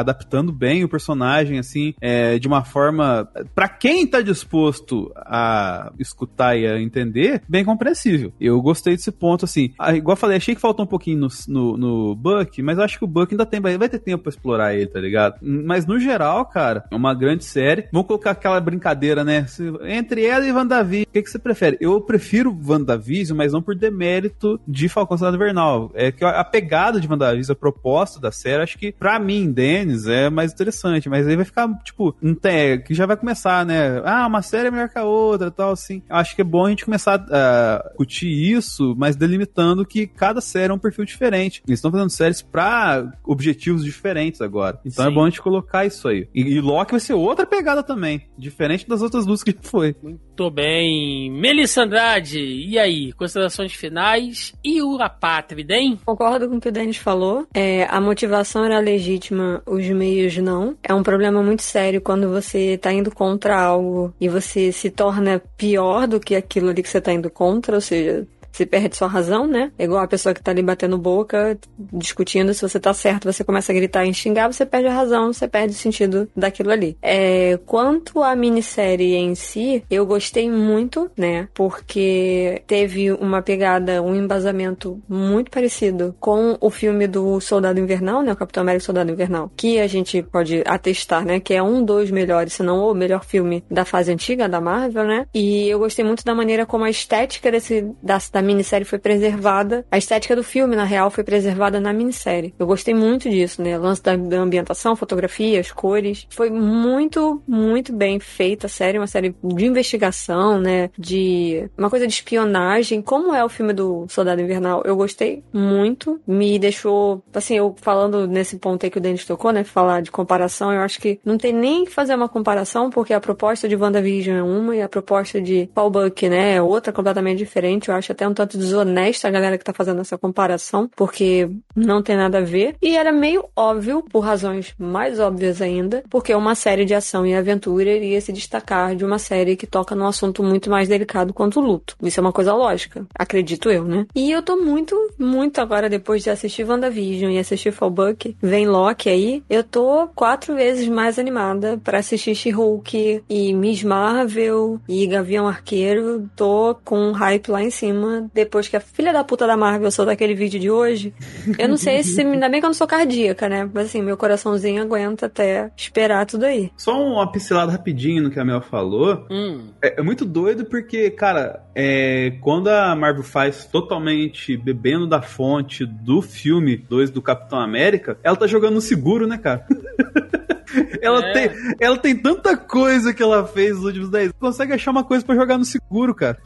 adaptando 0.00 0.52
bem 0.52 0.84
o 0.84 0.88
personagem, 0.88 1.58
assim, 1.58 1.94
é, 2.00 2.38
de 2.38 2.46
uma 2.46 2.64
forma, 2.64 3.28
para 3.54 3.68
quem 3.68 4.06
tá 4.06 4.20
disposto 4.20 5.12
a 5.16 5.92
escutar 5.98 6.56
e 6.56 6.66
a 6.66 6.80
entender, 6.80 7.42
bem 7.48 7.64
compreensível. 7.64 8.32
Eu 8.40 8.60
gostei 8.60 8.94
desse 8.94 9.12
ponto, 9.12 9.44
assim, 9.44 9.72
ah, 9.78 9.94
igual 9.94 10.14
eu 10.14 10.20
falei, 10.20 10.36
achei 10.36 10.54
que 10.54 10.60
faltou 10.60 10.84
um 10.84 10.88
pouquinho 10.88 11.18
no, 11.18 11.28
no, 11.48 11.76
no 11.76 12.14
Buck, 12.14 12.62
mas 12.62 12.78
acho 12.78 12.98
que 12.98 13.04
o 13.04 13.08
Buck 13.08 13.32
ainda 13.32 13.46
tem, 13.46 13.60
vai 13.60 13.88
ter 13.88 13.98
tempo 13.98 14.24
pra 14.24 14.30
explorar 14.30 14.74
ele, 14.74 14.86
tá 14.86 15.00
ligado? 15.00 15.36
Mas 15.42 15.86
no 15.86 15.98
geral, 15.98 16.44
cara, 16.46 16.84
é 16.90 16.94
uma 16.94 17.14
grande 17.14 17.44
série. 17.44 17.88
Vamos 17.92 18.06
colocar 18.06 18.32
aquela 18.32 18.60
brincadeira, 18.60 19.24
né? 19.24 19.46
Entre 19.84 20.24
ela 20.24 20.46
e 20.46 20.52
WandaVision, 20.52 21.06
o 21.08 21.12
que, 21.12 21.22
que 21.22 21.30
você 21.30 21.38
prefere? 21.38 21.76
Eu 21.80 22.00
prefiro 22.00 22.56
WandaVision, 22.66 23.36
mas 23.36 23.52
não 23.52 23.62
por 23.62 23.74
demérito 23.74 24.60
de 24.66 24.88
Falcão 24.88 25.16
Soldado 25.16 25.36
Invernal. 25.36 25.90
É 25.94 26.10
que 26.10 26.24
a 26.24 26.44
pegada 26.44 27.00
de 27.00 27.08
WandaVision, 27.08 27.52
a 27.52 27.58
proposta 27.58 28.20
da 28.20 28.32
série, 28.32 28.62
acho 28.62 28.78
que, 28.80 28.92
pra 28.92 29.18
mim, 29.18 29.52
Dennis, 29.52 30.06
é 30.06 30.30
mais 30.30 30.52
interessante. 30.52 31.08
Mas 31.08 31.28
aí 31.28 31.36
vai 31.36 31.44
ficar, 31.44 31.68
tipo, 31.84 32.16
um 32.22 32.34
tem, 32.34 32.82
que 32.82 32.94
já 32.94 33.04
vai 33.04 33.16
começar, 33.16 33.64
né? 33.66 34.00
Ah, 34.04 34.26
uma 34.26 34.42
série 34.42 34.68
é 34.68 34.70
melhor 34.70 34.88
que 34.88 34.98
a 34.98 35.04
outra 35.04 35.50
tal, 35.50 35.72
assim. 35.72 36.02
Acho 36.08 36.34
que 36.34 36.40
é 36.40 36.44
bom 36.44 36.66
a 36.66 36.70
gente 36.70 36.84
começar 36.84 37.24
a 37.30 37.88
discutir 37.88 38.30
isso, 38.30 38.94
mas 38.96 39.16
delimitando 39.16 39.84
que 39.84 40.06
cada 40.06 40.40
série 40.40 40.72
é 40.72 40.74
um 40.74 40.78
perfil 40.78 41.04
diferente. 41.04 41.62
Eles 41.66 41.78
estão 41.78 41.90
fazendo 41.90 42.10
séries 42.10 42.40
pra 42.40 43.12
objetivos 43.24 43.84
diferentes 43.84 44.40
agora. 44.40 44.80
Então 44.84 45.04
é 45.04 45.08
Sim. 45.08 45.12
é 45.12 45.14
bom 45.14 45.24
a 45.24 45.28
gente 45.28 45.42
colocar 45.42 45.84
isso 45.84 46.08
aí. 46.08 46.26
E, 46.34 46.42
e 46.42 46.60
Loki 46.60 46.92
vai 46.92 47.00
ser 47.00 47.12
outra 47.12 47.44
pegada 47.44 47.82
também, 47.82 48.26
diferente 48.38 48.88
das 48.88 49.02
outras 49.02 49.26
duas 49.26 49.42
que 49.42 49.54
foi. 49.60 49.94
Muito 50.02 50.50
bem. 50.50 51.30
Melissa 51.30 51.82
Andrade, 51.82 52.40
e 52.40 52.78
aí? 52.78 53.12
Considerações 53.12 53.72
finais 53.72 54.54
e 54.64 54.80
o 54.82 55.00
Apátrida, 55.00 55.74
hein? 55.74 55.98
Concordo 56.04 56.48
com 56.48 56.56
o 56.56 56.60
que 56.60 56.68
o 56.68 56.72
Denis 56.72 56.96
falou. 56.96 57.46
É, 57.54 57.84
a 57.84 58.00
motivação 58.00 58.64
era 58.70 58.80
legítima, 58.80 59.62
os 59.66 59.86
meios 59.88 60.36
não. 60.38 60.76
É 60.82 60.94
um 60.94 61.02
problema 61.02 61.42
muito 61.42 61.62
sério 61.62 62.00
quando 62.00 62.28
você 62.28 62.78
tá 62.78 62.92
indo 62.92 63.10
contra 63.10 63.58
algo 63.58 64.14
e 64.20 64.28
você 64.28 64.72
se 64.72 64.90
torna 64.90 65.42
pior 65.56 66.06
do 66.06 66.20
que 66.20 66.34
aquilo 66.34 66.70
ali 66.70 66.82
que 66.82 66.88
você 66.88 67.00
tá 67.00 67.12
indo 67.12 67.30
contra, 67.30 67.74
ou 67.74 67.80
seja, 67.80 68.26
você 68.52 68.66
perde 68.66 68.96
sua 68.96 69.08
razão, 69.08 69.46
né? 69.46 69.72
É 69.78 69.84
igual 69.84 70.02
a 70.02 70.08
pessoa 70.08 70.34
que 70.34 70.42
tá 70.42 70.50
ali 70.50 70.62
batendo 70.62 70.98
boca, 70.98 71.58
discutindo 71.92 72.52
se 72.54 72.62
você 72.62 72.78
tá 72.78 72.92
certo, 72.92 73.30
você 73.30 73.44
começa 73.44 73.72
a 73.72 73.74
gritar 73.74 74.04
e 74.04 74.14
xingar, 74.14 74.52
você 74.52 74.66
perde 74.66 74.88
a 74.88 74.92
razão, 74.92 75.32
você 75.32 75.48
perde 75.48 75.74
o 75.74 75.76
sentido 75.78 76.28
daquilo 76.36 76.70
ali. 76.70 76.96
É, 77.02 77.58
quanto 77.66 78.22
à 78.22 78.34
minissérie 78.34 79.14
em 79.14 79.34
si, 79.34 79.84
eu 79.90 80.04
gostei 80.06 80.50
muito, 80.50 81.10
né? 81.16 81.48
Porque 81.54 82.62
teve 82.66 83.12
uma 83.12 83.42
pegada, 83.42 84.02
um 84.02 84.14
embasamento 84.14 85.00
muito 85.08 85.50
parecido 85.50 86.14
com 86.18 86.56
o 86.60 86.70
filme 86.70 87.06
do 87.06 87.40
Soldado 87.40 87.80
Invernal, 87.80 88.22
né? 88.22 88.32
O 88.32 88.36
Capitão 88.36 88.62
América 88.62 88.84
Soldado 88.84 89.10
Invernal, 89.10 89.50
que 89.56 89.80
a 89.80 89.86
gente 89.86 90.22
pode 90.22 90.62
atestar, 90.66 91.24
né? 91.24 91.40
Que 91.40 91.54
é 91.54 91.62
um 91.62 91.84
dos 91.84 92.10
melhores, 92.10 92.54
se 92.54 92.62
não 92.62 92.90
o 92.90 92.94
melhor 92.94 93.24
filme 93.24 93.64
da 93.70 93.84
fase 93.84 94.12
antiga 94.12 94.48
da 94.48 94.60
Marvel, 94.60 95.04
né? 95.04 95.26
E 95.34 95.68
eu 95.68 95.78
gostei 95.78 96.04
muito 96.04 96.24
da 96.24 96.34
maneira 96.34 96.66
como 96.66 96.84
a 96.84 96.90
estética 96.90 97.50
desse, 97.50 97.86
da, 98.02 98.18
da 98.32 98.39
da 98.40 98.46
minissérie 98.46 98.86
foi 98.86 98.98
preservada. 98.98 99.84
A 99.90 99.98
estética 99.98 100.34
do 100.34 100.42
filme, 100.42 100.74
na 100.74 100.84
real, 100.84 101.10
foi 101.10 101.22
preservada 101.22 101.78
na 101.78 101.92
minissérie. 101.92 102.54
Eu 102.58 102.66
gostei 102.66 102.94
muito 102.94 103.28
disso, 103.28 103.62
né? 103.62 103.78
O 103.78 103.82
lance 103.82 104.02
da, 104.02 104.16
da 104.16 104.38
ambientação, 104.38 104.96
fotografias, 104.96 105.70
cores. 105.70 106.26
Foi 106.30 106.48
muito, 106.48 107.42
muito 107.46 107.92
bem 107.92 108.18
feita 108.18 108.66
a 108.66 108.70
série. 108.70 108.98
Uma 108.98 109.06
série 109.06 109.34
de 109.44 109.66
investigação, 109.66 110.58
né? 110.58 110.90
De 110.98 111.68
uma 111.76 111.90
coisa 111.90 112.06
de 112.06 112.12
espionagem. 112.12 113.02
Como 113.02 113.34
é 113.34 113.44
o 113.44 113.48
filme 113.48 113.72
do 113.72 114.06
Soldado 114.08 114.40
Invernal? 114.40 114.82
Eu 114.84 114.96
gostei 114.96 115.44
muito. 115.52 116.20
Me 116.26 116.58
deixou, 116.58 117.22
assim, 117.34 117.56
eu 117.56 117.74
falando 117.80 118.26
nesse 118.26 118.58
ponto 118.58 118.84
aí 118.84 118.90
que 118.90 118.98
o 118.98 119.00
Denis 119.00 119.24
tocou, 119.24 119.52
né? 119.52 119.64
Falar 119.64 120.00
de 120.00 120.10
comparação, 120.10 120.72
eu 120.72 120.80
acho 120.80 120.98
que 120.98 121.20
não 121.24 121.36
tem 121.36 121.52
nem 121.52 121.84
que 121.84 121.90
fazer 121.90 122.14
uma 122.14 122.28
comparação, 122.28 122.88
porque 122.88 123.12
a 123.12 123.20
proposta 123.20 123.68
de 123.68 123.76
WandaVision 123.76 124.36
é 124.38 124.42
uma 124.42 124.76
e 124.76 124.82
a 124.82 124.88
proposta 124.88 125.40
de 125.40 125.68
Paul 125.74 125.90
Buck, 125.90 126.28
né? 126.28 126.54
É 126.54 126.62
outra 126.62 126.92
completamente 126.92 127.38
diferente. 127.38 127.88
Eu 127.88 127.94
acho 127.94 128.12
até 128.12 128.29
um 128.30 128.34
tanto 128.34 128.56
desonesta 128.56 129.28
a 129.28 129.30
galera 129.30 129.58
que 129.58 129.64
tá 129.64 129.72
fazendo 129.72 130.00
essa 130.00 130.16
comparação, 130.16 130.88
porque 130.96 131.48
não 131.74 132.02
tem 132.02 132.16
nada 132.16 132.38
a 132.38 132.42
ver. 132.42 132.76
E 132.80 132.96
era 132.96 133.12
meio 133.12 133.44
óbvio, 133.54 134.02
por 134.02 134.20
razões 134.20 134.74
mais 134.78 135.18
óbvias 135.18 135.60
ainda, 135.60 136.02
porque 136.08 136.34
uma 136.34 136.54
série 136.54 136.84
de 136.84 136.94
ação 136.94 137.26
e 137.26 137.34
aventura 137.34 137.90
iria 137.90 138.20
se 138.20 138.32
destacar 138.32 138.94
de 138.94 139.04
uma 139.04 139.18
série 139.18 139.56
que 139.56 139.66
toca 139.66 139.94
num 139.94 140.06
assunto 140.06 140.42
muito 140.42 140.70
mais 140.70 140.88
delicado 140.88 141.32
quanto 141.32 141.60
o 141.60 141.62
luto. 141.62 141.96
Isso 142.02 142.20
é 142.20 142.22
uma 142.22 142.32
coisa 142.32 142.54
lógica, 142.54 143.06
acredito 143.14 143.70
eu, 143.70 143.84
né? 143.84 144.06
E 144.14 144.30
eu 144.30 144.42
tô 144.42 144.56
muito, 144.56 144.96
muito 145.18 145.60
agora, 145.60 145.88
depois 145.88 146.22
de 146.22 146.30
assistir 146.30 146.64
WandaVision 146.64 147.30
e 147.32 147.38
assistir 147.38 147.72
Fallbuck, 147.72 148.36
vem 148.40 148.66
Loki 148.66 149.08
aí, 149.08 149.42
eu 149.48 149.64
tô 149.64 150.08
quatro 150.14 150.54
vezes 150.54 150.88
mais 150.88 151.18
animada 151.18 151.80
para 151.82 151.98
assistir 151.98 152.34
She-Hulk 152.34 153.22
e 153.28 153.54
Miss 153.54 153.82
Marvel 153.82 154.80
e 154.88 155.06
Gavião 155.06 155.46
Arqueiro. 155.46 156.28
Tô 156.36 156.76
com 156.84 156.98
um 156.98 157.12
hype 157.12 157.50
lá 157.50 157.62
em 157.62 157.70
cima 157.70 158.19
depois 158.32 158.68
que 158.68 158.76
a 158.76 158.80
filha 158.80 159.12
da 159.12 159.24
puta 159.24 159.46
da 159.46 159.56
Marvel 159.56 159.90
soltou 159.90 160.12
aquele 160.12 160.34
vídeo 160.34 160.60
de 160.60 160.70
hoje. 160.70 161.14
Eu 161.58 161.68
não 161.68 161.76
sei 161.76 162.02
se. 162.02 162.20
Ainda 162.20 162.48
bem 162.48 162.60
que 162.60 162.66
eu 162.66 162.68
não 162.68 162.74
sou 162.74 162.86
cardíaca, 162.86 163.48
né? 163.48 163.68
Mas 163.72 163.86
assim, 163.86 164.02
meu 164.02 164.16
coraçãozinho 164.16 164.82
aguenta 164.82 165.26
até 165.26 165.70
esperar 165.76 166.26
tudo 166.26 166.44
aí. 166.44 166.70
Só 166.76 167.00
uma 167.00 167.30
pincelada 167.30 167.72
rapidinho 167.72 168.22
no 168.22 168.30
que 168.30 168.38
a 168.38 168.44
Mel 168.44 168.60
falou. 168.60 169.26
Hum. 169.30 169.68
É, 169.82 170.00
é, 170.00 170.02
muito 170.02 170.24
doido 170.24 170.64
porque, 170.64 171.10
cara, 171.10 171.64
é, 171.74 172.34
quando 172.40 172.68
a 172.68 172.94
Marvel 172.94 173.22
faz 173.22 173.64
totalmente 173.64 174.56
bebendo 174.56 175.06
da 175.06 175.22
fonte 175.22 175.84
do 175.86 176.22
filme 176.22 176.76
2 176.76 177.10
do 177.10 177.22
Capitão 177.22 177.60
América, 177.60 178.18
ela 178.22 178.36
tá 178.36 178.46
jogando 178.46 178.74
no 178.74 178.80
seguro, 178.80 179.26
né, 179.26 179.38
cara? 179.38 179.66
ela, 181.02 181.24
é. 181.26 181.32
tem, 181.32 181.76
ela 181.80 181.96
tem 181.96 182.16
tanta 182.16 182.56
coisa 182.56 183.12
que 183.12 183.22
ela 183.22 183.46
fez 183.46 183.76
nos 183.76 183.84
últimos 183.84 184.10
10 184.10 184.32
Consegue 184.38 184.72
achar 184.72 184.90
uma 184.90 185.04
coisa 185.04 185.24
para 185.24 185.34
jogar 185.34 185.58
no 185.58 185.64
seguro, 185.64 186.14
cara. 186.14 186.38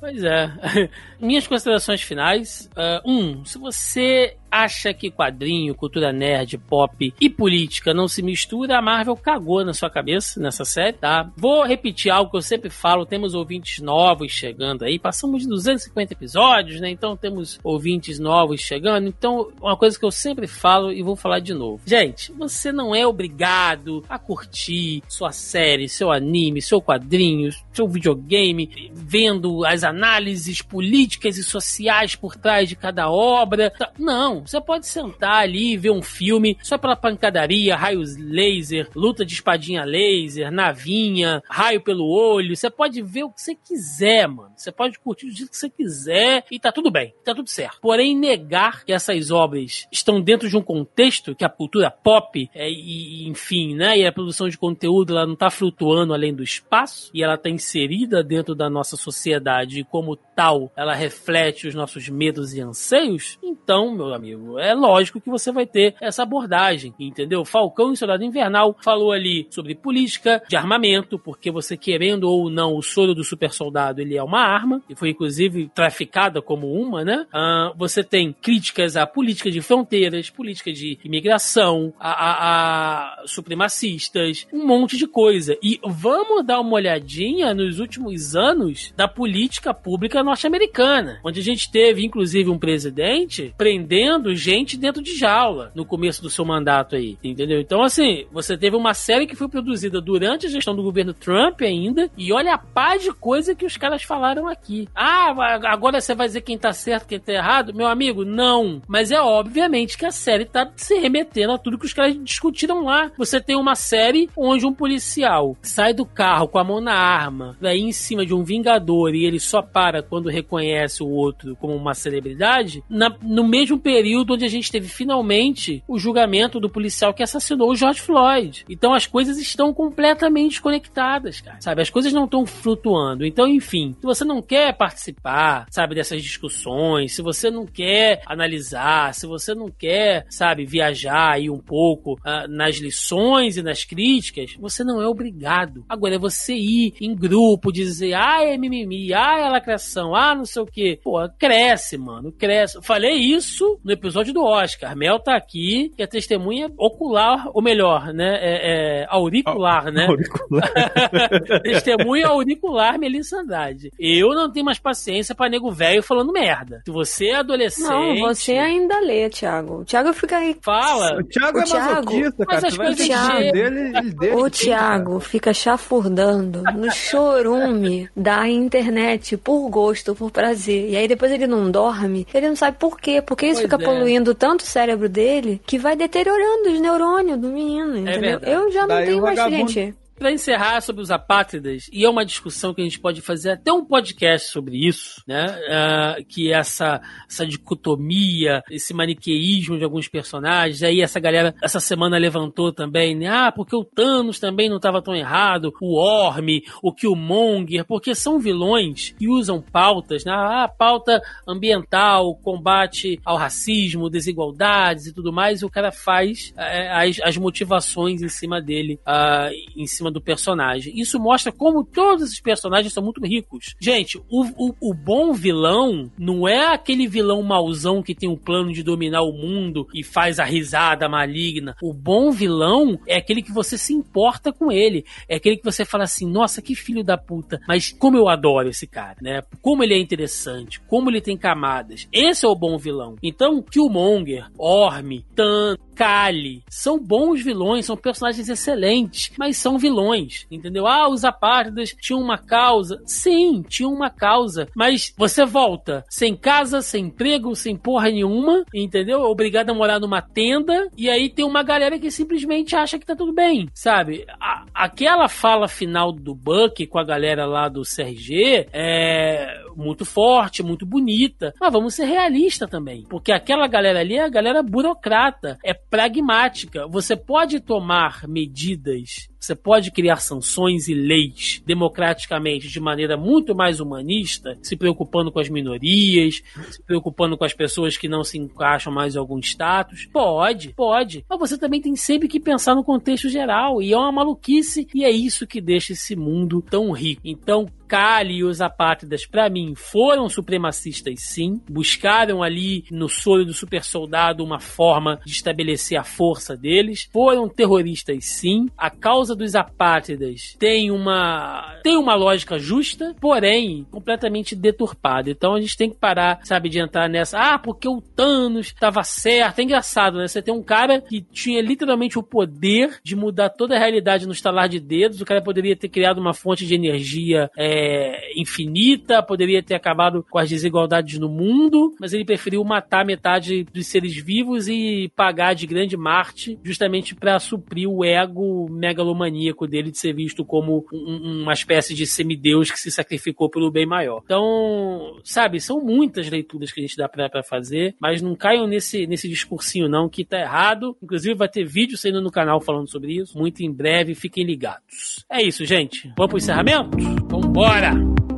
Pois 0.00 0.24
é. 0.24 0.50
Minhas 1.20 1.46
considerações 1.46 2.00
finais. 2.00 2.68
Uh, 2.72 3.10
um, 3.10 3.44
se 3.44 3.58
você 3.58 4.36
acha 4.50 4.92
que 4.92 5.10
quadrinho, 5.10 5.74
cultura 5.74 6.12
nerd, 6.12 6.58
pop 6.58 7.14
e 7.20 7.30
política 7.30 7.94
não 7.94 8.08
se 8.08 8.22
mistura, 8.22 8.78
a 8.78 8.82
Marvel 8.82 9.16
cagou 9.16 9.64
na 9.64 9.72
sua 9.72 9.90
cabeça 9.90 10.40
nessa 10.40 10.64
série, 10.64 10.94
tá? 10.94 11.30
Vou 11.36 11.64
repetir 11.64 12.10
algo 12.10 12.30
que 12.30 12.36
eu 12.36 12.42
sempre 12.42 12.70
falo, 12.70 13.06
temos 13.06 13.34
ouvintes 13.34 13.80
novos 13.80 14.32
chegando 14.32 14.84
aí, 14.84 14.98
passamos 14.98 15.42
de 15.42 15.48
250 15.48 16.12
episódios, 16.12 16.80
né? 16.80 16.90
Então 16.90 17.16
temos 17.16 17.58
ouvintes 17.62 18.18
novos 18.18 18.60
chegando, 18.60 19.08
então 19.08 19.50
uma 19.60 19.76
coisa 19.76 19.98
que 19.98 20.04
eu 20.04 20.10
sempre 20.10 20.46
falo 20.46 20.92
e 20.92 21.02
vou 21.02 21.16
falar 21.16 21.40
de 21.40 21.54
novo. 21.54 21.82
Gente, 21.86 22.32
você 22.32 22.72
não 22.72 22.94
é 22.94 23.06
obrigado 23.06 24.04
a 24.08 24.18
curtir 24.18 25.02
sua 25.08 25.32
série, 25.32 25.88
seu 25.88 26.10
anime, 26.10 26.62
seu 26.62 26.80
quadrinho, 26.80 27.50
seu 27.72 27.88
videogame, 27.88 28.90
vendo 28.92 29.64
as 29.64 29.84
análises 29.84 30.62
políticas 30.62 31.36
e 31.36 31.44
sociais 31.44 32.14
por 32.14 32.36
trás 32.36 32.68
de 32.68 32.76
cada 32.76 33.10
obra. 33.10 33.72
Não, 33.98 34.39
você 34.46 34.60
pode 34.60 34.86
sentar 34.86 35.42
ali 35.42 35.72
e 35.72 35.76
ver 35.76 35.90
um 35.90 36.02
filme 36.02 36.56
só 36.62 36.78
pela 36.78 36.96
pancadaria, 36.96 37.76
raios 37.76 38.16
laser, 38.16 38.88
luta 38.94 39.24
de 39.24 39.34
espadinha 39.34 39.84
laser, 39.84 40.50
navinha, 40.50 41.42
raio 41.48 41.80
pelo 41.80 42.06
olho. 42.06 42.56
Você 42.56 42.70
pode 42.70 43.02
ver 43.02 43.24
o 43.24 43.30
que 43.30 43.40
você 43.42 43.54
quiser, 43.54 44.28
mano. 44.28 44.52
Você 44.56 44.70
pode 44.70 44.98
curtir 44.98 45.26
do 45.26 45.36
jeito 45.36 45.50
que 45.50 45.56
você 45.56 45.70
quiser 45.70 46.44
e 46.50 46.58
tá 46.58 46.70
tudo 46.72 46.90
bem, 46.90 47.14
tá 47.24 47.34
tudo 47.34 47.48
certo. 47.48 47.80
Porém, 47.80 48.16
negar 48.16 48.84
que 48.84 48.92
essas 48.92 49.30
obras 49.30 49.86
estão 49.90 50.20
dentro 50.20 50.48
de 50.48 50.56
um 50.56 50.62
contexto 50.62 51.34
que 51.34 51.44
a 51.44 51.48
cultura 51.48 51.90
pop 51.90 52.48
é, 52.54 52.70
e, 52.70 53.28
enfim, 53.28 53.74
né, 53.74 53.98
e 53.98 54.06
a 54.06 54.12
produção 54.12 54.48
de 54.48 54.58
conteúdo 54.58 55.16
ela 55.16 55.26
não 55.26 55.36
tá 55.36 55.50
flutuando 55.50 56.12
além 56.12 56.34
do 56.34 56.42
espaço 56.42 57.10
e 57.14 57.22
ela 57.22 57.38
tá 57.38 57.48
inserida 57.48 58.22
dentro 58.22 58.54
da 58.54 58.68
nossa 58.68 58.96
sociedade 58.96 59.80
e 59.80 59.84
como 59.84 60.16
tal 60.16 60.70
ela 60.76 60.94
reflete 60.94 61.66
os 61.66 61.74
nossos 61.74 62.08
medos 62.08 62.54
e 62.54 62.60
anseios, 62.60 63.38
então, 63.42 63.94
meu 63.94 64.12
amigo 64.14 64.29
amigo. 64.34 64.58
É 64.58 64.74
lógico 64.74 65.20
que 65.20 65.30
você 65.30 65.52
vai 65.52 65.66
ter 65.66 65.94
essa 66.00 66.22
abordagem, 66.22 66.94
entendeu? 66.98 67.44
Falcão 67.44 67.92
em 67.92 67.96
Soldado 67.96 68.24
Invernal 68.24 68.76
falou 68.82 69.12
ali 69.12 69.46
sobre 69.50 69.74
política 69.74 70.42
de 70.48 70.56
armamento, 70.56 71.18
porque 71.18 71.50
você 71.50 71.76
querendo 71.76 72.24
ou 72.24 72.50
não, 72.50 72.76
o 72.76 72.82
soro 72.82 73.14
do 73.14 73.24
super 73.24 73.52
soldado 73.52 74.00
ele 74.00 74.16
é 74.16 74.22
uma 74.22 74.40
arma, 74.40 74.82
e 74.88 74.94
foi 74.94 75.10
inclusive 75.10 75.70
traficada 75.74 76.40
como 76.42 76.72
uma, 76.72 77.04
né? 77.04 77.26
Uh, 77.34 77.76
você 77.76 78.02
tem 78.02 78.32
críticas 78.32 78.96
à 78.96 79.06
política 79.06 79.50
de 79.50 79.60
fronteiras, 79.60 80.30
política 80.30 80.72
de 80.72 80.98
imigração, 81.04 81.92
a, 81.98 82.10
a, 82.10 83.22
a 83.22 83.26
supremacistas, 83.26 84.46
um 84.52 84.66
monte 84.66 84.96
de 84.96 85.06
coisa. 85.06 85.56
E 85.62 85.80
vamos 85.84 86.44
dar 86.44 86.60
uma 86.60 86.74
olhadinha 86.74 87.54
nos 87.54 87.78
últimos 87.78 88.36
anos 88.36 88.92
da 88.96 89.08
política 89.08 89.72
pública 89.74 90.22
norte-americana, 90.22 91.20
onde 91.24 91.40
a 91.40 91.42
gente 91.42 91.70
teve 91.70 92.04
inclusive 92.04 92.50
um 92.50 92.58
presidente 92.58 93.54
prendendo 93.56 94.19
prendendo 94.20 94.34
gente 94.34 94.76
dentro 94.76 95.02
de 95.02 95.16
jaula 95.16 95.72
no 95.74 95.84
começo 95.84 96.22
do 96.22 96.30
seu 96.30 96.44
mandato 96.44 96.94
aí, 96.94 97.16
entendeu? 97.24 97.60
Então, 97.60 97.82
assim, 97.82 98.26
você 98.30 98.56
teve 98.56 98.76
uma 98.76 98.94
série 98.94 99.26
que 99.26 99.34
foi 99.34 99.48
produzida 99.48 100.00
durante 100.00 100.46
a 100.46 100.50
gestão 100.50 100.76
do 100.76 100.82
governo 100.82 101.14
Trump 101.14 101.62
ainda, 101.62 102.10
e 102.16 102.32
olha 102.32 102.54
a 102.54 102.58
paz 102.58 103.02
de 103.02 103.12
coisa 103.12 103.54
que 103.54 103.64
os 103.64 103.76
caras 103.76 104.02
falaram 104.02 104.46
aqui. 104.46 104.88
Ah, 104.94 105.34
agora 105.66 106.00
você 106.00 106.14
vai 106.14 106.26
dizer 106.26 106.42
quem 106.42 106.58
tá 106.58 106.72
certo, 106.72 107.08
quem 107.08 107.18
tá 107.18 107.32
errado? 107.32 107.74
Meu 107.74 107.86
amigo, 107.86 108.24
não. 108.24 108.82
Mas 108.86 109.10
é 109.10 109.20
obviamente 109.20 109.96
que 109.96 110.06
a 110.06 110.10
série 110.10 110.44
tá 110.44 110.70
se 110.76 110.98
remetendo 110.98 111.52
a 111.52 111.58
tudo 111.58 111.78
que 111.78 111.86
os 111.86 111.92
caras 111.92 112.16
discutiram 112.22 112.84
lá. 112.84 113.10
Você 113.16 113.40
tem 113.40 113.56
uma 113.56 113.74
série 113.74 114.28
onde 114.36 114.66
um 114.66 114.72
policial 114.72 115.56
sai 115.62 115.94
do 115.94 116.04
carro 116.04 116.48
com 116.48 116.58
a 116.58 116.64
mão 116.64 116.80
na 116.80 116.94
arma, 116.94 117.56
daí 117.60 117.80
em 117.80 117.92
cima 117.92 118.26
de 118.26 118.34
um 118.34 118.44
vingador, 118.44 119.14
e 119.14 119.24
ele 119.24 119.40
só 119.40 119.62
para 119.62 120.02
quando 120.02 120.28
reconhece 120.28 121.02
o 121.02 121.08
outro 121.08 121.56
como 121.56 121.74
uma 121.74 121.94
celebridade, 121.94 122.82
na, 122.88 123.14
no 123.22 123.46
mesmo 123.46 123.78
período 123.78 124.09
período 124.10 124.34
onde 124.34 124.44
a 124.44 124.48
gente 124.48 124.72
teve 124.72 124.88
finalmente 124.88 125.84
o 125.86 125.96
julgamento 125.96 126.58
do 126.58 126.68
policial 126.68 127.14
que 127.14 127.22
assassinou 127.22 127.70
o 127.70 127.76
George 127.76 128.00
Floyd. 128.00 128.64
Então 128.68 128.92
as 128.92 129.06
coisas 129.06 129.38
estão 129.38 129.72
completamente 129.72 130.60
conectadas, 130.60 131.40
cara. 131.40 131.60
Sabe? 131.60 131.82
As 131.82 131.90
coisas 131.90 132.12
não 132.12 132.24
estão 132.24 132.44
flutuando. 132.44 133.24
Então, 133.24 133.46
enfim, 133.46 133.94
se 134.00 134.04
você 134.04 134.24
não 134.24 134.42
quer 134.42 134.76
participar, 134.76 135.66
sabe, 135.70 135.94
dessas 135.94 136.22
discussões, 136.22 137.14
se 137.14 137.22
você 137.22 137.52
não 137.52 137.64
quer 137.64 138.22
analisar, 138.26 139.14
se 139.14 139.28
você 139.28 139.54
não 139.54 139.70
quer, 139.70 140.26
sabe, 140.28 140.64
viajar 140.64 141.34
aí 141.34 141.48
um 141.48 141.60
pouco 141.60 142.14
uh, 142.14 142.48
nas 142.48 142.78
lições 142.78 143.56
e 143.56 143.62
nas 143.62 143.84
críticas, 143.84 144.56
você 144.58 144.82
não 144.82 145.00
é 145.00 145.06
obrigado. 145.06 145.84
Agora 145.88 146.16
é 146.16 146.18
você 146.18 146.54
ir 146.54 146.94
em 147.00 147.14
grupo, 147.14 147.72
dizer, 147.72 148.14
ah, 148.14 148.42
é 148.42 148.56
mimimi, 148.58 149.14
ah, 149.14 149.38
é 149.38 149.48
lacração, 149.48 150.16
ah, 150.16 150.34
não 150.34 150.44
sei 150.44 150.62
o 150.62 150.66
quê. 150.66 150.98
Pô, 151.00 151.16
cresce, 151.38 151.96
mano, 151.96 152.32
cresce. 152.32 152.80
Falei 152.82 153.14
isso 153.14 153.78
no 153.84 153.92
episódio 154.00 154.34
do 154.34 154.42
Oscar. 154.42 154.96
Mel 154.96 155.18
tá 155.18 155.36
aqui, 155.36 155.92
que 155.96 156.02
é 156.02 156.06
testemunha 156.06 156.70
ocular, 156.76 157.48
ou 157.52 157.62
melhor, 157.62 158.12
né, 158.12 158.38
é, 158.40 159.02
é 159.02 159.06
auricular, 159.08 159.92
né? 159.92 160.06
Auricular. 160.06 160.70
testemunha 161.62 162.28
auricular 162.28 162.98
Melissa 162.98 163.38
Andrade. 163.38 163.92
Eu 163.98 164.34
não 164.34 164.50
tenho 164.50 164.64
mais 164.64 164.78
paciência 164.78 165.34
pra 165.34 165.48
nego 165.48 165.70
velho 165.70 166.02
falando 166.02 166.32
merda. 166.32 166.82
Se 166.84 166.90
você 166.90 167.26
é 167.26 167.36
adolescente... 167.36 167.88
Não, 167.88 168.28
você 168.28 168.52
ainda 168.52 168.98
lê, 169.00 169.28
Thiago. 169.28 169.80
O 169.80 169.84
Thiago 169.84 170.12
fica 170.12 170.38
aí... 170.38 170.56
Fala. 170.60 171.18
O 171.20 171.24
Thiago 171.24 171.58
o 171.58 171.60
é 171.60 171.64
Thiago, 171.64 171.88
masoquista, 171.88 172.46
cara. 172.46 172.60
Mas 172.60 172.64
as 172.64 172.76
coisas 172.76 173.06
Thiago, 173.06 173.52
dele, 173.52 173.80
ele 173.96 174.10
deixa 174.12 174.36
o 174.36 174.50
Thiago 174.50 175.20
fica 175.20 175.52
chafurdando 175.52 176.62
no 176.74 176.90
chorume 176.90 178.08
da 178.16 178.48
internet 178.48 179.36
por 179.36 179.68
gosto, 179.68 180.14
por 180.14 180.30
prazer. 180.30 180.90
E 180.90 180.96
aí 180.96 181.06
depois 181.06 181.30
ele 181.30 181.46
não 181.46 181.70
dorme, 181.70 182.26
ele 182.32 182.48
não 182.48 182.56
sabe 182.56 182.78
por 182.78 182.98
quê. 183.00 183.22
Porque 183.22 183.46
isso 183.46 183.60
pois 183.60 183.70
fica 183.70 183.79
é. 183.79 183.79
Poluindo 183.84 184.34
tanto 184.34 184.60
o 184.60 184.66
cérebro 184.66 185.08
dele 185.08 185.60
que 185.66 185.78
vai 185.78 185.96
deteriorando 185.96 186.70
os 186.70 186.80
neurônios 186.80 187.38
do 187.38 187.48
menino, 187.48 187.96
é 187.96 188.00
entendeu? 188.00 188.40
É 188.42 188.54
Eu 188.54 188.70
já 188.72 188.80
não 188.82 188.88
Daí 188.88 189.06
tenho 189.06 189.22
mais, 189.22 189.38
gente. 189.38 189.94
Para 190.20 190.32
encerrar 190.32 190.82
sobre 190.82 191.00
os 191.00 191.10
apátridas, 191.10 191.88
e 191.90 192.04
é 192.04 192.10
uma 192.10 192.26
discussão 192.26 192.74
que 192.74 192.82
a 192.82 192.84
gente 192.84 193.00
pode 193.00 193.22
fazer 193.22 193.52
até 193.52 193.72
um 193.72 193.82
podcast 193.82 194.50
sobre 194.50 194.76
isso, 194.86 195.22
né? 195.26 195.46
Uh, 195.46 196.24
que 196.26 196.52
é 196.52 196.58
essa, 196.58 197.00
essa 197.26 197.46
dicotomia, 197.46 198.62
esse 198.70 198.92
maniqueísmo 198.92 199.78
de 199.78 199.84
alguns 199.84 200.08
personagens. 200.08 200.82
Aí 200.82 201.00
essa 201.00 201.18
galera, 201.18 201.54
essa 201.62 201.80
semana 201.80 202.18
levantou 202.18 202.70
também, 202.70 203.14
né? 203.14 203.28
Ah, 203.28 203.50
porque 203.50 203.74
o 203.74 203.82
Thanos 203.82 204.38
também 204.38 204.68
não 204.68 204.76
estava 204.76 205.00
tão 205.00 205.16
errado, 205.16 205.72
o 205.80 205.96
Orme, 205.96 206.64
o 206.82 206.92
Killmonger, 206.92 207.86
porque 207.86 208.14
são 208.14 208.38
vilões 208.38 209.14
que 209.18 209.26
usam 209.26 209.62
pautas, 209.62 210.22
né? 210.26 210.32
Ah, 210.34 210.68
pauta 210.68 211.22
ambiental, 211.48 212.34
combate 212.34 213.18
ao 213.24 213.38
racismo, 213.38 214.10
desigualdades 214.10 215.06
e 215.06 215.14
tudo 215.14 215.32
mais, 215.32 215.62
e 215.62 215.64
o 215.64 215.70
cara 215.70 215.90
faz 215.90 216.52
é, 216.58 216.92
as, 216.92 217.18
as 217.22 217.38
motivações 217.38 218.20
em 218.20 218.28
cima 218.28 218.60
dele, 218.60 219.00
uh, 219.06 219.50
em 219.74 219.86
cima 219.86 220.09
do 220.10 220.20
personagem. 220.20 220.98
Isso 220.98 221.18
mostra 221.18 221.52
como 221.52 221.84
todos 221.84 222.24
esses 222.24 222.40
personagens 222.40 222.92
são 222.92 223.02
muito 223.02 223.24
ricos. 223.24 223.74
Gente, 223.80 224.18
o, 224.28 224.44
o, 224.56 224.74
o 224.80 224.94
bom 224.94 225.32
vilão 225.32 226.10
não 226.18 226.46
é 226.46 226.72
aquele 226.72 227.06
vilão 227.06 227.42
mauzão 227.42 228.02
que 228.02 228.14
tem 228.14 228.28
um 228.28 228.36
plano 228.36 228.72
de 228.72 228.82
dominar 228.82 229.22
o 229.22 229.32
mundo 229.32 229.86
e 229.94 230.02
faz 230.02 230.38
a 230.38 230.44
risada 230.44 231.08
maligna. 231.08 231.76
O 231.82 231.92
bom 231.92 232.30
vilão 232.30 232.98
é 233.06 233.16
aquele 233.16 233.42
que 233.42 233.52
você 233.52 233.76
se 233.76 233.92
importa 233.92 234.52
com 234.52 234.70
ele. 234.70 235.04
É 235.28 235.36
aquele 235.36 235.56
que 235.56 235.64
você 235.64 235.84
fala 235.84 236.04
assim, 236.04 236.26
nossa, 236.30 236.62
que 236.62 236.74
filho 236.74 237.04
da 237.04 237.16
puta. 237.16 237.60
Mas 237.66 237.90
como 237.92 238.16
eu 238.16 238.28
adoro 238.28 238.68
esse 238.68 238.86
cara, 238.86 239.16
né? 239.20 239.42
Como 239.60 239.82
ele 239.82 239.94
é 239.94 239.98
interessante, 239.98 240.80
como 240.82 241.10
ele 241.10 241.20
tem 241.20 241.36
camadas. 241.36 242.08
Esse 242.12 242.44
é 242.44 242.48
o 242.48 242.54
bom 242.54 242.78
vilão. 242.78 243.16
Então, 243.22 243.62
Killmonger, 243.62 244.46
Orme, 244.58 245.24
Tan, 245.34 245.76
Kali, 246.00 246.62
são 246.66 246.98
bons 246.98 247.42
vilões, 247.44 247.84
são 247.84 247.94
personagens 247.94 248.48
excelentes, 248.48 249.30
mas 249.38 249.58
são 249.58 249.78
vilões, 249.78 250.46
entendeu? 250.50 250.86
Ah, 250.86 251.06
os 251.10 251.26
apátridas 251.26 251.94
tinham 252.00 252.22
uma 252.22 252.38
causa. 252.38 253.02
Sim, 253.04 253.62
tinham 253.68 253.92
uma 253.92 254.08
causa, 254.08 254.66
mas 254.74 255.12
você 255.14 255.44
volta 255.44 256.02
sem 256.08 256.34
casa, 256.34 256.80
sem 256.80 257.04
emprego, 257.04 257.54
sem 257.54 257.76
porra 257.76 258.08
nenhuma, 258.08 258.64
entendeu? 258.72 259.20
Obrigado 259.24 259.68
a 259.68 259.74
morar 259.74 260.00
numa 260.00 260.22
tenda, 260.22 260.88
e 260.96 261.10
aí 261.10 261.28
tem 261.28 261.44
uma 261.44 261.62
galera 261.62 261.98
que 261.98 262.10
simplesmente 262.10 262.74
acha 262.74 262.98
que 262.98 263.04
tá 263.04 263.14
tudo 263.14 263.34
bem, 263.34 263.68
sabe? 263.74 264.24
A, 264.40 264.64
aquela 264.72 265.28
fala 265.28 265.68
final 265.68 266.12
do 266.12 266.34
Buck 266.34 266.86
com 266.86 266.98
a 266.98 267.04
galera 267.04 267.44
lá 267.44 267.68
do 267.68 267.82
CRG 267.82 268.68
é 268.72 269.64
muito 269.80 270.04
forte, 270.04 270.62
muito 270.62 270.84
bonita, 270.86 271.54
mas 271.60 271.72
vamos 271.72 271.94
ser 271.94 272.04
realistas 272.04 272.68
também, 272.68 273.04
porque 273.08 273.32
aquela 273.32 273.66
galera 273.66 274.00
ali 274.00 274.16
é 274.16 274.24
a 274.24 274.28
galera 274.28 274.62
burocrata, 274.62 275.58
é 275.64 275.74
pragmática. 275.74 276.86
Você 276.88 277.16
pode 277.16 277.60
tomar 277.60 278.28
medidas 278.28 279.29
você 279.40 279.54
pode 279.54 279.90
criar 279.90 280.16
sanções 280.16 280.86
e 280.86 280.94
leis 280.94 281.62
democraticamente 281.64 282.68
de 282.68 282.78
maneira 282.78 283.16
muito 283.16 283.54
mais 283.54 283.80
humanista, 283.80 284.58
se 284.62 284.76
preocupando 284.76 285.32
com 285.32 285.40
as 285.40 285.48
minorias, 285.48 286.42
se 286.70 286.82
preocupando 286.82 287.36
com 287.38 287.44
as 287.44 287.54
pessoas 287.54 287.96
que 287.96 288.08
não 288.08 288.22
se 288.22 288.38
encaixam 288.38 288.92
mais 288.92 289.14
em 289.14 289.18
algum 289.18 289.38
status? 289.38 290.06
Pode, 290.12 290.74
pode. 290.74 291.24
Mas 291.28 291.38
você 291.38 291.56
também 291.56 291.80
tem 291.80 291.96
sempre 291.96 292.28
que 292.28 292.38
pensar 292.38 292.74
no 292.74 292.84
contexto 292.84 293.28
geral. 293.28 293.80
E 293.80 293.92
é 293.92 293.96
uma 293.96 294.12
maluquice, 294.12 294.86
e 294.94 295.04
é 295.04 295.10
isso 295.10 295.46
que 295.46 295.60
deixa 295.60 295.94
esse 295.94 296.14
mundo 296.14 296.62
tão 296.62 296.92
rico. 296.92 297.22
Então, 297.24 297.66
Kali 297.90 298.36
e 298.36 298.44
os 298.44 298.60
apátridas, 298.60 299.26
para 299.26 299.50
mim, 299.50 299.74
foram 299.74 300.28
supremacistas 300.28 301.14
sim. 301.18 301.60
Buscaram 301.68 302.40
ali 302.40 302.84
no 302.88 303.08
sonho 303.08 303.44
do 303.44 303.52
super 303.52 303.82
soldado 303.82 304.44
uma 304.44 304.60
forma 304.60 305.18
de 305.26 305.32
estabelecer 305.32 305.98
a 305.98 306.04
força 306.04 306.56
deles. 306.56 307.08
Foram 307.12 307.48
terroristas 307.48 308.24
sim. 308.26 308.68
A 308.78 308.90
causa 308.90 309.29
dos 309.34 309.54
apátridas 309.54 310.56
tem 310.58 310.90
uma 310.90 311.78
tem 311.82 311.96
uma 311.96 312.14
lógica 312.14 312.58
justa, 312.58 313.14
porém 313.20 313.86
completamente 313.90 314.54
deturpada. 314.54 315.30
Então 315.30 315.54
a 315.54 315.60
gente 315.60 315.76
tem 315.76 315.90
que 315.90 315.96
parar, 315.96 316.40
sabe, 316.44 316.68
de 316.68 316.78
entrar 316.78 317.08
nessa. 317.08 317.38
Ah, 317.38 317.58
porque 317.58 317.88
o 317.88 318.00
Thanos 318.00 318.66
estava 318.66 319.02
certo. 319.02 319.58
É 319.58 319.62
engraçado, 319.62 320.18
né? 320.18 320.28
Você 320.28 320.42
tem 320.42 320.54
um 320.54 320.62
cara 320.62 321.00
que 321.00 321.20
tinha 321.20 321.62
literalmente 321.62 322.18
o 322.18 322.22
poder 322.22 322.98
de 323.02 323.16
mudar 323.16 323.50
toda 323.50 323.76
a 323.76 323.78
realidade 323.78 324.26
no 324.26 324.32
estalar 324.32 324.68
de 324.68 324.80
dedos. 324.80 325.20
O 325.20 325.24
cara 325.24 325.42
poderia 325.42 325.76
ter 325.76 325.88
criado 325.88 326.18
uma 326.18 326.34
fonte 326.34 326.66
de 326.66 326.74
energia. 326.74 327.50
É, 327.56 328.32
infinita, 328.36 329.22
poderia 329.22 329.62
ter 329.62 329.74
acabado 329.74 330.24
com 330.28 330.38
as 330.38 330.48
desigualdades 330.48 331.18
no 331.18 331.28
mundo, 331.28 331.94
mas 332.00 332.12
ele 332.12 332.24
preferiu 332.24 332.64
matar 332.64 333.04
metade 333.04 333.64
dos 333.64 333.86
seres 333.86 334.16
vivos 334.16 334.68
e 334.68 335.10
pagar 335.16 335.54
de 335.54 335.66
grande 335.66 335.96
Marte 335.96 336.58
justamente 336.62 337.14
para 337.14 337.38
suprir 337.38 337.88
o 337.88 338.04
ego 338.04 338.68
megalomaníaco 338.70 339.19
dele 339.66 339.90
de 339.90 339.98
ser 339.98 340.12
visto 340.12 340.44
como 340.44 340.86
um, 340.92 341.42
uma 341.42 341.52
espécie 341.52 341.94
de 341.94 342.06
semideus 342.06 342.70
que 342.70 342.78
se 342.78 342.90
sacrificou 342.90 343.48
pelo 343.48 343.70
bem 343.70 343.86
maior. 343.86 344.22
Então, 344.24 345.18
sabe, 345.24 345.60
são 345.60 345.80
muitas 345.80 346.28
leituras 346.28 346.72
que 346.72 346.80
a 346.80 346.82
gente 346.82 346.96
dá 346.96 347.08
para 347.08 347.42
fazer, 347.42 347.94
mas 348.00 348.22
não 348.22 348.34
caiam 348.34 348.66
nesse, 348.66 349.06
nesse 349.06 349.28
discursinho 349.28 349.88
não, 349.88 350.08
que 350.08 350.24
tá 350.24 350.40
errado. 350.40 350.96
Inclusive 351.02 351.34
vai 351.34 351.48
ter 351.48 351.64
vídeo 351.64 351.98
saindo 351.98 352.20
no 352.20 352.30
canal 352.30 352.60
falando 352.60 352.88
sobre 352.88 353.14
isso, 353.14 353.36
muito 353.36 353.60
em 353.60 353.72
breve, 353.72 354.14
fiquem 354.14 354.44
ligados. 354.44 355.24
É 355.30 355.42
isso, 355.42 355.64
gente. 355.64 356.12
Vamos 356.16 356.30
pro 356.30 356.38
encerramento? 356.38 356.96
Vambora! 357.28 358.29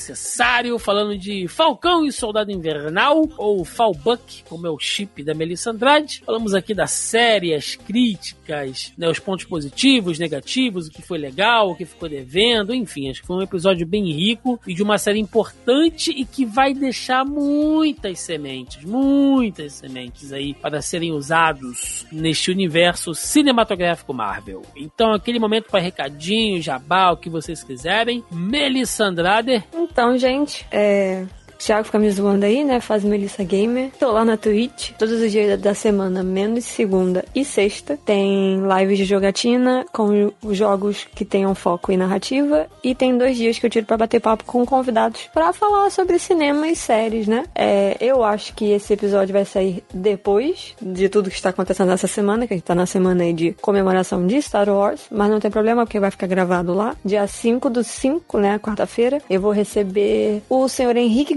Necessário, 0.00 0.78
falando 0.78 1.16
de 1.18 1.46
Falcão 1.46 2.06
e 2.06 2.10
Soldado 2.10 2.50
Invernal, 2.50 3.28
ou 3.36 3.62
Falbuck, 3.66 4.42
como 4.48 4.66
é 4.66 4.70
o 4.70 4.78
chip 4.78 5.22
da 5.22 5.34
Melissa 5.34 5.72
Andrade. 5.72 6.22
Falamos 6.24 6.54
aqui 6.54 6.72
das 6.72 6.90
séries, 6.90 7.76
críticas, 7.76 8.94
né, 8.96 9.10
os 9.10 9.18
pontos 9.18 9.44
positivos, 9.44 10.18
negativos, 10.18 10.86
o 10.86 10.90
que 10.90 11.02
foi 11.02 11.18
legal, 11.18 11.70
o 11.70 11.76
que 11.76 11.84
ficou 11.84 12.08
devendo, 12.08 12.74
enfim, 12.74 13.10
acho 13.10 13.20
que 13.20 13.26
foi 13.26 13.36
um 13.36 13.42
episódio 13.42 13.86
bem 13.86 14.10
rico 14.10 14.58
e 14.66 14.72
de 14.72 14.82
uma 14.82 14.96
série 14.96 15.18
importante 15.18 16.10
e 16.10 16.24
que 16.24 16.46
vai 16.46 16.72
deixar 16.72 17.22
muitas 17.22 18.20
sementes, 18.20 18.82
muitas 18.82 19.74
sementes 19.74 20.32
aí 20.32 20.54
para 20.54 20.80
serem 20.80 21.12
usados 21.12 22.06
neste 22.10 22.50
universo 22.50 23.14
cinematográfico 23.14 24.14
Marvel. 24.14 24.62
Então, 24.74 25.12
aquele 25.12 25.38
momento 25.38 25.66
para 25.70 25.80
recadinho, 25.80 26.62
jabá, 26.62 27.10
o 27.10 27.18
que 27.18 27.28
vocês 27.28 27.62
quiserem. 27.62 28.24
Melissa 28.32 29.04
Andrade. 29.04 29.62
Então, 29.90 30.16
gente, 30.16 30.66
é, 30.70 31.24
Thiago 31.60 31.84
fica 31.84 31.98
me 31.98 32.10
zoando 32.10 32.46
aí, 32.46 32.64
né? 32.64 32.80
Faz 32.80 33.04
Melissa 33.04 33.44
Gamer. 33.44 33.90
Tô 33.98 34.10
lá 34.10 34.24
na 34.24 34.36
Twitch, 34.36 34.92
todos 34.98 35.20
os 35.20 35.30
dias 35.30 35.60
da 35.60 35.74
semana, 35.74 36.22
menos 36.22 36.64
segunda 36.64 37.22
e 37.34 37.44
sexta. 37.44 37.98
Tem 38.04 38.60
lives 38.78 38.98
de 38.98 39.04
jogatina 39.04 39.84
com 39.92 40.32
jogos 40.50 41.06
que 41.14 41.24
tenham 41.24 41.54
foco 41.54 41.92
e 41.92 41.98
narrativa. 41.98 42.66
E 42.82 42.94
tem 42.94 43.16
dois 43.16 43.36
dias 43.36 43.58
que 43.58 43.66
eu 43.66 43.70
tiro 43.70 43.84
para 43.84 43.98
bater 43.98 44.20
papo 44.20 44.44
com 44.44 44.64
convidados 44.64 45.28
para 45.34 45.52
falar 45.52 45.90
sobre 45.90 46.18
cinema 46.18 46.66
e 46.66 46.74
séries, 46.74 47.28
né? 47.28 47.44
É, 47.54 47.96
eu 48.00 48.24
acho 48.24 48.54
que 48.54 48.70
esse 48.70 48.94
episódio 48.94 49.34
vai 49.34 49.44
sair 49.44 49.84
depois 49.92 50.74
de 50.80 51.10
tudo 51.10 51.28
que 51.28 51.36
está 51.36 51.50
acontecendo 51.50 51.88
nessa 51.88 52.06
semana, 52.06 52.46
que 52.46 52.54
a 52.54 52.56
gente 52.56 52.64
tá 52.64 52.74
na 52.74 52.86
semana 52.86 53.22
aí 53.22 53.34
de 53.34 53.52
comemoração 53.60 54.26
de 54.26 54.40
Star 54.40 54.68
Wars, 54.68 55.02
mas 55.10 55.30
não 55.30 55.38
tem 55.38 55.50
problema 55.50 55.84
porque 55.84 56.00
vai 56.00 56.10
ficar 56.10 56.26
gravado 56.26 56.72
lá. 56.72 56.96
Dia 57.04 57.26
5 57.26 57.68
do 57.68 57.84
5, 57.84 58.38
né? 58.38 58.58
Quarta-feira, 58.58 59.20
eu 59.28 59.40
vou 59.40 59.52
receber 59.52 60.42
o 60.48 60.66
senhor 60.66 60.96
Henrique 60.96 61.34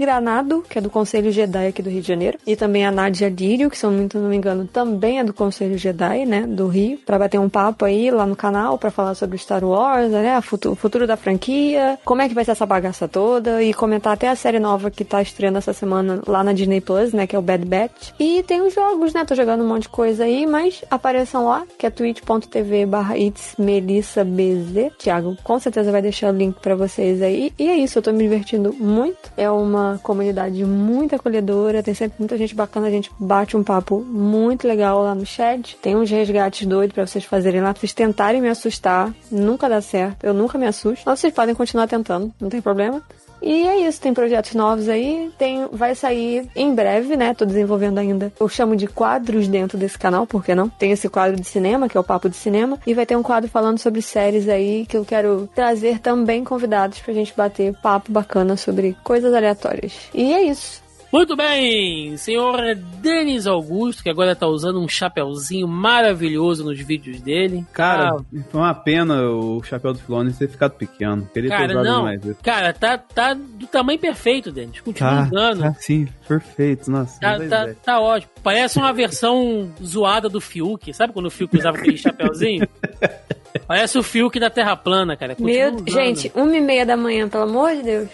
Que 0.68 0.78
é 0.78 0.80
do 0.80 0.90
Conselho 0.90 1.30
Jedi 1.30 1.66
aqui 1.66 1.82
do 1.82 1.90
Rio 1.90 2.02
de 2.02 2.08
Janeiro, 2.08 2.38
e 2.46 2.56
também 2.56 2.86
a 2.86 2.90
Nadia 2.90 3.30
Dírio, 3.30 3.70
que 3.70 3.78
se 3.78 3.84
eu 3.86 3.90
não 3.90 4.28
me 4.28 4.36
engano 4.36 4.66
também 4.66 5.18
é 5.18 5.24
do 5.24 5.32
Conselho 5.32 5.76
Jedi, 5.76 6.24
né? 6.26 6.42
Do 6.42 6.68
Rio, 6.68 6.98
para 7.04 7.18
bater 7.18 7.38
um 7.38 7.48
papo 7.48 7.84
aí 7.84 8.10
lá 8.10 8.26
no 8.26 8.36
canal 8.36 8.78
para 8.78 8.90
falar 8.90 9.14
sobre 9.14 9.38
Star 9.38 9.64
Wars, 9.64 10.10
né? 10.10 10.38
O 10.38 10.74
futuro 10.74 11.06
da 11.06 11.16
franquia, 11.16 11.98
como 12.04 12.22
é 12.22 12.28
que 12.28 12.34
vai 12.34 12.44
ser 12.44 12.52
essa 12.52 12.66
bagaça 12.66 13.08
toda 13.08 13.62
e 13.62 13.72
comentar 13.74 14.12
até 14.12 14.28
a 14.28 14.36
série 14.36 14.58
nova 14.58 14.90
que 14.90 15.04
tá 15.04 15.20
estreando 15.20 15.58
essa 15.58 15.72
semana 15.72 16.20
lá 16.26 16.42
na 16.44 16.52
Disney 16.52 16.80
Plus, 16.80 17.12
né? 17.12 17.26
Que 17.26 17.36
é 17.36 17.38
o 17.38 17.42
Bad 17.42 17.64
Batch. 17.64 18.10
E 18.18 18.42
tem 18.42 18.60
os 18.60 18.74
jogos, 18.74 19.12
né? 19.12 19.24
Tô 19.24 19.34
jogando 19.34 19.62
um 19.62 19.68
monte 19.68 19.82
de 19.82 19.88
coisa 19.88 20.24
aí, 20.24 20.46
mas 20.46 20.84
apareçam 20.90 21.46
lá, 21.46 21.64
que 21.78 21.86
é 21.86 21.90
twitch.tv 21.90 22.86
barra 22.86 23.14
BZ. 23.14 24.92
Thiago, 24.98 25.36
com 25.42 25.58
certeza 25.58 25.90
vai 25.92 26.02
deixar 26.02 26.32
o 26.32 26.36
link 26.36 26.56
para 26.60 26.74
vocês 26.74 27.22
aí. 27.22 27.52
E 27.58 27.68
é 27.68 27.76
isso, 27.76 27.98
eu 27.98 28.02
tô 28.02 28.12
me 28.12 28.18
divertindo 28.18 28.72
muito. 28.72 29.32
É 29.36 29.50
uma 29.50 30.00
comunidade 30.04 30.64
muito 30.64 31.16
acolhedora, 31.16 31.82
tem 31.82 31.94
sempre 31.94 32.16
muita 32.18 32.38
gente 32.38 32.54
bacana, 32.54 32.86
a 32.86 32.90
gente 32.90 33.10
bate 33.18 33.56
um 33.56 33.64
papo 33.64 34.00
muito 34.00 34.68
legal 34.68 35.02
lá 35.02 35.14
no 35.14 35.26
chat. 35.26 35.76
Tem 35.82 35.96
uns 35.96 36.10
resgates 36.10 36.66
doidos 36.66 36.94
para 36.94 37.06
vocês 37.06 37.24
fazerem 37.24 37.60
lá, 37.60 37.72
pra 37.72 37.80
vocês 37.80 37.92
tentarem 37.92 38.40
me 38.40 38.48
assustar. 38.48 39.12
Nunca 39.32 39.68
dá 39.68 39.80
certo, 39.80 40.24
eu 40.24 40.34
nunca 40.34 40.58
me 40.58 40.66
assusto. 40.66 41.02
Mas 41.06 41.18
vocês 41.18 41.34
podem 41.34 41.54
continuar 41.54 41.88
tentando, 41.88 42.32
não 42.38 42.48
tem 42.48 42.60
problema. 42.60 43.02
E 43.44 43.68
é 43.68 43.86
isso, 43.86 44.00
tem 44.00 44.14
projetos 44.14 44.54
novos 44.54 44.88
aí, 44.88 45.30
tem, 45.36 45.68
vai 45.70 45.94
sair 45.94 46.48
em 46.56 46.74
breve, 46.74 47.14
né? 47.14 47.34
Tô 47.34 47.44
desenvolvendo 47.44 47.98
ainda. 47.98 48.32
Eu 48.40 48.48
chamo 48.48 48.74
de 48.74 48.86
quadros 48.86 49.46
dentro 49.46 49.76
desse 49.76 49.98
canal, 49.98 50.26
por 50.26 50.42
que 50.42 50.54
não? 50.54 50.70
Tem 50.70 50.92
esse 50.92 51.10
quadro 51.10 51.38
de 51.38 51.46
cinema, 51.46 51.86
que 51.86 51.96
é 51.96 52.00
o 52.00 52.04
Papo 52.04 52.30
de 52.30 52.36
Cinema, 52.36 52.78
e 52.86 52.94
vai 52.94 53.04
ter 53.04 53.16
um 53.16 53.22
quadro 53.22 53.50
falando 53.50 53.78
sobre 53.78 54.00
séries 54.00 54.48
aí, 54.48 54.86
que 54.86 54.96
eu 54.96 55.04
quero 55.04 55.46
trazer 55.54 55.98
também 55.98 56.42
convidados 56.42 57.00
pra 57.00 57.12
gente 57.12 57.34
bater 57.36 57.74
papo 57.82 58.10
bacana 58.10 58.56
sobre 58.56 58.96
coisas 59.04 59.34
aleatórias. 59.34 59.92
E 60.14 60.32
é 60.32 60.42
isso. 60.44 60.83
Muito 61.14 61.36
bem, 61.36 62.16
senhor 62.16 62.74
Denis 63.00 63.46
Augusto, 63.46 64.02
que 64.02 64.10
agora 64.10 64.34
tá 64.34 64.48
usando 64.48 64.80
um 64.80 64.88
chapéuzinho 64.88 65.68
maravilhoso 65.68 66.64
nos 66.64 66.80
vídeos 66.80 67.20
dele. 67.20 67.64
Cara, 67.72 68.16
ah, 68.16 68.24
foi 68.50 68.60
uma 68.60 68.74
pena 68.74 69.22
o 69.22 69.62
chapéu 69.62 69.92
do 69.92 70.00
Filone 70.00 70.32
ter 70.32 70.48
ficado 70.48 70.72
pequeno. 70.72 71.30
Queria 71.32 71.50
cara, 71.50 71.68
ter 71.68 71.84
não, 71.84 72.02
mais 72.02 72.24
isso. 72.24 72.40
Cara, 72.42 72.72
tá, 72.72 72.98
tá 72.98 73.32
do 73.32 73.64
tamanho 73.68 73.96
perfeito, 73.96 74.50
Denis. 74.50 74.80
Continua 74.80 75.12
tá, 75.12 75.28
usando. 75.32 75.60
Tá, 75.60 75.74
sim, 75.74 76.08
perfeito. 76.26 76.90
Nossa, 76.90 77.20
tá, 77.20 77.38
tá, 77.48 77.74
tá, 77.80 78.00
ótimo. 78.00 78.32
Parece 78.42 78.78
uma 78.78 78.92
versão 78.92 79.72
zoada 79.80 80.28
do 80.28 80.40
Fiuk. 80.40 80.92
Sabe 80.92 81.12
quando 81.12 81.26
o 81.26 81.30
Fiuk 81.30 81.56
usava 81.56 81.78
aquele 81.78 81.96
chapéuzinho? 81.96 82.66
Parece 83.68 83.96
o 83.96 84.02
Fiuk 84.02 84.40
da 84.40 84.50
Terra 84.50 84.74
plana, 84.74 85.16
cara. 85.16 85.36
Meu, 85.38 85.80
gente, 85.86 86.32
uma 86.34 86.56
e 86.56 86.60
meia 86.60 86.84
da 86.84 86.96
manhã, 86.96 87.28
pelo 87.28 87.44
amor 87.44 87.70
de 87.76 87.82
Deus. 87.84 88.08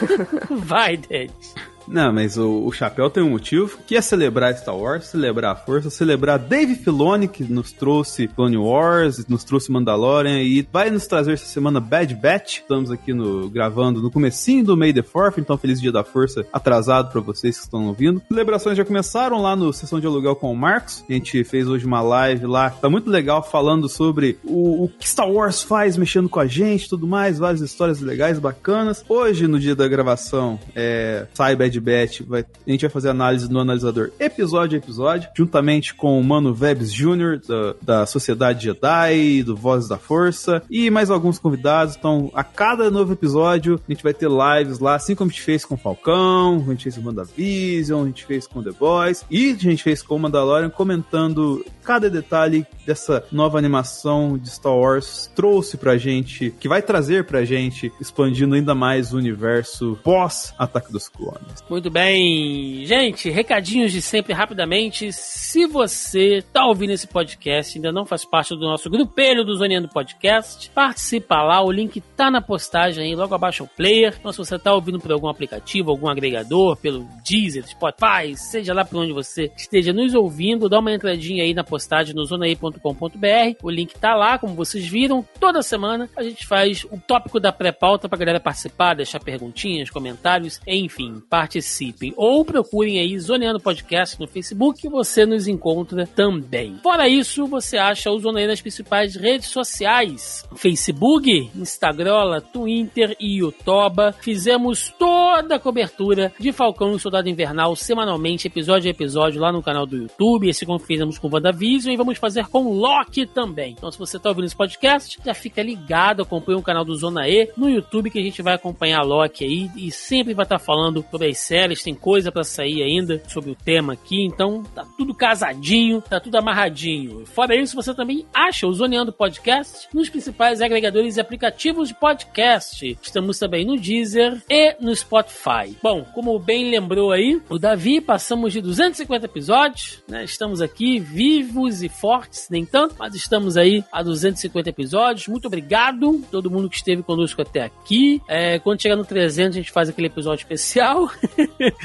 Vai, 0.48 0.96
Denis. 0.96 1.54
Não, 1.90 2.12
mas 2.12 2.36
o, 2.36 2.66
o 2.66 2.72
chapéu 2.72 3.08
tem 3.08 3.22
um 3.22 3.30
motivo, 3.30 3.78
que 3.86 3.96
é 3.96 4.00
celebrar 4.00 4.54
Star 4.56 4.76
Wars, 4.76 5.06
celebrar 5.06 5.52
a 5.52 5.56
força, 5.56 5.90
celebrar 5.90 6.38
Dave 6.38 6.74
Filoni, 6.74 7.26
que 7.26 7.42
nos 7.44 7.72
trouxe 7.72 8.28
Clone 8.28 8.58
Wars, 8.58 9.26
nos 9.26 9.42
trouxe 9.42 9.72
Mandalorian, 9.72 10.42
e 10.42 10.66
vai 10.70 10.90
nos 10.90 11.06
trazer 11.06 11.32
essa 11.32 11.46
semana 11.46 11.80
Bad 11.80 12.14
Batch. 12.14 12.58
Estamos 12.58 12.90
aqui 12.90 13.14
no 13.14 13.48
gravando 13.48 14.02
no 14.02 14.10
comecinho 14.10 14.64
do 14.64 14.76
May 14.76 14.92
the 14.92 15.02
4 15.02 15.40
então 15.40 15.56
feliz 15.56 15.80
dia 15.80 15.90
da 15.90 16.04
força 16.04 16.46
atrasado 16.52 17.10
para 17.10 17.20
vocês 17.20 17.56
que 17.56 17.64
estão 17.64 17.86
ouvindo. 17.86 18.22
Celebrações 18.28 18.76
já 18.76 18.84
começaram 18.84 19.40
lá 19.40 19.56
no 19.56 19.72
Sessão 19.72 19.98
de 19.98 20.06
Aluguel 20.06 20.36
com 20.36 20.52
o 20.52 20.56
Marcos. 20.56 21.04
A 21.08 21.12
gente 21.12 21.42
fez 21.44 21.66
hoje 21.66 21.86
uma 21.86 22.02
live 22.02 22.46
lá, 22.46 22.70
tá 22.70 22.90
muito 22.90 23.10
legal 23.10 23.42
falando 23.42 23.88
sobre 23.88 24.38
o, 24.44 24.84
o 24.84 24.88
que 24.88 25.08
Star 25.08 25.30
Wars 25.30 25.62
faz 25.62 25.96
mexendo 25.96 26.28
com 26.28 26.40
a 26.40 26.46
gente, 26.46 26.88
tudo 26.88 27.06
mais, 27.06 27.38
várias 27.38 27.60
histórias 27.60 28.00
legais, 28.00 28.38
bacanas. 28.38 29.04
Hoje, 29.08 29.46
no 29.46 29.58
dia 29.58 29.74
da 29.74 29.88
gravação, 29.88 30.58
é, 30.74 31.26
sai 31.32 31.56
Bad 31.56 31.77
Bet, 31.80 32.22
vai, 32.22 32.40
a 32.66 32.70
gente 32.70 32.82
vai 32.82 32.90
fazer 32.90 33.08
análise 33.08 33.50
no 33.50 33.60
analisador 33.60 34.10
episódio 34.18 34.76
a 34.76 34.78
episódio, 34.78 35.28
juntamente 35.36 35.94
com 35.94 36.18
o 36.18 36.24
Mano 36.24 36.54
Vebs 36.54 36.92
Jr., 36.92 37.40
da, 37.46 37.74
da 37.82 38.06
Sociedade 38.06 38.64
Jedi, 38.64 39.42
do 39.42 39.56
Vozes 39.56 39.88
da 39.88 39.98
Força, 39.98 40.62
e 40.70 40.90
mais 40.90 41.10
alguns 41.10 41.38
convidados. 41.38 41.96
Então, 41.96 42.30
a 42.34 42.44
cada 42.44 42.90
novo 42.90 43.12
episódio, 43.12 43.80
a 43.88 43.92
gente 43.92 44.02
vai 44.02 44.14
ter 44.14 44.28
lives 44.28 44.78
lá, 44.78 44.94
assim 44.94 45.14
como 45.14 45.30
a 45.30 45.32
gente 45.32 45.42
fez 45.42 45.64
com 45.64 45.74
o 45.74 45.78
Falcão, 45.78 46.64
a 46.66 46.70
gente 46.70 46.84
fez 46.84 46.96
com 46.96 47.06
WandaVision, 47.06 48.02
a 48.02 48.06
gente 48.06 48.24
fez 48.24 48.46
com 48.46 48.62
The 48.62 48.72
Boys, 48.72 49.24
e 49.30 49.52
a 49.52 49.54
gente 49.56 49.82
fez 49.82 50.02
com 50.02 50.16
o 50.16 50.18
Mandalorian, 50.18 50.70
comentando 50.70 51.64
cada 51.82 52.10
detalhe 52.10 52.66
dessa 52.86 53.24
nova 53.32 53.58
animação 53.58 54.36
de 54.36 54.50
Star 54.50 54.74
Wars 54.74 55.30
trouxe 55.34 55.76
pra 55.76 55.96
gente, 55.96 56.50
que 56.58 56.68
vai 56.68 56.82
trazer 56.82 57.24
pra 57.24 57.44
gente, 57.44 57.92
expandindo 58.00 58.54
ainda 58.54 58.74
mais 58.74 59.12
o 59.12 59.16
universo 59.16 59.98
pós-Ataque 60.02 60.92
dos 60.92 61.08
Clones. 61.08 61.62
Muito 61.68 61.90
bem. 61.90 62.86
Gente, 62.86 63.28
recadinhos 63.28 63.92
de 63.92 64.00
sempre 64.00 64.32
rapidamente. 64.32 65.12
Se 65.12 65.66
você 65.66 66.42
tá 66.50 66.64
ouvindo 66.66 66.92
esse 66.92 67.06
podcast 67.06 67.76
ainda 67.76 67.92
não 67.92 68.06
faz 68.06 68.24
parte 68.24 68.54
do 68.54 68.60
nosso 68.60 68.88
grupelho 68.88 69.44
do 69.44 69.54
Zoneando 69.54 69.88
Podcast, 69.88 70.70
participa 70.70 71.42
lá, 71.42 71.62
o 71.62 71.70
link 71.70 72.00
tá 72.16 72.30
na 72.30 72.40
postagem 72.40 73.04
aí, 73.04 73.14
logo 73.14 73.34
abaixo 73.34 73.62
é 73.62 73.66
o 73.66 73.68
player. 73.68 74.16
Então 74.18 74.32
se 74.32 74.38
você 74.38 74.58
tá 74.58 74.72
ouvindo 74.72 74.98
por 74.98 75.12
algum 75.12 75.28
aplicativo, 75.28 75.90
algum 75.90 76.08
agregador, 76.08 76.74
pelo 76.76 77.06
Deezer, 77.28 77.66
Spotify, 77.68 78.34
seja 78.34 78.72
lá 78.72 78.82
por 78.82 79.00
onde 79.00 79.12
você 79.12 79.52
esteja 79.54 79.92
nos 79.92 80.14
ouvindo, 80.14 80.70
dá 80.70 80.78
uma 80.78 80.94
entradinha 80.94 81.44
aí 81.44 81.52
na 81.52 81.62
postagem 81.62 82.14
no 82.14 82.24
zonaí.com.br. 82.24 83.56
O 83.62 83.70
link 83.70 83.94
tá 83.98 84.14
lá, 84.14 84.38
como 84.38 84.54
vocês 84.54 84.86
viram. 84.86 85.22
Toda 85.38 85.60
semana 85.60 86.08
a 86.16 86.22
gente 86.22 86.46
faz 86.46 86.84
o 86.84 86.98
tópico 86.98 87.38
da 87.38 87.52
pré-pauta 87.52 88.08
pra 88.08 88.18
galera 88.18 88.40
participar, 88.40 88.94
deixar 88.94 89.20
perguntinhas, 89.20 89.90
comentários, 89.90 90.60
enfim, 90.66 91.22
participem. 91.58 92.12
Ou 92.16 92.44
procurem 92.44 92.98
aí 92.98 93.18
Zoneando 93.18 93.60
Podcast 93.60 94.18
no 94.18 94.26
Facebook 94.26 94.88
você 94.88 95.26
nos 95.26 95.48
encontra 95.48 96.06
também. 96.06 96.76
Fora 96.82 97.08
isso, 97.08 97.46
você 97.46 97.76
acha 97.76 98.10
o 98.10 98.18
Zoneando 98.18 98.50
nas 98.50 98.60
principais 98.60 99.16
redes 99.16 99.48
sociais: 99.48 100.46
Facebook, 100.56 101.50
Instagram, 101.54 102.40
Twitter 102.52 103.16
e 103.20 103.40
Yotoba. 103.42 104.12
Fizemos 104.12 104.92
toda 104.98 105.56
a 105.56 105.58
cobertura 105.58 106.32
de 106.38 106.52
Falcão 106.52 106.94
e 106.94 107.00
Soldado 107.00 107.28
Invernal 107.28 107.74
semanalmente, 107.74 108.46
episódio 108.46 108.88
a 108.88 108.90
episódio, 108.90 109.40
lá 109.40 109.52
no 109.52 109.62
canal 109.62 109.86
do 109.86 109.96
YouTube. 109.96 110.48
Esse 110.48 110.64
como 110.64 110.78
fizemos 110.78 111.18
com 111.18 111.28
WandaVision 111.28 111.92
e 111.92 111.96
vamos 111.96 112.18
fazer 112.18 112.46
com 112.46 112.72
Loki 112.72 113.26
também. 113.26 113.74
Então, 113.76 113.90
se 113.90 113.98
você 113.98 114.16
está 114.16 114.28
ouvindo 114.28 114.46
esse 114.46 114.56
podcast, 114.56 115.18
já 115.24 115.34
fica 115.34 115.62
ligado, 115.62 116.22
acompanha 116.22 116.58
o 116.58 116.62
canal 116.62 116.84
do 116.84 116.94
Zona 116.94 117.28
E 117.28 117.50
no 117.56 117.68
YouTube 117.68 118.10
que 118.10 118.18
a 118.18 118.22
gente 118.22 118.42
vai 118.42 118.54
acompanhar 118.54 119.02
Loki 119.02 119.44
aí 119.44 119.70
e 119.76 119.90
sempre 119.90 120.34
vai 120.34 120.44
estar 120.44 120.58
tá 120.58 120.64
falando 120.64 121.04
sobre 121.10 121.28
as 121.28 121.37
séries, 121.38 121.82
tem 121.82 121.94
coisa 121.94 122.30
para 122.30 122.44
sair 122.44 122.82
ainda 122.82 123.22
sobre 123.28 123.50
o 123.50 123.54
tema 123.54 123.92
aqui, 123.92 124.24
então 124.24 124.62
tá 124.74 124.86
tudo 124.96 125.14
casadinho, 125.14 126.00
tá 126.00 126.20
tudo 126.20 126.36
amarradinho. 126.36 127.24
Fora 127.26 127.54
isso, 127.54 127.76
você 127.76 127.94
também 127.94 128.26
acha 128.34 128.66
o 128.66 128.72
Zoneando 128.72 129.12
Podcast 129.12 129.88
nos 129.92 130.08
principais 130.08 130.60
agregadores 130.60 131.16
e 131.16 131.20
aplicativos 131.20 131.88
de 131.88 131.94
podcast. 131.94 132.98
Estamos 133.02 133.38
também 133.38 133.64
no 133.64 133.76
Deezer 133.76 134.42
e 134.48 134.76
no 134.80 134.94
Spotify. 134.94 135.76
Bom, 135.82 136.04
como 136.14 136.38
bem 136.38 136.70
lembrou 136.70 137.12
aí, 137.12 137.40
o 137.48 137.58
Davi, 137.58 138.00
passamos 138.00 138.52
de 138.52 138.60
250 138.60 139.26
episódios, 139.26 140.02
né? 140.08 140.24
Estamos 140.24 140.60
aqui 140.60 140.98
vivos 140.98 141.82
e 141.82 141.88
fortes, 141.88 142.48
nem 142.50 142.64
tanto, 142.64 142.94
mas 142.98 143.14
estamos 143.14 143.56
aí 143.56 143.84
a 143.92 144.02
250 144.02 144.68
episódios. 144.68 145.28
Muito 145.28 145.46
obrigado 145.46 146.22
todo 146.30 146.50
mundo 146.50 146.68
que 146.68 146.76
esteve 146.76 147.02
conosco 147.02 147.42
até 147.42 147.62
aqui. 147.62 148.22
É, 148.28 148.58
quando 148.58 148.80
chegar 148.80 148.96
no 148.96 149.04
300, 149.04 149.56
a 149.56 149.60
gente 149.60 149.72
faz 149.72 149.88
aquele 149.88 150.06
episódio 150.06 150.42
especial. 150.42 151.10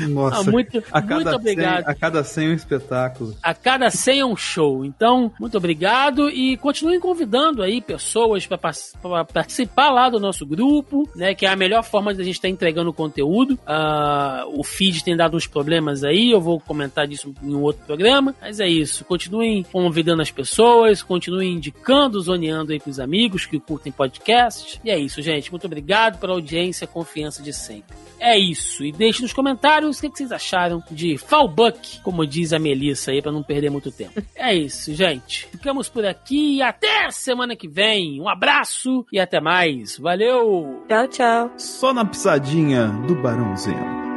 Nossa, 0.10 0.42
ah, 0.42 0.52
muito, 0.52 0.84
a 0.92 1.02
cada 1.02 1.16
muito 1.16 1.36
obrigado. 1.36 1.84
100, 1.84 1.92
a 1.92 1.96
cada 1.96 2.24
100 2.24 2.46
é 2.46 2.50
um 2.50 2.54
espetáculo. 2.54 3.36
A 3.42 3.54
cada 3.54 3.90
100 3.90 4.20
é 4.20 4.26
um 4.26 4.36
show. 4.36 4.86
Então, 4.86 5.32
muito 5.40 5.58
obrigado 5.58 6.30
e 6.30 6.58
continuem 6.58 7.00
convidando 7.00 7.62
aí 7.62 7.82
pessoas 7.82 8.46
para 8.46 9.26
participar 9.26 9.90
lá 9.90 10.10
do 10.10 10.20
nosso 10.20 10.46
grupo, 10.46 11.10
né? 11.16 11.34
Que 11.34 11.46
é 11.46 11.50
a 11.50 11.56
melhor 11.56 11.84
forma 11.84 12.14
de 12.14 12.22
a 12.22 12.26
gente 12.26 12.36
estar 12.36 12.48
tá 12.48 12.52
entregando 12.52 12.90
o 12.90 12.94
conteúdo. 12.94 13.54
Uh, 13.54 14.60
o 14.60 14.64
feed 14.64 15.04
tem 15.04 15.16
dado 15.16 15.36
uns 15.36 15.48
problemas 15.48 16.04
aí, 16.04 16.32
eu 16.32 16.42
vou 16.42 16.60
comentar 16.60 17.08
disso 17.08 17.34
em 17.42 17.54
um 17.54 17.62
outro 17.62 17.86
programa, 17.86 18.36
mas 18.42 18.60
é 18.60 18.68
isso. 18.68 19.06
Continuem 19.06 19.64
convidando 19.64 20.22
as 20.22 20.32
pessoas, 20.32 21.02
continue 21.02 21.48
indicando, 21.48 22.20
zoneando 22.20 22.72
aí 22.72 22.80
pros 22.80 23.00
amigos 23.00 23.46
que 23.46 23.60
curtem 23.60 23.92
podcast. 23.92 24.80
E 24.84 24.90
é 24.90 24.98
isso, 24.98 25.22
gente. 25.22 25.52
Muito 25.52 25.66
obrigado 25.66 26.20
pela 26.20 26.34
audiência, 26.34 26.88
confiança 26.88 27.42
de 27.42 27.54
sempre. 27.54 27.96
É 28.20 28.38
isso. 28.38 28.86
E 28.86 28.92
deixe 28.92 29.22
nos 29.22 29.33
nos 29.34 29.36
comentários 29.36 29.98
o 29.98 30.02
que, 30.02 30.10
que 30.10 30.18
vocês 30.18 30.32
acharam 30.32 30.84
de 30.92 31.18
Fallbuck, 31.18 32.02
como 32.02 32.26
diz 32.26 32.54
a 32.54 32.60
Melissa 32.60 33.12
aí, 33.12 33.22
para 33.22 33.32
não 33.32 33.42
perder 33.42 33.72
muito 33.72 33.92
tempo. 33.92 34.22
É 34.36 34.54
isso, 34.54 34.94
gente. 34.94 35.48
Ficamos 35.48 35.90
por 35.90 36.06
aqui 36.06 36.58
e 36.58 36.62
até 36.62 37.10
semana 37.10 37.56
que 37.56 37.68
vem. 37.68 38.22
Um 38.22 38.30
abraço 38.30 39.06
e 39.12 39.20
até 39.20 39.40
mais. 39.40 39.98
Valeu! 39.98 40.84
Tchau, 40.88 41.08
tchau. 41.08 41.52
Só 41.58 41.94
na 41.94 42.06
pisadinha 42.06 42.88
do 43.08 43.16
Barãozinho. 43.16 44.13